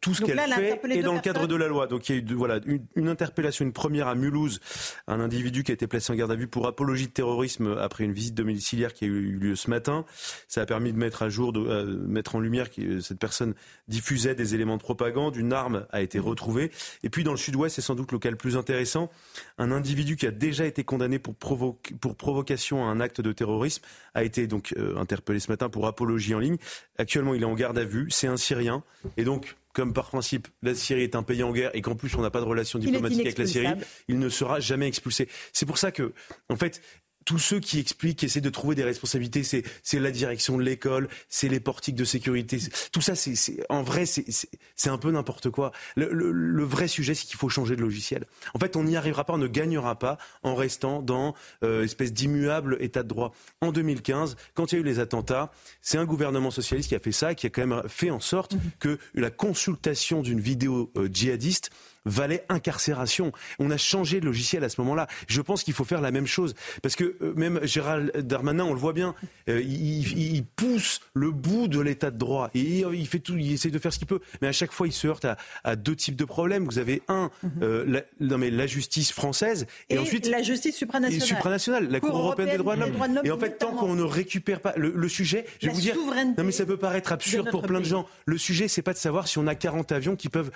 tout 0.00 0.14
ce 0.14 0.22
qu'elle 0.22 0.38
fait 0.38 0.80
est 0.90 1.02
dans 1.02 1.14
le 1.14 1.20
cadre 1.20 1.46
de 1.46 1.56
la 1.56 1.68
loi. 1.68 1.86
Donc 1.86 2.08
il 2.08 2.16
y 2.16 2.18
a 2.18 2.22
eu 2.22 2.34
voilà, 2.34 2.60
une, 2.66 3.08
interpellation, 3.08 3.64
une 3.64 3.72
première 3.72 4.08
à 4.08 4.14
Mulhouse, 4.14 4.60
un 5.06 5.20
individu 5.20 5.64
qui 5.64 5.70
a 5.72 5.74
été 5.74 5.86
placé 5.86 6.12
en 6.12 6.16
garde 6.16 6.32
à 6.32 6.36
vue 6.36 6.48
pour 6.48 6.66
apologie 6.66 7.06
de 7.06 7.12
terrorisme 7.12 7.76
après 7.80 8.04
une 8.04 8.12
visite 8.12 8.34
domiciliaire 8.34 8.94
qui 8.94 9.04
a 9.04 9.08
eu 9.08 9.32
lieu 9.32 9.56
ce 9.56 9.70
matin. 9.70 10.04
Ça 10.48 10.62
a 10.62 10.66
permis 10.66 10.92
de 10.92 10.98
mettre 10.98 11.22
à 11.22 11.28
jour, 11.28 11.52
de 11.52 11.60
mettre 12.06 12.36
en 12.36 12.40
lumière 12.40 12.70
que 12.70 13.00
cette 13.00 13.18
personne 13.18 13.54
diffusait 13.88 14.34
des 14.34 14.54
éléments 14.54 14.76
de 14.76 14.82
propagande. 14.82 15.36
Une 15.36 15.52
arme 15.52 15.86
a 15.90 16.02
été 16.02 16.18
retrouvée. 16.18 16.70
Et 17.02 17.10
puis 17.10 17.24
dans 17.24 17.32
le 17.32 17.36
sud-ouest, 17.36 17.76
c'est 17.76 17.82
sans 17.82 17.94
doute 17.94 18.12
le 18.12 18.18
cas 18.18 18.30
le 18.30 18.36
plus 18.36 18.56
intéressant, 18.56 19.10
un 19.58 19.72
individu 19.72 20.16
qui 20.16 20.26
a 20.26 20.30
déjà 20.30 20.51
été 20.60 20.84
condamné 20.84 21.18
pour, 21.18 21.34
pour 21.34 22.16
provocation 22.16 22.84
à 22.84 22.88
un 22.88 23.00
acte 23.00 23.20
de 23.20 23.32
terrorisme, 23.32 23.82
a 24.14 24.24
été 24.24 24.46
donc 24.46 24.74
euh, 24.76 24.96
interpellé 24.96 25.40
ce 25.40 25.50
matin 25.50 25.68
pour 25.68 25.86
apologie 25.86 26.34
en 26.34 26.38
ligne. 26.38 26.56
Actuellement, 26.98 27.34
il 27.34 27.42
est 27.42 27.46
en 27.46 27.54
garde 27.54 27.78
à 27.78 27.84
vue. 27.84 28.06
C'est 28.10 28.26
un 28.26 28.36
Syrien. 28.36 28.82
Et 29.16 29.24
donc, 29.24 29.56
comme 29.72 29.92
par 29.92 30.08
principe, 30.08 30.48
la 30.62 30.74
Syrie 30.74 31.02
est 31.02 31.16
un 31.16 31.22
pays 31.22 31.42
en 31.42 31.52
guerre 31.52 31.70
et 31.74 31.80
qu'en 31.80 31.94
plus 31.94 32.14
on 32.14 32.20
n'a 32.20 32.30
pas 32.30 32.40
de 32.40 32.46
relation 32.46 32.78
diplomatique 32.78 33.20
avec 33.20 33.38
la 33.38 33.46
Syrie, 33.46 33.74
il 34.08 34.18
ne 34.18 34.28
sera 34.28 34.60
jamais 34.60 34.86
expulsé. 34.86 35.28
C'est 35.52 35.66
pour 35.66 35.78
ça 35.78 35.92
que, 35.92 36.12
en 36.48 36.56
fait, 36.56 36.82
tous 37.24 37.38
ceux 37.38 37.60
qui 37.60 37.78
expliquent, 37.78 38.18
qui 38.18 38.26
essaient 38.26 38.40
de 38.40 38.50
trouver 38.50 38.74
des 38.74 38.84
responsabilités, 38.84 39.42
c'est 39.44 40.00
la 40.00 40.10
direction 40.10 40.56
de 40.56 40.62
l'école, 40.62 41.08
c'est 41.28 41.48
les 41.48 41.60
portiques 41.60 41.94
de 41.94 42.04
sécurité. 42.04 42.58
Tout 42.92 43.00
ça, 43.00 43.14
c'est 43.14 43.34
en 43.68 43.82
vrai, 43.82 44.04
c'est 44.06 44.90
un 44.90 44.98
peu 44.98 45.10
n'importe 45.10 45.50
quoi. 45.50 45.72
Le, 45.96 46.10
le, 46.12 46.32
le, 46.32 46.64
vrai 46.64 46.88
sujet, 46.88 47.14
c'est 47.14 47.26
qu'il 47.26 47.36
faut 47.36 47.48
changer 47.48 47.76
de 47.76 47.80
logiciel. 47.80 48.26
En 48.54 48.58
fait, 48.58 48.76
on 48.76 48.84
n'y 48.84 48.96
arrivera 48.96 49.24
pas, 49.24 49.34
on 49.34 49.38
ne 49.38 49.46
gagnera 49.46 49.98
pas 49.98 50.18
en 50.42 50.54
restant 50.54 51.02
dans 51.02 51.34
euh, 51.62 51.84
espèce 51.84 52.12
d'immuable 52.12 52.76
état 52.80 53.02
de 53.02 53.08
droit. 53.08 53.32
En 53.60 53.72
2015, 53.72 54.36
quand 54.54 54.72
il 54.72 54.76
y 54.76 54.78
a 54.78 54.80
eu 54.80 54.84
les 54.84 54.98
attentats, 54.98 55.52
c'est 55.80 55.98
un 55.98 56.04
gouvernement 56.04 56.50
socialiste 56.50 56.88
qui 56.88 56.94
a 56.94 57.00
fait 57.00 57.12
ça, 57.12 57.34
qui 57.34 57.46
a 57.46 57.50
quand 57.50 57.66
même 57.66 57.82
fait 57.88 58.10
en 58.10 58.20
sorte 58.20 58.54
mmh. 58.54 58.58
que 58.80 58.98
la 59.14 59.30
consultation 59.30 60.22
d'une 60.22 60.40
vidéo 60.40 60.90
euh, 60.96 61.08
djihadiste 61.12 61.70
valait 62.04 62.44
incarcération. 62.48 63.32
On 63.58 63.70
a 63.70 63.76
changé 63.76 64.20
de 64.20 64.26
logiciel 64.26 64.64
à 64.64 64.68
ce 64.68 64.80
moment-là. 64.80 65.06
Je 65.28 65.40
pense 65.40 65.62
qu'il 65.62 65.74
faut 65.74 65.84
faire 65.84 66.00
la 66.00 66.10
même 66.10 66.26
chose. 66.26 66.54
Parce 66.82 66.96
que 66.96 67.16
euh, 67.22 67.34
même 67.36 67.60
Gérald 67.64 68.16
Darmanin, 68.16 68.64
on 68.64 68.72
le 68.72 68.78
voit 68.78 68.92
bien, 68.92 69.14
euh, 69.48 69.60
il, 69.60 70.44
pousse 70.56 71.00
le 71.14 71.30
bout 71.30 71.68
de 71.68 71.80
l'état 71.80 72.10
de 72.10 72.18
droit. 72.18 72.50
Et 72.54 72.84
il, 72.92 73.06
fait 73.06 73.20
tout, 73.20 73.36
il 73.36 73.52
essaie 73.52 73.70
de 73.70 73.78
faire 73.78 73.92
ce 73.92 73.98
qu'il 73.98 74.06
peut. 74.06 74.20
Mais 74.40 74.48
à 74.48 74.52
chaque 74.52 74.72
fois, 74.72 74.86
il 74.86 74.92
se 74.92 75.06
heurte 75.06 75.26
à, 75.64 75.76
deux 75.76 75.96
types 75.96 76.16
de 76.16 76.24
problèmes. 76.24 76.64
Vous 76.64 76.78
avez 76.78 77.02
un, 77.08 77.30
mhm. 77.42 77.50
euh, 77.62 77.84
la, 77.86 78.02
non 78.20 78.38
mais 78.38 78.50
la 78.50 78.66
justice 78.66 79.12
française. 79.12 79.66
Et, 79.88 79.98
ensuite. 79.98 80.28
La 80.28 80.42
justice 80.42 80.76
supranationale. 80.76 81.26
supranationale, 81.26 81.88
la 81.88 82.00
Cour, 82.00 82.16
européenne, 82.16 82.50
des 82.50 82.58
droits 82.58 82.76
de 82.76 82.80
l'homme. 82.80 83.20
Et 83.24 83.30
en 83.30 83.38
fait, 83.38 83.58
tant 83.58 83.72
qu'on 83.72 83.94
ne 83.94 84.02
récupère 84.02 84.60
pas 84.60 84.74
le, 84.76 85.08
sujet, 85.08 85.44
je 85.60 85.66
vais 85.68 85.72
vous 85.72 85.80
dire. 85.80 85.96
Non 86.36 86.44
mais 86.44 86.52
ça 86.52 86.64
peut 86.64 86.76
paraître 86.76 87.12
absurde 87.12 87.50
pour 87.50 87.62
plein 87.62 87.80
de 87.80 87.84
gens. 87.84 88.06
Le 88.26 88.38
sujet, 88.38 88.68
c'est 88.68 88.82
pas 88.82 88.92
de 88.92 88.98
savoir 88.98 89.28
si 89.28 89.38
on 89.38 89.46
a 89.46 89.54
40 89.54 89.92
avions 89.92 90.16
qui 90.16 90.28
peuvent 90.28 90.50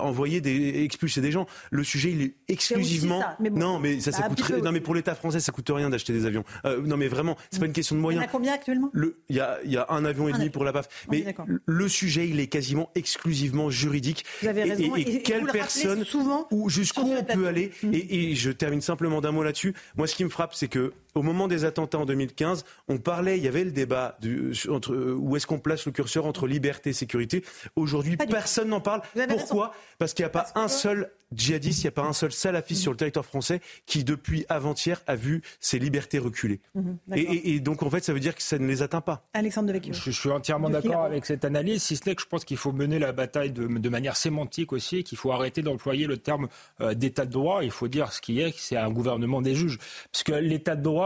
envoyer 0.00 0.40
des 0.40 0.63
expulser 0.68 1.20
des 1.20 1.30
gens. 1.30 1.46
Le 1.70 1.84
sujet, 1.84 2.10
il 2.10 2.22
est 2.22 2.34
exclusivement. 2.48 3.22
non, 3.52 3.78
mais 3.78 4.00
ça, 4.00 4.12
ça, 4.12 4.24
coûte. 4.24 4.50
Non, 4.62 4.72
mais 4.72 4.80
pour 4.80 4.94
l'État 4.94 5.14
français, 5.14 5.40
ça 5.40 5.52
coûte 5.52 5.70
rien 5.70 5.90
d'acheter 5.90 6.12
des 6.12 6.26
avions. 6.26 6.44
Euh, 6.64 6.80
non, 6.82 6.96
mais 6.96 7.08
vraiment, 7.08 7.36
c'est 7.50 7.60
pas 7.60 7.66
une 7.66 7.72
question 7.72 7.96
de 7.96 8.00
moyens. 8.00 8.22
Il 8.22 8.24
y 8.24 8.26
en 8.26 8.28
a 8.28 8.32
combien 8.32 8.52
actuellement? 8.52 8.90
Il 9.28 9.36
y 9.36 9.40
a, 9.40 9.58
y 9.64 9.76
a 9.76 9.86
un 9.90 10.04
avion 10.04 10.28
et 10.28 10.32
demi 10.32 10.50
pour 10.50 10.64
la 10.64 10.72
PAF. 10.72 10.88
Mais 11.10 11.24
le 11.66 11.88
sujet, 11.88 12.28
il 12.28 12.40
est 12.40 12.46
quasiment 12.46 12.90
exclusivement 12.94 13.70
juridique. 13.70 14.24
Vous 14.42 14.48
avez 14.48 14.62
raison. 14.64 14.96
Et, 14.96 15.22
quelle 15.22 15.46
personne 15.46 16.04
souvent 16.04 16.46
ou 16.50 16.68
jusqu'où 16.68 17.02
on 17.02 17.24
peut 17.24 17.46
aller 17.46 17.70
et, 17.92 18.30
et 18.30 18.34
je 18.34 18.50
termine 18.50 18.80
simplement 18.80 19.20
d'un 19.20 19.32
mot 19.32 19.42
là-dessus. 19.42 19.74
Moi, 19.96 20.06
ce 20.06 20.14
qui 20.14 20.24
me 20.24 20.28
frappe, 20.28 20.54
c'est 20.54 20.68
que 20.68 20.92
au 21.14 21.22
moment 21.22 21.48
des 21.48 21.64
attentats 21.64 21.98
en 21.98 22.06
2015, 22.06 22.64
on 22.88 22.98
parlait, 22.98 23.38
il 23.38 23.44
y 23.44 23.48
avait 23.48 23.64
le 23.64 23.72
débat 23.72 24.16
du, 24.20 24.52
entre 24.68 24.94
euh, 24.94 25.14
où 25.14 25.36
est-ce 25.36 25.46
qu'on 25.46 25.58
place 25.58 25.86
le 25.86 25.92
curseur 25.92 26.26
entre 26.26 26.46
liberté 26.46 26.90
et 26.90 26.92
sécurité. 26.92 27.44
Aujourd'hui, 27.76 28.16
personne 28.16 28.68
n'en 28.68 28.80
parle. 28.80 29.02
Pourquoi? 29.28 29.72
Parce 29.98 30.14
qu'il 30.14 30.24
n'y 30.24 30.28
a 30.28 30.30
pas 30.30 30.46
un 30.54 30.68
seul 30.68 31.10
djihadiste, 31.32 31.80
il 31.80 31.86
n'y 31.86 31.88
a 31.88 31.92
pas 31.92 32.02
un 32.02 32.12
seul 32.12 32.32
salafiste 32.32 32.82
sur 32.82 32.92
le 32.92 32.96
territoire 32.96 33.24
français 33.24 33.60
qui, 33.86 34.04
depuis 34.04 34.44
avant-hier, 34.48 35.02
a 35.06 35.16
vu 35.16 35.42
ses 35.60 35.78
libertés 35.78 36.18
reculer. 36.18 36.60
Mhm, 36.74 36.98
et, 37.14 37.60
donc, 37.60 37.82
en 37.82 37.90
fait, 37.90 38.04
ça 38.04 38.12
veut 38.12 38.20
dire 38.20 38.34
que 38.34 38.42
ça 38.42 38.58
ne 38.58 38.66
les 38.66 38.82
atteint 38.82 39.00
pas. 39.00 39.26
Alexandre 39.34 39.68
Devecchio. 39.68 39.92
Je, 39.92 40.10
je 40.10 40.20
suis 40.20 40.30
entièrement 40.30 40.70
d'accord 40.70 41.04
avec 41.04 41.26
cette 41.26 41.44
analyse, 41.44 41.82
si 41.82 41.96
ce 41.96 42.08
n'est 42.08 42.14
que 42.14 42.22
je 42.22 42.26
pense 42.26 42.44
qu'il 42.44 42.56
faut 42.56 42.72
mener 42.72 42.98
la 42.98 43.12
bataille 43.12 43.50
de, 43.50 43.66
de 43.66 43.88
manière 43.88 44.16
sémantique 44.16 44.72
aussi, 44.72 45.04
qu'il 45.04 45.18
faut 45.18 45.32
arrêter 45.32 45.62
d'employer 45.62 46.06
le 46.06 46.18
terme 46.18 46.48
euh, 46.80 46.94
d'état 46.94 47.26
de 47.26 47.32
droit. 47.32 47.64
Il 47.64 47.70
faut 47.70 47.88
dire 47.88 48.12
ce 48.12 48.20
qui 48.20 48.40
est, 48.40 48.54
c'est 48.56 48.76
un 48.76 48.90
gouvernement 48.90 49.42
des 49.42 49.54
juges. 49.54 49.78
Parce 50.12 50.22
que 50.22 50.32
l'état 50.32 50.76
de 50.76 50.82
droit, 50.82 51.03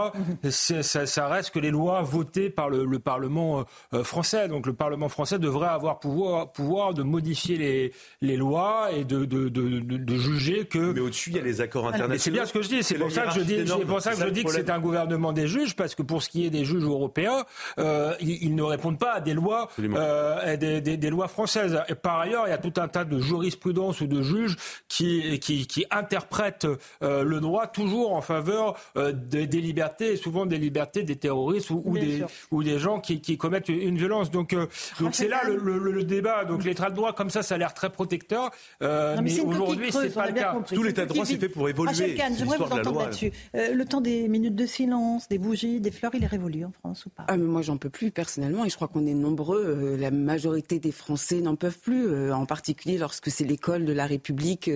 ça, 0.51 1.07
ça, 1.07 1.29
reste 1.29 1.51
que 1.51 1.59
les 1.59 1.71
lois 1.71 2.03
votées 2.03 2.51
par 2.51 2.69
le, 2.69 2.85
le 2.85 2.99
Parlement 2.99 3.65
euh, 3.95 4.05
français. 4.05 4.49
Donc, 4.49 4.67
le 4.67 4.73
Parlement 4.73 5.09
français 5.09 5.39
devrait 5.39 5.69
avoir 5.69 6.01
pouvoir, 6.01 6.53
pouvoir 6.53 6.95
de 6.95 7.03
modifier 7.03 7.57
les, 7.57 7.93
les 8.21 8.37
lois 8.37 8.91
et 8.93 9.05
de, 9.05 9.25
de, 9.25 9.49
de, 9.49 9.81
de 9.81 10.17
juger 10.17 10.67
que. 10.67 10.93
Mais 10.93 11.01
au-dessus, 11.01 11.31
il 11.31 11.37
y 11.37 11.41
a 11.41 11.43
les 11.43 11.61
accords 11.61 11.89
internationaux. 11.89 12.19
C'est 12.19 12.31
bien 12.31 12.47
ce 12.47 12.53
que 12.53 12.63
je 12.63 12.69
dis. 12.69 12.83
C'est 12.83 12.97
pour, 12.97 13.11
ça 13.11 13.27
que 13.27 13.35
je 13.35 13.41
dis. 13.41 13.65
Pour 13.87 14.01
ça 14.01 14.13
que 14.13 14.21
je 14.21 14.31
dis 14.31 14.45
que 14.45 14.53
c'est 14.53 14.71
un 14.71 14.81
gouvernement 14.81 15.33
des 15.33 15.49
juges, 15.49 15.77
parce 15.77 15.95
que 15.95 16.03
pour 16.03 16.23
ce 16.23 16.29
qui 16.29 16.47
est 16.47 16.51
des 16.51 16.65
juges 16.65 16.85
européens, 16.85 17.45
euh, 17.79 18.15
ils, 18.21 18.55
ne 18.55 18.63
répondent 18.63 18.99
pas 18.99 19.15
à 19.15 19.21
des 19.21 19.35
lois, 19.35 19.69
euh, 19.81 20.57
des, 20.57 20.81
des, 20.81 20.97
des, 20.97 21.11
lois 21.11 21.29
françaises. 21.29 21.81
Et 21.89 21.95
par 21.95 22.21
ailleurs, 22.21 22.47
il 22.47 22.51
y 22.51 22.55
a 22.55 22.59
tout 22.59 22.81
un 22.81 22.89
tas 22.89 23.05
de 23.05 23.19
jurisprudence 23.21 24.01
ou 24.01 24.07
de 24.07 24.23
juges 24.23 24.57
qui 24.89 25.39
qui, 25.39 25.67
qui 25.67 25.85
interprètent 25.91 26.67
euh, 27.03 27.23
le 27.25 27.41
droit 27.41 27.67
toujours 27.67 28.15
en 28.15 28.21
faveur 28.21 28.77
euh, 28.97 29.13
des, 29.13 29.47
des, 29.47 29.61
libertés 29.61 29.88
libertés, 29.89 30.17
souvent 30.17 30.47
des 30.47 30.59
libertés 30.59 31.03
des 31.03 31.17
terroristes 31.17 31.71
ou, 31.71 31.99
des, 31.99 32.25
ou 32.51 32.63
des 32.63 32.79
gens 32.79 33.01
qui, 33.01 33.21
qui, 33.21 33.37
commettent 33.37 33.69
une 33.69 33.97
violence. 33.97 34.31
Donc, 34.31 34.53
euh, 34.53 34.67
donc 35.01 35.15
c'est 35.15 35.29
là 35.29 35.43
le, 35.47 35.79
le, 35.79 36.05
débat. 36.05 36.45
Donc 36.45 36.65
l'état 36.65 36.91
de 36.91 36.95
droit, 36.95 37.13
comme 37.13 37.31
ça, 37.31 37.43
ça 37.43 37.55
a 37.55 37.59
l'air 37.59 37.75
très 37.75 37.91
protecteur. 37.91 38.51
Euh, 38.83 39.19
mais, 39.23 39.41
aujourd'hui, 39.41 39.91
c'est 39.93 40.13
pas 40.13 40.29
le 40.29 40.35
cas. 40.35 40.57
Tout 40.67 40.83
l'état 40.83 41.05
de 41.05 41.09
droit, 41.09 41.25
c'est 41.25 41.39
fait 41.39 41.49
pour 41.49 41.69
évoluer. 41.69 42.17
j'aimerais 42.37 42.59
vous 42.59 42.65
entendre 42.65 43.01
là-dessus. 43.01 43.33
Euh, 43.55 43.75
le 43.75 43.85
temps 43.85 44.01
des 44.01 44.29
minutes 44.29 44.57
de 44.57 44.67
silence, 44.67 45.29
des 45.29 45.39
bougies, 45.39 45.81
des 45.81 45.91
fleurs, 45.91 46.15
il 46.15 46.23
est 46.23 46.29
révolu 46.29 46.65
en 46.65 46.73
France 46.73 47.07
ou 47.07 47.11
pas? 47.11 47.25
Ah, 47.29 47.37
mais 47.37 47.45
Moi, 47.45 47.63
j'en 47.63 47.77
peux 47.77 47.91
plus 47.91 48.11
personnellement, 48.11 48.65
et 48.65 48.71
je 48.71 48.77
crois 48.77 48.89
qu'on 48.89 49.07
est 49.07 49.15
nombreux. 49.15 49.97
la 49.99 50.11
majorité 50.11 50.79
des 50.79 50.93
Français 50.93 51.41
n'en 51.41 51.57
peuvent 51.57 51.79
plus, 51.79 52.33
en 52.33 52.47
particulier 52.47 52.99
lorsque 52.99 53.31
c'est 53.31 53.45
l'école 53.45 53.85
de 53.85 53.93
la 53.93 54.07
République 54.07 54.71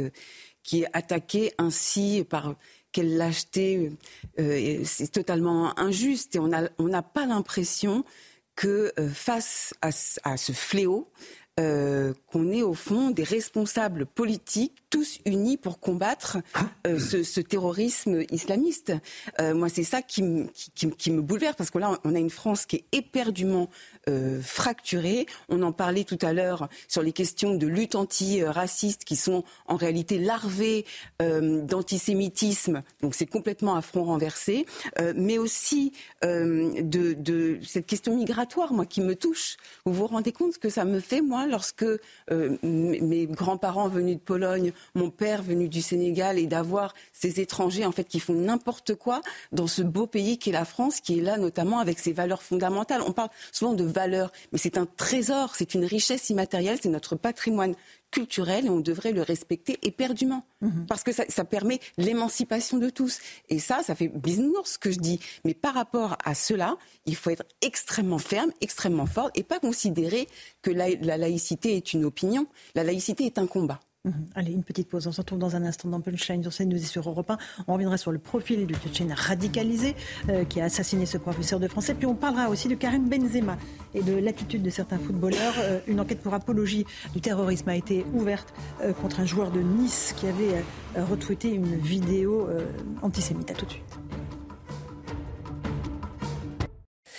qui 0.63 0.83
est 0.83 0.89
attaquée 0.93 1.53
ainsi 1.59 2.25
par 2.29 2.55
quelle 2.93 3.17
lâcheté. 3.17 3.91
Euh, 4.39 4.83
c'est 4.85 5.11
totalement 5.11 5.79
injuste 5.79 6.37
et 6.37 6.39
on 6.39 6.49
n'a 6.49 6.69
on 6.79 6.91
pas 7.03 7.27
l'impression 7.27 8.05
que 8.55 8.93
euh, 8.99 9.09
face 9.09 9.75
à, 9.81 9.91
ce 9.93 10.53
fléau, 10.53 11.11
euh, 11.61 12.15
qu'on 12.27 12.51
est 12.51 12.63
au 12.63 12.75
fond 12.75 13.11
des 13.11 13.25
responsables 13.25 14.07
politiques 14.07 14.82
tous 14.93 15.19
unis 15.25 15.57
pour 15.57 15.81
combattre 15.81 16.37
euh, 16.87 16.99
ce, 16.99 17.41
terrorisme 17.41 18.23
islamiste. 18.31 18.93
Euh, 19.41 19.55
moi, 19.55 19.69
c'est 19.69 19.83
ça 19.83 20.03
qui, 20.03 20.23
qui, 20.75 21.11
me 21.11 21.23
bouleverse 21.23 21.57
parce 21.57 21.71
que 21.71 21.79
là, 21.79 21.99
on 22.05 22.15
a 22.15 22.19
une 22.19 22.31
France 22.31 22.67
qui 22.67 22.77
est 22.77 22.85
éperdument 22.93 23.69
fracturée. 24.43 25.27
On 25.49 25.63
en 25.63 25.71
parlait 25.71 26.03
tout 26.03 26.19
à 26.23 26.33
l'heure 26.33 26.69
sur 26.89 27.03
les 27.03 27.13
questions 27.13 27.55
de 27.55 27.69
lutte 27.69 27.95
anti-raciste 27.95 29.05
qui 29.05 29.15
sont 29.15 29.45
en 29.67 29.77
réalité 29.77 30.19
larvées 30.19 30.85
d'antisémitisme. 31.21 32.83
Donc, 33.01 33.15
c'est 33.15 33.27
complètement 33.27 33.77
à 33.77 33.81
front 33.81 34.03
renversé, 34.03 34.67
mais 35.15 35.39
aussi 35.39 35.93
de, 36.23 37.13
de 37.13 37.61
cette 37.65 37.87
question 37.87 38.17
migratoire, 38.17 38.73
moi, 38.73 38.87
qui 38.87 39.01
me 39.01 39.15
touche. 39.15 39.57
Vous 39.85 39.93
vous 39.93 40.07
rendez 40.07 40.33
compte 40.33 40.55
ce 40.55 40.59
que 40.59 40.69
ça 40.69 40.85
me 40.85 41.01
fait, 41.01 41.21
moi, 41.21 41.47
lorsque 41.47 41.85
euh, 42.31 42.57
mes 42.63 43.27
grands-parents 43.27 43.89
venus 43.89 44.17
de 44.17 44.21
Pologne, 44.21 44.73
mon 44.95 45.11
père 45.11 45.43
venu 45.43 45.69
du 45.69 45.83
Sénégal, 45.83 46.39
et 46.39 46.47
d'avoir 46.47 46.95
ces 47.13 47.41
étrangers 47.41 47.85
en 47.85 47.93
fait 47.93 48.05
qui 48.05 48.21
font 48.21 48.35
n'importe 48.35 48.95
quoi 48.95 49.21
dans 49.53 49.67
ce 49.67 49.83
beau 49.83 50.07
pays 50.07 50.39
qui 50.39 50.51
est 50.51 50.53
la 50.53 50.65
France, 50.65 51.01
qui 51.01 51.19
est 51.19 51.23
là 51.23 51.39
notamment 51.39 51.79
avec 51.79 51.99
ses 51.99 52.13
valeurs 52.13 52.43
fondamentales. 52.43 53.03
On 53.07 53.13
parle 53.13 53.31
souvent 53.53 53.75
de 53.75 53.85
valeurs, 53.85 54.33
mais 54.53 54.59
c'est 54.59 54.79
un 54.79 54.87
trésor, 54.87 55.55
c'est 55.55 55.75
une 55.75 55.85
richesse 55.85 56.31
immatérielle, 56.31 56.79
c'est 56.83 56.89
notre 56.89 57.17
patrimoine 57.17 57.75
culturel 58.13 58.67
et 58.67 58.71
on 58.71 58.79
devrait 58.79 59.13
le 59.13 59.23
respecter 59.23 59.79
éperdument. 59.83 60.45
Mhm. 60.61 60.87
Parce 60.87 61.03
que 61.03 61.13
ça, 61.13 61.25
ça 61.29 61.45
permet 61.45 61.81
l'émancipation 61.97 62.79
de 62.79 62.91
tous. 62.91 63.19
Et 63.49 63.59
ça, 63.59 63.83
ça 63.83 63.97
fait 63.97 64.09
bisounours 64.09 64.75
ce 64.75 64.79
que 64.79 64.93
je 64.93 64.99
dis. 64.99 65.19
Mais 65.45 65.55
par 65.55 65.75
rapport 65.75 66.17
à 66.25 66.35
cela, 66.35 66.77
il 67.07 67.17
faut 67.17 67.31
être 67.31 67.45
extrêmement 67.63 68.19
ferme, 68.19 68.53
extrêmement 68.61 69.07
fort 69.07 69.31
et 69.35 69.43
pas 69.43 69.59
considérer 69.59 70.29
que 70.61 70.71
la, 70.71 70.91
la 71.01 71.17
laïcité 71.17 71.77
est 71.77 71.93
une 71.95 72.05
opinion. 72.05 72.47
La 72.75 72.85
laïcité 72.85 73.25
est 73.25 73.39
un 73.39 73.47
combat. 73.47 73.81
Mhm. 74.05 74.27
Allez, 74.35 74.53
une 74.53 74.65
petite 74.65 74.89
pause. 74.89 75.07
On 75.07 75.13
se 75.13 75.21
retrouve 75.21 75.39
dans 75.39 75.55
un 75.55 75.65
instant 75.65 75.89
dans 75.89 76.01
Punchline 76.01 76.43
sur 76.43 76.53
CNews 76.53 76.75
et 76.75 76.81
sur 76.81 77.09
Europe 77.09 77.31
1. 77.31 77.39
On 77.69 77.75
reviendra 77.75 77.97
sur 77.97 78.11
le 78.11 78.19
profil 78.19 78.67
du 78.67 78.75
Tchétchène 78.75 79.13
radicalisé 79.13 79.95
euh, 80.29 80.45
qui 80.45 80.61
a 80.61 80.65
assassiné 80.65 81.07
ce 81.07 81.19
professeur 81.19 81.61
de 81.61 81.69
français. 81.69 81.95
Puis 81.95 82.07
on 82.07 82.17
parlera 82.17 82.49
aussi 82.49 82.67
de 82.67 82.75
Karim 82.75 83.09
Benzema 83.09 83.57
et 83.95 84.03
de 84.03 84.17
l'attitude 84.17 84.63
de 84.63 84.71
certains 84.71 84.99
footballeurs. 84.99 85.55
Euh, 85.61 85.79
une 85.87 86.01
enquête 86.01 86.21
pour 86.21 86.35
apologie 86.35 86.85
du 87.15 87.21
terrorisme 87.21 87.69
a 87.69 87.77
été 87.77 88.05
ouverte 88.13 88.53
euh, 88.81 88.93
contre 88.93 89.21
un 89.21 89.25
joueur 89.25 89.53
de 89.53 89.61
Nice 89.61 90.15
qui 90.17 90.27
avait 90.27 90.65
retweeté 90.97 91.51
une 91.51 91.77
vidéo 91.77 92.49
antisémite. 93.03 93.53
À 93.53 93.55
tout 93.55 93.67
de 93.67 93.71
suite. 93.71 93.99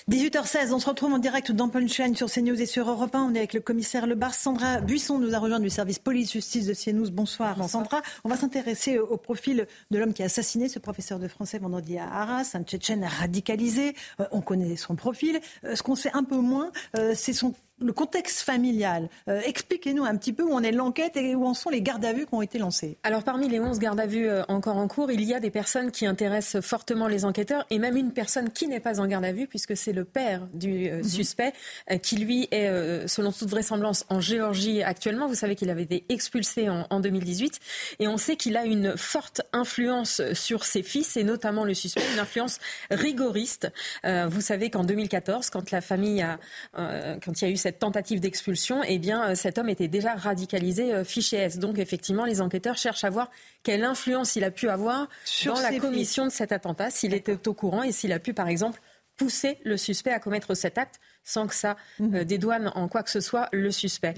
18h16, 0.09 0.73
on 0.73 0.79
se 0.79 0.89
retrouve 0.89 1.13
en 1.13 1.17
direct 1.17 1.53
dans 1.53 1.69
Punchline 1.69 2.13
sur 2.13 2.29
CNews 2.29 2.61
et 2.61 2.65
sur 2.65 2.89
Europe 2.89 3.15
1. 3.15 3.23
On 3.23 3.33
est 3.35 3.37
avec 3.37 3.53
le 3.53 3.61
commissaire 3.61 4.05
Le 4.05 4.15
Bar. 4.15 4.33
Sandra 4.33 4.81
Buisson 4.81 5.17
nous 5.17 5.33
a 5.33 5.39
rejoint 5.39 5.61
du 5.61 5.69
service 5.69 5.97
police-justice 5.97 6.65
de 6.65 6.73
CNews. 6.73 7.09
Bonsoir, 7.09 7.69
Sandra. 7.69 8.01
On 8.25 8.29
va 8.29 8.35
s'intéresser 8.35 8.99
au 8.99 9.15
profil 9.15 9.65
de 9.91 9.97
l'homme 9.97 10.11
qui 10.11 10.21
a 10.21 10.25
assassiné 10.25 10.67
ce 10.67 10.79
professeur 10.79 11.19
de 11.19 11.29
français 11.29 11.57
vendredi 11.57 11.97
à 11.97 12.09
Arras, 12.11 12.51
un 12.53 12.63
Tchétchène 12.63 13.05
radicalisé. 13.05 13.95
Euh, 14.19 14.25
on 14.31 14.41
connaît 14.41 14.75
son 14.75 14.95
profil. 14.95 15.39
Euh, 15.63 15.77
ce 15.77 15.83
qu'on 15.83 15.95
sait 15.95 16.11
un 16.13 16.25
peu 16.25 16.37
moins, 16.37 16.73
euh, 16.97 17.13
c'est 17.15 17.31
son 17.31 17.53
le 17.83 17.93
contexte 17.93 18.39
familial. 18.39 19.09
Euh, 19.27 19.41
expliquez-nous 19.45 20.03
un 20.03 20.15
petit 20.15 20.33
peu 20.33 20.43
où 20.43 20.53
en 20.53 20.63
est 20.63 20.71
l'enquête 20.71 21.17
et 21.17 21.35
où 21.35 21.45
en 21.45 21.53
sont 21.53 21.69
les 21.69 21.81
gardes 21.81 22.05
à 22.05 22.13
vue 22.13 22.25
qui 22.25 22.33
ont 22.33 22.41
été 22.41 22.57
lancés. 22.57 22.97
Alors 23.03 23.23
parmi 23.23 23.49
les 23.49 23.59
11 23.59 23.79
gardes 23.79 23.99
à 23.99 24.05
vue 24.05 24.27
euh, 24.27 24.43
encore 24.47 24.77
en 24.77 24.87
cours, 24.87 25.11
il 25.11 25.23
y 25.23 25.33
a 25.33 25.39
des 25.39 25.51
personnes 25.51 25.91
qui 25.91 26.05
intéressent 26.05 26.63
fortement 26.63 27.07
les 27.07 27.25
enquêteurs 27.25 27.65
et 27.69 27.79
même 27.79 27.97
une 27.97 28.11
personne 28.11 28.51
qui 28.51 28.67
n'est 28.67 28.79
pas 28.79 28.99
en 28.99 29.07
garde 29.07 29.25
à 29.25 29.31
vue 29.31 29.47
puisque 29.47 29.75
c'est 29.75 29.93
le 29.93 30.05
père 30.05 30.47
du 30.53 30.89
euh, 30.89 30.97
mhm. 30.97 31.03
suspect 31.03 31.53
qui 32.01 32.17
lui 32.17 32.47
est 32.51 33.07
selon 33.07 33.31
toute 33.31 33.49
vraisemblance 33.49 34.05
en 34.09 34.19
Géorgie 34.19 34.83
actuellement. 34.83 35.27
Vous 35.27 35.35
savez 35.35 35.55
qu'il 35.55 35.69
avait 35.69 35.83
été 35.83 36.05
expulsé 36.09 36.69
en, 36.69 36.87
en 36.89 36.99
2018 36.99 37.59
et 37.99 38.07
on 38.07 38.17
sait 38.17 38.35
qu'il 38.35 38.55
a 38.57 38.65
une 38.65 38.95
forte 38.97 39.41
influence 39.51 40.21
sur 40.33 40.63
ses 40.63 40.83
fils 40.83 41.17
et 41.17 41.23
notamment 41.23 41.65
le 41.65 41.73
suspect, 41.73 42.01
une 42.13 42.19
influence 42.19 42.59
rigoriste. 42.89 43.71
vous 44.03 44.41
savez 44.41 44.69
qu'en 44.69 44.83
2014, 44.83 45.49
quand 45.49 45.71
la 45.71 45.81
famille 45.81 46.21
a, 46.21 46.39
quand 46.73 47.41
il 47.41 47.45
y 47.45 47.47
a 47.47 47.51
eu 47.51 47.57
cette 47.57 47.72
tentative 47.79 48.19
d'expulsion, 48.19 48.81
eh 48.83 48.99
bien, 48.99 49.29
euh, 49.29 49.35
cet 49.35 49.57
homme 49.57 49.69
était 49.69 49.87
déjà 49.87 50.15
radicalisé 50.15 50.93
euh, 50.93 51.03
fiché 51.03 51.37
S. 51.37 51.59
Donc, 51.59 51.79
effectivement, 51.79 52.25
les 52.25 52.41
enquêteurs 52.41 52.77
cherchent 52.77 53.03
à 53.03 53.09
voir 53.09 53.29
quelle 53.63 53.83
influence 53.83 54.35
il 54.35 54.43
a 54.43 54.51
pu 54.51 54.69
avoir 54.69 55.07
dans 55.45 55.59
la 55.59 55.77
commission 55.79 56.25
de 56.25 56.31
cet 56.31 56.51
attentat, 56.51 56.89
s'il 56.89 57.13
était 57.13 57.47
au 57.47 57.53
courant 57.53 57.83
et 57.83 57.91
s'il 57.91 58.11
a 58.11 58.19
pu, 58.19 58.33
par 58.33 58.47
exemple, 58.47 58.81
pousser 59.17 59.59
le 59.63 59.77
suspect 59.77 60.11
à 60.11 60.19
commettre 60.19 60.55
cet 60.55 60.77
acte 60.77 60.99
sans 61.23 61.47
que 61.47 61.55
ça 61.55 61.77
mhm. 61.99 62.15
euh, 62.15 62.23
dédouane 62.23 62.71
en 62.75 62.87
quoi 62.87 63.03
que 63.03 63.09
ce 63.09 63.21
soit 63.21 63.47
le 63.53 63.71
suspect. 63.71 64.13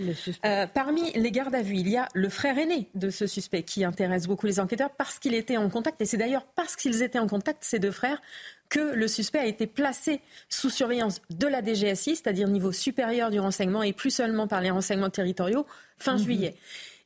parmi 0.73 1.11
les 1.11 1.31
gardes 1.31 1.53
à 1.53 1.61
vue, 1.61 1.75
il 1.75 1.89
y 1.89 1.97
a 1.97 2.07
le 2.13 2.29
frère 2.29 2.57
aîné 2.57 2.89
de 2.95 3.09
ce 3.09 3.27
suspect 3.27 3.63
qui 3.63 3.83
intéresse 3.83 4.27
beaucoup 4.27 4.47
les 4.47 4.59
enquêteurs 4.59 4.89
parce 4.91 5.19
qu'il 5.19 5.35
était 5.35 5.57
en 5.57 5.69
contact, 5.69 6.01
et 6.01 6.05
c'est 6.05 6.17
d'ailleurs 6.17 6.45
parce 6.55 6.75
qu'ils 6.75 7.03
étaient 7.03 7.19
en 7.19 7.27
contact, 7.27 7.63
ces 7.63 7.79
deux 7.79 7.91
frères, 7.91 8.21
que 8.69 8.79
le 8.79 9.07
suspect 9.07 9.39
a 9.39 9.45
été 9.45 9.67
placé 9.67 10.21
sous 10.49 10.69
surveillance 10.69 11.21
de 11.29 11.47
la 11.47 11.63
DGSI, 11.63 12.15
c'est-à-dire 12.15 12.47
niveau 12.47 12.71
supérieur 12.71 13.29
du 13.29 13.39
renseignement 13.39 13.83
et 13.83 13.93
plus 13.93 14.11
seulement 14.11 14.47
par 14.47 14.61
les 14.61 14.71
renseignements 14.71 15.09
territoriaux, 15.09 15.65
fin 15.97 16.13
mhm. 16.13 16.23
juillet. 16.23 16.55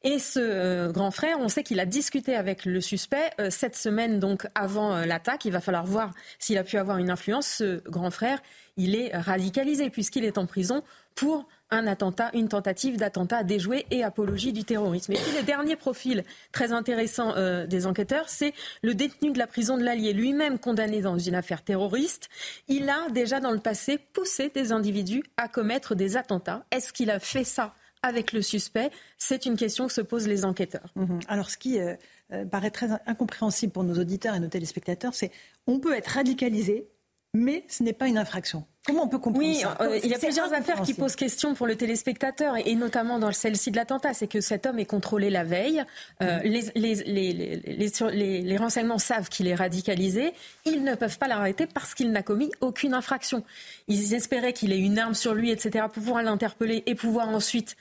Et 0.04 0.18
ce 0.18 0.40
euh, 0.40 0.92
grand 0.92 1.12
frère, 1.12 1.38
on 1.40 1.50
sait 1.50 1.64
qu'il 1.64 1.80
a 1.80 1.86
discuté 1.86 2.36
avec 2.36 2.64
le 2.64 2.80
suspect 2.80 3.32
euh, 3.40 3.50
cette 3.50 3.76
semaine, 3.76 4.20
donc 4.20 4.48
avant 4.56 4.96
euh, 4.96 5.06
l'attaque. 5.06 5.44
Il 5.44 5.52
va 5.52 5.60
falloir 5.60 5.86
voir 5.86 6.14
s'il 6.40 6.58
a 6.58 6.64
pu 6.64 6.78
avoir 6.78 7.00
une 7.00 7.10
influence. 7.10 7.48
Ce 7.48 7.82
grand 7.90 8.10
frère, 8.10 8.40
il 8.78 8.96
est 8.96 9.16
radicalisé 9.16 9.90
puisqu'il 9.90 10.24
est 10.24 10.38
en 10.38 10.46
prison 10.46 10.84
pour 11.16 11.50
un 11.70 11.86
attentat, 11.86 12.32
une 12.34 12.48
tentative 12.48 12.96
d'attentat 12.96 13.44
déjoué 13.44 13.86
et 13.92 14.04
apologie 14.04 14.54
du 14.54 14.64
terrorisme. 14.64 15.12
Et 15.12 15.16
puis 15.18 15.38
le 15.38 15.44
dernier 15.44 15.76
profil 15.76 16.24
très 16.54 16.72
intéressant 16.72 17.36
des 17.68 17.86
enquêteurs, 17.86 18.28
c'est 18.30 18.54
le 18.82 18.96
détenu 18.96 19.32
de 19.32 19.38
la 19.38 19.46
prison 19.46 19.78
de 19.78 19.84
l'Allier, 19.84 20.14
lui-même 20.14 20.58
condamné 20.58 21.02
dans 21.02 21.20
une 21.20 21.36
affaire 21.36 21.62
terroriste. 21.62 22.30
Il 22.70 22.90
a 22.90 23.10
déjà 23.10 23.40
dans 23.40 23.52
le 23.52 23.60
passé 23.60 24.00
poussé 24.14 24.50
des 24.50 24.72
individus 24.72 25.24
à 25.38 25.48
commettre 25.48 25.94
des 25.94 26.18
attentats. 26.18 26.64
Est-ce 26.72 26.92
qu'il 26.92 27.12
a 27.12 27.20
fait 27.20 27.44
ça 27.44 27.76
avec 28.02 28.32
le 28.34 28.42
suspect 28.42 28.92
C'est 29.18 29.46
une 29.46 29.56
question 29.56 29.88
que 29.88 29.94
se 29.94 30.02
posent 30.02 30.28
les 30.28 30.46
enquêteurs. 30.46 30.92
Mhm. 30.96 31.20
Alors 31.28 31.50
ce 31.50 31.58
qui 31.58 31.80
euh, 31.80 31.96
euh, 32.32 32.46
paraît 32.46 32.72
très 32.72 32.90
incompréhensible 33.06 33.72
pour 33.74 33.84
nos 33.84 34.00
auditeurs 34.00 34.36
et 34.36 34.40
nos 34.40 34.48
téléspectateurs, 34.48 35.14
c'est 35.14 35.32
on 35.68 35.80
peut 35.80 35.96
être 35.96 36.08
radicalisé, 36.08 36.88
mais 37.34 37.64
ce 37.68 37.84
n'est 37.84 37.94
pas 37.94 38.08
une 38.08 38.18
infraction. 38.18 38.66
Comment 38.86 39.04
on 39.04 39.08
peut 39.08 39.20
comprendre 39.20 39.46
oui, 39.46 39.58
ça 39.58 39.78
euh, 39.82 40.00
il 40.04 40.10
y 40.10 40.16
a 40.16 40.18
plusieurs 40.18 40.52
affaires 40.52 40.82
qui 40.82 40.96
posent 40.96 41.16
question 41.16 41.54
pour 41.54 41.68
le 41.68 41.76
téléspectateur, 41.76 42.56
et, 42.58 42.74
notamment 42.76 43.20
dans 43.20 43.32
celle-ci 43.32 43.70
de 43.70 43.76
l'attentat. 43.76 44.14
C'est 44.14 44.28
que 44.28 44.42
cet 44.42 44.66
homme 44.66 44.80
est 44.80 44.86
contrôlé 44.86 45.30
la 45.30 45.44
veille. 45.44 45.84
Euh, 46.24 46.40
mm-hmm. 46.40 46.72
les, 46.76 48.42
les, 48.42 48.58
renseignements 48.58 48.98
savent 48.98 49.30
qu'il 49.30 49.48
est 49.48 49.54
radicalisé. 49.54 50.34
Ils 50.66 50.84
ne 50.84 50.96
peuvent 50.96 51.20
pas 51.20 51.28
l'arrêter 51.28 51.68
parce 51.68 51.94
qu'il 51.94 52.12
n'a 52.12 52.24
commis 52.24 52.52
aucune 52.62 52.96
infraction. 52.96 53.44
Ils 53.88 54.16
espéraient 54.16 54.54
qu'il 54.54 54.72
ait 54.72 54.80
une 54.80 54.98
arme 54.98 55.14
sur 55.14 55.36
lui, 55.36 55.52
etc., 55.52 55.86
pour 55.94 56.04
pouvoir 56.04 56.24
l'interpeller 56.24 56.82
et 56.88 56.96
pouvoir 56.96 57.30
ensuite 57.30 57.76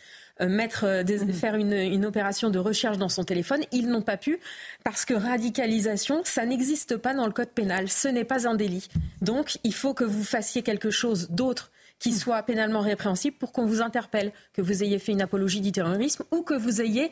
mettre, 0.47 0.85
euh, 0.85 1.03
mhm. 1.03 1.33
faire 1.33 1.55
une, 1.57 2.07
opération 2.07 2.51
de 2.51 2.59
recherche 2.59 2.99
dans 2.99 3.09
son 3.09 3.25
téléphone. 3.25 3.63
Ils 3.73 3.89
n'ont 3.89 4.03
pas 4.03 4.17
pu 4.17 4.39
parce 4.85 5.05
que 5.05 5.15
radicalisation, 5.15 6.23
ça 6.25 6.47
n'existe 6.47 6.97
pas 6.97 7.15
dans 7.15 7.27
le 7.27 7.33
code 7.33 7.51
pénal. 7.51 7.89
Ce 7.89 8.09
n'est 8.09 8.25
pas 8.25 8.49
un 8.49 8.55
délit. 8.55 8.89
Donc, 9.21 9.59
il 9.65 9.75
faut 9.75 9.95
que 9.95 10.05
vous 10.05 10.23
fassiez 10.23 10.63
quelque 10.63 10.91
chose 10.91 11.29
d'autre 11.31 11.71
qui 11.99 12.11
mhm. 12.11 12.17
soit 12.17 12.43
pénalement 12.43 12.81
répréhensible 12.81 13.37
pour 13.37 13.53
qu'on 13.53 13.67
vous 13.67 13.83
interpelle, 13.83 14.33
que 14.53 14.63
vous 14.63 14.83
ayez 14.85 14.99
fait 14.99 15.13
une 15.13 15.23
apologie 15.23 15.61
du 15.61 15.73
terrorisme 15.73 16.25
ou 16.31 16.43
que 16.43 16.55
vous 16.55 16.81
ayez 16.81 17.11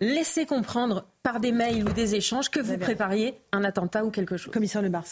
laissé 0.00 0.46
comprendre 0.46 1.06
par 1.22 1.40
des 1.40 1.52
mails 1.52 1.88
ou 1.88 1.92
des 1.92 2.14
échanges 2.14 2.48
que 2.48 2.60
vous 2.60 2.78
prépariez 2.78 3.34
un 3.52 3.64
attentat 3.64 4.04
ou 4.04 4.10
quelque 4.10 4.36
chose. 4.36 4.52
Commissaire 4.52 4.82
Le 4.82 4.88
Bars, 4.88 5.06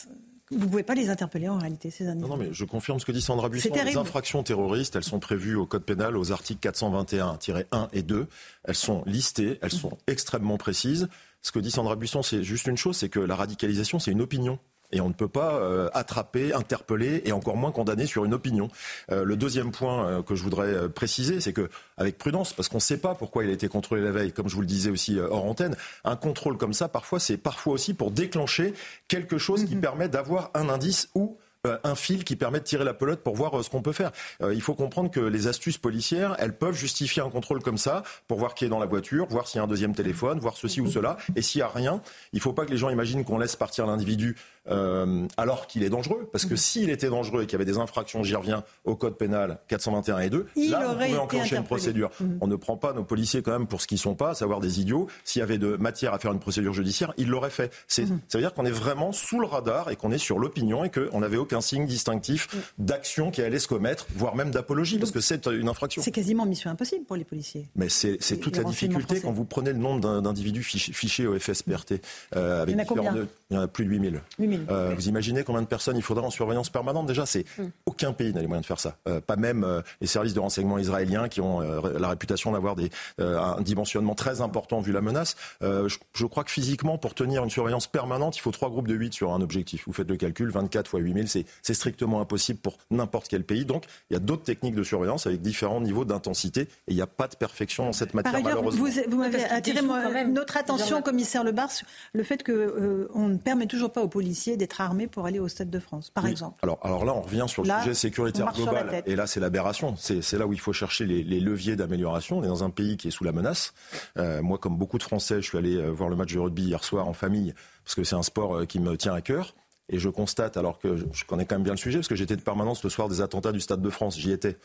vous 0.50 0.58
ne 0.58 0.64
pouvez 0.66 0.82
pas 0.84 0.94
les 0.94 1.10
interpeller 1.10 1.48
en 1.48 1.58
réalité, 1.58 1.90
ces 1.90 2.06
individus. 2.06 2.30
Non, 2.30 2.36
non, 2.36 2.42
mais 2.42 2.52
je 2.52 2.64
confirme 2.64 3.00
ce 3.00 3.04
que 3.04 3.12
dit 3.12 3.20
Sandra 3.20 3.48
Buisson. 3.48 3.70
Les 3.84 3.96
infractions 3.96 4.42
terroristes, 4.42 4.94
elles 4.94 5.04
sont 5.04 5.18
prévues 5.18 5.56
au 5.56 5.66
Code 5.66 5.84
pénal 5.84 6.16
aux 6.16 6.30
articles 6.30 6.66
421-1 6.68 7.88
et 7.92 8.02
2. 8.02 8.28
Elles 8.64 8.74
sont 8.74 9.02
listées, 9.06 9.58
elles 9.60 9.72
sont 9.72 9.98
extrêmement 10.06 10.56
précises. 10.56 11.08
Ce 11.42 11.50
que 11.50 11.58
dit 11.58 11.70
Sandra 11.70 11.96
Buisson, 11.96 12.22
c'est 12.22 12.42
juste 12.44 12.66
une 12.66 12.76
chose, 12.76 12.96
c'est 12.96 13.08
que 13.08 13.20
la 13.20 13.34
radicalisation, 13.34 13.98
c'est 13.98 14.12
une 14.12 14.20
opinion. 14.20 14.58
Et 14.92 15.00
on 15.00 15.08
ne 15.08 15.14
peut 15.14 15.28
pas 15.28 15.54
euh, 15.54 15.88
attraper, 15.94 16.52
interpeller 16.52 17.22
et 17.24 17.32
encore 17.32 17.56
moins 17.56 17.72
condamner 17.72 18.06
sur 18.06 18.24
une 18.24 18.34
opinion. 18.34 18.68
Euh, 19.10 19.24
le 19.24 19.36
deuxième 19.36 19.72
point 19.72 20.06
euh, 20.06 20.22
que 20.22 20.34
je 20.34 20.42
voudrais 20.42 20.88
préciser, 20.88 21.40
c'est 21.40 21.52
que 21.52 21.68
avec 21.96 22.18
prudence, 22.18 22.52
parce 22.52 22.68
qu'on 22.68 22.78
ne 22.78 22.82
sait 22.82 22.98
pas 22.98 23.14
pourquoi 23.14 23.44
il 23.44 23.50
a 23.50 23.52
été 23.52 23.68
contrôlé 23.68 24.02
la 24.02 24.12
veille, 24.12 24.32
comme 24.32 24.48
je 24.48 24.54
vous 24.54 24.60
le 24.60 24.66
disais 24.66 24.90
aussi 24.90 25.18
hors 25.18 25.44
antenne, 25.44 25.76
un 26.04 26.16
contrôle 26.16 26.56
comme 26.56 26.72
ça, 26.72 26.88
parfois, 26.88 27.20
c'est 27.20 27.36
parfois 27.36 27.74
aussi 27.74 27.94
pour 27.94 28.10
déclencher 28.10 28.74
quelque 29.08 29.38
chose 29.38 29.64
qui 29.64 29.74
mhm. 29.74 29.80
permet 29.80 30.08
d'avoir 30.08 30.50
un 30.54 30.68
indice 30.68 31.08
ou 31.14 31.38
un 31.82 31.96
fil 31.96 32.22
qui 32.22 32.36
permet 32.36 32.60
de 32.60 32.64
tirer 32.64 32.84
la 32.84 32.94
pelote 32.94 33.24
pour 33.24 33.34
voir 33.34 33.64
ce 33.64 33.70
qu'on 33.70 33.82
peut 33.82 33.92
faire. 33.92 34.12
il 34.52 34.60
faut 34.60 34.74
comprendre 34.74 35.10
que 35.10 35.18
les 35.18 35.48
astuces 35.48 35.78
policières, 35.78 36.36
elles 36.38 36.56
peuvent 36.56 36.76
justifier 36.76 37.22
un 37.22 37.28
contrôle 37.28 37.60
comme 37.60 37.78
ça 37.78 38.04
pour 38.28 38.38
voir 38.38 38.54
qui 38.54 38.64
est 38.64 38.68
dans 38.68 38.78
la 38.78 38.86
voiture, 38.86 39.26
voir 39.26 39.48
s'il 39.48 39.58
y 39.58 39.60
a 39.60 39.64
un 39.64 39.66
deuxième 39.66 39.92
téléphone, 39.92 40.38
voir 40.38 40.56
ceci 40.56 40.80
ou 40.80 40.88
cela. 40.88 41.16
Et 41.34 41.42
s'il 41.42 41.58
n'y 41.58 41.62
a 41.64 41.68
rien, 41.68 42.00
il 42.32 42.36
ne 42.36 42.40
faut 42.40 42.52
pas 42.52 42.66
que 42.66 42.70
les 42.70 42.76
gens 42.76 42.88
imaginent 42.90 43.24
qu'on 43.24 43.38
laisse 43.38 43.56
partir 43.56 43.86
l'individu 43.86 44.36
euh, 44.68 45.26
alors 45.36 45.66
qu'il 45.66 45.82
est 45.82 45.88
dangereux. 45.88 46.28
Parce 46.32 46.44
que 46.44 46.52
mhm. 46.52 46.56
s'il 46.56 46.90
était 46.90 47.08
dangereux 47.08 47.42
et 47.42 47.46
qu'il 47.46 47.52
y 47.52 47.56
avait 47.56 47.70
des 47.70 47.78
infractions, 47.78 48.22
j'y 48.22 48.34
reviens, 48.34 48.64
au 48.84 48.96
code 48.96 49.16
pénal 49.16 49.58
421 49.68 50.18
et 50.20 50.30
2, 50.30 50.46
il 50.56 50.70
là, 50.70 50.90
aurait 50.90 51.14
on 51.14 51.22
enclencher 51.22 51.56
une 51.56 51.64
procédure. 51.64 52.10
Mhm. 52.20 52.38
On 52.40 52.46
ne 52.46 52.56
prend 52.56 52.76
pas 52.76 52.92
nos 52.92 53.04
policiers 53.04 53.42
quand 53.42 53.52
même 53.52 53.66
pour 53.66 53.80
ce 53.80 53.86
qu'ils 53.86 53.98
sont 53.98 54.14
pas, 54.14 54.30
à 54.30 54.34
savoir 54.34 54.60
des 54.60 54.80
idiots. 54.80 55.06
S'il 55.24 55.40
y 55.40 55.42
avait 55.42 55.58
de 55.58 55.76
matière 55.76 56.14
à 56.14 56.18
faire 56.18 56.32
une 56.32 56.40
procédure 56.40 56.72
judiciaire, 56.72 57.12
il 57.16 57.28
l'aurait 57.28 57.50
fait. 57.50 57.72
Mhm. 57.98 58.20
Ça 58.28 58.38
veut 58.38 58.42
dire 58.42 58.54
qu'on 58.54 58.66
est 58.66 58.70
vraiment 58.70 59.12
sous 59.12 59.40
le 59.40 59.46
radar 59.46 59.90
et 59.90 59.96
qu'on 59.96 60.12
est 60.12 60.18
sur 60.18 60.38
l'opinion 60.38 60.84
et 60.84 60.90
qu'on 60.90 61.20
n'avait 61.20 61.36
aucun 61.36 61.60
signe 61.60 61.86
distinctif 61.86 62.48
d'action 62.78 63.30
qui 63.30 63.42
allait 63.42 63.58
se 63.58 63.68
commettre, 63.68 64.06
voire 64.14 64.36
même 64.36 64.50
d'apologie, 64.50 64.98
parce 64.98 65.10
que 65.10 65.20
c'est 65.20 65.46
une 65.46 65.68
infraction. 65.68 66.02
C'est 66.02 66.10
quasiment 66.10 66.46
mission 66.46 66.70
impossible 66.70 67.04
pour 67.04 67.16
les 67.16 67.24
policiers. 67.24 67.66
Mais 67.74 67.88
c'est 67.88 68.18
toute 68.40 68.56
la 68.56 68.64
difficulté 68.64 69.20
quand 69.20 69.32
vous 69.32 69.44
prenez 69.44 69.72
le 69.72 69.78
nombre 69.78 70.20
d'individus 70.20 70.62
fichés 70.62 71.26
au 71.26 71.38
FSPRT. 71.38 71.94
Euh, 72.34 72.62
avec 72.62 72.74
il 72.74 72.78
y 72.78 72.80
en 72.80 72.82
a 72.82 72.84
combien 72.84 73.26
Il 73.50 73.56
y 73.56 73.58
en 73.58 73.62
a 73.62 73.68
plus 73.68 73.84
de 73.84 73.90
8000. 73.90 74.20
8000. 74.38 74.55
Euh, 74.70 74.94
vous 74.94 75.08
imaginez 75.08 75.44
combien 75.44 75.62
de 75.62 75.66
personnes 75.66 75.96
il 75.96 76.02
faudra 76.02 76.24
en 76.26 76.30
surveillance 76.30 76.70
permanente? 76.70 77.06
Déjà, 77.06 77.26
c'est 77.26 77.44
hmm. 77.58 77.66
aucun 77.86 78.12
pays 78.12 78.32
n'a 78.32 78.40
les 78.40 78.46
moyens 78.46 78.62
de 78.62 78.66
faire 78.66 78.80
ça. 78.80 78.96
Euh, 79.08 79.20
pas 79.20 79.36
même 79.36 79.64
euh, 79.64 79.82
les 80.00 80.06
services 80.06 80.34
de 80.34 80.40
renseignement 80.40 80.78
israéliens 80.78 81.28
qui 81.28 81.40
ont 81.40 81.62
euh, 81.62 81.98
la 81.98 82.08
réputation 82.08 82.52
d'avoir 82.52 82.76
des, 82.76 82.90
un 83.18 83.60
dimensionnement 83.60 84.14
très 84.14 84.40
important 84.40 84.80
vu 84.80 84.92
la 84.92 85.00
menace. 85.00 85.36
Je, 85.60 86.26
crois 86.26 86.44
que 86.44 86.50
physiquement, 86.50 86.98
pour 86.98 87.14
tenir 87.14 87.44
une 87.44 87.50
surveillance 87.50 87.86
permanente, 87.86 88.36
il 88.36 88.40
faut 88.40 88.50
trois 88.50 88.70
groupes 88.70 88.88
de 88.88 88.94
8 88.94 89.12
sur 89.12 89.32
un 89.32 89.40
objectif. 89.40 89.84
Vous 89.86 89.92
faites 89.92 90.08
le 90.08 90.16
calcul, 90.16 90.50
24 90.50 90.88
fois 90.88 91.00
8000, 91.00 91.28
c'est 91.28 91.74
strictement 91.74 92.20
impossible 92.20 92.58
pour 92.58 92.78
n'importe 92.90 93.28
quel 93.28 93.44
pays. 93.44 93.64
Donc, 93.64 93.84
il 94.10 94.14
y 94.14 94.16
a 94.16 94.20
d'autres 94.20 94.44
techniques 94.44 94.74
de 94.74 94.82
surveillance 94.82 95.26
avec 95.26 95.40
différents 95.40 95.80
niveaux 95.80 96.04
d'intensité 96.04 96.62
et 96.62 96.68
il 96.88 96.96
n'y 96.96 97.02
a 97.02 97.06
pas 97.06 97.28
de 97.28 97.36
perfection 97.36 97.86
dans 97.86 97.92
cette 97.92 98.14
matière, 98.14 98.40
malheureusement. 98.42 98.86
Vous, 99.08 99.16
m'avez 99.16 99.44
attiré 99.44 99.80
notre 100.26 100.56
attention, 100.56 101.02
commissaire 101.02 101.44
Lebar, 101.44 101.70
sur 101.70 101.86
le 102.12 102.22
fait 102.22 102.42
qu'on 102.44 103.28
ne 103.28 103.36
permet 103.36 103.66
toujours 103.66 103.92
pas 103.92 104.02
aux 104.02 104.08
policiers 104.08 104.45
d'être 104.54 104.80
armés 104.80 105.08
pour 105.08 105.26
aller 105.26 105.40
au 105.40 105.48
Stade 105.48 105.70
de 105.70 105.80
France, 105.80 106.10
par 106.10 106.26
exemple. 106.26 106.58
Alors, 106.62 106.78
alors 106.82 107.04
là, 107.04 107.12
on 107.14 107.22
revient 107.22 107.46
sur 107.48 107.64
le 107.64 107.70
sujet 107.80 107.94
sécuritaire 107.94 108.52
global. 108.52 109.02
Et 109.06 109.16
là, 109.16 109.26
c'est 109.26 109.40
l'aberration. 109.40 109.96
C'est 109.96 110.38
là 110.38 110.46
où 110.46 110.52
il 110.52 110.60
faut 110.60 110.72
chercher 110.72 111.06
les, 111.06 111.40
leviers 111.40 111.74
d'amélioration. 111.74 112.38
On 112.38 112.44
est 112.44 112.48
dans 112.48 112.62
un 112.62 112.70
pays 112.70 112.96
qui 112.96 113.08
est 113.08 113.10
sous 113.10 113.24
la 113.24 113.32
menace. 113.32 113.74
Euh, 114.18 114.42
moi, 114.42 114.58
comme 114.58 114.76
beaucoup 114.76 114.98
de 114.98 115.02
Français, 115.02 115.42
je 115.42 115.48
suis 115.48 115.58
allé 115.58 115.76
euh, 115.76 115.90
voir 115.90 116.08
le 116.08 116.16
match 116.16 116.32
de 116.32 116.38
rugby 116.38 116.64
hier 116.64 116.84
soir 116.84 117.08
en 117.08 117.12
famille, 117.12 117.54
parce 117.84 117.94
que 117.94 118.04
c'est 118.04 118.14
un 118.14 118.22
sport 118.22 118.56
euh, 118.56 118.64
qui 118.66 118.78
me 118.78 118.96
tient 118.96 119.14
à 119.14 119.20
cœur. 119.20 119.54
Et 119.88 119.98
je 119.98 120.08
constate, 120.08 120.56
alors 120.56 120.78
que 120.78 120.96
je 120.96 121.24
connais 121.24 121.46
quand 121.46 121.54
même 121.54 121.62
bien 121.62 121.72
le 121.72 121.78
sujet, 121.78 121.98
parce 121.98 122.08
que 122.08 122.16
j'étais 122.16 122.36
de 122.36 122.42
permanence 122.42 122.84
le 122.84 122.90
soir 122.90 123.08
des 123.08 123.20
attentats 123.20 123.52
du 123.52 123.60
Stade 123.60 123.80
de 123.80 123.90
France, 123.90 124.18
j'y 124.18 124.32
étais. 124.32 124.58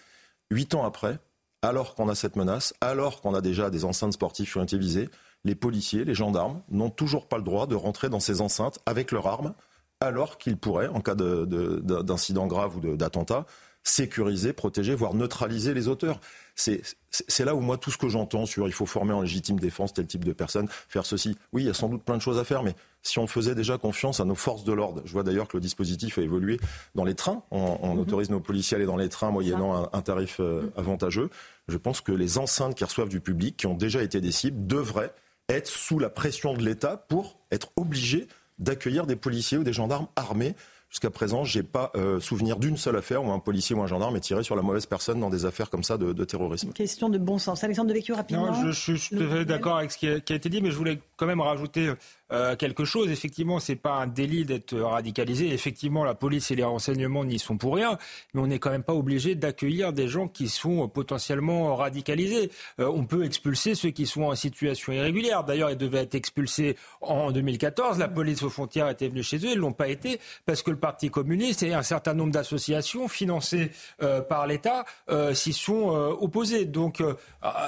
Huit 0.49 0.75
ans 0.75 0.83
après, 0.83 1.19
alors 1.61 1.95
qu'on 1.95 2.09
a 2.09 2.15
cette 2.15 2.35
menace, 2.35 2.73
alors 2.81 3.21
qu'on 3.21 3.35
a 3.35 3.41
déjà 3.41 3.69
des 3.69 3.85
enceintes 3.85 4.13
sportives 4.13 4.51
qui 4.51 4.57
ont 4.57 4.63
été 4.63 4.77
visées, 4.77 5.09
les 5.43 5.55
policiers, 5.55 6.05
les 6.05 6.13
gendarmes 6.13 6.61
n'ont 6.69 6.89
toujours 6.89 7.27
pas 7.27 7.37
le 7.37 7.43
droit 7.43 7.67
de 7.67 7.75
rentrer 7.75 8.09
dans 8.09 8.19
ces 8.19 8.41
enceintes 8.41 8.79
avec 8.85 9.11
leurs 9.11 9.27
armes 9.27 9.53
alors 10.01 10.37
qu'il 10.37 10.57
pourrait, 10.57 10.87
en 10.87 10.99
cas 10.99 11.15
d'incident 11.15 12.47
grave 12.47 12.75
ou 12.75 12.97
d'attentat, 12.97 13.45
sécuriser, 13.83 14.53
protéger, 14.53 14.93
voire 14.93 15.13
neutraliser 15.13 15.73
les 15.73 15.87
auteurs. 15.87 16.19
C'est 16.55 17.45
là 17.45 17.55
où 17.55 17.61
moi, 17.61 17.77
tout 17.77 17.89
ce 17.89 17.97
que 17.97 18.09
j'entends 18.09 18.45
sur 18.45 18.67
il 18.67 18.73
faut 18.73 18.85
former 18.85 19.13
en 19.13 19.21
légitime 19.21 19.59
défense 19.59 19.93
tel 19.93 20.05
type 20.05 20.23
de 20.23 20.33
personnes, 20.33 20.67
faire 20.69 21.05
ceci, 21.05 21.37
oui, 21.53 21.63
il 21.63 21.67
y 21.67 21.69
a 21.69 21.73
sans 21.73 21.89
doute 21.89 22.03
plein 22.03 22.17
de 22.17 22.21
choses 22.21 22.37
à 22.37 22.43
faire, 22.43 22.61
mais 22.61 22.75
si 23.01 23.17
on 23.17 23.25
faisait 23.25 23.55
déjà 23.55 23.77
confiance 23.77 24.19
à 24.19 24.25
nos 24.25 24.35
forces 24.35 24.63
de 24.63 24.73
l'ordre, 24.73 25.01
je 25.05 25.13
vois 25.13 25.23
d'ailleurs 25.23 25.47
que 25.47 25.57
le 25.57 25.61
dispositif 25.61 26.19
a 26.19 26.21
évolué 26.21 26.59
dans 26.93 27.03
les 27.03 27.15
trains, 27.15 27.41
on, 27.49 27.95
mhm. 27.95 27.99
autorise 27.99 28.29
nos 28.29 28.39
policiers 28.39 28.75
à 28.75 28.77
aller 28.77 28.85
dans 28.85 28.97
les 28.97 29.09
trains 29.09 29.31
moyennant 29.31 29.89
un, 29.91 30.01
tarif 30.01 30.39
euh, 30.39 30.63
mhm. 30.63 30.71
avantageux, 30.77 31.29
je 31.67 31.77
pense 31.77 32.01
que 32.01 32.11
les 32.11 32.37
enceintes 32.37 32.75
qui 32.75 32.83
reçoivent 32.83 33.09
du 33.09 33.21
public, 33.21 33.57
qui 33.57 33.65
ont 33.65 33.75
déjà 33.75 34.03
été 34.03 34.21
des 34.21 34.31
cibles, 34.31 34.67
devraient 34.67 35.13
être 35.49 35.67
sous 35.67 35.97
la 35.97 36.09
pression 36.09 36.53
de 36.53 36.63
l'État 36.63 36.97
pour 36.97 37.39
être 37.51 37.71
obligés 37.75 38.27
d'accueillir 38.61 39.05
des 39.05 39.17
policiers 39.17 39.57
ou 39.57 39.63
des 39.63 39.73
gendarmes 39.73 40.07
armés. 40.15 40.55
Jusqu'à 40.89 41.09
présent, 41.09 41.45
je 41.45 41.57
n'ai 41.57 41.63
pas 41.63 41.91
euh, 41.95 42.19
souvenir 42.19 42.57
d'une 42.57 42.75
seule 42.75 42.97
affaire 42.97 43.23
où 43.23 43.31
un 43.31 43.39
policier 43.39 43.73
ou 43.75 43.81
un 43.81 43.87
gendarme 43.87 44.17
est 44.17 44.21
tiré 44.21 44.43
sur 44.43 44.57
la 44.57 44.61
mauvaise 44.61 44.85
personne 44.85 45.21
dans 45.21 45.29
des 45.29 45.45
affaires 45.45 45.69
comme 45.69 45.83
ça 45.83 45.97
de, 45.97 46.25
terrorisme. 46.25 46.73
question 46.73 47.07
de 47.07 47.17
bon 47.17 47.37
sens. 47.37 47.63
Alexandre 47.63 47.87
Devecchio, 47.89 48.13
rapidement. 48.13 48.51
Non, 48.51 48.71
je, 48.71 48.71
suis 48.71 49.15
tout 49.15 49.23
à 49.23 49.27
fait 49.37 49.45
d'accord 49.45 49.77
avec 49.77 49.91
ce 49.91 49.97
qui 49.97 50.09
a, 50.09 50.19
qui 50.19 50.33
a, 50.33 50.35
été 50.35 50.49
dit, 50.49 50.61
mais 50.61 50.69
je 50.69 50.75
voulais 50.75 50.99
quand 51.15 51.27
même 51.27 51.39
rajouter 51.39 51.93
euh, 52.31 52.55
quelque 52.55 52.85
chose. 52.85 53.09
Effectivement, 53.11 53.59
c'est 53.59 53.75
pas 53.75 53.93
un 53.93 54.07
délit 54.07 54.45
d'être 54.45 54.77
radicalisé. 54.79 55.53
Effectivement, 55.53 56.03
la 56.03 56.15
police 56.15 56.51
et 56.51 56.55
les 56.55 56.63
renseignements 56.63 57.25
n'y 57.25 57.39
sont 57.39 57.57
pour 57.57 57.75
rien, 57.75 57.97
mais 58.33 58.41
on 58.41 58.47
n'est 58.47 58.59
quand 58.59 58.69
même 58.69 58.83
pas 58.83 58.93
obligé 58.93 59.35
d'accueillir 59.35 59.91
des 59.93 60.07
gens 60.07 60.27
qui 60.27 60.47
sont 60.47 60.87
potentiellement 60.87 61.75
radicalisés. 61.75 62.51
Euh, 62.79 62.87
on 62.87 63.05
peut 63.05 63.25
expulser 63.25 63.75
ceux 63.75 63.89
qui 63.89 64.05
sont 64.05 64.23
en 64.23 64.35
situation 64.35 64.93
irrégulière. 64.93 65.43
D'ailleurs, 65.43 65.71
ils 65.71 65.77
devaient 65.77 66.03
être 66.03 66.15
expulsés 66.15 66.77
en 67.01 67.31
2014. 67.31 67.99
La 67.99 68.07
police 68.07 68.43
aux 68.43 68.49
frontières 68.49 68.89
était 68.89 69.09
venue 69.09 69.23
chez 69.23 69.37
eux. 69.37 69.51
Ils 69.51 69.57
l'ont 69.57 69.73
pas 69.73 69.89
été 69.89 70.19
parce 70.45 70.61
que 70.61 70.71
le 70.71 70.77
Parti 70.77 71.09
communiste 71.09 71.63
et 71.63 71.73
un 71.73 71.83
certain 71.83 72.13
nombre 72.13 72.31
d'associations 72.31 73.07
financées 73.07 73.71
euh, 74.01 74.21
par 74.21 74.47
l'État 74.47 74.85
s'y 75.33 75.53
sont 75.53 75.89
opposés. 76.19 76.65
Donc, 76.65 77.03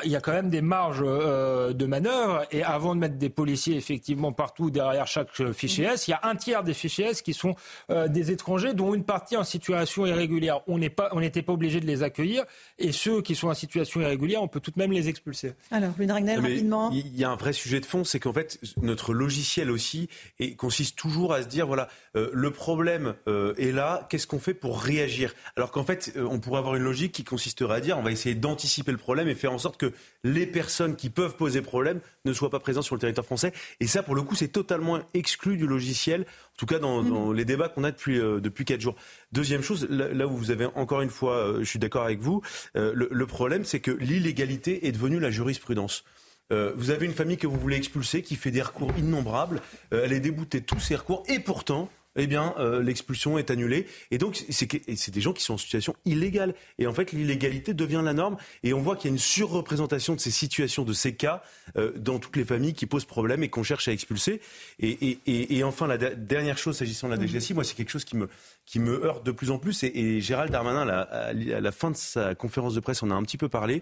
il 0.03 0.11
y 0.11 0.16
a 0.16 0.22
quand 0.22 0.32
même 0.32 0.49
des 0.49 0.61
marges 0.61 1.01
de 1.03 1.86
manœuvre. 1.86 2.45
Et 2.51 2.64
avant 2.64 2.95
de 2.95 2.99
mettre 2.99 3.18
des 3.18 3.30
policiers 3.30 3.76
effectivement 3.76 4.32
par 4.32 4.52
partout 4.53 4.69
derrière 4.69 5.07
chaque 5.07 5.29
euh, 5.39 5.51
fichier 5.51 5.85
S. 5.85 6.07
Il 6.07 6.11
y 6.11 6.13
a 6.13 6.19
un 6.23 6.35
tiers 6.35 6.63
des 6.63 6.75
fichiers 6.75 7.05
S 7.05 7.21
qui 7.23 7.33
sont 7.33 7.55
euh, 7.89 8.07
des 8.07 8.29
étrangers, 8.29 8.73
dont 8.73 8.93
une 8.93 9.03
partie 9.03 9.35
en 9.35 9.43
situation 9.43 10.05
irrégulière. 10.05 10.61
On 10.67 10.77
n'est 10.77 10.91
pas, 10.91 11.09
on 11.11 11.21
n'était 11.21 11.41
pas 11.41 11.53
obligé 11.53 11.79
de 11.79 11.87
les 11.87 12.03
accueillir, 12.03 12.43
et 12.77 12.91
ceux 12.91 13.23
qui 13.23 13.33
sont 13.33 13.47
en 13.47 13.55
situation 13.55 14.01
irrégulière, 14.01 14.43
on 14.43 14.47
peut 14.47 14.59
tout 14.59 14.69
de 14.69 14.79
même 14.79 14.91
les 14.91 15.09
expulser. 15.09 15.53
Alors, 15.71 15.91
Louis 15.97 16.05
Dragnel, 16.05 16.39
rapidement. 16.39 16.91
Il 16.91 17.17
y 17.17 17.23
a 17.23 17.31
un 17.31 17.35
vrai 17.35 17.51
sujet 17.51 17.79
de 17.79 17.85
fond, 17.85 18.03
c'est 18.03 18.19
qu'en 18.19 18.33
fait, 18.33 18.59
notre 18.79 19.13
logiciel 19.13 19.71
aussi 19.71 20.07
et 20.39 20.55
consiste 20.55 20.95
toujours 20.95 21.33
à 21.33 21.41
se 21.41 21.47
dire 21.47 21.65
voilà, 21.65 21.87
euh, 22.15 22.29
le 22.31 22.51
problème 22.51 23.15
est 23.57 23.71
là, 23.71 24.05
qu'est-ce 24.09 24.27
qu'on 24.27 24.39
fait 24.39 24.53
pour 24.53 24.79
réagir? 24.79 25.33
Alors 25.55 25.71
qu'en 25.71 25.83
fait, 25.83 26.13
on 26.15 26.39
pourrait 26.39 26.59
avoir 26.59 26.75
une 26.75 26.83
logique 26.83 27.11
qui 27.11 27.23
consisterait 27.23 27.75
à 27.75 27.79
dire 27.79 27.97
on 27.97 28.03
va 28.03 28.11
essayer 28.11 28.35
d'anticiper 28.35 28.91
le 28.91 28.97
problème 28.97 29.27
et 29.27 29.35
faire 29.35 29.51
en 29.51 29.57
sorte 29.57 29.77
que 29.77 29.93
les 30.23 30.45
personnes 30.45 30.95
qui 30.95 31.09
peuvent 31.09 31.35
poser 31.35 31.61
problème 31.61 31.99
ne 32.25 32.33
soient 32.33 32.49
pas 32.49 32.59
présentes 32.59 32.83
sur 32.83 32.95
le 32.95 33.01
territoire 33.01 33.25
français. 33.25 33.51
Et 33.79 33.87
ça, 33.87 34.03
pour 34.03 34.15
le 34.15 34.21
coup, 34.21 34.35
c'est 34.35 34.42
totalement 34.47 34.99
exclu 35.13 35.57
du 35.57 35.67
logiciel, 35.67 36.21
en 36.21 36.57
tout 36.57 36.65
cas 36.65 36.79
dans, 36.79 37.03
mm. 37.03 37.33
les 37.33 37.45
débats 37.45 37.69
qu'on 37.69 37.83
a 37.83 37.91
depuis 37.91 38.19
euh, 38.19 38.39
depuis 38.39 38.65
quatre 38.65 38.81
jours. 38.81 38.95
Deuxième 39.31 39.61
chose, 39.61 39.87
là, 39.89 40.27
où 40.27 40.35
vous 40.35 40.51
avez 40.51 40.65
encore 40.75 41.01
une 41.01 41.09
fois, 41.09 41.35
euh, 41.35 41.59
je 41.59 41.65
suis 41.65 41.79
d'accord 41.79 42.03
avec 42.03 42.19
vous, 42.19 42.41
euh, 42.75 42.93
le, 42.95 43.25
problème 43.25 43.65
c'est 43.65 43.79
que 43.79 43.91
l'illégalité 43.91 44.87
est 44.87 44.91
devenue 44.91 45.19
la 45.19 45.31
jurisprudence. 45.31 46.03
vous 46.51 46.91
avez 46.91 47.07
une 47.07 47.13
famille 47.13 47.37
que 47.37 47.47
vous 47.47 47.59
voulez 47.59 47.77
expulser 47.77 48.21
qui 48.21 48.35
fait 48.35 48.51
des 48.51 48.61
recours 48.61 48.91
innombrables, 48.97 49.61
elle 49.91 50.13
est 50.13 50.19
déboutée 50.19 50.59
de 50.59 50.65
tous 50.65 50.79
ses 50.79 50.95
recours 50.95 51.23
et 51.27 51.39
pourtant 51.39 51.89
eh 52.16 52.28
bien, 52.28 52.53
euh, 52.59 52.82
l'expulsion 52.82 53.38
est 53.38 53.49
annulée. 53.49 53.88
Et 54.11 54.18
donc, 54.18 54.43
c'est 54.49 55.11
des 55.11 55.22
gens 55.22 55.34
qui 55.34 55.43
sont 55.43 55.55
en 55.55 55.57
situation 55.57 55.95
illégale. 56.05 56.53
Et 56.78 56.88
en 56.88 56.93
fait, 56.93 57.11
l'illégalité 57.11 57.74
devient 57.74 58.01
la 58.03 58.14
norme. 58.14 58.38
Et 58.64 58.74
on 58.74 58.82
voit 58.82 58.95
qu'il 58.95 59.09
y 59.09 59.11
a 59.11 59.16
une 59.16 59.20
surreprésentation 59.20 60.16
de 60.16 60.20
ces 60.20 60.32
situations, 60.32 60.84
de 60.84 60.93
ces 60.93 61.16
cas, 61.16 61.41
euh, 61.78 61.91
dans 61.97 62.20
toutes 62.20 62.36
les 62.36 62.45
familles 62.45 62.74
qui 62.74 62.86
posent 62.86 63.05
problème 63.05 63.43
et 63.43 63.49
qu'on 63.49 63.64
cherche 63.64 63.88
à 63.88 63.91
expulser. 63.91 64.41
Et, 64.80 65.64
enfin, 65.64 65.88
la 65.88 65.97
dernière 65.97 66.57
chose, 66.57 66.78
s'agissant 66.78 67.09
de 67.09 67.16
la 67.16 67.26
DGSI, 67.26 67.53
moi, 67.53 67.64
c'est 67.64 67.76
quelque 67.76 67.89
chose 67.89 68.05
qui 68.05 68.16
me, 68.16 68.30
qui 68.66 68.80
me 68.80 69.03
heurte 69.03 69.26
de 69.26 69.32
plus 69.32 69.51
en 69.51 69.57
plus. 69.57 69.84
Et, 69.84 70.22
Gérald 70.22 70.51
Darmanin, 70.51 70.88
à, 70.88 71.34
la 71.34 71.72
fin 71.72 71.91
de 71.91 71.97
sa 71.97 72.36
conférence 72.36 72.76
de 72.76 72.80
presse, 72.80 73.01
on 73.01 73.09
a 73.09 73.16
un 73.16 73.24
petit 73.24 73.38
peu 73.38 73.49
parlé. 73.49 73.82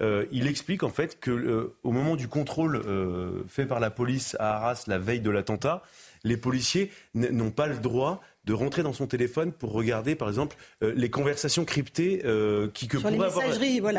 Euh, 0.00 0.26
il 0.32 0.46
explique 0.46 0.82
en 0.82 0.90
fait 0.90 1.20
que 1.20 1.72
au 1.82 1.92
moment 1.92 2.16
du 2.16 2.28
contrôle 2.28 2.82
fait 3.48 3.66
par 3.66 3.80
la 3.80 3.90
police 3.90 4.36
à 4.38 4.56
Arras 4.56 4.84
la 4.86 4.98
veille 4.98 5.20
de 5.20 5.30
l'attentat, 5.30 5.82
les 6.24 6.36
policiers 6.36 6.90
n'ont 7.14 7.50
pas 7.50 7.66
le 7.66 7.78
droit 7.78 8.20
de 8.48 8.54
rentrer 8.54 8.82
dans 8.82 8.94
son 8.94 9.06
téléphone 9.06 9.52
pour 9.52 9.72
regarder, 9.72 10.14
par 10.14 10.28
exemple, 10.28 10.56
euh, 10.82 10.94
les 10.96 11.10
conversations 11.10 11.66
cryptées 11.66 12.22
euh, 12.24 12.68
qui 12.72 12.88
que 12.88 12.98
Sur 12.98 13.10
pourrait 13.10 13.26
avoir 13.26 13.46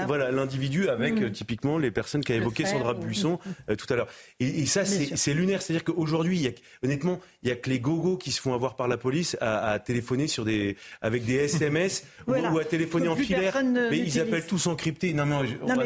voilà. 0.08 0.32
l'individu 0.32 0.90
avec 0.90 1.22
mm. 1.22 1.32
typiquement 1.32 1.78
les 1.78 1.92
personnes 1.92 2.24
qu'a 2.24 2.34
évoqué 2.34 2.66
Sandra 2.66 2.96
Buisson 2.96 3.38
tout 3.78 3.86
à 3.94 3.96
l'heure. 3.96 4.08
Et, 4.40 4.66
ça, 4.66 4.86
c'est 4.86 5.34
lunaire. 5.36 5.62
C'est-à-dire 5.62 5.84
qu'aujourd'hui, 5.84 6.52
honnêtement, 6.84 7.20
il 7.44 7.50
y 7.50 7.52
a 7.52 7.56
que 7.56 7.70
les 7.70 7.80
gogos 7.80 8.18
qui 8.18 8.32
se 8.32 8.42
font 8.42 8.56
avoir 8.56 8.76
par 8.76 8.88
la 8.88 8.98
police 8.98 9.38
à, 9.40 9.78
téléphoner 9.78 10.28
sur 10.28 10.46
des 10.46 10.78
avec 11.02 11.26
des 11.26 11.36
SMS 11.36 12.06
ou, 12.28 12.34
à 12.34 12.66
téléphoner 12.66 13.08
en 13.08 13.16
filaire. 13.16 13.62
Mais 13.64 14.00
ils 14.00 14.20
appellent 14.20 14.48
tous 14.48 14.66
encryptés. 14.66 15.14
Non, 15.14 15.28
mais, 15.28 15.36
on, 15.62 15.68
va, 15.68 15.86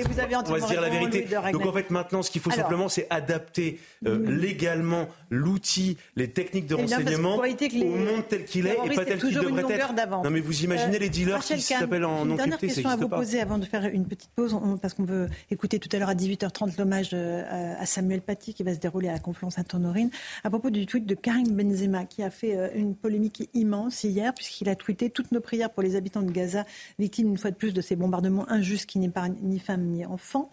se 0.61 0.67
dire 0.67 0.81
la 0.81 0.89
vérité. 0.89 1.27
Donc 1.51 1.65
en 1.65 1.73
fait, 1.73 1.89
maintenant, 1.89 2.21
ce 2.21 2.31
qu'il 2.31 2.41
faut 2.41 2.51
simplement, 2.51 2.87
c'est 2.87 3.07
adapter 3.09 3.79
légalement 4.03 5.09
l'outil, 5.29 5.97
les 6.15 6.29
techniques 6.29 6.67
de 6.67 6.75
eh 6.77 6.81
renseignement 6.81 7.37
au 7.37 7.95
monde 7.97 8.23
tel 8.29 8.45
qu'il 8.45 8.52
est 8.59 8.77
et 8.85 8.95
pas 8.95 9.05
tel 9.05 9.19
qu'il 9.19 9.33
devrait 9.33 9.73
être. 9.73 9.93
Non 10.23 10.29
mais 10.29 10.39
vous 10.39 10.63
imaginez 10.63 10.99
les 10.99 11.09
dealers 11.09 11.43
qui 11.43 11.61
s'appellent 11.61 12.05
en 12.05 12.25
non 12.25 12.35
Dernière 12.35 12.57
question 12.57 12.89
à 12.89 12.95
vous 12.95 13.09
poser 13.09 13.39
avant 13.39 13.57
de 13.57 13.65
faire 13.65 13.85
une 13.85 14.05
petite 14.05 14.31
pause, 14.31 14.55
parce 14.81 14.93
qu'on 14.93 15.05
veut 15.05 15.29
écouter 15.51 15.79
tout 15.79 15.89
à 15.91 15.99
l'heure 15.99 16.09
à 16.09 16.15
18h30 16.15 16.77
l'hommage 16.77 17.09
euh, 17.13 17.75
à 17.77 17.85
Samuel 17.85 18.21
Paty 18.21 18.53
qui 18.53 18.63
va 18.63 18.73
se 18.73 18.79
dérouler 18.79 19.09
à 19.09 19.13
la 19.13 19.19
confluence 19.19 19.55
Sainte-Honorine, 19.55 20.09
à 20.43 20.49
propos 20.49 20.69
du 20.69 20.85
tweet 20.85 21.05
de 21.05 21.15
Karim 21.15 21.55
Benzema 21.55 22.05
qui 22.05 22.23
a 22.23 22.29
fait 22.29 22.55
euh, 22.55 22.69
une 22.75 22.95
polémique 22.95 23.49
immense 23.53 24.03
hier 24.03 24.33
puisqu'il 24.33 24.69
a 24.69 24.75
tweeté 24.75 25.09
toutes 25.09 25.31
nos 25.31 25.41
prières 25.41 25.69
pour 25.69 25.83
les 25.83 25.95
habitants 25.95 26.21
de 26.21 26.31
Gaza, 26.31 26.65
victimes 26.99 27.29
une 27.29 27.37
fois 27.37 27.51
de 27.51 27.55
plus 27.55 27.73
de 27.73 27.81
ces 27.81 27.95
bombardements 27.95 28.49
injustes 28.49 28.85
qui 28.85 28.99
n'épargnent 28.99 29.37
ni 29.41 29.59
femmes 29.59 29.83
ni 29.83 30.05
enfants. 30.05 30.51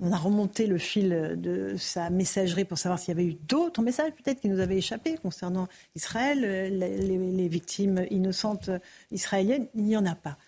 On 0.00 0.12
a 0.12 0.16
remonté 0.16 0.66
le 0.66 0.78
fil 0.78 1.34
de 1.36 1.74
sa 1.76 2.08
messagerie 2.08 2.64
pour 2.64 2.78
savoir 2.78 2.98
s'il 2.98 3.08
y 3.08 3.18
avait 3.18 3.26
eu 3.26 3.34
d'autres 3.34 3.82
messages 3.82 4.12
peut-être 4.12 4.40
qui 4.40 4.48
nous 4.48 4.60
avaient 4.60 4.76
échappé 4.76 5.16
concernant 5.16 5.66
Israël, 5.96 6.40
les, 6.40 7.48
victimes 7.48 8.06
innocentes 8.10 8.70
israéliennes. 9.10 9.66
Il 9.74 9.84
n'y 9.84 9.96
en 9.96 10.06
a 10.06 10.14
pas. 10.14 10.38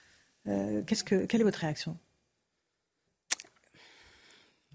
Euh, 0.47 0.83
que, 0.83 1.25
quelle 1.27 1.41
est 1.41 1.45
votre 1.45 1.59
réaction? 1.59 1.97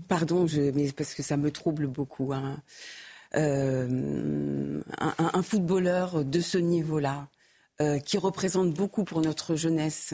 Pardon, 0.08 0.45
mais 0.74 0.91
parce 0.91 1.14
que 1.14 1.24
ça 1.24 1.38
me 1.38 1.52
trouble 1.52 1.88
beaucoup. 1.88 2.34
Hein. 2.34 2.62
Euh, 3.36 4.82
un, 4.99 5.41
footballeur 5.41 6.24
de 6.24 6.40
ce 6.40 6.58
niveau-là, 6.58 7.28
euh, 7.82 7.99
qui 7.99 8.18
représente 8.18 8.74
beaucoup 8.74 9.04
pour 9.04 9.22
notre 9.22 9.56
jeunesse, 9.56 10.14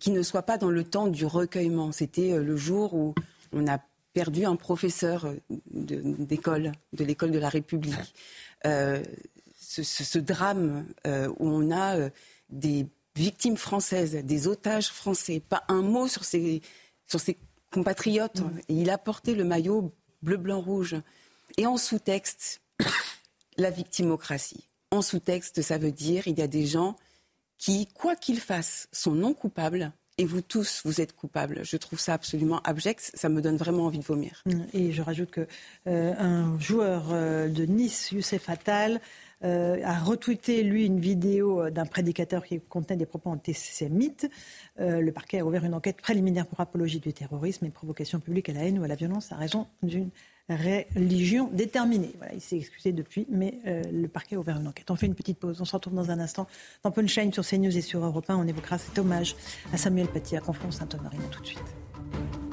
qui 0.00 0.10
ne 0.10 0.22
soit 0.22 0.42
pas 0.42 0.58
dans 0.58 0.70
le 0.70 0.84
temps 0.84 1.08
du 1.08 1.26
recueillement. 1.26 1.92
C'était 1.92 2.38
le 2.38 2.56
jour 2.56 2.94
où 2.94 3.14
on 3.52 3.66
a 3.66 3.78
perdu 4.12 4.44
un 4.44 4.56
professeur 4.56 5.32
d'école, 5.70 6.72
de 6.92 7.04
l'école 7.04 7.30
de 7.30 7.38
la 7.38 7.48
République. 7.48 8.14
Euh, 8.66 9.02
ce, 9.58 10.18
drame 10.18 10.86
euh, 11.06 11.28
où 11.38 11.48
on 11.48 11.70
a 11.70 11.96
euh, 11.96 12.10
des 12.48 12.86
victimes 13.14 13.56
françaises, 13.56 14.14
des 14.14 14.48
otages 14.48 14.88
français, 14.88 15.40
pas 15.40 15.62
un 15.68 15.82
mot 15.82 16.08
sur 16.08 16.24
ses, 16.24 16.60
sur 17.06 17.20
ses 17.20 17.38
compatriotes. 17.70 18.42
il 18.68 18.90
a 18.90 18.98
porté 18.98 19.34
le 19.34 19.44
maillot 19.44 19.94
bleu, 20.22 20.36
blanc, 20.36 20.60
rouge. 20.60 20.96
Et 21.56 21.66
en 21.66 21.76
sous-texte, 21.76 22.62
la 23.56 23.70
victimocratie. 23.70 24.68
En 24.90 25.02
sous-texte, 25.02 25.62
ça 25.62 25.78
veut 25.78 25.92
dire 25.92 26.26
il 26.26 26.38
y 26.38 26.42
a 26.42 26.48
des 26.48 26.66
gens 26.66 26.96
qui, 27.58 27.86
quoi 27.86 28.16
qu'ils 28.16 28.40
fassent, 28.40 28.88
sont 28.90 29.12
non 29.12 29.34
coupables 29.34 29.92
et 30.20 30.26
vous 30.26 30.42
tous, 30.42 30.82
vous 30.84 31.00
êtes 31.00 31.16
coupables. 31.16 31.60
Je 31.62 31.78
trouve 31.78 31.98
ça 31.98 32.12
absolument 32.12 32.60
abject. 32.60 33.10
Ça 33.14 33.30
me 33.30 33.40
donne 33.40 33.56
vraiment 33.56 33.86
envie 33.86 34.00
de 34.00 34.04
vomir. 34.04 34.44
Et 34.74 34.92
je 34.92 35.00
rajoute 35.00 35.30
que 35.30 35.46
euh, 35.86 36.12
un 36.18 36.58
joueur 36.58 37.06
euh, 37.10 37.48
de 37.48 37.64
Nice, 37.64 38.12
Youssef 38.12 38.50
Attal, 38.50 39.00
euh, 39.42 39.80
a 39.82 39.98
retweeté, 39.98 40.62
lui, 40.62 40.84
une 40.84 41.00
vidéo 41.00 41.70
d'un 41.70 41.86
prédicateur 41.86 42.44
qui 42.44 42.60
contenait 42.60 42.98
des 42.98 43.06
propos 43.06 43.30
antisémites. 43.30 44.28
le 44.78 45.10
parquet 45.10 45.38
a 45.38 45.46
ouvert 45.46 45.64
une 45.64 45.72
enquête 45.72 45.96
préliminaire 46.02 46.46
pour 46.46 46.60
apologie 46.60 47.00
du 47.00 47.14
terrorisme 47.14 47.64
et 47.64 47.70
provocation 47.70 48.20
publique 48.20 48.50
à 48.50 48.52
la 48.52 48.64
haine 48.64 48.78
ou 48.78 48.84
à 48.84 48.88
la 48.88 48.96
violence 48.96 49.32
à 49.32 49.36
raison 49.36 49.68
d'une 49.82 50.10
religion 50.56 51.48
déterminée. 51.52 52.12
Voilà, 52.18 52.34
il 52.34 52.40
s'est 52.40 52.56
excusé 52.56 52.92
depuis, 52.92 53.26
mais 53.30 53.58
euh, 53.66 53.82
le 53.92 54.08
parquet 54.08 54.36
a 54.36 54.38
ouvert 54.38 54.58
une 54.58 54.68
enquête. 54.68 54.90
On 54.90 54.96
fait 54.96 55.06
une 55.06 55.14
petite 55.14 55.38
pause. 55.38 55.60
On 55.60 55.64
se 55.64 55.72
retrouve 55.72 55.94
dans 55.94 56.10
un 56.10 56.20
instant 56.20 56.46
dans 56.82 56.90
Punchline 56.90 57.32
sur 57.32 57.46
CNews 57.46 57.76
et 57.76 57.82
sur 57.82 58.04
Europe 58.04 58.28
1. 58.28 58.36
On 58.36 58.46
évoquera 58.46 58.78
cet 58.78 58.98
hommage 58.98 59.36
à 59.72 59.76
Samuel 59.76 60.08
Paty 60.08 60.36
à 60.36 60.40
Conflans 60.40 60.70
Saint-Honorine. 60.70 61.20
tout 61.30 61.40
de 61.40 61.46
suite. 61.46 62.49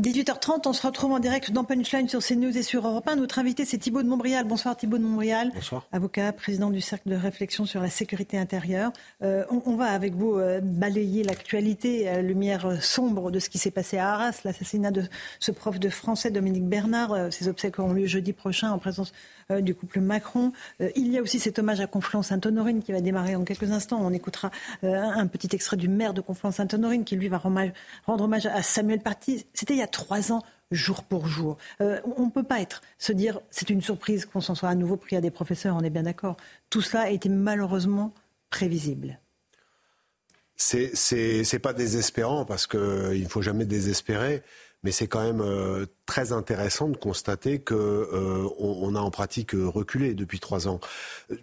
18h30, 0.00 0.62
on 0.64 0.72
se 0.72 0.86
retrouve 0.86 1.12
en 1.12 1.18
direct 1.18 1.50
dans 1.50 1.64
Punchline 1.64 2.08
sur 2.08 2.20
CNews 2.20 2.56
et 2.56 2.62
sur 2.62 2.88
Europe 2.88 3.06
1. 3.06 3.16
Notre 3.16 3.38
invité, 3.38 3.66
c'est 3.66 3.76
Thibault 3.76 4.02
de 4.02 4.08
Montbrial. 4.08 4.46
Bonsoir 4.46 4.74
Thibault 4.74 4.96
de 4.96 5.02
Montbrial. 5.02 5.50
Bonsoir. 5.54 5.86
Avocat, 5.92 6.32
président 6.32 6.70
du 6.70 6.80
Cercle 6.80 7.10
de 7.10 7.14
réflexion 7.14 7.66
sur 7.66 7.82
la 7.82 7.90
sécurité 7.90 8.38
intérieure. 8.38 8.90
Euh, 9.22 9.44
on, 9.50 9.76
va 9.76 9.88
avec 9.88 10.14
vous 10.14 10.38
euh, 10.38 10.60
balayer 10.62 11.24
l'actualité, 11.24 12.04
la 12.04 12.22
lumière 12.22 12.82
sombre 12.82 13.30
de 13.30 13.38
ce 13.38 13.50
qui 13.50 13.58
s'est 13.58 13.70
passé 13.70 13.98
à 13.98 14.14
Arras, 14.14 14.40
l'assassinat 14.46 14.92
de 14.92 15.02
ce 15.40 15.52
prof 15.52 15.78
de 15.78 15.90
français, 15.90 16.30
Dominique 16.30 16.66
Bernard. 16.66 17.30
ses 17.30 17.48
obsèques 17.48 17.78
auront 17.78 17.92
lieu 17.92 18.06
jeudi 18.06 18.32
prochain 18.32 18.70
en 18.70 18.78
présence 18.78 19.12
euh, 19.52 19.60
du 19.60 19.74
couple 19.74 20.00
Macron. 20.00 20.52
Euh, 20.80 20.90
il 20.96 21.12
y 21.12 21.18
a 21.18 21.22
aussi 21.22 21.38
cet 21.38 21.58
hommage 21.58 21.80
à 21.80 21.86
Conflans-Sainte-Honorine 21.86 22.82
qui 22.82 22.92
va 22.92 23.00
démarrer 23.00 23.36
en 23.36 23.44
quelques 23.44 23.70
instants. 23.70 23.98
On 24.00 24.12
écoutera 24.12 24.50
euh, 24.84 24.94
un 24.94 25.26
petit 25.26 25.48
extrait 25.52 25.76
du 25.76 25.88
maire 25.88 26.14
de 26.14 26.20
Conflans-Sainte-Honorine 26.20 27.04
qui 27.04 27.16
lui 27.16 27.28
va 27.28 27.38
rendre 27.38 27.72
hommage 28.06 28.46
à 28.46 28.62
Samuel 28.62 29.00
Paty. 29.00 29.46
C'était 29.54 29.81
y 29.82 29.84
a 29.84 29.88
trois 29.88 30.32
ans 30.32 30.42
jour 30.70 31.02
pour 31.04 31.26
jour. 31.26 31.58
on 31.80 32.24
ne 32.26 32.30
peut 32.30 32.42
pas 32.42 32.60
être, 32.62 32.80
se 32.98 33.12
dire 33.12 33.40
c'est 33.50 33.68
une 33.68 33.82
surprise 33.82 34.24
qu'on 34.24 34.40
s'en 34.40 34.54
soit 34.54 34.70
à 34.70 34.74
nouveau 34.74 34.96
pris 34.96 35.16
à 35.16 35.20
des 35.20 35.30
professeurs, 35.30 35.76
on 35.76 35.82
est 35.82 35.90
bien 35.90 36.04
d'accord. 36.04 36.38
Tout 36.70 36.80
cela 36.80 37.02
a 37.02 37.10
été 37.10 37.28
malheureusement 37.28 38.14
prévisible. 38.48 39.18
C'est 40.56 41.58
pas 41.60 41.74
désespérant 41.74 42.46
parce 42.46 42.66
qu'il 42.66 43.22
ne 43.22 43.28
faut 43.28 43.42
jamais 43.42 43.66
désespérer 43.66 44.42
mais 44.82 44.90
c'est 44.90 45.06
quand 45.06 45.22
même 45.22 45.40
euh, 45.40 45.86
très 46.06 46.32
intéressant 46.32 46.88
de 46.88 46.96
constater 46.96 47.60
que 47.60 47.74
euh, 47.74 48.48
on, 48.58 48.94
a 48.94 49.00
en 49.00 49.10
pratique 49.10 49.52
reculé 49.52 50.14
depuis 50.14 50.40
trois 50.40 50.68
ans. 50.68 50.80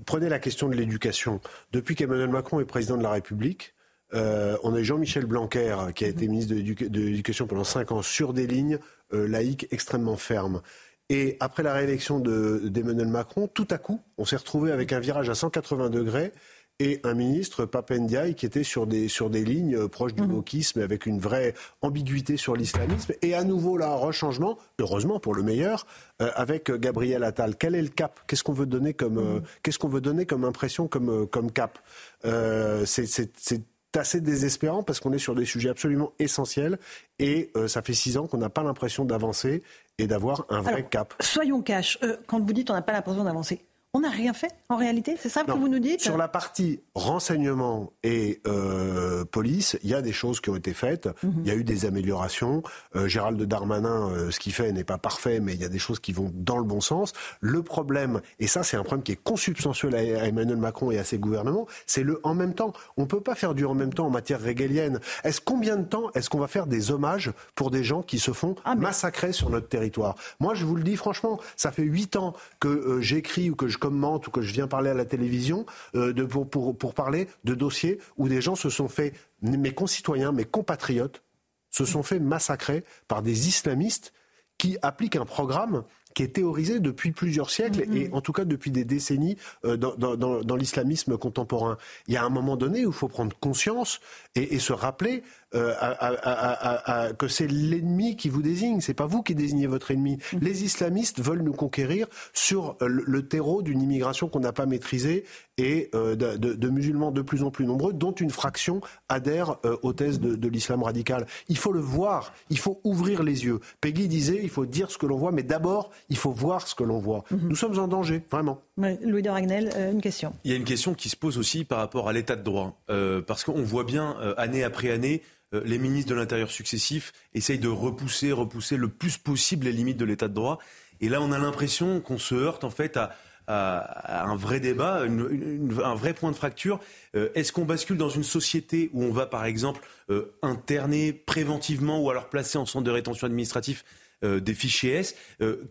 Prenez 0.05 0.29
la 0.29 0.39
question 0.39 0.67
de 0.67 0.75
l'éducation. 0.75 1.39
Depuis 1.71 1.95
qu'Emmanuel 1.95 2.29
Macron 2.29 2.59
est 2.59 2.65
président 2.65 2.97
de 2.97 3.03
la 3.03 3.11
République, 3.11 3.73
euh, 4.13 4.57
on 4.63 4.73
a 4.73 4.81
Jean-Michel 4.81 5.25
Blanquer 5.25 5.75
qui 5.95 6.05
a 6.05 6.07
été 6.07 6.27
ministre 6.27 6.53
de 6.53 6.99
l'Éducation 6.99 7.47
pendant 7.47 7.63
cinq 7.63 7.91
ans 7.91 8.01
sur 8.01 8.33
des 8.33 8.47
lignes 8.47 8.79
laïques 9.11 9.67
extrêmement 9.71 10.17
fermes. 10.17 10.61
Et 11.09 11.37
après 11.39 11.63
la 11.63 11.73
réélection 11.73 12.19
d'Emmanuel 12.19 13.07
Macron, 13.07 13.47
tout 13.47 13.67
à 13.71 13.79
coup, 13.79 13.99
on 14.17 14.25
s'est 14.25 14.35
retrouvé 14.35 14.71
avec 14.71 14.93
un 14.93 14.99
virage 14.99 15.29
à 15.29 15.35
180 15.35 15.89
degrés 15.89 16.31
et 16.79 17.01
un 17.03 17.13
ministre, 17.13 17.65
Papendiaï, 17.65 18.35
qui 18.35 18.45
était 18.45 18.63
sur 18.63 18.87
des, 18.87 19.09
sur 19.09 19.29
des 19.29 19.43
lignes 19.43 19.75
euh, 19.75 19.87
proches 19.89 20.13
du 20.13 20.21
mhm. 20.21 20.33
wokisme, 20.33 20.79
avec 20.79 21.05
une 21.05 21.19
vraie 21.19 21.53
ambiguïté 21.81 22.37
sur 22.37 22.55
l'islamisme. 22.55 23.13
Et 23.21 23.33
à 23.33 23.43
nouveau, 23.43 23.75
là, 23.75 23.91
un 23.91 23.95
rechangement, 23.95 24.57
heureusement 24.79 25.19
pour 25.19 25.35
le 25.35 25.43
meilleur, 25.43 25.85
euh, 26.21 26.31
avec 26.35 26.71
Gabriel 26.71 27.23
Attal. 27.25 27.57
Quel 27.57 27.75
est 27.75 27.81
le 27.81 27.89
cap? 27.89 28.21
Qu'est-ce 28.27 28.45
qu'on 28.45 28.53
veut 28.53 28.65
donner 28.65 28.93
comme, 28.93 29.17
euh, 29.17 29.39
mhm. 29.39 29.43
qu'est-ce 29.61 29.77
qu'on 29.77 29.89
veut 29.89 29.99
donner 29.99 30.25
comme 30.25 30.45
impression, 30.45 30.87
comme, 30.87 31.27
comme 31.27 31.51
cap? 31.51 31.79
C'est 32.23 33.61
assez 33.95 34.21
désespérant 34.21 34.83
parce 34.83 34.99
qu'on 34.99 35.13
est 35.13 35.19
sur 35.19 35.35
des 35.35 35.45
sujets 35.45 35.69
absolument 35.69 36.13
essentiels 36.19 36.77
et 37.17 37.51
ça 37.67 37.81
fait 37.81 37.93
six 37.93 38.17
ans 38.17 38.27
qu'on 38.27 38.37
n'a 38.37 38.49
pas 38.49 38.63
l'impression 38.63 39.05
d'avancer 39.05 39.63
et 39.97 40.07
d'avoir 40.07 40.45
un 40.49 40.61
vrai 40.61 40.85
cap. 40.87 41.13
Soyons 41.19 41.61
cash. 41.61 41.99
quand 42.27 42.39
vous 42.39 42.53
dites 42.53 42.69
on 42.69 42.73
n'a 42.73 42.81
pas 42.81 42.93
l'impression 42.93 43.23
d'avancer, 43.23 43.65
on 43.93 44.01
n'a 44.01 44.09
rien 44.09 44.33
fait 44.33 44.51
en 44.69 44.77
réalité 44.77 45.15
C'est 45.19 45.29
ça 45.29 45.43
que 45.43 45.51
vous 45.51 45.67
nous 45.67 45.79
dites? 45.79 46.01
Sur 46.01 46.17
la 46.17 46.27
partie 46.27 46.79
renseignement 46.93 47.91
et 48.03 48.39
euh, 48.45 49.25
police, 49.25 49.79
il 49.81 49.89
y 49.89 49.95
a 49.95 50.03
des 50.03 50.11
choses 50.11 50.41
qui 50.41 50.51
ont 50.51 50.55
été 50.55 50.73
faites. 50.73 51.07
Mhm. 51.23 51.33
Il 51.43 51.47
y 51.47 51.51
a 51.51 51.55
eu 51.55 51.63
des 51.63 51.85
améliorations. 51.85 52.61
Euh, 52.95 53.07
Gérald 53.07 53.41
Darmanin, 53.41 54.09
euh, 54.11 54.31
ce 54.31 54.39
qu'il 54.39 54.53
fait 54.53 54.71
n'est 54.71 54.83
pas 54.83 54.99
parfait, 54.99 55.39
mais 55.39 55.55
il 55.55 55.61
y 55.61 55.65
a 55.65 55.69
des 55.69 55.79
choses 55.79 55.99
qui 55.99 56.13
vont 56.13 56.31
dans 56.35 56.59
le 56.59 56.65
bon 56.65 56.81
sens. 56.81 57.13
Le 57.41 57.63
problème, 57.63 58.21
et 58.39 58.45
ça 58.45 58.61
c'est 58.61 58.77
un 58.77 58.83
problème 58.83 59.01
qui 59.01 59.13
est 59.13 59.23
consubstantiel 59.23 59.95
à, 59.95 60.27
Emmanuel 60.27 60.57
Macron 60.57 60.91
et 60.91 60.99
à 60.99 61.03
ses 61.03 61.17
gouvernements, 61.17 61.65
c'est 61.87 62.03
le 62.03 62.19
en 62.23 62.35
même 62.35 62.53
temps. 62.53 62.73
On 62.95 63.03
ne 63.03 63.07
peut 63.07 63.21
pas 63.21 63.33
faire 63.33 63.55
du 63.55 63.65
en 63.65 63.73
même 63.73 63.93
temps 63.93 64.05
en 64.05 64.11
matière 64.11 64.39
régalienne. 64.39 64.99
Est-ce 65.23 65.41
combien 65.41 65.77
de 65.77 65.85
temps 65.85 66.11
est-ce 66.13 66.29
qu'on 66.29 66.39
va 66.39 66.47
faire 66.47 66.67
des 66.67 66.91
hommages 66.91 67.31
pour 67.55 67.71
des 67.71 67.83
gens 67.83 68.03
qui 68.03 68.19
se 68.19 68.33
font 68.33 68.53
ah, 68.65 68.75
massacrer 68.75 69.33
sur 69.33 69.49
notre 69.49 69.67
territoire? 69.67 70.15
Moi, 70.39 70.53
je 70.53 70.63
vous 70.63 70.75
le 70.75 70.83
dis 70.83 70.95
franchement, 70.95 71.39
ça 71.55 71.71
fait 71.71 71.83
huit 71.83 72.15
ans 72.17 72.35
que 72.59 72.99
j'écris 73.01 73.49
ou 73.49 73.55
que 73.55 73.67
je 73.67 73.78
commente 73.79 74.27
ou 74.27 74.31
que 74.31 74.41
je 74.41 74.53
viens 74.53 74.67
parler 74.67 74.89
à 74.89 74.93
la 74.93 75.05
télévision 75.05 75.65
euh, 75.95 76.13
de, 76.13 76.23
pour, 76.23 76.49
pour, 76.49 76.77
pour 76.77 76.93
parler 76.93 77.27
de 77.45 77.55
dossiers 77.55 77.99
où 78.17 78.29
des 78.29 78.41
gens 78.41 78.55
se 78.55 78.69
sont 78.69 78.87
fait, 78.87 79.13
mes 79.41 79.73
concitoyens, 79.73 80.31
mes 80.31 80.45
compatriotes, 80.45 81.23
se 81.71 81.85
sont 81.85 82.03
fait 82.03 82.19
massacrer 82.19 82.83
par 83.07 83.21
des 83.21 83.47
islamistes 83.47 84.13
qui 84.57 84.77
appliquent 84.81 85.15
un 85.15 85.25
programme 85.25 85.83
qui 86.13 86.23
est 86.23 86.35
théorisé 86.35 86.79
depuis 86.79 87.11
plusieurs 87.11 87.49
siècles 87.49 87.81
mm-hmm. 87.81 88.09
et 88.09 88.13
en 88.13 88.21
tout 88.21 88.33
cas 88.33 88.43
depuis 88.43 88.71
des 88.71 88.83
décennies 88.83 89.37
euh, 89.63 89.77
dans, 89.77 89.95
dans, 89.95 90.15
dans, 90.17 90.55
l'islamisme 90.55 91.17
contemporain. 91.17 91.77
Il 92.07 92.13
y 92.13 92.17
a 92.17 92.25
un 92.25 92.29
moment 92.29 92.57
donné 92.57 92.85
où 92.85 92.89
il 92.89 92.95
faut 92.95 93.07
prendre 93.07 93.35
conscience 93.39 93.99
et, 94.35 94.55
et 94.55 94.59
se 94.59 94.73
rappeler 94.73 95.23
euh, 95.55 97.13
que 97.13 97.27
c'est 97.27 97.47
l'ennemi 97.47 98.15
qui 98.15 98.29
vous 98.29 98.41
désigne, 98.41 98.81
c'est 98.81 98.93
pas 98.93 99.07
vous 99.07 99.23
qui 99.23 99.33
désignez 99.33 99.67
votre 99.67 99.91
ennemi. 99.91 100.17
Mm. 100.33 100.37
Les 100.41 100.63
islamistes 100.63 101.21
veulent 101.21 101.41
nous 101.41 101.53
conquérir 101.53 102.07
sur 102.33 102.77
le 102.81 103.27
terreau 103.27 103.61
d'une 103.61 103.81
immigration 103.81 104.29
qu'on 104.29 104.39
n'a 104.39 104.53
pas 104.53 104.65
maîtrisée 104.65 105.25
et 105.57 105.89
de, 105.93 106.15
de, 106.15 106.69
musulmans 106.69 107.11
de 107.11 107.21
plus 107.21 107.43
en 107.43 107.51
plus 107.51 107.65
nombreux, 107.65 107.93
dont 107.93 108.13
une 108.13 108.29
fraction 108.29 108.79
adhère 109.09 109.57
aux 109.81 109.91
thèses 109.91 110.19
de, 110.19 110.35
de 110.35 110.47
l'islam 110.47 110.83
radical. 110.83 111.25
Il 111.49 111.57
faut 111.57 111.73
le 111.73 111.81
voir, 111.81 112.33
il 112.49 112.57
faut 112.57 112.79
ouvrir 112.85 113.23
les 113.23 113.43
yeux. 113.43 113.59
Peggy 113.81 114.07
disait, 114.07 114.39
il 114.41 114.49
faut 114.49 114.65
dire 114.65 114.89
ce 114.89 114.97
que 114.97 115.05
l'on 115.05 115.17
voit, 115.17 115.31
mais 115.31 115.43
d'abord, 115.43 115.89
il 116.09 116.17
faut 116.17 116.31
voir 116.31 116.65
ce 116.67 116.75
que 116.75 116.83
l'on 116.83 116.99
voit. 116.99 117.25
Mm-hmm. 117.31 117.47
Nous 117.49 117.55
sommes 117.55 117.77
en 117.77 117.87
danger, 117.87 118.23
vraiment. 118.31 118.61
Louis 118.77 119.21
de 119.21 119.29
Ragnel, 119.29 119.69
une 119.91 120.01
question. 120.01 120.31
Il 120.45 120.51
y 120.51 120.53
a 120.53 120.57
une 120.57 120.63
question 120.63 120.93
qui 120.93 121.09
se 121.09 121.17
pose 121.17 121.37
aussi 121.37 121.65
par 121.65 121.79
rapport 121.79 122.07
à 122.07 122.13
l'état 122.13 122.37
de 122.37 122.43
droit, 122.43 122.79
parce 123.27 123.43
qu'on 123.43 123.63
voit 123.63 123.83
bien 123.83 124.15
année 124.37 124.63
après 124.63 124.91
année 124.91 125.21
euh, 125.53 125.61
les 125.65 125.77
ministres 125.77 126.09
de 126.09 126.15
l'Intérieur 126.15 126.51
successifs 126.51 127.11
essayent 127.33 127.59
de 127.59 127.67
repousser, 127.67 128.31
repousser 128.31 128.77
le 128.77 128.87
plus 128.87 129.17
possible 129.17 129.65
les 129.65 129.71
limites 129.71 129.97
de 129.97 130.05
l'état 130.05 130.27
de 130.27 130.33
droit. 130.33 130.59
Et 131.01 131.09
là, 131.09 131.21
on 131.21 131.31
a 131.31 131.39
l'impression 131.39 132.01
qu'on 132.01 132.17
se 132.17 132.35
heurte 132.35 132.63
en 132.63 132.69
fait 132.69 132.97
à, 132.97 133.15
un 133.51 134.35
vrai 134.35 134.59
débat, 134.59 135.01
un 135.01 135.95
vrai 135.95 136.13
point 136.13 136.29
de 136.29 136.35
fracture. 136.35 136.79
Euh, 137.15 137.29
est-ce 137.33 137.51
qu'on 137.51 137.65
bascule 137.65 137.97
dans 137.97 138.09
une 138.09 138.23
société 138.23 138.91
où 138.93 139.03
on 139.03 139.11
va, 139.11 139.25
par 139.25 139.45
exemple, 139.45 139.81
euh, 140.11 140.31
interner 140.43 141.13
préventivement 141.13 141.99
ou 141.99 142.11
alors 142.11 142.29
placer 142.29 142.59
en 142.59 142.67
centre 142.67 142.85
de 142.85 142.91
rétention 142.91 143.25
administratif 143.25 143.83
euh, 144.25 144.41
des 144.41 144.53
fichiers 144.53 144.95
S. 144.95 145.15
Euh, 145.41 145.63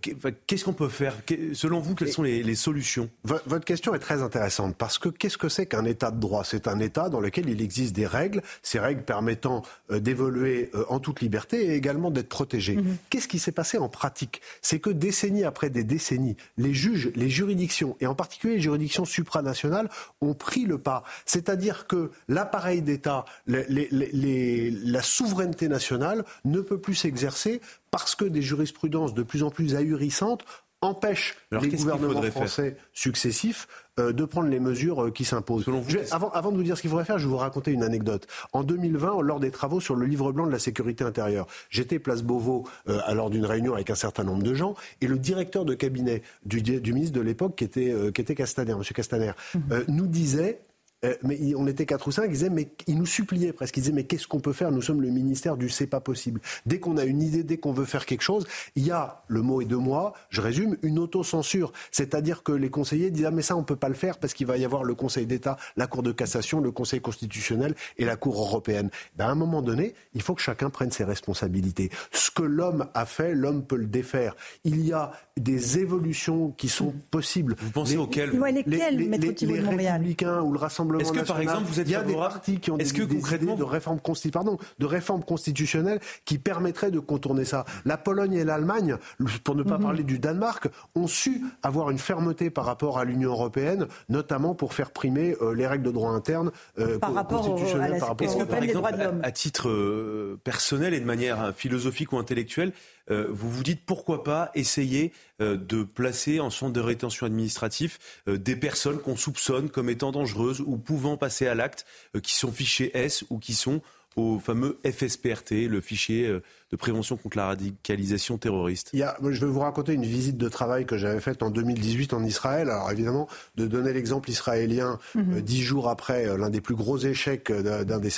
qu'est-ce 0.46 0.64
qu'on 0.64 0.72
peut 0.72 0.88
faire? 0.88 1.14
Selon 1.52 1.80
vous, 1.80 1.94
quelles 1.94 2.12
sont 2.12 2.22
les, 2.22 2.54
solutions? 2.54 3.10
Votre 3.24 3.64
question 3.64 3.94
est 3.94 3.98
très 3.98 4.22
intéressante 4.22 4.74
parce 4.76 4.98
que 4.98 5.10
qu'est-ce 5.10 5.36
que 5.36 5.50
c'est 5.50 5.66
qu'un 5.66 5.84
État 5.84 6.10
de 6.10 6.18
droit? 6.18 6.44
C'est 6.44 6.66
un 6.66 6.80
État 6.80 7.10
dans 7.10 7.20
lequel 7.20 7.48
il 7.48 7.60
existe 7.60 7.94
des 7.94 8.06
règles, 8.06 8.42
ces 8.62 8.78
règles 8.78 9.02
permettant 9.02 9.62
euh, 9.90 10.00
d'évoluer 10.00 10.70
en 10.88 10.98
toute 10.98 11.20
liberté 11.20 11.66
et 11.66 11.74
également 11.74 12.10
d'être 12.10 12.28
protégé. 12.28 12.76
Mhm. 12.76 12.96
Qu'est-ce 13.10 13.28
qui 13.28 13.38
s'est 13.38 13.52
passé 13.52 13.76
en 13.76 13.90
pratique? 13.90 14.40
C'est 14.62 14.78
que 14.78 14.90
décennies 14.90 15.44
après 15.44 15.68
des 15.68 15.84
décennies, 15.84 16.36
les 16.56 16.72
juges, 16.72 17.10
les 17.14 17.28
juridictions, 17.28 17.96
et 18.00 18.06
en 18.06 18.14
particulier 18.14 18.54
les 18.54 18.60
juridictions 18.60 19.04
supranationales, 19.04 19.90
ont 20.22 20.34
pris 20.34 20.64
le 20.64 20.78
pas. 20.78 21.04
C'est-à-dire 21.26 21.86
que 21.86 22.10
l'appareil 22.28 22.80
d'État, 22.80 23.26
la 23.46 25.02
souveraineté 25.02 25.68
nationale 25.68 26.24
ne 26.44 26.60
peut 26.60 26.80
plus 26.80 26.94
s'exercer 26.94 27.60
parce 27.90 28.14
que 28.14 28.24
des 28.24 28.42
jurisprudences 28.42 29.14
de 29.14 29.22
plus 29.22 29.42
en 29.42 29.50
plus 29.50 29.74
ahurissantes 29.74 30.44
empêchent 30.80 31.36
les 31.50 31.68
gouvernements 31.68 32.22
français 32.22 32.76
successifs 32.92 33.66
euh, 33.98 34.12
de 34.12 34.24
prendre 34.24 34.48
les 34.48 34.60
mesures 34.60 35.06
euh, 35.06 35.10
qui 35.10 35.24
s'imposent. 35.24 35.66
avant, 36.12 36.30
avant, 36.30 36.52
de 36.52 36.56
vous 36.56 36.62
dire 36.62 36.76
ce 36.76 36.82
qu'il 36.82 36.90
faudrait 36.90 37.04
faire, 37.04 37.18
je 37.18 37.24
vais 37.24 37.30
vous 37.30 37.36
raconter 37.36 37.72
une 37.72 37.82
anecdote. 37.82 38.28
En 38.52 38.62
2020, 38.62 39.22
lors 39.22 39.40
des 39.40 39.50
travaux 39.50 39.80
sur 39.80 39.96
le 39.96 40.06
livre 40.06 40.30
blanc 40.30 40.46
de 40.46 40.52
la 40.52 40.60
sécurité 40.60 41.02
intérieure, 41.02 41.48
j'étais 41.68 41.98
place 41.98 42.22
Beauvau 42.22 42.64
euh, 42.88 43.00
lors 43.12 43.30
d'une 43.30 43.44
réunion 43.44 43.74
avec 43.74 43.90
un 43.90 43.96
certain 43.96 44.22
nombre 44.22 44.44
de 44.44 44.54
gens, 44.54 44.76
et 45.00 45.08
le 45.08 45.18
directeur 45.18 45.64
de 45.64 45.74
cabinet 45.74 46.22
du, 46.44 46.62
ministre 46.92 47.16
de 47.16 47.22
l'époque, 47.22 47.56
qui 47.56 47.64
était, 47.64 47.94
qui 48.14 48.20
était 48.20 48.36
Castaner, 48.36 48.72
M. 48.72 48.82
Castaner, 48.82 49.32
mmh. 49.54 49.60
nous 49.88 50.06
disait 50.06 50.60
euh, 51.04 51.14
mais 51.22 51.38
on 51.56 51.66
était 51.66 51.86
quatre 51.86 52.08
ou 52.08 52.10
cinq, 52.10 52.24
ils 52.24 52.32
disaient, 52.32 52.50
mais 52.50 52.70
ils 52.88 52.98
nous 52.98 53.06
suppliaient 53.06 53.52
presque. 53.52 53.76
Ils 53.76 53.80
disaient, 53.80 53.92
mais 53.92 54.04
qu'est-ce 54.04 54.26
qu'on 54.26 54.40
peut 54.40 54.52
faire? 54.52 54.72
Nous 54.72 54.82
sommes 54.82 55.00
le 55.00 55.10
ministère 55.10 55.56
du 55.56 55.68
c'est 55.68 55.86
pas 55.86 56.00
possible. 56.00 56.40
Dès 56.66 56.80
qu'on 56.80 56.96
a 56.96 57.04
une 57.04 57.22
idée, 57.22 57.44
dès 57.44 57.56
qu'on 57.56 57.72
veut 57.72 57.84
faire 57.84 58.04
quelque 58.04 58.22
chose, 58.22 58.46
il 58.74 58.84
y 58.84 58.90
a, 58.90 59.22
le 59.28 59.42
mot 59.42 59.60
est 59.60 59.66
de 59.66 59.76
moi, 59.76 60.12
je 60.28 60.40
résume, 60.40 60.76
une 60.82 60.98
autocensure. 60.98 61.72
C'est-à-dire 61.92 62.42
que 62.42 62.52
les 62.52 62.70
conseillers 62.70 63.10
disent, 63.10 63.26
ah, 63.26 63.30
mais 63.30 63.42
ça, 63.42 63.56
on 63.56 63.62
peut 63.62 63.76
pas 63.76 63.88
le 63.88 63.94
faire 63.94 64.18
parce 64.18 64.34
qu'il 64.34 64.46
va 64.46 64.56
y 64.56 64.64
avoir 64.64 64.82
le 64.82 64.94
Conseil 64.94 65.26
d'État, 65.26 65.56
la 65.76 65.86
Cour 65.86 66.02
de 66.02 66.10
cassation, 66.10 66.60
le 66.60 66.72
Conseil 66.72 67.00
constitutionnel 67.00 67.74
et 67.96 68.04
la 68.04 68.16
Cour 68.16 68.40
européenne. 68.40 68.90
Ben, 69.16 69.26
à 69.26 69.30
un 69.30 69.36
moment 69.36 69.62
donné, 69.62 69.94
il 70.14 70.22
faut 70.22 70.34
que 70.34 70.42
chacun 70.42 70.70
prenne 70.70 70.90
ses 70.90 71.04
responsabilités. 71.04 71.90
Ce 72.10 72.30
que 72.32 72.42
l'homme 72.42 72.88
a 72.94 73.06
fait, 73.06 73.34
l'homme 73.34 73.64
peut 73.64 73.76
le 73.76 73.86
défaire. 73.86 74.34
Il 74.64 74.84
y 74.84 74.92
a 74.92 75.12
des 75.36 75.78
évolutions 75.78 76.50
qui 76.50 76.68
sont 76.68 76.92
possibles. 77.12 77.54
Vous 77.58 77.70
pensez 77.70 77.96
auxquelles 77.96 78.30
les, 78.30 78.62
les, 78.66 78.90
les, 78.90 79.60
républicains 79.60 80.40
ou 80.40 80.52
le 80.52 80.58
Rassemblement 80.58 80.87
Est-ce 80.98 81.12
que 81.12 81.20
par 81.20 81.40
exemple 81.40 81.64
vous 81.64 81.80
êtes 81.80 81.88
Il 81.88 81.92
y 81.92 81.96
a 81.96 82.02
des 82.02 82.14
partis 82.14 82.60
qui 82.60 82.70
ont 82.70 82.76
des, 82.76 82.84
que 82.84 83.02
concrètement 83.02 83.56
de 83.56 83.62
réformes 83.62 84.00
pardon, 84.32 84.58
de 84.78 84.86
réformes 84.86 85.22
constitutionnelles 85.22 86.00
qui 86.24 86.38
permettraient 86.38 86.90
de 86.90 87.00
contourner 87.00 87.44
ça? 87.44 87.64
La 87.84 87.96
Pologne 87.96 88.34
et 88.34 88.44
l'Allemagne, 88.44 88.96
pour 89.44 89.54
ne 89.54 89.62
pas 89.62 89.78
mhm. 89.78 89.82
parler 89.82 90.02
du 90.02 90.18
Danemark, 90.18 90.68
ont 90.94 91.06
su 91.06 91.42
avoir 91.62 91.90
une 91.90 91.98
fermeté 91.98 92.50
par 92.50 92.64
rapport 92.64 92.98
à 92.98 93.04
l'Union 93.04 93.30
européenne, 93.30 93.86
notamment 94.08 94.54
pour 94.54 94.74
faire 94.74 94.90
primer 94.90 95.36
euh, 95.40 95.54
les 95.54 95.66
règles 95.66 95.84
de 95.84 95.90
droit 95.90 96.10
interne 96.10 96.50
euh, 96.78 96.98
par 96.98 97.14
rapport 97.14 97.44
à 97.44 97.88
la, 97.88 97.98
par 97.98 98.08
rapport 98.08 98.38
que, 98.38 98.44
par 98.44 98.62
exemple, 98.62 98.94
à, 99.22 99.32
titre 99.32 99.68
euh, 99.68 100.40
personnel 100.44 100.94
et 100.94 101.00
de 101.00 101.06
manière 101.06 101.52
philosophique 101.54 102.12
ou 102.12 102.18
intellectuelle, 102.18 102.72
vous 103.10 103.50
vous 103.50 103.62
dites 103.62 103.84
pourquoi 103.84 104.24
pas 104.24 104.50
essayer 104.54 105.12
euh, 105.40 105.56
de 105.56 105.82
placer 105.82 106.40
en 106.40 106.50
centre 106.50 106.72
de 106.72 106.80
rétention 106.80 107.26
administratif 107.26 107.98
euh, 108.28 108.36
des 108.36 108.56
personnes 108.56 108.98
qu'on 108.98 109.16
soupçonne 109.16 109.70
comme 109.70 109.88
étant 109.88 110.12
dangereuses 110.12 110.60
ou 110.60 110.76
pouvant 110.76 111.16
passer 111.16 111.46
à 111.46 111.54
l'acte, 111.54 111.86
qui 112.22 112.34
sont 112.34 112.52
fichés 112.52 112.90
S 112.96 113.24
ou 113.30 113.38
qui 113.38 113.54
sont 113.54 113.80
au 114.16 114.38
fameux 114.38 114.78
FSPRT, 114.84 115.68
le 115.68 115.80
fichier 115.80 116.40
de 116.70 116.76
prévention 116.76 117.16
contre 117.16 117.36
la 117.36 117.46
radicalisation 117.46 118.36
terroriste. 118.36 118.90
Il 118.92 118.98
y 118.98 119.02
a, 119.02 119.16
je 119.22 119.44
vais 119.44 119.50
vous 119.50 119.60
raconter 119.60 119.94
une 119.94 120.04
visite 120.04 120.36
de 120.36 120.48
travail 120.48 120.84
que 120.84 120.98
j'avais 120.98 121.20
faite 121.20 121.42
en 121.42 121.50
2018 121.50 122.12
en 122.12 122.22
Israël. 122.24 122.68
Alors 122.68 122.90
évidemment, 122.90 123.26
de 123.56 123.66
donner 123.66 123.92
l'exemple 123.92 124.30
israélien 124.30 124.98
mhm. 125.14 125.36
euh, 125.36 125.40
dix 125.40 125.62
jours 125.62 125.88
après 125.88 126.26
euh, 126.26 126.36
l'un 126.36 126.50
des 126.50 126.60
plus 126.60 126.74
gros 126.74 126.98
échecs 126.98 127.50
d'un 127.50 127.98
des 127.98 128.08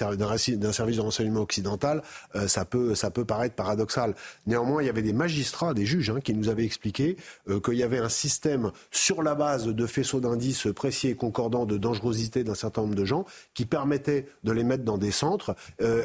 d'un 0.56 0.72
service 0.72 0.96
de 0.96 1.00
renseignement 1.00 1.40
occidental, 1.40 2.02
euh, 2.34 2.48
ça 2.48 2.64
peut 2.64 2.94
ça 2.94 3.10
peut 3.10 3.24
paraître 3.24 3.54
paradoxal. 3.54 4.14
Néanmoins, 4.46 4.82
il 4.82 4.86
y 4.86 4.88
avait 4.88 5.02
des 5.02 5.12
magistrats, 5.12 5.74
des 5.74 5.86
juges, 5.86 6.10
hein, 6.10 6.20
qui 6.22 6.34
nous 6.34 6.48
avaient 6.48 6.64
expliqué 6.64 7.16
qu'il 7.64 7.74
y 7.74 7.82
avait 7.82 7.98
un 7.98 8.08
système 8.08 8.72
sur 8.90 9.22
la 9.22 9.34
base 9.34 9.66
de 9.66 9.86
faisceaux 9.86 10.20
d'indices 10.20 10.68
précis 10.74 11.08
et 11.08 11.14
concordants 11.14 11.66
de 11.66 11.76
dangerosité 11.76 12.44
d'un 12.44 12.54
certain 12.54 12.82
nombre 12.82 12.94
de 12.94 13.04
gens 13.04 13.24
qui 13.54 13.66
permettait 13.66 14.26
de 14.44 14.52
les 14.52 14.64
mettre 14.64 14.84
dans 14.84 14.98
des 14.98 15.10
centres 15.10 15.54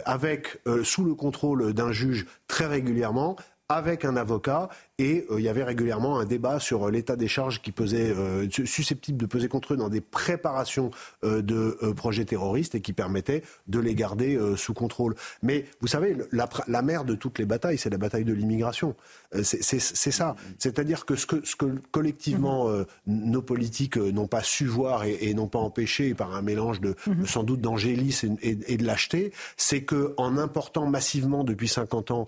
avec 0.06 0.60
sous 0.84 1.04
le 1.04 1.16
contrôle 1.16 1.74
d'un 1.74 1.92
juge 1.92 2.26
très 2.48 2.66
régulièrement 2.66 3.36
avec 3.70 4.06
un 4.06 4.16
avocat 4.16 4.70
et 4.98 5.26
euh, 5.30 5.40
il 5.40 5.44
y 5.44 5.50
avait 5.50 5.64
régulièrement 5.64 6.20
un 6.20 6.26
débat 6.26 6.60
sur 6.60 6.88
euh, 6.88 6.92
l'état 6.92 7.16
des 7.16 7.28
charges 7.28 7.62
qui 7.62 7.72
pesait, 7.72 8.14
euh, 8.16 8.48
susceptibles 8.50 9.18
de 9.18 9.26
peser 9.26 9.50
contre 9.50 9.74
eux 9.74 9.78
dans 9.78 9.90
des 9.90 10.02
préparations 10.02 10.92
de 11.24 11.78
projets 11.96 12.26
terroristes 12.26 12.76
et 12.76 12.82
qui 12.82 12.94
permettaient 12.94 13.44
de 13.68 13.80
les 13.80 13.96
garder 13.96 14.40
sous 14.56 14.74
contrôle. 14.74 15.16
Mais 15.42 15.66
vous 15.82 15.88
savez, 15.88 16.16
la, 16.32 16.48
la 16.68 16.82
mère 16.82 17.04
de 17.04 17.16
toutes 17.16 17.40
les 17.40 17.46
batailles, 17.46 17.78
c'est 17.78 17.90
la 17.90 17.98
bataille 17.98 18.24
de 18.24 18.34
l'immigration. 18.34 18.96
c'est 19.44 19.80
ça. 19.80 20.36
C'est-à-dire 20.60 21.06
que 21.06 21.16
ce 21.16 21.26
que, 21.26 21.46
ce 21.46 21.56
que 21.56 21.66
collectivement 21.92 22.70
nos 23.08 23.42
politiques 23.42 23.98
n'ont 23.98 24.28
pas 24.28 24.44
su 24.44 24.66
voir 24.66 25.04
et, 25.06 25.34
n'ont 25.34 25.48
pas 25.48 25.60
empêché 25.60 26.14
par 26.14 26.36
un 26.36 26.42
mélange 26.42 26.80
de, 26.80 26.96
mhm. 27.08 27.26
sans 27.26 27.44
doute 27.44 27.62
d'angélisme 27.62 28.38
et, 28.42 28.58
et, 28.68 28.78
de 28.78 28.86
lâcheté, 28.86 29.32
c'est 29.58 29.84
que 29.84 30.14
en 30.18 30.38
important 30.38 30.86
massivement 30.86 31.44
depuis 31.44 31.68
50 31.68 32.12
ans 32.12 32.26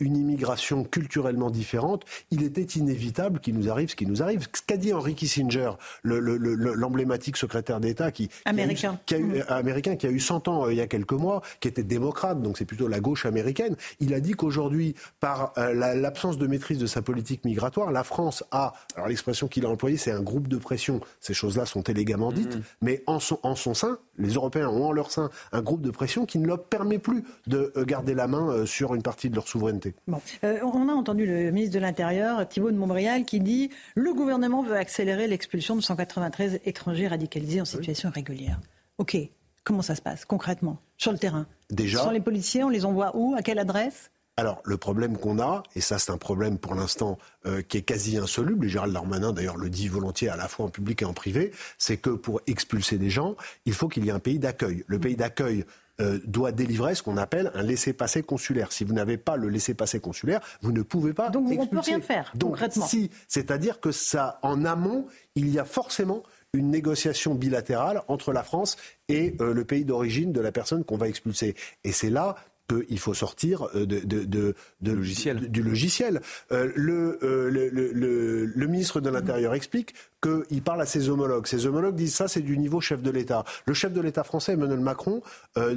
une 0.00 0.16
immigration 0.16 0.84
culturellement 0.84 1.50
différente, 1.50 1.99
il 2.30 2.42
était 2.42 2.62
inévitable 2.62 3.40
qu'il 3.40 3.54
nous 3.54 3.70
arrive 3.70 3.90
ce 3.90 3.96
qui 3.96 4.06
nous 4.06 4.22
arrive. 4.22 4.46
Ce 4.54 4.62
qu'a 4.66 4.76
dit 4.76 4.92
Henry 4.92 5.14
Kissinger, 5.14 5.72
l'emblématique 6.04 7.36
secrétaire 7.36 7.80
d'État 7.80 8.10
qui, 8.10 8.30
américain. 8.44 8.98
Qui 9.06 9.14
a 9.14 9.18
eu, 9.18 9.24
mmh. 9.24 9.44
américain 9.48 9.96
qui 9.96 10.06
a 10.06 10.10
eu 10.10 10.20
100 10.20 10.48
ans 10.48 10.66
euh, 10.66 10.72
il 10.72 10.78
y 10.78 10.80
a 10.80 10.86
quelques 10.86 11.12
mois, 11.12 11.42
qui 11.60 11.68
était 11.68 11.82
démocrate, 11.82 12.40
donc 12.40 12.58
c'est 12.58 12.64
plutôt 12.64 12.88
la 12.88 13.00
gauche 13.00 13.26
américaine, 13.26 13.76
il 13.98 14.14
a 14.14 14.20
dit 14.20 14.32
qu'aujourd'hui, 14.32 14.94
par 15.18 15.52
euh, 15.58 15.74
l'absence 15.94 16.38
de 16.38 16.46
maîtrise 16.46 16.78
de 16.78 16.86
sa 16.86 17.02
politique 17.02 17.44
migratoire, 17.44 17.92
la 17.92 18.04
France 18.04 18.44
a, 18.50 18.74
alors 18.96 19.08
l'expression 19.08 19.48
qu'il 19.48 19.66
a 19.66 19.68
employée, 19.68 19.96
c'est 19.96 20.12
un 20.12 20.22
groupe 20.22 20.48
de 20.48 20.56
pression. 20.56 21.00
Ces 21.20 21.34
choses-là 21.34 21.66
sont 21.66 21.82
élégamment 21.82 22.32
dites, 22.32 22.56
mmh. 22.56 22.62
mais 22.82 23.02
en 23.06 23.20
son, 23.20 23.38
en 23.42 23.56
son 23.56 23.74
sein, 23.74 23.98
les 24.18 24.34
Européens 24.34 24.68
ont 24.68 24.86
en 24.86 24.92
leur 24.92 25.10
sein 25.10 25.30
un 25.52 25.62
groupe 25.62 25.82
de 25.82 25.90
pression 25.90 26.26
qui 26.26 26.38
ne 26.38 26.46
leur 26.46 26.62
permet 26.64 26.98
plus 26.98 27.24
de 27.46 27.72
euh, 27.76 27.84
garder 27.84 28.14
la 28.14 28.26
main 28.26 28.66
sur 28.66 28.94
une 28.94 29.02
partie 29.02 29.30
de 29.30 29.34
leur 29.34 29.48
souveraineté. 29.48 29.94
Bon. 30.06 30.20
on 30.42 30.88
a 30.88 30.92
entendu 30.92 31.26
le 31.26 31.50
ministre 31.50 31.74
de 31.74 31.80
l'Intérieur, 31.90 32.46
Thibault 32.48 32.70
de 32.70 32.76
Montbrial, 32.76 33.24
qui 33.24 33.40
dit 33.40 33.68
le 33.96 34.14
gouvernement 34.14 34.62
veut 34.62 34.76
accélérer 34.76 35.26
l'expulsion 35.26 35.74
de 35.74 35.80
193 35.80 36.60
étrangers 36.64 37.08
radicalisés 37.08 37.60
en 37.60 37.64
situation 37.64 38.10
irrégulière. 38.10 38.60
Ok, 38.98 39.16
comment 39.64 39.82
ça 39.82 39.96
se 39.96 40.02
passe 40.02 40.24
concrètement 40.24 40.78
sur 40.96 41.10
le 41.10 41.18
terrain? 41.18 41.46
Déjà. 41.68 41.98
Sans 41.98 42.12
les 42.12 42.20
policiers, 42.20 42.62
on 42.62 42.68
les 42.68 42.84
envoie 42.84 43.10
où 43.16 43.34
À 43.36 43.42
quelle 43.42 43.58
adresse? 43.58 44.12
Alors, 44.36 44.62
le 44.64 44.76
problème 44.76 45.18
qu'on 45.18 45.40
a, 45.40 45.64
et 45.74 45.80
ça 45.80 45.98
c'est 45.98 46.12
un 46.12 46.16
problème 46.16 46.58
pour 46.58 46.76
l'instant 46.76 47.18
euh, 47.44 47.60
qui 47.60 47.78
est 47.78 47.82
quasi 47.82 48.16
insoluble, 48.16 48.66
et 48.66 48.68
Gérald 48.68 48.94
Darmanin 48.94 49.32
d'ailleurs 49.32 49.56
le 49.56 49.68
dit 49.68 49.88
volontiers 49.88 50.28
à 50.28 50.36
la 50.36 50.46
fois 50.46 50.66
en 50.66 50.68
public 50.70 51.02
et 51.02 51.04
en 51.04 51.12
privé, 51.12 51.50
c'est 51.76 51.96
que 51.96 52.10
pour 52.10 52.40
expulser 52.46 52.98
des 52.98 53.10
gens, 53.10 53.34
il 53.66 53.74
faut 53.74 53.88
qu'il 53.88 54.04
y 54.04 54.10
ait 54.10 54.12
un 54.12 54.20
pays 54.20 54.38
d'accueil. 54.38 54.84
Le 54.86 55.00
pays 55.00 55.16
d'accueil 55.16 55.64
euh, 56.00 56.18
doit 56.24 56.52
délivrer 56.52 56.94
ce 56.94 57.02
qu'on 57.02 57.16
appelle 57.16 57.50
un 57.54 57.62
laissez-passer 57.62 58.22
consulaire. 58.22 58.72
Si 58.72 58.84
vous 58.84 58.92
n'avez 58.94 59.16
pas 59.16 59.36
le 59.36 59.48
laissez-passer 59.48 60.00
consulaire, 60.00 60.40
vous 60.62 60.72
ne 60.72 60.82
pouvez 60.82 61.12
pas. 61.12 61.30
Donc 61.30 61.50
expulser. 61.50 61.68
on 61.72 61.76
peut 61.76 61.86
rien 61.86 62.00
faire 62.00 62.32
Donc, 62.34 62.50
concrètement. 62.50 62.86
Si, 62.86 63.10
c'est-à-dire 63.28 63.80
que 63.80 63.92
ça, 63.92 64.38
en 64.42 64.64
amont, 64.64 65.06
il 65.34 65.48
y 65.48 65.58
a 65.58 65.64
forcément 65.64 66.22
une 66.52 66.70
négociation 66.70 67.34
bilatérale 67.34 68.02
entre 68.08 68.32
la 68.32 68.42
France 68.42 68.76
et 69.08 69.36
euh, 69.40 69.54
le 69.54 69.64
pays 69.64 69.84
d'origine 69.84 70.32
de 70.32 70.40
la 70.40 70.52
personne 70.52 70.84
qu'on 70.84 70.96
va 70.96 71.08
expulser. 71.08 71.54
Et 71.84 71.92
c'est 71.92 72.10
là 72.10 72.36
qu'il 72.68 72.98
faut 72.98 73.14
sortir 73.14 73.68
de, 73.74 73.84
de, 73.84 74.24
de, 74.24 74.54
de 74.80 74.92
logiciel. 74.92 75.50
du 75.50 75.62
logiciel. 75.62 76.20
Euh, 76.52 76.70
le, 76.76 77.18
le, 77.22 77.68
le, 77.68 78.46
le, 78.46 78.66
ministre 78.66 79.00
de 79.00 79.10
l'Intérieur 79.10 79.54
explique 79.54 79.94
qu'il 80.20 80.62
parle 80.62 80.82
à 80.82 80.86
ses 80.86 81.08
homologues. 81.08 81.46
Ses 81.46 81.66
homologues 81.66 81.94
disent 81.94 82.14
ça, 82.14 82.28
c'est 82.28 82.40
du 82.40 82.58
niveau 82.58 82.80
chef 82.80 83.02
de 83.02 83.10
l'État. 83.10 83.44
Le 83.66 83.74
chef 83.74 83.92
de 83.92 84.00
l'État 84.00 84.24
français, 84.24 84.52
Emmanuel 84.52 84.80
Macron, 84.80 85.22
euh, 85.58 85.74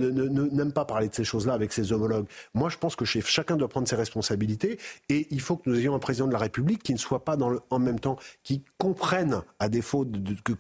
n'aime 0.52 0.72
pas 0.72 0.86
parler 0.86 1.10
de 1.10 1.15
ces 1.15 1.24
choses-là 1.24 1.53
avec 1.53 1.74
ses 1.74 1.94
homologues. 1.94 2.26
Moi, 2.53 2.70
je 2.70 2.78
pense 2.78 2.95
que 2.95 3.06
chacun 3.06 3.56
doit 3.56 3.70
prendre 3.70 3.88
ses 3.88 3.95
responsabilités 3.95 4.78
et 5.10 5.28
il 5.32 5.41
faut 5.41 5.56
que 5.56 5.70
nous 5.70 5.80
ayons 5.80 5.95
un 5.95 5.99
président 5.99 6.28
de 6.28 6.34
la 6.34 6.40
République 6.40 6.84
qui 6.84 6.94
ne 6.94 6.98
soit 6.98 7.24
pas 7.24 7.38
dans 7.38 7.49
le, 7.49 7.60
en 7.70 7.80
même 7.80 7.99
temps, 7.99 8.18
qui 8.44 8.64
comprenne, 8.78 9.41
à 9.60 9.70
défaut 9.70 10.06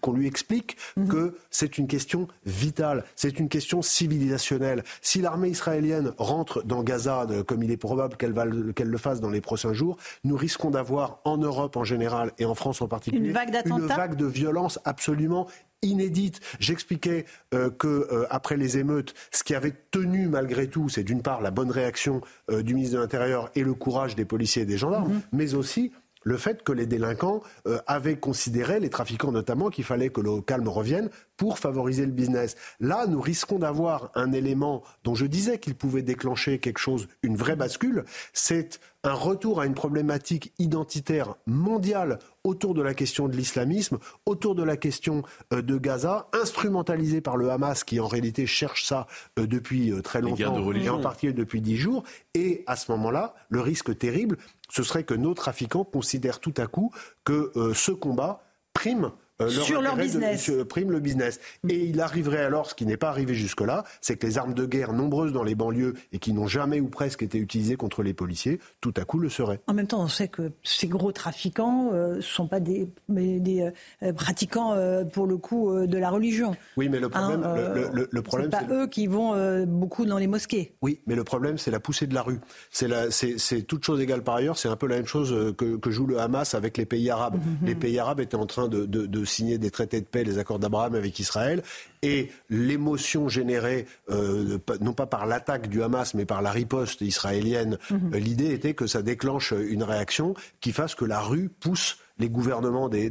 qu'on 0.01 0.13
lui 0.13 0.27
explique, 0.27 0.77
mhm. 0.95 1.07
que 1.07 1.37
c'est 1.49 1.77
une 1.77 1.87
question 1.87 2.27
vitale, 2.45 3.03
c'est 3.15 3.39
une 3.39 3.49
question 3.49 3.81
civilisationnelle. 3.81 4.83
Si 5.01 5.21
l'armée 5.21 5.49
israélienne 5.49 6.13
rentre 6.17 6.63
dans 6.63 6.83
Gaza, 6.83 7.27
comme 7.47 7.63
il 7.63 7.71
est 7.71 7.77
probable 7.77 8.17
qu'elle 8.17 8.33
qu'elle 8.75 8.89
le 8.89 8.97
fasse 8.97 9.19
dans 9.19 9.29
les 9.29 9.41
prochains 9.41 9.73
jours, 9.73 9.97
nous 10.23 10.35
risquons 10.35 10.69
d'avoir 10.69 11.19
en 11.25 11.37
Europe 11.37 11.75
en 11.77 11.83
général 11.83 12.31
et 12.37 12.45
en 12.45 12.55
France 12.55 12.81
en 12.81 12.87
particulier 12.87 13.27
une 13.27 13.31
vague 13.31 13.51
une 13.77 13.87
vague 13.87 14.15
de 14.15 14.25
violence 14.25 14.79
absolument 14.85 15.47
inédite. 15.81 16.39
J'expliquais 16.59 17.25
euh, 17.53 17.69
que 17.69 17.87
euh, 17.87 18.25
après 18.29 18.57
les 18.57 18.77
émeutes, 18.77 19.13
ce 19.31 19.43
qui 19.43 19.53
avait 19.53 19.73
tenu 19.91 20.27
malgré 20.27 20.67
tout, 20.67 20.89
c'est 20.89 21.03
d'une 21.03 21.21
part 21.21 21.41
la 21.41 21.51
bonne 21.51 21.71
réaction 21.71 22.21
euh, 22.49 22.63
du 22.63 22.73
ministre 22.73 22.95
de 22.95 23.01
l'Intérieur 23.01 23.51
et 23.55 23.63
le 23.63 23.73
courage 23.73 24.15
des 24.15 24.25
policiers 24.25 24.63
et 24.63 24.65
des 24.65 24.77
gendarmes, 24.77 25.13
mm-hmm. 25.13 25.21
mais 25.33 25.53
aussi 25.55 25.91
le 26.23 26.37
fait 26.37 26.63
que 26.63 26.71
les 26.71 26.85
délinquants 26.85 27.41
euh, 27.67 27.79
avaient 27.87 28.17
considéré, 28.17 28.79
les 28.79 28.89
trafiquants 28.89 29.31
notamment, 29.31 29.69
qu'il 29.69 29.83
fallait 29.83 30.09
que 30.09 30.21
le 30.21 30.41
calme 30.41 30.67
revienne 30.67 31.09
pour 31.37 31.59
favoriser 31.59 32.05
le 32.05 32.11
business. 32.11 32.55
Là, 32.79 33.05
nous 33.07 33.21
risquons 33.21 33.59
d'avoir 33.59 34.11
un 34.15 34.31
élément 34.31 34.83
dont 35.03 35.15
je 35.15 35.25
disais 35.25 35.59
qu'il 35.59 35.75
pouvait 35.75 36.01
déclencher 36.01 36.59
quelque 36.59 36.79
chose, 36.79 37.07
une 37.21 37.35
vraie 37.35 37.55
bascule, 37.55 38.05
c'est 38.31 38.79
un 39.03 39.13
retour 39.13 39.59
à 39.59 39.65
une 39.65 39.73
problématique 39.73 40.53
identitaire 40.59 41.35
mondiale 41.45 42.19
autour 42.43 42.73
de 42.73 42.81
la 42.81 42.93
question 42.93 43.27
de 43.27 43.35
l'islamisme, 43.35 43.99
autour 44.25 44.55
de 44.55 44.63
la 44.63 44.77
question 44.77 45.23
euh, 45.53 45.61
de 45.61 45.77
Gaza, 45.77 46.27
instrumentalisée 46.33 47.21
par 47.21 47.37
le 47.37 47.51
Hamas 47.51 47.83
qui 47.83 47.99
en 47.99 48.07
réalité 48.07 48.45
cherche 48.45 48.85
ça 48.85 49.07
euh, 49.39 49.47
depuis 49.47 49.93
très 50.03 50.21
longtemps 50.21 50.71
et 50.73 50.89
en 50.89 51.01
particulier 51.01 51.33
depuis 51.33 51.61
dix 51.61 51.77
jours. 51.77 52.03
Et 52.33 52.63
à 52.67 52.75
ce 52.75 52.91
moment-là, 52.91 53.35
le 53.49 53.61
risque 53.61 53.97
terrible, 53.97 54.37
ce 54.69 54.83
serait 54.83 55.03
que 55.03 55.13
nos 55.13 55.33
trafiquants 55.33 55.83
considèrent 55.83 56.39
tout 56.39 56.53
à 56.57 56.67
coup 56.67 56.91
que 57.23 57.51
euh, 57.55 57.73
ce 57.73 57.91
combat 57.91 58.43
prime 58.73 59.11
euh, 59.43 59.49
sur 59.49 59.81
leur 59.81 59.95
business. 59.95 60.51
prime 60.67 60.91
le 60.91 60.99
business. 60.99 61.39
Et 61.67 61.85
il 61.85 62.01
arriverait 62.01 62.43
alors, 62.43 62.69
ce 62.69 62.75
qui 62.75 62.85
n'est 62.85 62.97
pas 62.97 63.09
arrivé 63.09 63.33
jusque-là, 63.33 63.83
c'est 64.01 64.17
que 64.17 64.27
les 64.27 64.37
armes 64.37 64.53
de 64.53 64.65
guerre 64.65 64.93
nombreuses 64.93 65.33
dans 65.33 65.43
les 65.43 65.55
banlieues 65.55 65.93
et 66.11 66.19
qui 66.19 66.33
n'ont 66.33 66.47
jamais 66.47 66.79
ou 66.79 66.87
presque 66.87 67.23
été 67.23 67.37
utilisées 67.37 67.75
contre 67.75 68.03
les 68.03 68.13
policiers, 68.13 68.59
tout 68.81 68.93
à 68.97 69.05
coup 69.05 69.19
le 69.19 69.29
seraient. 69.29 69.59
En 69.67 69.73
même 69.73 69.87
temps, 69.87 70.01
on 70.01 70.07
sait 70.07 70.27
que 70.27 70.51
ces 70.63 70.87
gros 70.87 71.11
trafiquants 71.11 71.91
ne 71.91 71.97
euh, 71.97 72.21
sont 72.21 72.47
pas 72.47 72.59
des, 72.59 72.87
des 73.09 73.71
euh, 74.03 74.13
pratiquants, 74.13 74.75
pour 75.11 75.27
le 75.27 75.37
coup, 75.37 75.73
de 75.85 75.97
la 75.97 76.09
religion. 76.09 76.55
Oui, 76.77 76.89
mais 76.89 76.99
le 76.99 77.09
problème, 77.09 77.43
hein, 77.43 77.55
le, 77.93 78.07
le, 78.09 78.21
problème, 78.21 78.49
c'est 78.51 78.67
pas 78.67 78.73
eux 78.73 78.87
qui 78.87 79.07
vont 79.07 79.65
beaucoup 79.65 80.05
dans 80.05 80.17
les 80.17 80.27
mosquées. 80.27 80.73
Oui, 80.81 80.99
mais 81.07 81.15
le 81.15 81.23
problème, 81.23 81.57
c'est 81.57 81.71
la 81.71 81.79
poussée 81.79 82.07
de 82.07 82.13
la 82.13 82.21
rue. 82.21 82.39
C'est 82.71 83.61
toute 83.67 83.83
chose 83.83 84.01
égale 84.01 84.23
par 84.23 84.35
ailleurs. 84.35 84.57
C'est 84.57 84.69
un 84.69 84.75
peu 84.75 84.87
la 84.87 84.95
même 84.95 85.07
chose 85.07 85.53
que, 85.57 85.77
que, 85.77 85.91
joue 85.91 86.07
le 86.07 86.19
Hamas 86.19 86.55
avec 86.55 86.77
les 86.77 86.85
pays 86.85 87.09
arabes. 87.09 87.35
Mmh, 87.35 87.63
mmh. 87.63 87.65
Les 87.65 87.75
pays 87.75 87.99
arabes 87.99 88.19
étaient 88.19 88.35
en 88.35 88.45
train 88.45 88.67
de, 88.67 88.85
de, 88.85 89.05
de 89.05 89.25
signer 89.33 89.57
des 89.57 89.71
traités 89.71 89.99
de 89.99 90.05
paix, 90.05 90.23
les 90.23 90.37
accords 90.37 90.59
d'Abraham 90.59 90.95
avec 90.95 91.19
Israël, 91.19 91.61
et 92.01 92.31
l'émotion 92.49 93.29
générée, 93.29 93.85
euh, 94.09 94.57
non 94.81 94.93
pas 94.93 95.05
par 95.05 95.25
l'attaque 95.25 95.67
du 95.67 95.81
Hamas, 95.81 96.13
mais 96.13 96.25
par 96.25 96.41
la 96.41 96.51
riposte 96.51 97.01
israélienne, 97.01 97.77
mhm. 97.89 98.15
l'idée 98.15 98.53
était 98.53 98.73
que 98.73 98.87
ça 98.87 99.01
déclenche 99.01 99.51
une 99.51 99.83
réaction 99.83 100.35
qui 100.61 100.71
fasse 100.71 100.95
que 100.95 101.05
la 101.05 101.21
rue 101.21 101.49
pousse 101.49 101.97
les 102.19 102.29
gouvernements 102.29 102.89
des, 102.89 103.09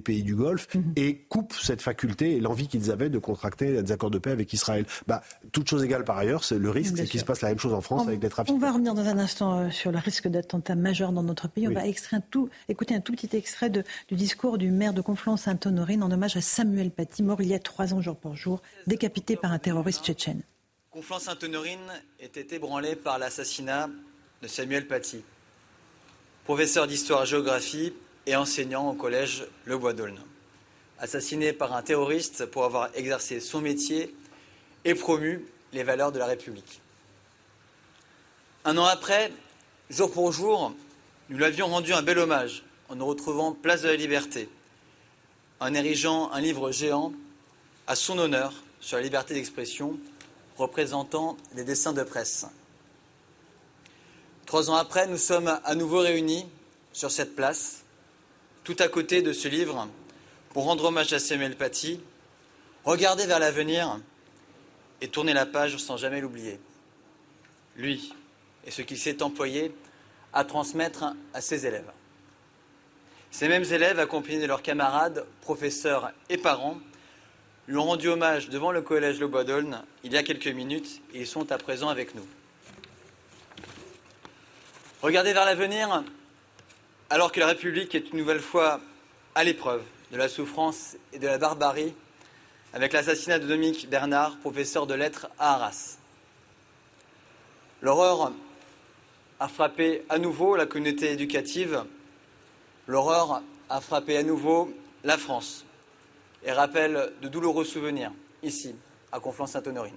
pays 0.00 0.22
du 0.22 0.34
Golfe 0.34 0.74
mhm. 0.74 0.92
et 0.96 1.18
coupe 1.28 1.52
cette 1.52 1.82
faculté 1.82 2.36
et 2.36 2.40
l'envie 2.40 2.66
qu'ils 2.68 2.90
avaient 2.90 3.10
de 3.10 3.18
contracter 3.18 3.82
des 3.82 3.92
accords 3.92 4.10
de 4.10 4.18
paix 4.18 4.30
avec 4.30 4.52
Israël. 4.52 4.86
Bah, 5.06 5.22
toute 5.52 5.68
chose 5.68 5.84
égale 5.84 6.04
par 6.04 6.16
ailleurs, 6.16 6.44
c'est 6.44 6.58
le 6.58 6.70
risque, 6.70 6.96
c'est 6.96 7.06
qu'il 7.06 7.20
se 7.20 7.24
passe 7.24 7.42
la 7.42 7.48
même 7.48 7.58
chose 7.58 7.74
en 7.74 7.80
France 7.80 8.06
avec 8.06 8.20
des 8.20 8.28
trafics. 8.28 8.54
On 8.54 8.58
va 8.58 8.72
revenir 8.72 8.94
dans 8.94 9.06
un 9.06 9.18
instant 9.18 9.58
euh, 9.58 9.70
sur 9.70 9.92
le 9.92 9.98
risque 9.98 10.28
d'attentat 10.28 10.76
majeur 10.76 11.12
dans 11.12 11.22
notre 11.22 11.48
pays. 11.48 11.68
On 11.68 11.72
va 11.72 11.86
extraire 11.86 12.20
tout, 12.30 12.48
écouter 12.68 12.94
un 12.94 13.00
tout 13.00 13.12
petit 13.12 13.36
extrait 13.36 13.70
du 13.70 13.84
discours 14.14 14.58
du 14.58 14.70
maire 14.70 14.94
de 14.94 15.02
Conflans-Sainte-Honorine 15.02 16.02
en 16.02 16.10
hommage 16.10 16.36
à 16.36 16.40
Samuel 16.40 16.90
Paty, 16.90 17.22
mort 17.22 17.42
il 17.42 17.48
y 17.48 17.54
a 17.54 17.58
trois 17.58 17.92
ans 17.92 18.00
jour 18.00 18.16
pour 18.16 18.36
jour, 18.36 18.62
décapité 18.86 19.36
par 19.36 19.52
un 19.52 19.58
terroriste 19.58 20.04
tchétchène. 20.04 20.42
Conflans-Sainte-Honorine 20.90 21.92
était 22.18 22.56
ébranlé 22.56 22.96
par 22.96 23.18
l'assassinat 23.18 23.90
de 24.42 24.48
Samuel 24.48 24.86
Paty, 24.86 25.22
professeur 26.44 26.86
d'histoire-géographie 26.86 27.92
et 28.28 28.36
enseignant 28.36 28.90
au 28.90 28.92
collège 28.92 29.46
Le 29.64 29.78
Bois 29.78 29.94
d'Aulne. 29.94 30.20
Assassiné 30.98 31.54
par 31.54 31.72
un 31.72 31.80
terroriste 31.80 32.44
pour 32.44 32.64
avoir 32.64 32.90
exercé 32.94 33.40
son 33.40 33.62
métier 33.62 34.14
et 34.84 34.94
promu 34.94 35.46
les 35.72 35.82
valeurs 35.82 36.12
de 36.12 36.18
la 36.18 36.26
République. 36.26 36.82
Un 38.66 38.76
an 38.76 38.84
après, 38.84 39.32
jour 39.88 40.12
pour 40.12 40.30
jour, 40.30 40.74
nous 41.30 41.38
lui 41.38 41.44
avions 41.46 41.68
rendu 41.68 41.94
un 41.94 42.02
bel 42.02 42.18
hommage 42.18 42.64
en 42.90 42.96
nous 42.96 43.06
retrouvant 43.06 43.52
place 43.52 43.80
de 43.80 43.88
la 43.88 43.96
Liberté, 43.96 44.50
en 45.60 45.72
érigeant 45.72 46.30
un 46.30 46.42
livre 46.42 46.70
géant 46.70 47.14
à 47.86 47.96
son 47.96 48.18
honneur 48.18 48.52
sur 48.78 48.98
la 48.98 49.04
liberté 49.04 49.32
d'expression, 49.32 49.98
représentant 50.58 51.38
les 51.54 51.64
dessins 51.64 51.94
de 51.94 52.02
presse. 52.02 52.44
Trois 54.44 54.68
ans 54.68 54.76
après, 54.76 55.06
nous 55.06 55.16
sommes 55.16 55.58
à 55.64 55.74
nouveau 55.74 56.00
réunis 56.00 56.44
sur 56.92 57.10
cette 57.10 57.34
place 57.34 57.84
tout 58.68 58.76
à 58.80 58.88
côté 58.88 59.22
de 59.22 59.32
ce 59.32 59.48
livre, 59.48 59.88
pour 60.50 60.64
rendre 60.64 60.84
hommage 60.84 61.10
à 61.14 61.18
Samuel 61.18 61.56
Paty, 61.56 62.02
regarder 62.84 63.24
vers 63.24 63.38
l'avenir 63.38 63.98
et 65.00 65.08
tourner 65.08 65.32
la 65.32 65.46
page 65.46 65.78
sans 65.78 65.96
jamais 65.96 66.20
l'oublier. 66.20 66.60
Lui 67.76 68.12
et 68.66 68.70
ce 68.70 68.82
qu'il 68.82 68.98
s'est 68.98 69.22
employé 69.22 69.72
à 70.34 70.44
transmettre 70.44 71.14
à 71.32 71.40
ses 71.40 71.64
élèves. 71.64 71.90
Ces 73.30 73.48
mêmes 73.48 73.64
élèves, 73.64 73.98
accompagnés 73.98 74.38
de 74.38 74.46
leurs 74.46 74.60
camarades, 74.60 75.24
professeurs 75.40 76.12
et 76.28 76.36
parents, 76.36 76.76
lui 77.68 77.78
ont 77.78 77.84
rendu 77.84 78.08
hommage 78.08 78.50
devant 78.50 78.70
le 78.70 78.82
collège 78.82 79.18
Le 79.18 79.28
Bois 79.28 79.46
il 80.04 80.12
y 80.12 80.18
a 80.18 80.22
quelques 80.22 80.46
minutes 80.46 81.00
et 81.14 81.20
ils 81.20 81.26
sont 81.26 81.52
à 81.52 81.56
présent 81.56 81.88
avec 81.88 82.14
nous. 82.14 82.26
Regarder 85.00 85.32
vers 85.32 85.46
l'avenir, 85.46 86.04
alors 87.10 87.32
que 87.32 87.40
la 87.40 87.46
République 87.46 87.94
est 87.94 88.10
une 88.10 88.18
nouvelle 88.18 88.40
fois 88.40 88.80
à 89.34 89.44
l'épreuve 89.44 89.82
de 90.12 90.16
la 90.16 90.28
souffrance 90.28 90.96
et 91.12 91.18
de 91.18 91.26
la 91.26 91.38
barbarie, 91.38 91.94
avec 92.72 92.92
l'assassinat 92.92 93.38
de 93.38 93.46
Dominique 93.46 93.88
Bernard, 93.88 94.36
professeur 94.38 94.86
de 94.86 94.94
lettres 94.94 95.28
à 95.38 95.54
Arras. 95.54 95.96
L'horreur 97.80 98.32
a 99.40 99.48
frappé 99.48 100.02
à 100.08 100.18
nouveau 100.18 100.56
la 100.56 100.66
communauté 100.66 101.12
éducative, 101.12 101.84
l'horreur 102.86 103.42
a 103.70 103.80
frappé 103.80 104.16
à 104.16 104.22
nouveau 104.22 104.74
la 105.04 105.16
France 105.16 105.64
et 106.44 106.52
rappelle 106.52 107.12
de 107.22 107.28
douloureux 107.28 107.64
souvenirs 107.64 108.12
ici, 108.42 108.74
à 109.12 109.20
Conflans-Sainte-Honorine. 109.20 109.96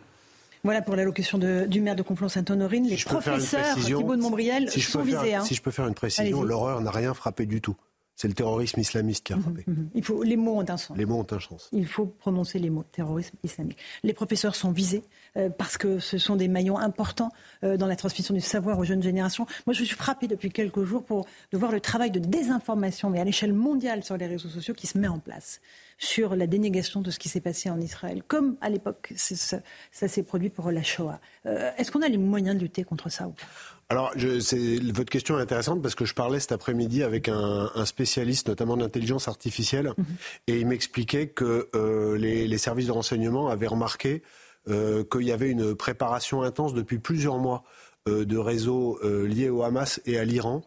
Voilà 0.64 0.82
pour 0.82 0.96
l'allocution 0.96 1.38
du 1.38 1.82
maire 1.82 1.96
de 1.96 2.04
Conflans-Sainte-Honorine. 2.04 2.88
Les 2.88 2.98
professeurs 2.98 3.76
Thibault 3.76 4.16
de 4.16 4.22
Montbriel 4.22 4.70
si 4.70 4.82
sont 4.82 5.02
visés. 5.02 5.36
Hein. 5.36 5.44
Si 5.44 5.56
je 5.56 5.62
peux 5.62 5.72
faire 5.72 5.88
une 5.88 5.94
précision, 5.94 6.44
l'horreur 6.44 6.82
n'a 6.82 6.92
rien 6.92 7.14
frappé 7.14 7.46
du 7.46 7.62
tout. 7.62 7.76
C'est 8.22 8.28
le 8.28 8.36
terrorisme 8.36 8.80
islamiste 8.80 9.26
qui 9.26 9.34
a 9.34 9.38
mhm, 9.38 9.42
frappé. 9.42 9.64
Mhm. 9.66 9.90
Il 9.96 10.04
faut, 10.04 10.22
les 10.22 10.38
mots 10.38 10.60
ont 10.60 10.70
un 10.70 10.78
sens. 10.78 10.96
Les 10.96 11.08
mots 11.08 11.18
ont 11.18 11.28
un 11.32 11.40
sens. 11.40 11.70
Il 11.72 11.88
faut 11.88 12.06
prononcer 12.06 12.60
les 12.60 12.70
mots 12.70 12.84
terrorisme 12.84 13.36
islamique. 13.44 13.80
Les 14.04 14.14
professeurs 14.14 14.54
sont 14.54 14.72
visés 14.72 15.02
euh, 15.38 15.50
parce 15.50 15.76
que 15.76 15.98
ce 15.98 16.20
sont 16.20 16.36
des 16.36 16.48
maillons 16.48 16.78
importants 16.78 17.32
euh, 17.64 17.78
dans 17.78 17.88
la 17.88 17.96
transmission 17.96 18.36
du 18.36 18.42
savoir 18.42 18.78
aux 18.78 18.84
jeunes 18.84 19.02
générations. 19.02 19.48
Moi, 19.66 19.74
je 19.74 19.84
suis 19.84 19.96
frappée 19.96 20.28
depuis 20.28 20.52
quelques 20.52 20.84
jours 20.84 21.04
pour, 21.04 21.26
de 21.52 21.58
voir 21.58 21.72
le 21.72 21.80
travail 21.80 22.12
de 22.12 22.20
désinformation, 22.20 23.10
mais 23.10 23.20
à 23.20 23.24
l'échelle 23.24 23.54
mondiale 23.54 24.04
sur 24.04 24.18
les 24.18 24.28
réseaux 24.28 24.50
sociaux, 24.50 24.76
qui 24.76 24.86
se 24.86 25.00
met 25.00 25.08
en 25.08 25.18
place 25.18 25.60
sur 26.02 26.36
la 26.36 26.48
dénégation 26.48 27.00
de 27.00 27.12
ce 27.12 27.20
qui 27.20 27.30
s'est 27.30 27.42
passé 27.42 27.70
en 27.70 27.80
Israël, 27.80 28.24
comme 28.28 28.58
à 28.60 28.72
l'époque 28.72 29.14
ça, 29.16 29.62
s'est 29.92 30.24
produit 30.24 30.50
pour 30.50 30.72
la 30.72 30.82
Shoah. 30.82 31.22
Euh, 31.46 31.70
est-ce 31.78 31.92
qu'on 31.92 32.02
a 32.02 32.08
les 32.08 32.18
moyens 32.18 32.56
de 32.56 32.62
lutter 32.62 32.84
contre 32.84 33.10
ça 33.10 33.28
ou 33.28 33.32
pas? 33.32 33.46
Alors, 33.88 34.12
je, 34.16 34.92
votre 34.92 35.12
question 35.12 35.38
est 35.38 35.44
intéressante 35.44 35.82
parce 35.84 35.94
que 35.94 36.06
je 36.06 36.16
parlais 36.16 36.40
cet 36.40 36.54
après-midi 36.54 37.04
avec 37.04 37.30
un, 37.30 37.70
spécialiste, 37.86 38.48
notamment 38.48 38.78
d'intelligence 38.78 39.28
artificielle, 39.28 39.94
mhm. 39.96 40.06
et 40.48 40.60
il 40.60 40.66
m'expliquait 40.66 41.28
que 41.28 41.70
euh, 41.76 42.18
les, 42.18 42.58
services 42.58 42.88
de 42.88 42.94
renseignement 42.94 43.50
avaient 43.50 43.68
remarqué 43.68 44.24
euh, 44.70 45.04
qu'il 45.04 45.24
y 45.24 45.32
avait 45.32 45.50
une 45.50 45.76
préparation 45.76 46.42
intense 46.42 46.74
depuis 46.74 46.98
plusieurs 46.98 47.38
mois 47.38 47.64
de 48.08 48.38
réseaux 48.38 49.00
liés 49.04 49.50
au 49.50 49.62
Hamas 49.64 50.02
et 50.06 50.18
à 50.18 50.26
l'Iran 50.26 50.64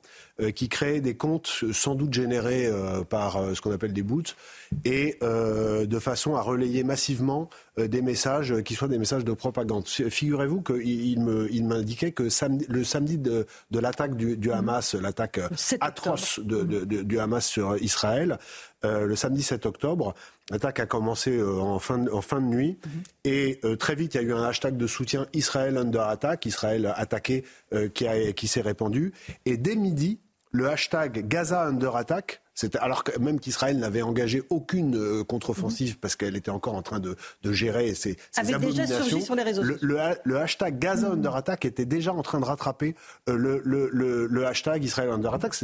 qui 0.54 0.68
créaient 0.68 1.00
des 1.00 1.16
comptes 1.16 1.64
sans 1.72 1.94
doute 1.94 2.12
générés 2.12 2.70
par 3.08 3.54
ce 3.54 3.60
qu'on 3.60 3.72
appelle 3.72 3.92
des 3.92 4.02
boots 4.02 4.36
et 4.84 5.18
de 5.20 5.98
façon 5.98 6.36
à 6.36 6.42
relayer 6.42 6.84
massivement 6.84 7.50
des 7.76 8.02
messages 8.02 8.62
qui 8.62 8.74
soient 8.74 8.88
des 8.88 8.98
messages 8.98 9.24
de 9.24 9.32
propagande. 9.32 9.86
Figurez-vous 9.86 10.62
qu'il 10.62 11.64
m'indiquait 11.64 12.12
que 12.12 12.28
le 12.68 12.84
samedi 12.84 13.18
de, 13.18 13.46
l'attaque 13.72 14.16
du, 14.16 14.52
Hamas, 14.52 14.94
l'attaque 14.94 15.40
atroce 15.80 16.38
du 16.40 17.18
Hamas 17.18 17.46
sur 17.46 17.76
Israël, 17.82 18.38
le 18.82 19.16
samedi 19.16 19.42
7 19.42 19.66
octobre, 19.66 20.14
L'attaque 20.50 20.80
a 20.80 20.86
commencé 20.86 21.38
euh, 21.38 21.58
en, 21.58 21.78
fin 21.78 21.98
de, 21.98 22.10
en 22.10 22.20
fin 22.20 22.40
de 22.40 22.46
nuit 22.46 22.78
mhm. 22.84 23.02
et 23.24 23.60
euh, 23.64 23.76
très 23.76 23.94
vite 23.94 24.14
il 24.14 24.18
y 24.18 24.20
a 24.20 24.22
eu 24.22 24.32
un 24.34 24.42
hashtag 24.42 24.76
de 24.76 24.86
soutien 24.86 25.26
Israël 25.32 25.78
under 25.78 26.02
attack, 26.02 26.44
Israël 26.44 26.92
attaqué, 26.96 27.44
euh, 27.72 27.88
qui, 27.88 28.06
qui 28.34 28.46
s'est 28.46 28.60
répandu. 28.60 29.12
Et 29.46 29.56
dès 29.56 29.74
midi, 29.74 30.20
le 30.54 30.68
hashtag 30.68 31.26
Gaza 31.26 31.66
under 31.66 31.96
attack 31.96 32.40
alors 32.78 33.02
que 33.02 33.18
même 33.18 33.40
qu'Israël 33.40 33.76
n'avait 33.78 34.02
engagé 34.02 34.42
aucune 34.48 34.96
euh, 34.96 35.24
contre-offensive 35.24 35.94
mhm. 35.94 35.96
parce 36.00 36.14
qu'elle 36.14 36.36
était 36.36 36.52
encore 36.52 36.74
en 36.74 36.82
train 36.82 37.00
de, 37.00 37.16
gérer 37.42 37.94
ses, 37.94 38.16
ses 38.30 38.54
abominations. 38.54 39.20
sur 39.20 39.34
les 39.34 39.42
réseaux 39.42 39.62
le, 39.64 40.36
hashtag 40.36 40.78
Gaza 40.78 41.08
mhm. 41.08 41.14
under 41.14 41.34
attack 41.34 41.64
était 41.64 41.84
déjà 41.84 42.12
en 42.12 42.22
train 42.22 42.38
de 42.38 42.44
rattraper 42.44 42.94
euh, 43.28 43.60
le, 43.64 44.46
hashtag 44.46 44.84
Israël 44.84 45.10
under 45.10 45.34
attack. 45.34 45.54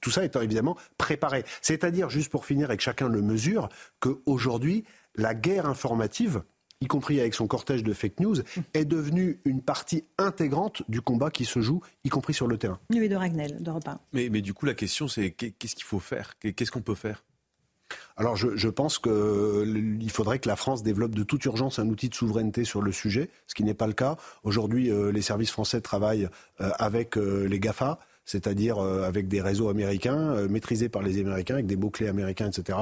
Tout 0.00 0.10
ça 0.10 0.24
étant 0.24 0.40
évidemment 0.40 0.76
préparé. 0.96 1.44
C'est-à-dire, 1.60 2.08
juste 2.08 2.30
pour 2.30 2.46
finir 2.46 2.70
et 2.70 2.76
que 2.76 2.82
chacun 2.82 3.08
le 3.08 3.22
mesure, 3.22 3.68
qu'aujourd'hui, 3.98 4.84
la 5.16 5.34
guerre 5.34 5.66
informative 5.66 6.42
y 6.80 6.86
compris 6.86 7.20
avec 7.20 7.34
son 7.34 7.46
cortège 7.46 7.82
de 7.82 7.92
fake 7.92 8.20
news, 8.20 8.36
est 8.74 8.84
devenue 8.84 9.40
une 9.44 9.62
partie 9.62 10.04
intégrante 10.18 10.82
du 10.88 11.00
combat 11.00 11.30
qui 11.30 11.44
se 11.44 11.60
joue, 11.60 11.80
y 12.04 12.08
compris 12.08 12.34
sur 12.34 12.46
le 12.46 12.58
terrain. 12.58 12.78
De 12.90 13.14
Ragnel, 13.14 13.62
de 13.62 13.70
Mais, 14.12 14.28
mais 14.30 14.40
du 14.40 14.54
coup, 14.54 14.66
la 14.66 14.74
question, 14.74 15.08
c'est 15.08 15.30
qu'est-ce 15.30 15.74
qu'il 15.74 15.84
faut 15.84 16.00
faire? 16.00 16.34
Qu'est-ce 16.38 16.70
qu'on 16.70 16.82
peut 16.82 16.94
faire? 16.94 17.22
Alors 18.16 18.36
je, 18.36 18.68
pense 18.68 18.98
qu'il 18.98 20.10
faudrait 20.10 20.38
que 20.38 20.48
la 20.48 20.56
France 20.56 20.82
développe 20.82 21.14
de 21.14 21.22
toute 21.22 21.44
urgence 21.44 21.78
un 21.78 21.88
outil 21.88 22.08
de 22.08 22.14
souveraineté 22.14 22.64
sur 22.64 22.82
le 22.82 22.92
sujet, 22.92 23.30
ce 23.46 23.54
qui 23.54 23.62
n'est 23.62 23.74
pas 23.74 23.86
le 23.86 23.92
cas. 23.92 24.16
Aujourd'hui, 24.42 24.90
euh, 24.90 25.12
les 25.12 25.22
services 25.22 25.50
français 25.50 25.80
travaillent 25.80 26.28
euh, 26.60 26.70
avec 26.78 27.16
euh, 27.16 27.46
les 27.46 27.60
GAFA 27.60 27.98
c'est-à-dire 28.28 28.80
avec 28.80 29.28
des 29.28 29.40
réseaux 29.40 29.68
américains, 29.68 30.48
maîtrisés 30.48 30.88
par 30.88 31.00
les 31.00 31.20
Américains, 31.20 31.54
avec 31.54 31.66
des 31.66 31.76
mots-clés 31.76 32.08
américains, 32.08 32.48
etc. 32.48 32.76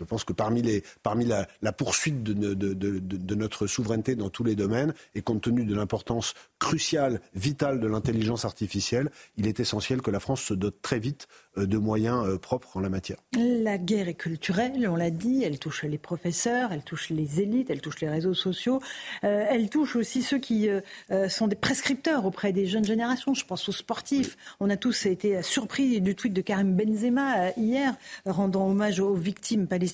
Je 0.00 0.04
pense 0.06 0.24
que 0.24 0.32
parmi, 0.32 0.62
les, 0.62 0.82
parmi 1.02 1.26
la, 1.26 1.46
la 1.60 1.72
poursuite 1.72 2.22
de, 2.22 2.32
de, 2.32 2.54
de, 2.54 2.98
de, 2.98 3.34
notre 3.34 3.66
souveraineté 3.66 4.14
dans 4.14 4.30
tous 4.30 4.44
les 4.44 4.56
domaines, 4.56 4.94
et 5.14 5.20
compte 5.20 5.42
tenu 5.42 5.66
de 5.66 5.74
l'importance 5.74 6.32
cruciale, 6.58 7.20
vitale 7.34 7.80
de 7.80 7.86
l'intelligence 7.86 8.46
artificielle, 8.46 9.10
il 9.36 9.46
est 9.46 9.60
essentiel 9.60 10.00
que 10.00 10.10
la 10.10 10.18
France 10.18 10.40
se 10.40 10.54
dote 10.54 10.80
très 10.80 10.98
vite 10.98 11.28
euh, 11.58 11.66
de 11.66 11.76
moyens 11.76 12.26
euh, 12.26 12.38
propres 12.38 12.78
en 12.78 12.80
la 12.80 12.88
matière. 12.88 13.18
La 13.36 13.76
guerre 13.76 14.08
est 14.08 14.14
culturelle, 14.14 14.88
on 14.88 14.96
l'a 14.96 15.10
dit, 15.10 15.44
elle 15.44 15.58
touche 15.58 15.82
les 15.82 15.98
professeurs, 15.98 16.72
elle 16.72 16.82
touche 16.82 17.10
les 17.10 17.42
élites, 17.42 17.68
elle 17.68 17.82
touche 17.82 18.00
les 18.00 18.08
réseaux 18.08 18.32
sociaux, 18.32 18.80
euh, 19.24 19.44
elle 19.50 19.68
touche 19.68 19.96
aussi 19.96 20.22
ceux 20.22 20.38
qui 20.38 20.68
sont 21.28 21.46
des 21.46 21.56
prescripteurs 21.56 22.24
auprès 22.24 22.52
des 22.52 22.64
jeunes 22.66 22.84
générations. 22.84 23.34
Je 23.34 23.44
pense 23.44 23.68
aux 23.68 23.72
sportifs. 23.72 24.36
On 24.60 24.70
a 24.70 24.76
tous 24.76 25.04
été 25.04 25.42
surpris 25.42 26.00
du 26.00 26.14
tweet 26.14 26.32
de 26.32 26.40
Karim 26.40 26.74
Benzema 26.74 27.50
hier, 27.56 27.96
rendant 28.24 28.66
hommage 28.66 29.00
aux 29.00 29.14
victimes 29.14 29.66
palestiniennes 29.66 29.89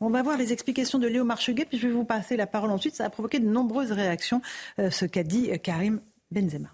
on 0.00 0.10
va 0.10 0.22
voir 0.22 0.36
les 0.36 0.52
explications 0.52 0.98
de 0.98 1.06
Léo 1.06 1.24
Marcheguet, 1.24 1.64
puis 1.64 1.78
je 1.78 1.86
vais 1.86 1.92
vous 1.92 2.04
passer 2.04 2.36
la 2.36 2.46
parole 2.46 2.70
ensuite. 2.70 2.94
Ça 2.94 3.04
a 3.04 3.10
provoqué 3.10 3.38
de 3.38 3.46
nombreuses 3.46 3.92
réactions, 3.92 4.42
euh, 4.78 4.90
ce 4.90 5.04
qu'a 5.04 5.22
dit 5.22 5.50
euh, 5.50 5.56
Karim 5.56 6.00
Benzema. 6.30 6.68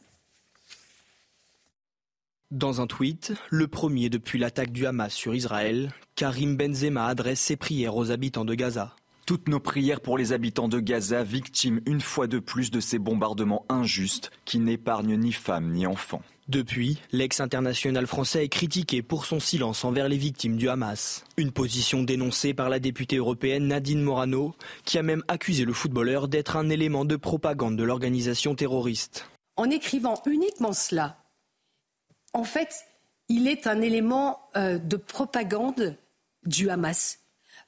Dans 2.52 2.80
un 2.80 2.86
tweet, 2.86 3.32
le 3.50 3.66
premier 3.66 4.08
depuis 4.08 4.38
l'attaque 4.38 4.70
du 4.70 4.86
Hamas 4.86 5.12
sur 5.12 5.34
Israël, 5.34 5.92
Karim 6.14 6.56
Benzema 6.56 7.06
adresse 7.06 7.40
ses 7.40 7.56
prières 7.56 7.96
aux 7.96 8.12
habitants 8.12 8.44
de 8.44 8.54
Gaza. 8.54 8.94
Toutes 9.26 9.48
nos 9.48 9.58
prières 9.58 10.00
pour 10.00 10.16
les 10.16 10.32
habitants 10.32 10.68
de 10.68 10.78
Gaza, 10.78 11.24
victimes 11.24 11.80
une 11.86 12.00
fois 12.00 12.28
de 12.28 12.38
plus 12.38 12.70
de 12.70 12.78
ces 12.78 13.00
bombardements 13.00 13.66
injustes 13.68 14.30
qui 14.44 14.60
n'épargnent 14.60 15.16
ni 15.16 15.32
femmes 15.32 15.72
ni 15.72 15.86
enfants. 15.86 16.22
Depuis, 16.48 17.00
l'ex-international 17.10 18.06
français 18.06 18.44
est 18.44 18.48
critiqué 18.48 19.02
pour 19.02 19.26
son 19.26 19.40
silence 19.40 19.84
envers 19.84 20.08
les 20.08 20.16
victimes 20.16 20.56
du 20.56 20.68
Hamas. 20.68 21.24
Une 21.36 21.50
position 21.50 22.04
dénoncée 22.04 22.54
par 22.54 22.68
la 22.68 22.78
députée 22.78 23.16
européenne 23.16 23.66
Nadine 23.66 24.00
Morano, 24.00 24.54
qui 24.84 24.96
a 24.96 25.02
même 25.02 25.24
accusé 25.26 25.64
le 25.64 25.72
footballeur 25.72 26.28
d'être 26.28 26.56
un 26.56 26.68
élément 26.68 27.04
de 27.04 27.16
propagande 27.16 27.76
de 27.76 27.82
l'organisation 27.82 28.54
terroriste. 28.54 29.28
En 29.56 29.70
écrivant 29.70 30.22
uniquement 30.24 30.72
cela, 30.72 31.18
en 32.32 32.44
fait, 32.44 32.84
il 33.28 33.48
est 33.48 33.66
un 33.66 33.80
élément 33.80 34.38
euh, 34.56 34.78
de 34.78 34.96
propagande 34.96 35.96
du 36.44 36.70
Hamas. 36.70 37.18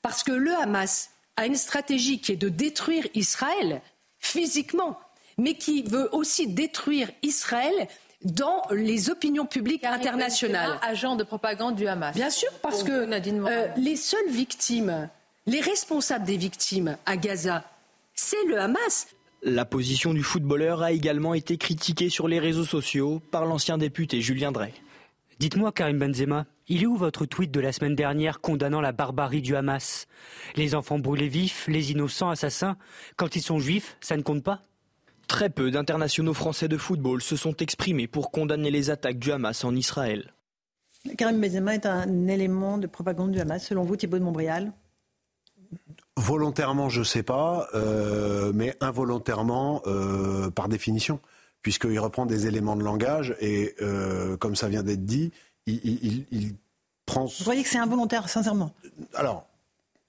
Parce 0.03 0.23
que 0.23 0.31
le 0.31 0.55
Hamas 0.55 1.11
a 1.37 1.47
une 1.47 1.57
stratégie 1.57 2.21
qui 2.21 2.31
est 2.31 2.37
de 2.37 2.49
détruire 2.49 3.09
Israël 3.15 3.83
physiquement, 4.21 5.01
mais 5.37 5.55
qui 5.55 5.83
veut 5.83 6.15
aussi 6.15 6.47
détruire 6.47 7.11
Israël 7.23 7.89
dans 8.25 8.63
les 8.71 9.11
opinions 9.11 9.47
publiques 9.47 9.85
internationales. 9.85 10.79
Agent 10.83 11.17
de 11.17 11.25
propagande 11.25 11.77
du 11.77 11.87
Hamas. 11.87 12.15
Bien 12.15 12.31
sûr, 12.31 12.51
parce 12.63 12.83
que 12.83 12.93
euh, 12.93 13.69
les 13.77 13.97
seules 13.97 14.31
victimes, 14.31 15.09
les 15.47 15.61
responsables 15.61 16.25
des 16.25 16.37
victimes 16.37 16.97
à 17.07 17.17
Gaza, 17.17 17.65
c'est 18.15 18.45
le 18.47 18.61
Hamas. 18.61 19.07
La 19.43 19.65
position 19.65 20.13
du 20.13 20.23
footballeur 20.25 20.83
a 20.83 20.91
également 20.91 21.33
été 21.33 21.59
critiquée 21.59 22.09
sur 22.09 22.27
les 22.27 22.41
réseaux 22.41 22.65
sociaux 22.65 23.23
par 23.31 23.45
l'ancien 23.45 23.79
député 23.79 24.21
Julien 24.21 24.51
Drey. 24.51 24.75
Dites-moi, 25.39 25.71
Karim 25.71 26.01
Benzema, 26.01 26.47
il 26.67 26.83
est 26.83 26.87
où 26.87 26.97
votre 26.97 27.25
tweet 27.25 27.53
de 27.53 27.61
la 27.61 27.73
semaine 27.73 27.95
dernière 27.95 28.41
condamnant 28.41 28.81
la 28.81 28.91
barbarie 28.91 29.41
du 29.41 29.55
Hamas? 29.55 30.09
Les 30.57 30.75
enfants 30.75 30.99
brûlés 30.99 31.29
vifs, 31.29 31.69
les 31.69 31.93
innocents 31.93 32.31
assassins, 32.31 32.77
quand 33.17 33.37
ils 33.37 33.43
sont 33.43 33.61
juifs, 33.61 33.97
ça 34.01 34.17
ne 34.17 34.23
compte 34.23 34.43
pas? 34.43 34.63
Très 35.29 35.51
peu 35.51 35.71
d'internationaux 35.71 36.33
français 36.33 36.69
de 36.69 36.79
football 36.79 37.21
se 37.21 37.37
sont 37.37 37.55
exprimés 37.59 38.07
pour 38.07 38.31
condamner 38.31 38.71
les 38.71 38.89
attaques 38.89 39.19
du 39.19 39.31
Hamas 39.31 39.63
en 39.63 39.77
Israël. 39.77 40.33
Karim 41.17 41.39
Benzema 41.39 41.75
est 41.75 41.87
un 41.87 42.27
élément 42.27 42.79
de 42.79 42.87
propagande 42.87 43.33
du 43.33 43.41
Hamas, 43.41 43.65
selon 43.65 43.85
vous, 43.85 43.95
Thibault 43.97 44.19
de 44.19 44.25
Montbrial? 44.25 44.73
Volontairement, 46.17 46.89
je 46.89 47.01
ne 47.01 47.05
sais 47.05 47.23
pas, 47.23 47.69
euh, 47.75 48.53
mais 48.55 48.75
involontairement, 48.81 49.83
euh, 49.87 50.51
par 50.51 50.69
définition, 50.69 51.21
puisqu'il 51.61 52.01
reprend 52.01 52.25
des 52.25 52.47
éléments 52.47 52.75
de 52.75 52.83
langage 52.83 53.37
et, 53.39 53.75
euh, 53.83 54.37
comme 54.39 54.57
ça 54.57 54.69
vient 54.69 54.83
d'être 54.83 55.05
dit, 55.05 55.31
il, 55.67 56.55
prend. 57.05 57.27
Vous 57.27 57.45
voyez 57.45 57.63
que 57.63 57.69
c'est 57.69 57.79
involontaire, 57.79 58.31
sincèrement? 58.31 58.73
Alors, 59.15 59.47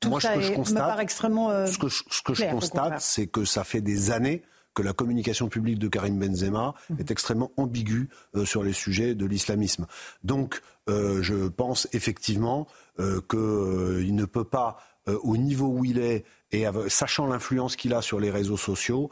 moi, 0.08 0.22
ce 0.22 0.34
que 0.34 0.42
je 0.42 0.54
constate, 0.54 1.00
extrêmement, 1.02 1.68
ce 1.68 1.78
que 1.78 1.90
ce 1.90 2.22
que 2.24 2.34
je 2.34 2.46
constate, 2.46 3.02
c'est 3.02 3.28
que 3.28 3.44
ça 3.44 3.66
fait 3.66 3.82
des 3.82 4.12
années 4.12 4.44
que 4.80 4.84
la 4.86 4.94
communication 4.94 5.50
publique 5.50 5.78
de 5.78 5.90
Karim 5.90 6.18
Benzema 6.18 6.74
mhm. 6.90 7.00
est 7.00 7.12
extrêmement 7.12 7.52
ambiguë 7.58 8.08
euh, 8.36 8.46
sur 8.46 8.64
les 8.64 8.72
sujets 8.72 9.14
de 9.14 9.26
l'islamisme. 9.26 9.88
Donc, 10.24 10.62
euh, 10.88 11.22
je 11.22 11.50
pense 11.50 11.90
effectivement 11.92 12.66
euh, 13.00 13.20
qu'il 13.30 14.16
ne 14.16 14.26
peut 14.26 14.46
pas, 14.46 14.78
au 15.24 15.38
niveau 15.38 15.68
où 15.68 15.86
il 15.86 15.98
est, 15.98 16.24
et 16.52 16.66
sachant 16.88 17.26
l'influence 17.26 17.76
qu'il 17.76 17.96
a 17.96 18.02
sur 18.02 18.20
les 18.20 18.30
réseaux 18.30 18.58
sociaux, 18.58 19.10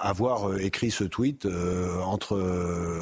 avoir 0.00 0.60
écrit 0.60 0.92
ce 0.92 1.02
tweet 1.02 1.48
entre, 2.04 2.38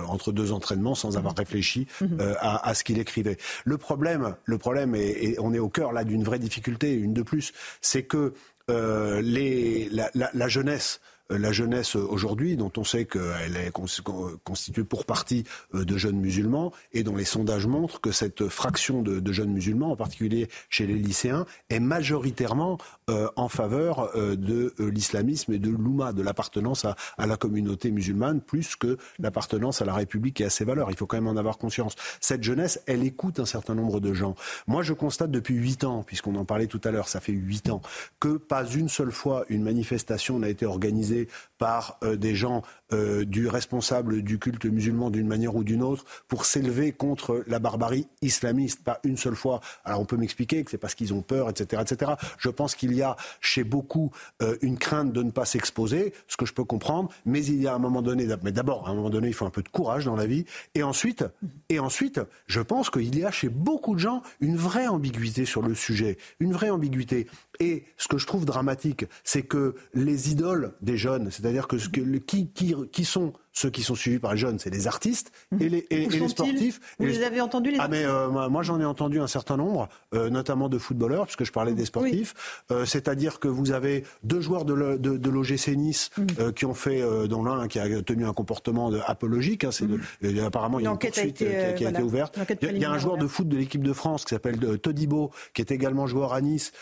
entre 0.09 0.33
deux 0.33 0.53
entraînements 0.53 0.95
sans 0.95 1.19
avoir 1.19 1.35
mhm. 1.35 1.41
réfléchi 1.41 1.87
mhm. 2.01 2.19
à, 2.41 2.73
ce 2.73 2.85
qu'il 2.85 2.99
écrivait. 2.99 3.37
Le 3.67 3.77
problème, 3.77 4.35
le 4.47 4.57
problème 4.57 4.95
et 4.95 5.37
on 5.39 5.53
est 5.53 5.59
au 5.59 5.69
cœur 5.69 5.93
là 5.93 6.05
d'une 6.05 6.25
vraie 6.25 6.39
difficulté, 6.39 6.95
une 6.95 7.13
de 7.13 7.23
plus, 7.23 7.53
c'est 7.83 8.05
que 8.05 8.33
les, 8.69 9.91
la, 9.91 10.49
jeunesse 10.49 11.01
la 11.31 11.53
jeunesse 11.53 11.97
aujourd'hui, 11.97 12.57
dont 12.57 12.73
on 12.77 12.85
sait 12.85 13.05
qu'elle 13.05 13.57
est 13.57 13.71
constituée 13.73 14.85
pour 14.85 15.05
partie 15.05 15.45
euh, 15.75 15.85
de 15.85 15.97
jeunes 15.97 16.19
musulmans, 16.19 16.73
et 16.93 17.03
dont 17.03 17.17
les 17.17 17.25
sondages 17.25 17.67
montrent 17.67 18.01
que 18.01 18.13
cette 18.13 18.49
fraction 18.49 19.03
de, 19.03 19.33
jeunes 19.33 19.53
musulmans, 19.53 19.93
en 19.93 19.97
particulier 19.97 20.49
chez 20.69 20.87
les 20.87 20.95
lycéens, 20.95 21.47
est 21.71 21.81
majoritairement 21.81 22.79
euh, 23.11 23.29
en 23.37 23.49
faveur 23.49 24.11
de 24.15 24.75
l'islamisme 24.79 25.53
et 25.53 25.59
de 25.59 25.71
l'ouma, 25.71 26.13
de 26.13 26.23
l'appartenance 26.23 26.85
à, 26.85 26.97
la 27.19 27.37
communauté 27.37 27.91
musulmane, 27.91 28.41
plus 28.41 28.77
que 28.77 28.97
l'appartenance 29.19 29.83
à 29.83 29.85
la 29.85 29.95
République 29.95 30.41
et 30.41 30.45
à 30.45 30.51
ses 30.51 30.65
valeurs. 30.65 30.91
Il 30.91 30.97
faut 30.97 31.07
quand 31.07 31.17
même 31.17 31.29
en 31.29 31.37
avoir 31.37 31.59
conscience. 31.59 31.95
Cette 32.21 32.43
jeunesse, 32.43 32.81
elle 32.87 33.05
écoute 33.05 33.41
un 33.41 33.47
certain 33.47 33.75
nombre 33.75 34.01
de 34.01 34.13
gens. 34.13 34.35
Moi, 34.67 34.83
je 34.83 34.93
constate 34.93 35.31
depuis 35.31 35.55
huit 35.55 35.85
ans, 35.85 36.03
puisqu'on 36.03 36.35
en 36.37 36.45
parlait 36.45 36.67
tout 36.67 36.81
à 36.85 36.91
l'heure, 36.91 37.09
ça 37.09 37.21
fait 37.21 37.33
huit 37.33 37.71
ans, 37.71 37.81
que 38.21 38.37
pas 38.37 38.65
une 38.67 38.89
seule 38.89 39.13
fois 39.13 39.45
une 39.49 39.63
manifestation 39.63 40.39
n'a 40.39 40.49
été 40.49 40.67
organisée 40.67 41.29
par 41.63 41.97
euh, 42.03 42.17
des 42.17 42.35
gens 42.35 42.63
euh, 42.93 43.25
du 43.25 43.47
responsable 43.47 44.23
du 44.23 44.41
culte 44.41 44.67
musulman 44.67 45.11
d'une 45.11 45.29
manière 45.29 45.55
ou 45.55 45.63
d'une 45.63 45.81
autre 45.81 46.05
pour 46.27 46.45
s'élever 46.45 46.91
contre 46.91 47.45
la 47.47 47.61
barbarie 47.61 48.09
islamiste, 48.21 48.83
pas 48.83 48.99
une 49.05 49.17
seule 49.17 49.37
fois. 49.37 49.61
Alors 49.85 50.01
on 50.01 50.05
peut 50.05 50.17
m'expliquer 50.17 50.65
que 50.65 50.73
c'est 50.73 50.77
parce 50.77 50.97
qu'ils 50.97 51.15
ont 51.15 51.23
peur, 51.23 51.49
etc., 51.49 51.81
etc. 51.81 52.15
Je 52.37 52.49
pense 52.49 52.75
qu'il 52.75 52.93
y 52.95 53.01
a 53.01 53.15
chez 53.41 53.63
beaucoup 53.63 54.11
euh, 54.43 54.57
une 54.61 54.77
crainte 54.77 55.13
de 55.13 55.23
ne 55.23 55.31
pas 55.31 55.45
s'exposer, 55.45 56.13
ce 56.27 56.37
que 56.37 56.47
je 56.47 56.53
peux 56.53 56.65
comprendre, 56.65 57.11
mais 57.27 57.45
il 57.45 57.63
y 57.63 57.69
a 57.69 57.75
un 57.75 57.79
moment 57.79 58.03
donné, 58.03 58.27
mais 58.43 58.51
d'abord 58.51 58.89
à 58.89 58.91
un 58.91 58.95
moment 58.95 59.11
donné, 59.11 59.29
il 59.29 59.35
faut 59.35 59.47
un 59.47 59.51
peu 59.51 59.63
de 59.63 59.69
courage 59.69 60.05
dans 60.07 60.17
la 60.17 60.27
vie, 60.27 60.47
et 60.75 60.83
ensuite, 60.83 61.25
et 61.69 61.79
ensuite, 61.79 62.21
je 62.49 62.61
pense 62.61 62.91
qu'il 62.91 63.17
y 63.17 63.25
a 63.25 63.31
chez 63.31 63.49
beaucoup 63.49 63.95
de 63.95 64.01
gens 64.01 64.23
une 64.41 64.57
vraie 64.57 64.89
ambiguïté 64.89 65.45
sur 65.45 65.63
le 65.63 65.77
sujet, 65.77 66.19
une 66.41 66.53
vraie 66.53 66.71
ambiguïté. 66.71 67.29
Et 67.61 67.85
ce 67.97 68.09
que 68.09 68.19
je 68.19 68.27
trouve 68.27 68.45
dramatique, 68.45 69.05
c'est 69.23 69.43
que 69.43 69.77
les 69.95 70.33
idoles 70.33 70.73
des 70.81 70.97
jeunes, 70.97 71.31
c'est-à-dire 71.31 71.52
que, 71.61 71.77
que 71.77 72.19
qui, 72.19 72.49
qui, 72.49 72.75
qui 72.91 73.05
sont 73.05 73.33
ceux 73.53 73.71
qui 73.71 73.83
sont 73.83 73.95
suivis 73.95 74.19
par 74.19 74.33
les 74.33 74.39
jeunes, 74.39 74.59
c'est 74.59 74.71
les 74.71 74.87
artistes 74.87 75.31
et 75.61 75.69
les, 75.69 75.87
et, 75.91 76.09
les 76.09 76.29
sportifs. 76.29 76.81
Vous 76.99 77.07
les, 77.07 77.23
avez 77.23 77.41
entendus 77.41 77.71
les 77.71 77.77
Ah 77.79 77.89
mais 77.89 78.05
euh, 78.05 78.49
moi 78.49 78.63
j'en 78.63 78.81
ai 78.81 78.85
entendu 78.85 79.21
un 79.21 79.27
certain 79.27 79.57
nombre, 79.57 79.89
euh, 80.15 80.31
notamment 80.31 80.69
de 80.69 80.79
footballeurs, 80.79 81.27
puisque 81.27 81.45
je 81.45 81.53
parlais 81.53 81.75
des 81.75 81.85
sportifs. 81.85 82.63
Euh, 82.71 82.87
c'est-à-dire 82.87 83.41
que 83.41 83.49
vous 83.49 83.73
avez 83.73 84.05
deux 84.23 84.41
joueurs 84.41 84.65
de, 84.65 84.75
l'OGC 84.75 85.77
Nice 85.77 86.11
mm. 86.17 86.53
qui 86.53 86.65
ont 86.65 86.75
fait, 86.75 87.03
dont 87.29 87.45
l'un 87.45 87.69
qui 87.69 87.79
a 87.79 88.03
tenu 88.03 88.27
un 88.27 88.33
comportement 88.33 88.91
apologique. 89.07 89.65
Hein, 89.65 89.71
c'est 89.71 89.87
mm. 89.87 90.45
apparemment 90.45 90.79
il 90.79 90.85
y 90.85 90.87
a 90.87 90.91
une 90.91 90.99
poursuite 90.99 91.37
qui 91.37 91.47
a, 91.47 91.91
été 91.91 92.03
ouverte. 92.03 92.39
Il 92.63 92.79
y, 92.79 92.85
a 92.85 92.91
un 92.91 92.99
joueur 92.99 93.19
de 93.19 93.27
foot 93.27 93.49
de 93.49 93.57
l'équipe 93.57 93.83
de 93.83 93.93
France 93.93 94.25
qui 94.25 94.31
s'appelle 94.31 94.79
Todibo, 94.79 95.31
qui 95.53 95.61
est 95.61 95.71
également 95.71 96.07
joueur 96.07 96.33
à 96.33 96.41
Nice, 96.41 96.73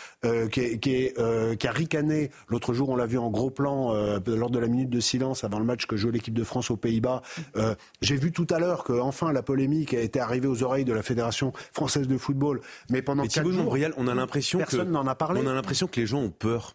qui, 0.53 0.79
qui, 0.79 1.13
qui, 1.59 1.67
a 1.67 1.73
ricané. 1.73 2.31
L'autre 2.49 2.75
jour, 2.75 2.91
on 2.91 2.97
l'a 2.97 3.07
vu 3.07 3.19
en 3.19 3.31
gros 3.31 3.51
plan 3.51 3.93
lors 4.27 4.51
de 4.51 4.59
la 4.59 4.69
minute 4.69 4.91
de 4.91 5.01
silence 5.01 5.43
avant 5.43 5.59
le 5.59 5.65
match 5.65 5.87
que 5.87 5.97
jouait 5.97 6.13
l'équipe 6.13 6.35
de 6.35 6.45
France 6.45 6.60
aux 6.69 6.77
Pays-Bas. 6.77 7.23
Euh, 7.57 7.75
j'ai 8.03 8.17
vu 8.17 8.33
tout 8.33 8.47
à 8.51 8.59
l'heure 8.59 8.85
que 8.85 8.93
enfin 8.93 9.33
la 9.33 9.43
polémique 9.43 9.95
a 9.95 10.01
été 10.01 10.21
arrivée 10.21 10.49
aux 10.49 10.63
oreilles 10.63 10.85
de 10.85 10.93
la 10.93 11.03
Fédération 11.03 11.53
française 11.73 12.09
de 12.09 12.19
football. 12.19 12.61
Mais 12.91 13.03
pendant 13.03 13.25
quatre 13.25 13.51
jours, 13.51 13.77
on 13.97 14.09
a 14.09 14.15
l'impression 14.15 14.59
personne 14.59 14.91
n'en 14.91 15.07
a 15.07 15.15
parlé. 15.15 15.41
On 15.43 15.47
a 15.47 15.55
l'impression 15.55 15.87
que 15.87 16.01
les 16.01 16.07
gens 16.07 16.21
ont 16.21 16.31
peur. 16.31 16.75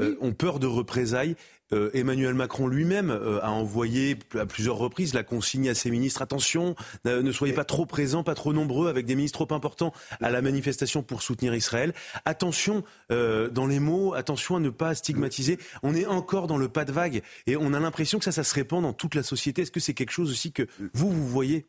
Euh, 0.00 0.16
ont 0.20 0.32
peur 0.32 0.58
de 0.58 0.66
représailles 0.66 1.36
euh, 1.74 1.90
Emmanuel 1.92 2.34
Macron 2.34 2.66
lui-même 2.66 3.10
euh, 3.10 3.40
a 3.42 3.50
envoyé 3.50 4.16
à 4.38 4.46
plusieurs 4.46 4.76
reprises 4.76 5.12
la 5.12 5.22
consigne 5.22 5.68
à 5.68 5.74
ses 5.74 5.90
ministres 5.90 6.22
attention, 6.22 6.74
ne 7.04 7.32
soyez 7.32 7.52
pas 7.52 7.64
trop 7.64 7.86
présents, 7.86 8.22
pas 8.22 8.34
trop 8.34 8.52
nombreux, 8.52 8.88
avec 8.88 9.06
des 9.06 9.16
ministres 9.16 9.44
trop 9.44 9.54
importants 9.54 9.92
à 10.20 10.30
la 10.30 10.40
manifestation 10.42 11.02
pour 11.02 11.22
soutenir 11.22 11.54
Israël. 11.54 11.92
Attention 12.24 12.84
euh, 13.10 13.48
dans 13.48 13.66
les 13.66 13.80
mots, 13.80 14.14
attention 14.14 14.56
à 14.56 14.60
ne 14.60 14.70
pas 14.70 14.94
stigmatiser. 14.94 15.58
On 15.82 15.94
est 15.94 16.06
encore 16.06 16.46
dans 16.46 16.56
le 16.56 16.68
pas 16.68 16.84
de 16.84 16.92
vague 16.92 17.22
et 17.46 17.56
on 17.56 17.72
a 17.72 17.80
l'impression 17.80 18.18
que 18.18 18.24
ça, 18.24 18.32
ça 18.32 18.44
se 18.44 18.54
répand 18.54 18.82
dans 18.82 18.92
toute 18.92 19.14
la 19.14 19.22
société. 19.22 19.62
Est-ce 19.62 19.72
que 19.72 19.80
c'est 19.80 19.94
quelque 19.94 20.12
chose 20.12 20.30
aussi 20.30 20.52
que 20.52 20.66
vous, 20.92 21.10
vous 21.10 21.26
voyez? 21.26 21.66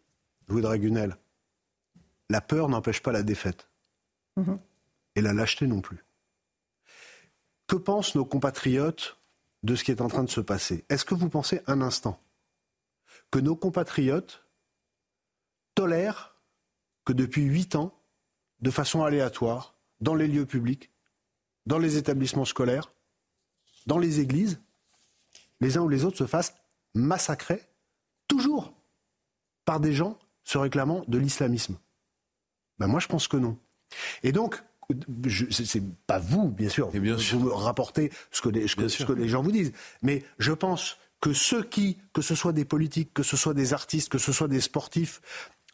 Louis 0.48 0.62
Dragunel, 0.62 1.18
la 2.30 2.42
peur 2.42 2.70
n'empêche 2.70 3.02
pas 3.02 3.12
la 3.12 3.24
défaite. 3.24 3.70
Mhm. 4.38 4.60
Et 5.16 5.22
la 5.22 5.34
lâcheté 5.34 5.66
non 5.66 5.82
plus. 5.82 6.04
Que 7.68 7.78
pensent 7.78 8.16
nos 8.16 8.26
compatriotes 8.26 9.18
de 9.66 9.76
ce 9.76 9.84
qui 9.84 9.90
est 9.90 10.02
en 10.02 10.08
train 10.08 10.24
de 10.24 10.30
se 10.30 10.42
passer. 10.42 10.86
Est-ce 10.90 11.06
que 11.06 11.16
vous 11.16 11.28
pensez 11.28 11.62
un 11.66 11.82
instant 11.82 12.22
que 13.32 13.40
nos 13.40 13.56
compatriotes 13.56 14.46
tolèrent 15.74 16.36
que 17.04 17.14
depuis 17.14 17.42
huit 17.42 17.76
ans, 17.76 18.00
de 18.62 18.70
façon 18.70 19.04
aléatoire, 19.04 19.76
dans 20.02 20.14
les 20.14 20.28
lieux 20.28 20.46
publics, 20.46 20.92
dans 21.66 21.80
les 21.80 21.98
établissements 21.98 22.46
scolaires, 22.46 22.92
dans 23.88 23.98
les 23.98 24.20
églises, 24.20 24.62
les 25.62 25.78
uns 25.78 25.82
ou 25.82 25.90
les 25.90 26.06
autres 26.06 26.18
se 26.18 26.28
fassent 26.28 26.56
massacrer, 26.94 27.68
toujours, 28.28 28.72
par 29.66 29.80
des 29.80 29.94
gens 29.94 30.20
se 30.44 30.60
réclamant 30.60 31.04
de 31.08 31.18
l'islamisme? 31.18 31.80
Ben 32.78 32.86
Moi, 32.86 33.00
je 33.00 33.08
pense 33.08 33.28
que 33.28 33.38
non. 33.38 33.58
Et 34.22 34.32
donc, 34.32 34.64
c'est 35.52 35.84
pas 36.08 36.20
vous, 36.20 36.50
bien 36.50 36.70
sûr, 36.70 36.90
bien 36.90 37.16
vous 37.34 37.50
rapportez 37.54 38.12
ce 38.32 38.42
que, 38.42 38.50
les, 38.50 38.68
ce 38.68 39.04
que 39.04 39.14
les 39.14 39.28
gens 39.28 39.42
vous 39.42 39.52
disent, 39.52 39.72
mais 40.02 40.24
je 40.38 40.52
pense 40.52 40.98
que 41.22 41.34
ceux 41.34 41.64
qui, 41.64 41.98
que 42.14 42.22
ce 42.22 42.36
soit 42.36 42.54
des 42.54 42.66
politiques, 42.66 43.14
que 43.14 43.24
ce 43.24 43.38
soit 43.38 43.54
des 43.54 43.74
artistes, 43.74 44.10
que 44.10 44.18
ce 44.18 44.32
soit 44.32 44.48
des 44.48 44.62
sportifs, 44.62 45.22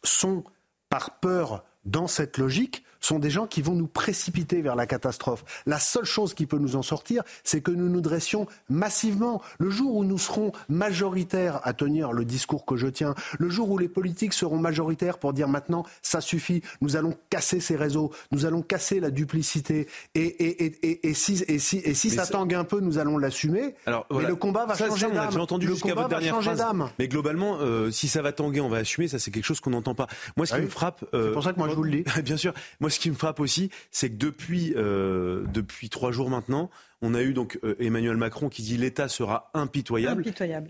sont 0.02 0.44
par 0.88 1.20
peur 1.20 1.64
dans 1.84 2.06
cette 2.06 2.38
logique, 2.38 2.84
sont 3.02 3.18
des 3.18 3.28
gens 3.28 3.46
qui 3.46 3.60
vont 3.60 3.74
nous 3.74 3.86
précipiter 3.86 4.62
vers 4.62 4.76
la 4.76 4.86
catastrophe. 4.86 5.44
La 5.66 5.78
seule 5.78 6.04
chose 6.04 6.32
qui 6.32 6.46
peut 6.46 6.58
nous 6.58 6.76
en 6.76 6.82
sortir, 6.82 7.22
c'est 7.44 7.60
que 7.60 7.70
nous 7.70 7.88
nous 7.88 8.00
dressions 8.00 8.46
massivement. 8.70 9.42
Le 9.58 9.68
jour 9.68 9.96
où 9.96 10.04
nous 10.04 10.18
serons 10.18 10.52
majoritaires 10.68 11.60
à 11.64 11.74
tenir 11.74 12.12
le 12.12 12.24
discours 12.24 12.64
que 12.64 12.76
je 12.76 12.86
tiens, 12.86 13.14
le 13.38 13.50
jour 13.50 13.70
où 13.70 13.78
les 13.78 13.88
politiques 13.88 14.32
seront 14.32 14.58
majoritaires 14.58 15.18
pour 15.18 15.32
dire 15.32 15.48
maintenant 15.48 15.84
ça 16.00 16.20
suffit, 16.20 16.62
nous 16.80 16.96
allons 16.96 17.14
casser 17.28 17.60
ces 17.60 17.76
réseaux, 17.76 18.12
nous 18.30 18.46
allons 18.46 18.62
casser 18.62 19.00
la 19.00 19.10
duplicité, 19.10 19.88
et, 20.14 20.22
et, 20.22 20.64
et, 20.64 21.08
et 21.08 21.14
si, 21.14 21.42
et 21.48 21.58
si, 21.58 21.78
et 21.78 21.94
si 21.94 22.10
ça, 22.10 22.26
tangue 22.26 22.54
un 22.54 22.64
peu, 22.64 22.80
nous 22.80 22.98
allons 22.98 23.18
l'assumer. 23.18 23.74
Alors, 23.86 24.06
Mais 24.10 24.26
le 24.26 24.36
combat 24.36 24.66
va 24.66 24.74
changer 24.74 25.10
d'âme. 25.10 25.30
J'ai 25.30 25.38
entendu 25.38 25.66
jusqu'à 25.66 25.94
votre 25.94 26.08
dernière 26.08 26.40
phrase. 26.40 26.64
Mais 26.98 27.08
globalement, 27.08 27.58
euh, 27.60 27.90
si 27.90 28.08
ça 28.08 28.22
va 28.22 28.32
tanguer, 28.32 28.60
on 28.60 28.68
va 28.68 28.78
assumer. 28.78 29.08
Ça, 29.08 29.18
c'est 29.18 29.30
quelque 29.30 29.44
chose 29.44 29.60
qu'on 29.60 29.70
n'entend 29.70 29.94
pas. 29.94 30.06
Moi, 30.36 30.46
ce 30.46 30.54
qui 30.54 30.60
me 30.62 30.68
frappe, 30.68 31.04
euh, 31.14 31.26
c'est 31.26 31.32
pour 31.32 31.42
ça 31.42 31.52
que 31.52 31.58
moi 31.58 31.68
je 31.68 31.74
vous 31.74 31.82
le 31.82 31.90
dis. 31.90 32.04
Bien 32.22 32.36
sûr. 32.36 32.52
Moi, 32.80 32.90
ce 32.92 33.00
qui 33.00 33.10
me 33.10 33.16
frappe 33.16 33.40
aussi, 33.40 33.70
c'est 33.90 34.10
que 34.10 34.16
depuis, 34.16 34.72
euh, 34.76 35.44
depuis 35.52 35.88
trois 35.88 36.12
jours 36.12 36.30
maintenant, 36.30 36.70
on 37.00 37.14
a 37.14 37.22
eu 37.22 37.32
donc 37.32 37.58
euh, 37.64 37.74
Emmanuel 37.80 38.16
Macron 38.16 38.48
qui 38.48 38.62
dit 38.62 38.76
l'État 38.76 39.08
sera 39.08 39.50
impitoyable. 39.54 40.24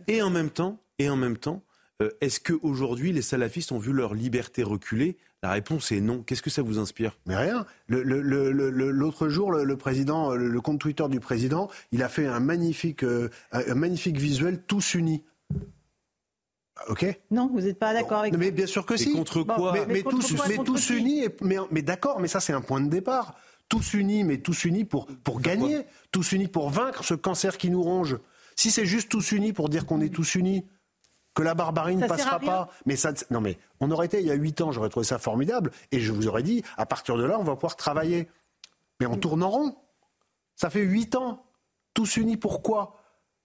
Et 0.08 0.22
en 0.22 0.30
même 0.30 0.50
temps, 0.50 0.80
et 0.98 1.10
en 1.10 1.16
même 1.16 1.36
temps, 1.36 1.62
euh, 2.00 2.10
est-ce 2.20 2.40
qu'aujourd'hui 2.40 3.12
les 3.12 3.22
salafistes 3.22 3.72
ont 3.72 3.78
vu 3.78 3.92
leur 3.92 4.14
liberté 4.14 4.62
reculer? 4.62 5.18
La 5.42 5.50
réponse 5.50 5.92
est 5.92 6.00
non. 6.00 6.22
Qu'est-ce 6.22 6.42
que 6.42 6.50
ça 6.50 6.62
vous 6.62 6.78
inspire? 6.78 7.18
Mais 7.26 7.36
rien. 7.36 7.66
L'autre 7.88 9.28
jour, 9.28 9.50
le, 9.50 9.76
président, 9.76 10.34
le, 10.34 10.60
compte 10.60 10.80
Twitter 10.80 11.04
du 11.10 11.18
président, 11.18 11.68
il 11.90 12.04
a 12.04 12.08
fait 12.08 12.26
un 12.26 12.38
magnifique, 12.38 13.04
un 13.50 13.74
magnifique 13.74 14.18
visuel 14.18 14.62
tous 14.62 14.94
unis. 14.94 15.24
Ok. 16.88 17.06
Non, 17.30 17.48
vous 17.52 17.60
n'êtes 17.60 17.78
pas 17.78 17.92
d'accord 17.92 18.20
avec. 18.20 18.36
Mais 18.36 18.50
bien 18.50 18.66
sûr 18.66 18.86
que 18.86 18.96
si. 18.96 19.12
Contre 19.12 19.42
quoi 19.42 19.74
Mais, 19.88 20.02
tous, 20.02 20.34
mais 20.48 20.56
tous 20.56 20.90
unis. 20.90 21.26
mais, 21.40 21.56
mais 21.70 21.82
d'accord, 21.82 22.20
mais 22.20 22.28
ça 22.28 22.40
c'est 22.40 22.52
un 22.52 22.60
point 22.60 22.80
de 22.80 22.88
départ. 22.88 23.34
Tous 23.68 23.94
unis, 23.94 24.24
mais 24.24 24.38
tous 24.38 24.64
unis 24.64 24.84
pour 24.84 25.06
pour 25.24 25.40
gagner. 25.40 25.82
Tous 26.10 26.32
unis 26.32 26.48
pour 26.48 26.70
vaincre 26.70 27.04
ce 27.04 27.14
cancer 27.14 27.58
qui 27.58 27.70
nous 27.70 27.82
ronge. 27.82 28.18
Si 28.56 28.70
c'est 28.70 28.86
juste 28.86 29.08
tous 29.08 29.32
unis 29.32 29.52
pour 29.52 29.68
dire 29.68 29.86
qu'on 29.86 30.00
est 30.00 30.12
tous 30.12 30.34
unis, 30.34 30.64
que 31.34 31.42
la 31.42 31.54
barbarie 31.54 31.96
ne 31.96 32.06
passera 32.06 32.38
pas. 32.38 32.68
Mais 32.86 32.96
ça, 32.96 33.12
non, 33.30 33.40
mais 33.40 33.58
on 33.80 33.90
aurait 33.90 34.06
été 34.06 34.20
il 34.20 34.26
y 34.26 34.30
a 34.30 34.34
huit 34.34 34.60
ans, 34.60 34.72
j'aurais 34.72 34.90
trouvé 34.90 35.06
ça 35.06 35.18
formidable, 35.18 35.70
et 35.90 36.00
je 36.00 36.12
vous 36.12 36.28
aurais 36.28 36.42
dit, 36.42 36.62
à 36.76 36.86
partir 36.86 37.16
de 37.16 37.24
là, 37.24 37.38
on 37.38 37.44
va 37.44 37.54
pouvoir 37.54 37.76
travailler. 37.76 38.28
Mais 39.00 39.06
on 39.06 39.16
tourne 39.16 39.42
en 39.42 39.50
rond. 39.50 39.76
Ça 40.54 40.70
fait 40.70 40.82
huit 40.82 41.14
ans. 41.14 41.44
Tous 41.94 42.16
unis, 42.16 42.36
pourquoi 42.36 43.01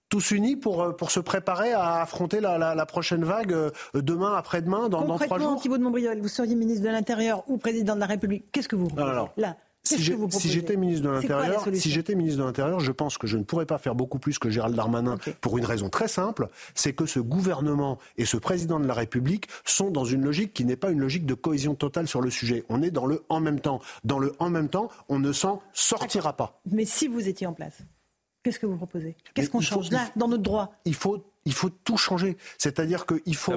tous 0.08 0.30
unis 0.30 0.56
pour, 0.56 0.82
euh, 0.82 0.92
pour 0.92 1.10
se 1.10 1.20
préparer 1.20 1.72
à 1.72 2.00
affronter 2.00 2.40
la, 2.40 2.58
la, 2.58 2.86
prochaine 2.86 3.24
vague 3.24 3.52
euh, 3.52 3.70
demain, 3.94 4.34
après-demain, 4.34 4.88
dans, 4.88 5.04
dans 5.04 5.18
trois 5.18 5.38
jours 5.38 5.60
Thibault 5.60 5.78
de 5.78 5.82
Montbriol, 5.82 6.18
vous 6.20 6.28
seriez 6.28 6.54
ministre 6.54 6.84
de 6.84 6.90
l'Intérieur 6.90 7.44
ou 7.48 7.58
président 7.58 7.94
de 7.94 8.00
la 8.00 8.06
République. 8.06 8.46
Qu'est-ce 8.52 8.68
que 8.68 8.76
vous 8.76 8.88
proposez 8.88 9.28
Là, 9.36 9.56
si 9.84 10.50
j'étais 10.50 10.76
ministre 10.76 11.06
de 11.06 11.10
l'Intérieur, 11.10 11.66
si 11.72 11.90
j'étais 11.90 12.14
ministre 12.14 12.40
de 12.40 12.44
l'Intérieur, 12.44 12.80
je 12.80 12.92
pense 12.92 13.16
que 13.16 13.26
je 13.26 13.36
ne 13.36 13.44
pourrais 13.44 13.66
pas 13.66 13.78
faire 13.78 13.94
beaucoup 13.94 14.18
plus 14.18 14.38
que 14.38 14.50
Gérald 14.50 14.74
Darmanin 14.74 15.16
pour 15.40 15.58
une 15.58 15.64
raison 15.64 15.88
très 15.88 16.08
simple, 16.08 16.48
c'est 16.74 16.92
que 16.92 17.06
ce 17.06 17.20
gouvernement 17.20 17.98
et 18.16 18.24
ce 18.24 18.36
président 18.36 18.80
de 18.80 18.86
la 18.86 18.94
République 18.94 19.48
sont 19.64 19.90
dans 19.90 20.04
une 20.04 20.22
logique 20.22 20.52
qui 20.52 20.64
n'est 20.64 20.76
pas 20.76 20.90
une 20.90 21.00
logique 21.00 21.26
de 21.26 21.34
cohésion 21.34 21.74
totale 21.74 22.06
sur 22.06 22.20
le 22.20 22.30
sujet. 22.30 22.64
On 22.68 22.82
est 22.82 22.90
dans 22.90 23.06
le 23.06 23.24
en 23.28 23.40
même 23.40 23.60
temps. 23.60 23.80
Dans 24.04 24.18
le 24.18 24.32
en 24.38 24.50
même 24.50 24.68
temps, 24.68 24.90
on 25.08 25.18
ne 25.18 25.32
s'en 25.32 25.62
sortira 25.72 26.34
pas. 26.34 26.60
Mais 26.70 26.84
si 26.84 27.08
vous 27.08 27.28
étiez 27.28 27.46
en 27.46 27.52
place 27.52 27.78
Qu'est-ce 28.48 28.60
que 28.60 28.64
vous 28.66 28.78
proposez? 28.78 29.14
Qu'est-ce 29.34 29.50
qu'on 29.50 29.60
change 29.60 29.90
là, 29.90 30.08
dans 30.16 30.26
notre 30.26 30.42
droit? 30.42 30.72
Il 30.86 30.94
faut 30.94 31.22
il 31.44 31.52
faut 31.52 31.68
tout 31.70 31.98
changer. 31.98 32.38
C'est-à-dire 32.56 33.04
qu'il 33.04 33.36
faut, 33.36 33.54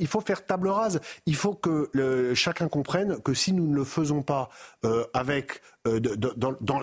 il 0.00 0.06
faut 0.06 0.20
faire 0.20 0.46
table 0.46 0.68
rase. 0.68 1.00
Il 1.26 1.36
faut 1.36 1.54
que 1.54 1.90
chacun 2.34 2.68
comprenne 2.68 3.20
que 3.20 3.34
si 3.34 3.52
nous 3.52 3.68
ne 3.68 3.74
le 3.74 3.84
faisons 3.84 4.22
pas 4.22 4.48
euh, 4.84 5.04
avec, 5.12 5.60
euh, 5.86 6.00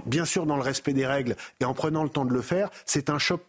bien 0.05 0.25
sûr 0.25 0.45
dans 0.45 0.55
le 0.55 0.61
respect 0.61 0.93
des 0.93 1.05
règles 1.05 1.35
et 1.59 1.65
en 1.65 1.73
prenant 1.73 2.03
le 2.03 2.09
temps 2.09 2.25
de 2.25 2.33
le 2.33 2.41
faire, 2.41 2.69
c'est 2.85 3.09
un 3.09 3.19
choc 3.19 3.41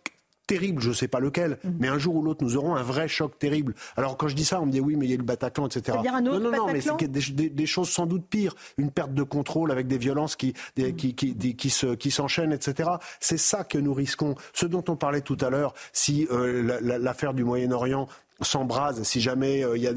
terrible, 0.52 0.82
je 0.82 0.90
ne 0.90 0.94
sais 0.94 1.08
pas 1.08 1.20
lequel, 1.20 1.58
mhm. 1.64 1.76
mais 1.78 1.88
un 1.88 1.98
jour 1.98 2.14
ou 2.16 2.22
l'autre, 2.22 2.44
nous 2.44 2.56
aurons 2.56 2.74
un 2.74 2.82
vrai 2.82 3.08
choc 3.08 3.38
terrible. 3.38 3.74
Alors 3.96 4.16
quand 4.16 4.28
je 4.28 4.34
dis 4.34 4.44
ça, 4.44 4.60
on 4.60 4.66
me 4.66 4.70
dit 4.70 4.80
oui, 4.80 4.96
mais 4.96 5.06
il 5.06 5.10
y 5.10 5.14
a 5.14 5.16
le 5.16 5.22
Bataclan, 5.22 5.66
etc. 5.66 5.98
un 5.98 6.26
autre 6.26 6.40
non, 6.40 6.50
non, 6.50 6.66
non, 6.66 6.72
mais 6.72 6.80
c'est 6.80 7.10
des, 7.10 7.48
des, 7.48 7.66
choses 7.66 7.88
sans 7.88 8.06
doute 8.06 8.26
pires. 8.28 8.54
Une 8.76 8.90
perte 8.90 9.14
de 9.14 9.22
contrôle 9.22 9.72
avec 9.72 9.86
des 9.86 9.98
violences 9.98 10.36
qui, 10.36 10.52
mhm. 10.76 10.94
qui, 10.94 11.14
qui, 11.14 11.56
qui, 11.56 11.70
se, 11.70 11.94
qui 11.94 12.10
s'enchaînent, 12.10 12.52
etc. 12.52 12.90
C'est 13.20 13.38
ça 13.38 13.64
que 13.64 13.78
nous 13.78 13.94
risquons. 13.94 14.34
Ce 14.52 14.66
dont 14.66 14.84
on 14.88 14.96
parlait 14.96 15.22
tout 15.22 15.38
à 15.40 15.48
l'heure, 15.48 15.72
si 15.92 16.26
euh, 16.30 16.78
l'affaire 16.98 17.32
du 17.32 17.44
Moyen-Orient 17.44 18.08
s'embrase, 18.44 19.02
si 19.02 19.20
jamais 19.20 19.64
il 19.74 19.82
y 19.82 19.86
a 19.86 19.93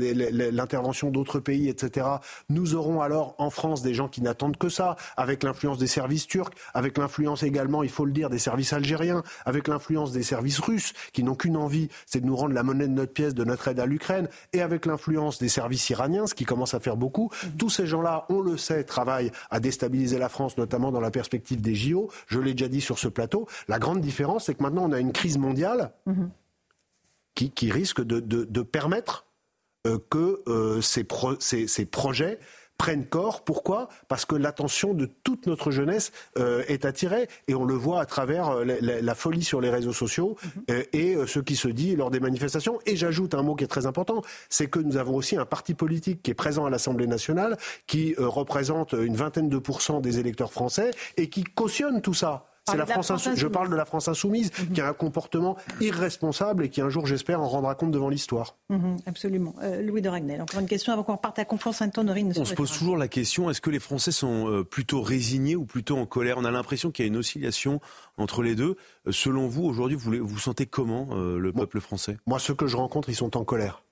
l'intervention 0.51 1.11
d'autres 1.11 1.39
pays, 1.39 1.69
etc., 1.69 2.07
nous 2.49 2.75
aurons 2.75 3.01
alors 3.01 3.35
en 3.37 3.49
France 3.49 3.81
des 3.81 3.93
gens 3.93 4.07
qui 4.07 4.21
n'attendent 4.21 4.57
que 4.57 4.69
ça, 4.69 4.95
avec 5.17 5.43
l'influence 5.43 5.77
des 5.77 5.87
services 5.87 6.27
turcs, 6.27 6.53
avec 6.73 6.97
l'influence 6.97 7.43
également, 7.43 7.83
il 7.83 7.89
faut 7.89 8.05
le 8.05 8.11
dire, 8.11 8.29
des 8.29 8.39
services 8.39 8.73
algériens, 8.73 9.23
avec 9.45 9.67
l'influence 9.67 10.11
des 10.11 10.23
services 10.23 10.59
russes, 10.59 10.93
qui 11.13 11.23
n'ont 11.23 11.35
qu'une 11.35 11.57
envie, 11.57 11.89
c'est 12.05 12.21
de 12.21 12.25
nous 12.25 12.35
rendre 12.35 12.53
la 12.53 12.63
monnaie 12.63 12.87
de 12.87 12.93
notre 12.93 13.13
pièce, 13.13 13.33
de 13.33 13.43
notre 13.43 13.67
aide 13.67 13.79
à 13.79 13.85
l'Ukraine, 13.85 14.27
et 14.53 14.61
avec 14.61 14.85
l'influence 14.85 15.39
des 15.39 15.49
services 15.49 15.89
iraniens, 15.89 16.27
ce 16.27 16.35
qui 16.35 16.45
commence 16.45 16.73
à 16.73 16.79
faire 16.79 16.97
beaucoup. 16.97 17.29
Tous 17.57 17.69
ces 17.69 17.87
gens-là, 17.87 18.25
on 18.29 18.41
le 18.41 18.57
sait, 18.57 18.83
travaillent 18.83 19.31
à 19.49 19.59
déstabiliser 19.59 20.17
la 20.17 20.29
France, 20.29 20.57
notamment 20.57 20.91
dans 20.91 20.99
la 20.99 21.11
perspective 21.11 21.61
des 21.61 21.75
JO. 21.75 22.09
Je 22.27 22.39
l'ai 22.39 22.53
déjà 22.53 22.67
dit 22.67 22.81
sur 22.81 22.99
ce 22.99 23.07
plateau. 23.07 23.47
La 23.67 23.79
grande 23.79 24.01
différence, 24.01 24.45
c'est 24.45 24.55
que 24.55 24.63
maintenant, 24.63 24.89
on 24.89 24.91
a 24.91 24.99
une 24.99 25.13
crise 25.13 25.37
mondiale 25.37 25.91
mhm. 26.05 26.29
Qui, 27.35 27.71
risque 27.71 28.01
de, 28.01 28.61
permettre 28.61 29.25
euh, 29.85 29.99
que 30.09 30.41
euh, 30.47 30.81
ces 30.81 31.85
projets 31.85 32.39
prennent 32.77 33.05
corps. 33.05 33.43
Pourquoi? 33.43 33.87
Parce 34.09 34.25
que 34.25 34.35
l'attention 34.35 34.93
de 34.93 35.05
toute 35.23 35.47
notre 35.47 35.71
jeunesse 35.71 36.11
euh, 36.37 36.63
est 36.67 36.83
attirée 36.83 37.29
et 37.47 37.55
on 37.55 37.63
le 37.63 37.73
voit 37.73 38.01
à 38.01 38.05
travers 38.05 38.65
la, 38.65 39.15
folie 39.15 39.43
sur 39.43 39.61
les 39.61 39.69
réseaux 39.69 39.93
sociaux 39.93 40.35
mhm. 40.43 40.83
et 40.91 41.15
ce 41.25 41.39
qui 41.39 41.55
se 41.55 41.69
dit 41.69 41.95
lors 41.95 42.11
des 42.11 42.19
manifestations. 42.19 42.79
Et 42.85 42.97
j'ajoute 42.97 43.33
un 43.33 43.43
mot 43.43 43.55
qui 43.55 43.63
est 43.63 43.67
très 43.67 43.85
important, 43.85 44.21
c'est 44.49 44.67
que 44.67 44.79
nous 44.79 44.97
avons 44.97 45.15
aussi 45.15 45.37
un 45.37 45.45
parti 45.45 45.73
politique 45.73 46.21
qui 46.21 46.31
est 46.31 46.35
présent 46.35 46.65
à 46.65 46.69
l'Assemblée 46.69 47.07
nationale, 47.07 47.57
qui 47.87 48.13
représente 48.17 48.93
une 48.93 49.15
vingtaine 49.15 49.47
de 49.47 49.57
pourcents 49.57 50.01
des 50.01 50.19
électeurs 50.19 50.51
français 50.51 50.91
et 51.15 51.29
qui 51.29 51.43
cautionne 51.43 52.01
tout 52.01 52.13
ça. 52.13 52.54
C'est 52.67 52.77
la 52.77 52.87
France, 52.87 53.29
Je 53.35 53.45
parle 53.45 53.69
de 53.69 53.75
la 53.75 53.85
France 53.85 54.07
insoumise, 54.07 54.51
mhm. 54.57 54.73
qui 54.73 54.81
a 54.81 54.87
un 54.87 54.93
comportement 54.93 55.55
irresponsable 55.81 56.65
et 56.65 56.69
qui 56.69 56.81
un 56.81 56.89
jour, 56.89 57.05
j'espère, 57.05 57.39
en 57.39 57.47
rendra 57.47 57.75
compte 57.75 57.91
devant 57.91 58.09
l'histoire. 58.09 58.57
Mhm, 58.69 58.97
absolument. 59.05 59.53
Euh, 59.61 59.83
Louis 59.83 60.01
de 60.01 60.09
Ragnel, 60.09 60.41
encore 60.41 60.59
une 60.59 60.67
question 60.67 60.91
avant 60.91 61.03
qu'on 61.03 61.13
reparte 61.13 61.37
à 61.37 61.45
Conflans 61.45 61.73
Sainte-Honorine. 61.73 62.33
On 62.35 62.43
se 62.43 62.55
pose 62.55 62.71
toujours 62.71 62.97
la 62.97 63.07
question 63.07 63.51
est-ce 63.51 63.61
que 63.61 63.69
les 63.69 63.79
Français 63.79 64.11
sont 64.11 64.49
euh, 64.49 64.63
plutôt 64.63 65.03
résignés 65.03 65.55
ou 65.55 65.65
plutôt 65.65 65.97
en 65.97 66.07
colère? 66.07 66.39
On 66.39 66.45
a 66.45 66.49
l'impression 66.49 66.89
qu'il 66.89 67.05
y 67.05 67.07
a 67.07 67.09
une 67.09 67.17
oscillation 67.17 67.81
entre 68.17 68.41
les 68.41 68.55
deux. 68.55 68.77
Euh, 69.05 69.11
selon 69.11 69.47
vous, 69.47 69.63
aujourd'hui, 69.65 69.95
vous 69.95 70.25
vous 70.25 70.39
sentez 70.39 70.65
comment 70.65 71.13
le 71.13 71.53
peuple 71.53 71.79
français? 71.79 72.17
Moi, 72.25 72.39
ceux 72.39 72.55
que 72.55 72.65
je 72.65 72.77
rencontre, 72.77 73.09
ils 73.09 73.15
sont 73.15 73.37
en 73.37 73.43
colère. 73.43 73.84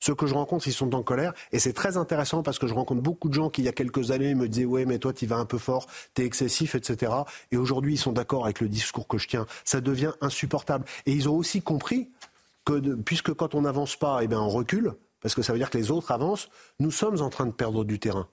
Ceux 0.00 0.14
que 0.14 0.26
je 0.26 0.34
rencontre, 0.34 0.68
ils 0.68 0.72
sont 0.72 0.94
en 0.94 1.02
colère. 1.02 1.32
Et 1.52 1.58
c'est 1.58 1.72
très 1.72 1.96
intéressant 1.96 2.42
parce 2.42 2.58
que 2.58 2.66
je 2.66 2.74
rencontre 2.74 3.02
beaucoup 3.02 3.28
de 3.28 3.34
gens 3.34 3.50
qui, 3.50 3.62
il 3.62 3.64
y 3.64 3.68
a 3.68 3.72
quelques 3.72 4.10
années, 4.10 4.34
me 4.34 4.48
disaient 4.48 4.64
Ouais, 4.64 4.84
mais 4.84 4.98
toi, 4.98 5.12
tu 5.12 5.26
vas 5.26 5.36
un 5.36 5.44
peu 5.44 5.58
fort, 5.58 5.86
t'es 6.14 6.24
excessif, 6.24 6.74
etc. 6.74 7.12
Et 7.50 7.56
aujourd'hui, 7.56 7.94
ils 7.94 7.98
sont 7.98 8.12
d'accord 8.12 8.44
avec 8.44 8.60
le 8.60 8.68
discours 8.68 9.08
que 9.08 9.18
je 9.18 9.28
tiens. 9.28 9.46
Ça 9.64 9.80
devient 9.80 10.12
insupportable. 10.20 10.84
Et 11.06 11.12
ils 11.12 11.28
ont 11.28 11.36
aussi 11.36 11.62
compris 11.62 12.10
que, 12.64 12.94
puisque 12.94 13.32
quand 13.32 13.54
on 13.54 13.62
n'avance 13.62 13.96
pas, 13.96 14.20
eh 14.22 14.28
bien, 14.28 14.40
on 14.40 14.48
recule, 14.48 14.94
parce 15.20 15.34
que 15.34 15.42
ça 15.42 15.52
veut 15.52 15.58
dire 15.58 15.70
que 15.70 15.78
les 15.78 15.90
autres 15.90 16.10
avancent, 16.12 16.48
nous 16.78 16.90
sommes 16.90 17.20
en 17.20 17.30
train 17.30 17.46
de 17.46 17.52
perdre 17.52 17.84
du 17.84 17.98
terrain. 17.98 18.28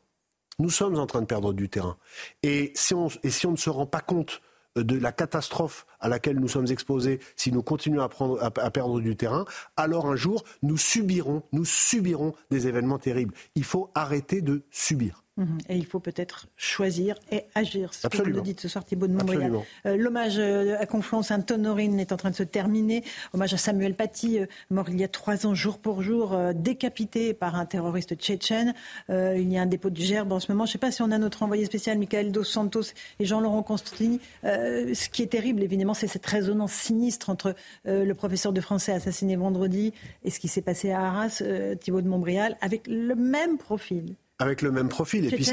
Nous 0.59 0.69
sommes 0.69 0.97
en 0.97 1.05
train 1.05 1.21
de 1.21 1.25
perdre 1.25 1.51
du 1.51 1.67
terrain. 1.69 1.97
Et 2.43 2.71
si 2.75 2.93
on, 2.93 3.09
et 3.23 3.29
si 3.29 3.45
on 3.47 3.51
ne 3.51 3.57
se 3.57 3.69
rend 3.69 3.85
pas 3.85 4.01
compte 4.01 4.41
de 4.75 4.97
la 4.97 5.11
catastrophe 5.11 5.85
à 5.99 6.09
laquelle 6.09 6.39
nous 6.39 6.47
sommes 6.47 6.67
exposés 6.67 7.19
si 7.35 7.51
nous 7.51 7.63
continuons 7.63 8.01
à, 8.01 8.09
prendre, 8.09 8.41
à, 8.41 8.71
perdre 8.71 8.99
du 8.99 9.15
terrain, 9.15 9.45
alors 9.77 10.07
un 10.07 10.15
jour, 10.15 10.43
nous 10.61 10.77
subirons, 10.77 11.43
nous 11.51 11.65
subirons 11.65 12.33
des 12.51 12.67
événements 12.67 12.99
terribles. 12.99 13.33
Il 13.55 13.63
faut 13.63 13.91
arrêter 13.95 14.41
de 14.41 14.63
subir. 14.71 15.24
Mhm. 15.37 15.57
Et 15.67 15.75
il 15.75 15.85
faut 15.85 15.99
peut-être 15.99 16.47
choisir 16.55 17.17
et 17.29 17.43
agir. 17.55 17.93
Ce 17.93 18.07
que 18.07 18.17
vous 18.17 18.29
nous 18.29 18.41
dites 18.41 18.61
ce 18.61 18.69
soir, 18.69 18.85
Thibault 18.85 19.07
de 19.07 19.13
Montbrial. 19.13 19.53
Euh, 19.85 19.97
l'hommage 19.97 20.35
euh, 20.37 20.77
à 20.79 20.85
Conflans-Sainte-Honorine 20.85 21.99
est 21.99 22.13
en 22.13 22.17
train 22.17 22.29
de 22.29 22.35
se 22.35 22.43
terminer. 22.43 23.03
Hommage 23.33 23.53
à 23.53 23.57
Samuel 23.57 23.95
Paty, 23.95 24.39
euh, 24.39 24.45
mort 24.69 24.89
il 24.89 24.99
y 24.99 25.03
a 25.03 25.09
trois 25.09 25.45
ans, 25.45 25.53
jour 25.53 25.79
pour 25.79 26.01
jour, 26.01 26.37
décapité 26.53 27.33
par 27.33 27.55
un 27.55 27.65
terroriste 27.65 28.15
tchétchène. 28.15 28.73
il 29.09 29.51
y 29.51 29.57
a 29.57 29.61
un 29.61 29.65
dépôt 29.65 29.89
de 29.89 29.97
gerbe 29.97 30.31
en 30.31 30.39
ce 30.39 30.51
moment. 30.51 30.65
Je 30.65 30.69
ne 30.69 30.73
sais 30.73 30.77
pas 30.77 30.91
si 30.91 31.01
on 31.01 31.11
a 31.11 31.17
notre 31.17 31.43
envoyé 31.43 31.65
spécial, 31.65 31.97
Michael 31.97 32.31
Dos 32.31 32.43
Santos 32.43 32.93
et 33.19 33.25
Jean-Laurent 33.25 33.63
Constantini. 33.63 34.21
ce 34.43 35.09
qui 35.09 35.21
est 35.21 35.27
terrible, 35.27 35.63
évidemment, 35.63 35.93
c'est 35.93 36.07
cette 36.07 36.25
résonance 36.25 36.71
sinistre 36.71 37.29
entre 37.29 37.55
le 37.85 38.13
professeur 38.13 38.53
de 38.53 38.61
français 38.61 38.93
assassiné 38.93 39.35
vendredi 39.35 39.93
et 40.23 40.29
ce 40.29 40.39
qui 40.39 40.47
s'est 40.47 40.61
passé 40.61 40.91
à 40.91 41.01
Arras, 41.01 41.41
Thibault 41.79 42.01
de 42.01 42.07
Montbrial, 42.07 42.57
avec 42.61 42.87
le 42.87 43.15
même 43.15 43.57
profil 43.57 44.15
avec 44.39 44.61
le 44.61 44.71
même 44.71 44.89
profil. 44.89 45.25
Et 45.25 45.29
puis, 45.29 45.49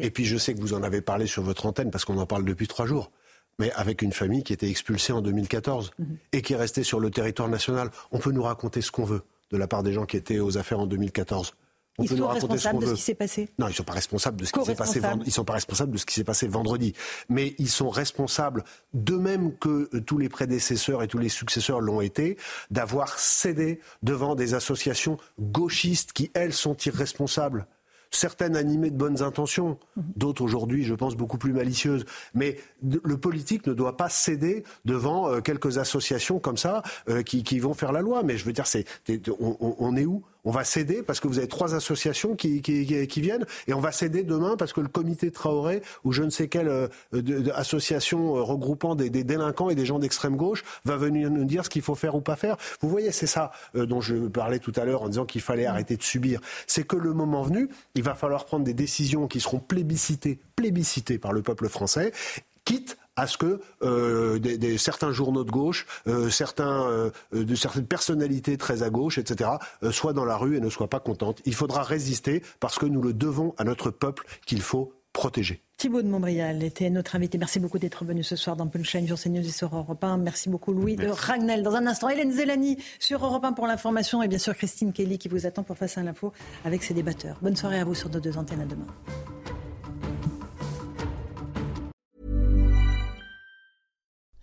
et 0.00 0.10
puis 0.10 0.24
je 0.24 0.36
sais 0.36 0.54
que 0.54 0.60
vous 0.60 0.74
en 0.74 0.82
avez 0.82 1.00
parlé 1.00 1.26
sur 1.26 1.42
votre 1.42 1.66
antenne 1.66 1.90
parce 1.90 2.04
qu'on 2.04 2.18
en 2.18 2.26
parle 2.26 2.44
depuis 2.44 2.68
trois 2.68 2.86
jours. 2.86 3.10
Mais 3.58 3.70
avec 3.72 4.00
une 4.00 4.12
famille 4.12 4.42
qui 4.42 4.52
était 4.52 4.70
expulsée 4.70 5.12
en 5.12 5.20
2014 5.20 5.90
mhm. 5.98 6.16
et 6.32 6.40
qui 6.40 6.54
est 6.54 6.56
restée 6.56 6.82
sur 6.82 7.00
le 7.00 7.10
territoire 7.10 7.48
national. 7.48 7.90
On 8.10 8.18
peut 8.18 8.32
nous 8.32 8.42
raconter 8.42 8.80
ce 8.80 8.90
qu'on 8.90 9.04
veut 9.04 9.22
de 9.50 9.56
la 9.56 9.66
part 9.66 9.82
des 9.82 9.92
gens 9.92 10.06
qui 10.06 10.16
étaient 10.16 10.38
aux 10.38 10.56
affaires 10.56 10.80
en 10.80 10.86
2014. 10.86 11.54
On 11.98 12.04
ils 12.04 12.16
sont 12.16 12.28
responsables 12.28 12.80
de 12.80 12.86
ce 12.86 12.94
qui 12.94 13.02
s'est 13.02 13.14
passé 13.14 13.48
Non, 13.58 13.66
ils 13.66 13.70
ne 13.70 13.74
sont 13.74 13.84
pas 13.84 13.92
responsables 13.92 14.40
de 14.40 14.44
ce 14.46 14.52
qui 14.52 14.64
s'est 14.64 14.74
passé. 14.74 15.02
Ils 15.26 15.32
sont 15.32 15.44
pas 15.44 15.52
responsables 15.54 15.92
de 15.92 15.98
ce 15.98 16.06
qui 16.06 16.14
s'est 16.14 16.24
passé 16.24 16.48
vendredi, 16.48 16.94
mais 17.28 17.54
ils 17.58 17.68
sont 17.68 17.90
responsables, 17.90 18.64
de 18.94 19.16
même 19.16 19.56
que 19.58 19.98
tous 19.98 20.16
les 20.16 20.28
prédécesseurs 20.28 21.02
et 21.02 21.08
tous 21.08 21.18
les 21.18 21.28
successeurs 21.28 21.80
l'ont 21.80 22.00
été, 22.00 22.38
d'avoir 22.70 23.18
cédé 23.18 23.80
devant 24.02 24.34
des 24.34 24.54
associations 24.54 25.18
gauchistes 25.38 26.12
qui 26.12 26.30
elles 26.32 26.54
sont 26.54 26.76
irresponsables 26.76 27.66
certaines 28.10 28.56
animées 28.56 28.90
de 28.90 28.96
bonnes 28.96 29.22
intentions, 29.22 29.78
d'autres 29.96 30.42
aujourd'hui, 30.42 30.84
je 30.84 30.94
pense, 30.94 31.16
beaucoup 31.16 31.38
plus 31.38 31.52
malicieuses. 31.52 32.04
Mais 32.34 32.58
le 32.82 33.16
politique 33.16 33.66
ne 33.66 33.72
doit 33.72 33.96
pas 33.96 34.08
céder 34.08 34.64
devant 34.84 35.28
euh, 35.28 35.40
quelques 35.40 35.78
associations 35.78 36.38
comme 36.38 36.56
ça 36.56 36.82
euh, 37.08 37.22
qui, 37.22 37.58
vont 37.58 37.74
faire 37.74 37.92
la 37.92 38.00
loi. 38.00 38.22
Mais 38.22 38.36
je 38.36 38.44
veux 38.44 38.52
dire, 38.52 38.66
c'est, 38.66 38.84
on 39.38 39.96
est 39.96 40.06
où? 40.06 40.24
On 40.44 40.50
va 40.50 40.64
céder 40.64 41.02
parce 41.02 41.20
que 41.20 41.28
vous 41.28 41.38
avez 41.38 41.48
trois 41.48 41.74
associations 41.74 42.34
qui, 42.36 42.60
viennent 42.60 43.46
et 43.66 43.74
on 43.74 43.80
va 43.80 43.92
céder 43.92 44.22
demain 44.22 44.56
parce 44.56 44.72
que 44.72 44.80
le 44.80 44.88
comité 44.88 45.30
Traoré 45.30 45.82
ou 46.04 46.12
je 46.12 46.22
ne 46.22 46.30
sais 46.30 46.48
quelle 46.48 46.68
euh, 46.68 46.88
association 47.54 48.36
euh, 48.36 48.42
regroupant 48.42 48.94
des, 48.94 49.10
délinquants 49.10 49.70
et 49.70 49.74
des 49.74 49.84
gens 49.84 49.98
d'extrême 49.98 50.36
gauche 50.36 50.64
va 50.84 50.96
venir 50.96 51.30
nous 51.30 51.44
dire 51.44 51.64
ce 51.64 51.70
qu'il 51.70 51.82
faut 51.82 51.94
faire 51.94 52.14
ou 52.14 52.20
pas 52.20 52.36
faire. 52.36 52.56
Vous 52.80 52.88
voyez, 52.88 53.12
c'est 53.12 53.26
ça 53.26 53.52
euh, 53.74 53.86
dont 53.86 54.00
je 54.00 54.28
parlais 54.28 54.58
tout 54.58 54.72
à 54.76 54.84
l'heure 54.84 55.02
en 55.02 55.08
disant 55.08 55.26
qu'il 55.26 55.40
fallait 55.40 55.66
arrêter 55.66 55.96
de 55.96 56.02
subir. 56.02 56.40
C'est 56.66 56.86
que 56.86 56.96
le 56.96 57.12
moment 57.12 57.42
venu, 57.42 57.68
il 57.94 58.02
va 58.02 58.14
falloir 58.14 58.44
prendre 58.44 58.64
des 58.64 58.74
décisions 58.74 59.28
qui 59.28 59.40
seront 59.40 59.58
plébiscitées, 59.58 60.38
plébiscitées 60.56 61.18
par 61.18 61.32
le 61.32 61.42
peuple 61.42 61.68
français, 61.68 62.12
quitte 62.64 62.96
à 63.20 63.26
ce 63.26 63.36
que 63.36 63.60
euh, 63.82 64.38
des, 64.38 64.78
certains 64.78 65.12
journaux 65.12 65.44
de 65.44 65.50
gauche, 65.50 65.86
euh, 66.06 66.30
certains, 66.30 66.88
euh, 66.88 67.10
de 67.32 67.54
certaines 67.54 67.86
personnalités 67.86 68.56
très 68.56 68.82
à 68.82 68.88
gauche, 68.90 69.18
etc., 69.18 69.50
soient 69.90 70.14
dans 70.14 70.24
la 70.24 70.36
rue 70.36 70.56
et 70.56 70.60
ne 70.60 70.70
soient 70.70 70.88
pas 70.88 71.00
contentes. 71.00 71.40
Il 71.44 71.54
faudra 71.54 71.82
résister 71.82 72.42
parce 72.60 72.78
que 72.78 72.86
nous 72.86 73.02
le 73.02 73.12
devons 73.12 73.54
à 73.58 73.64
notre 73.64 73.90
peuple 73.90 74.26
qu'il 74.46 74.62
faut 74.62 74.94
protéger. 75.12 75.62
Thibaut 75.76 76.02
de 76.02 76.08
Montbrial 76.08 76.62
était 76.62 76.88
notre 76.88 77.16
invité. 77.16 77.36
Merci 77.36 77.58
beaucoup 77.58 77.78
d'être 77.78 78.04
venu 78.04 78.22
ce 78.22 78.36
soir 78.36 78.56
dans 78.56 78.66
Punchline 78.68 79.06
sur 79.06 79.18
CNews 79.18 79.40
et 79.40 79.50
sur 79.50 79.74
Europe 79.74 80.02
1. 80.02 80.18
Merci 80.18 80.48
beaucoup 80.48 80.72
Louis 80.72 80.96
de 80.96 81.08
Ragnel. 81.08 81.62
Dans 81.62 81.74
un 81.74 81.86
instant, 81.86 82.08
Hélène 82.08 82.32
Zélani 82.32 82.78
sur 82.98 83.24
Europe 83.24 83.44
1 83.44 83.52
pour 83.52 83.66
l'information 83.66 84.22
et 84.22 84.28
bien 84.28 84.38
sûr 84.38 84.54
Christine 84.54 84.92
Kelly 84.92 85.18
qui 85.18 85.28
vous 85.28 85.46
attend 85.46 85.62
pour 85.62 85.76
Face 85.76 85.98
à 85.98 86.02
l'info 86.02 86.32
avec 86.64 86.82
ses 86.82 86.94
débatteurs. 86.94 87.38
Bonne 87.42 87.56
soirée 87.56 87.80
à 87.80 87.84
vous 87.84 87.94
sur 87.94 88.08
nos 88.08 88.20
deux 88.20 88.36
antennes 88.38 88.60
à 88.60 88.66
demain. 88.66 88.86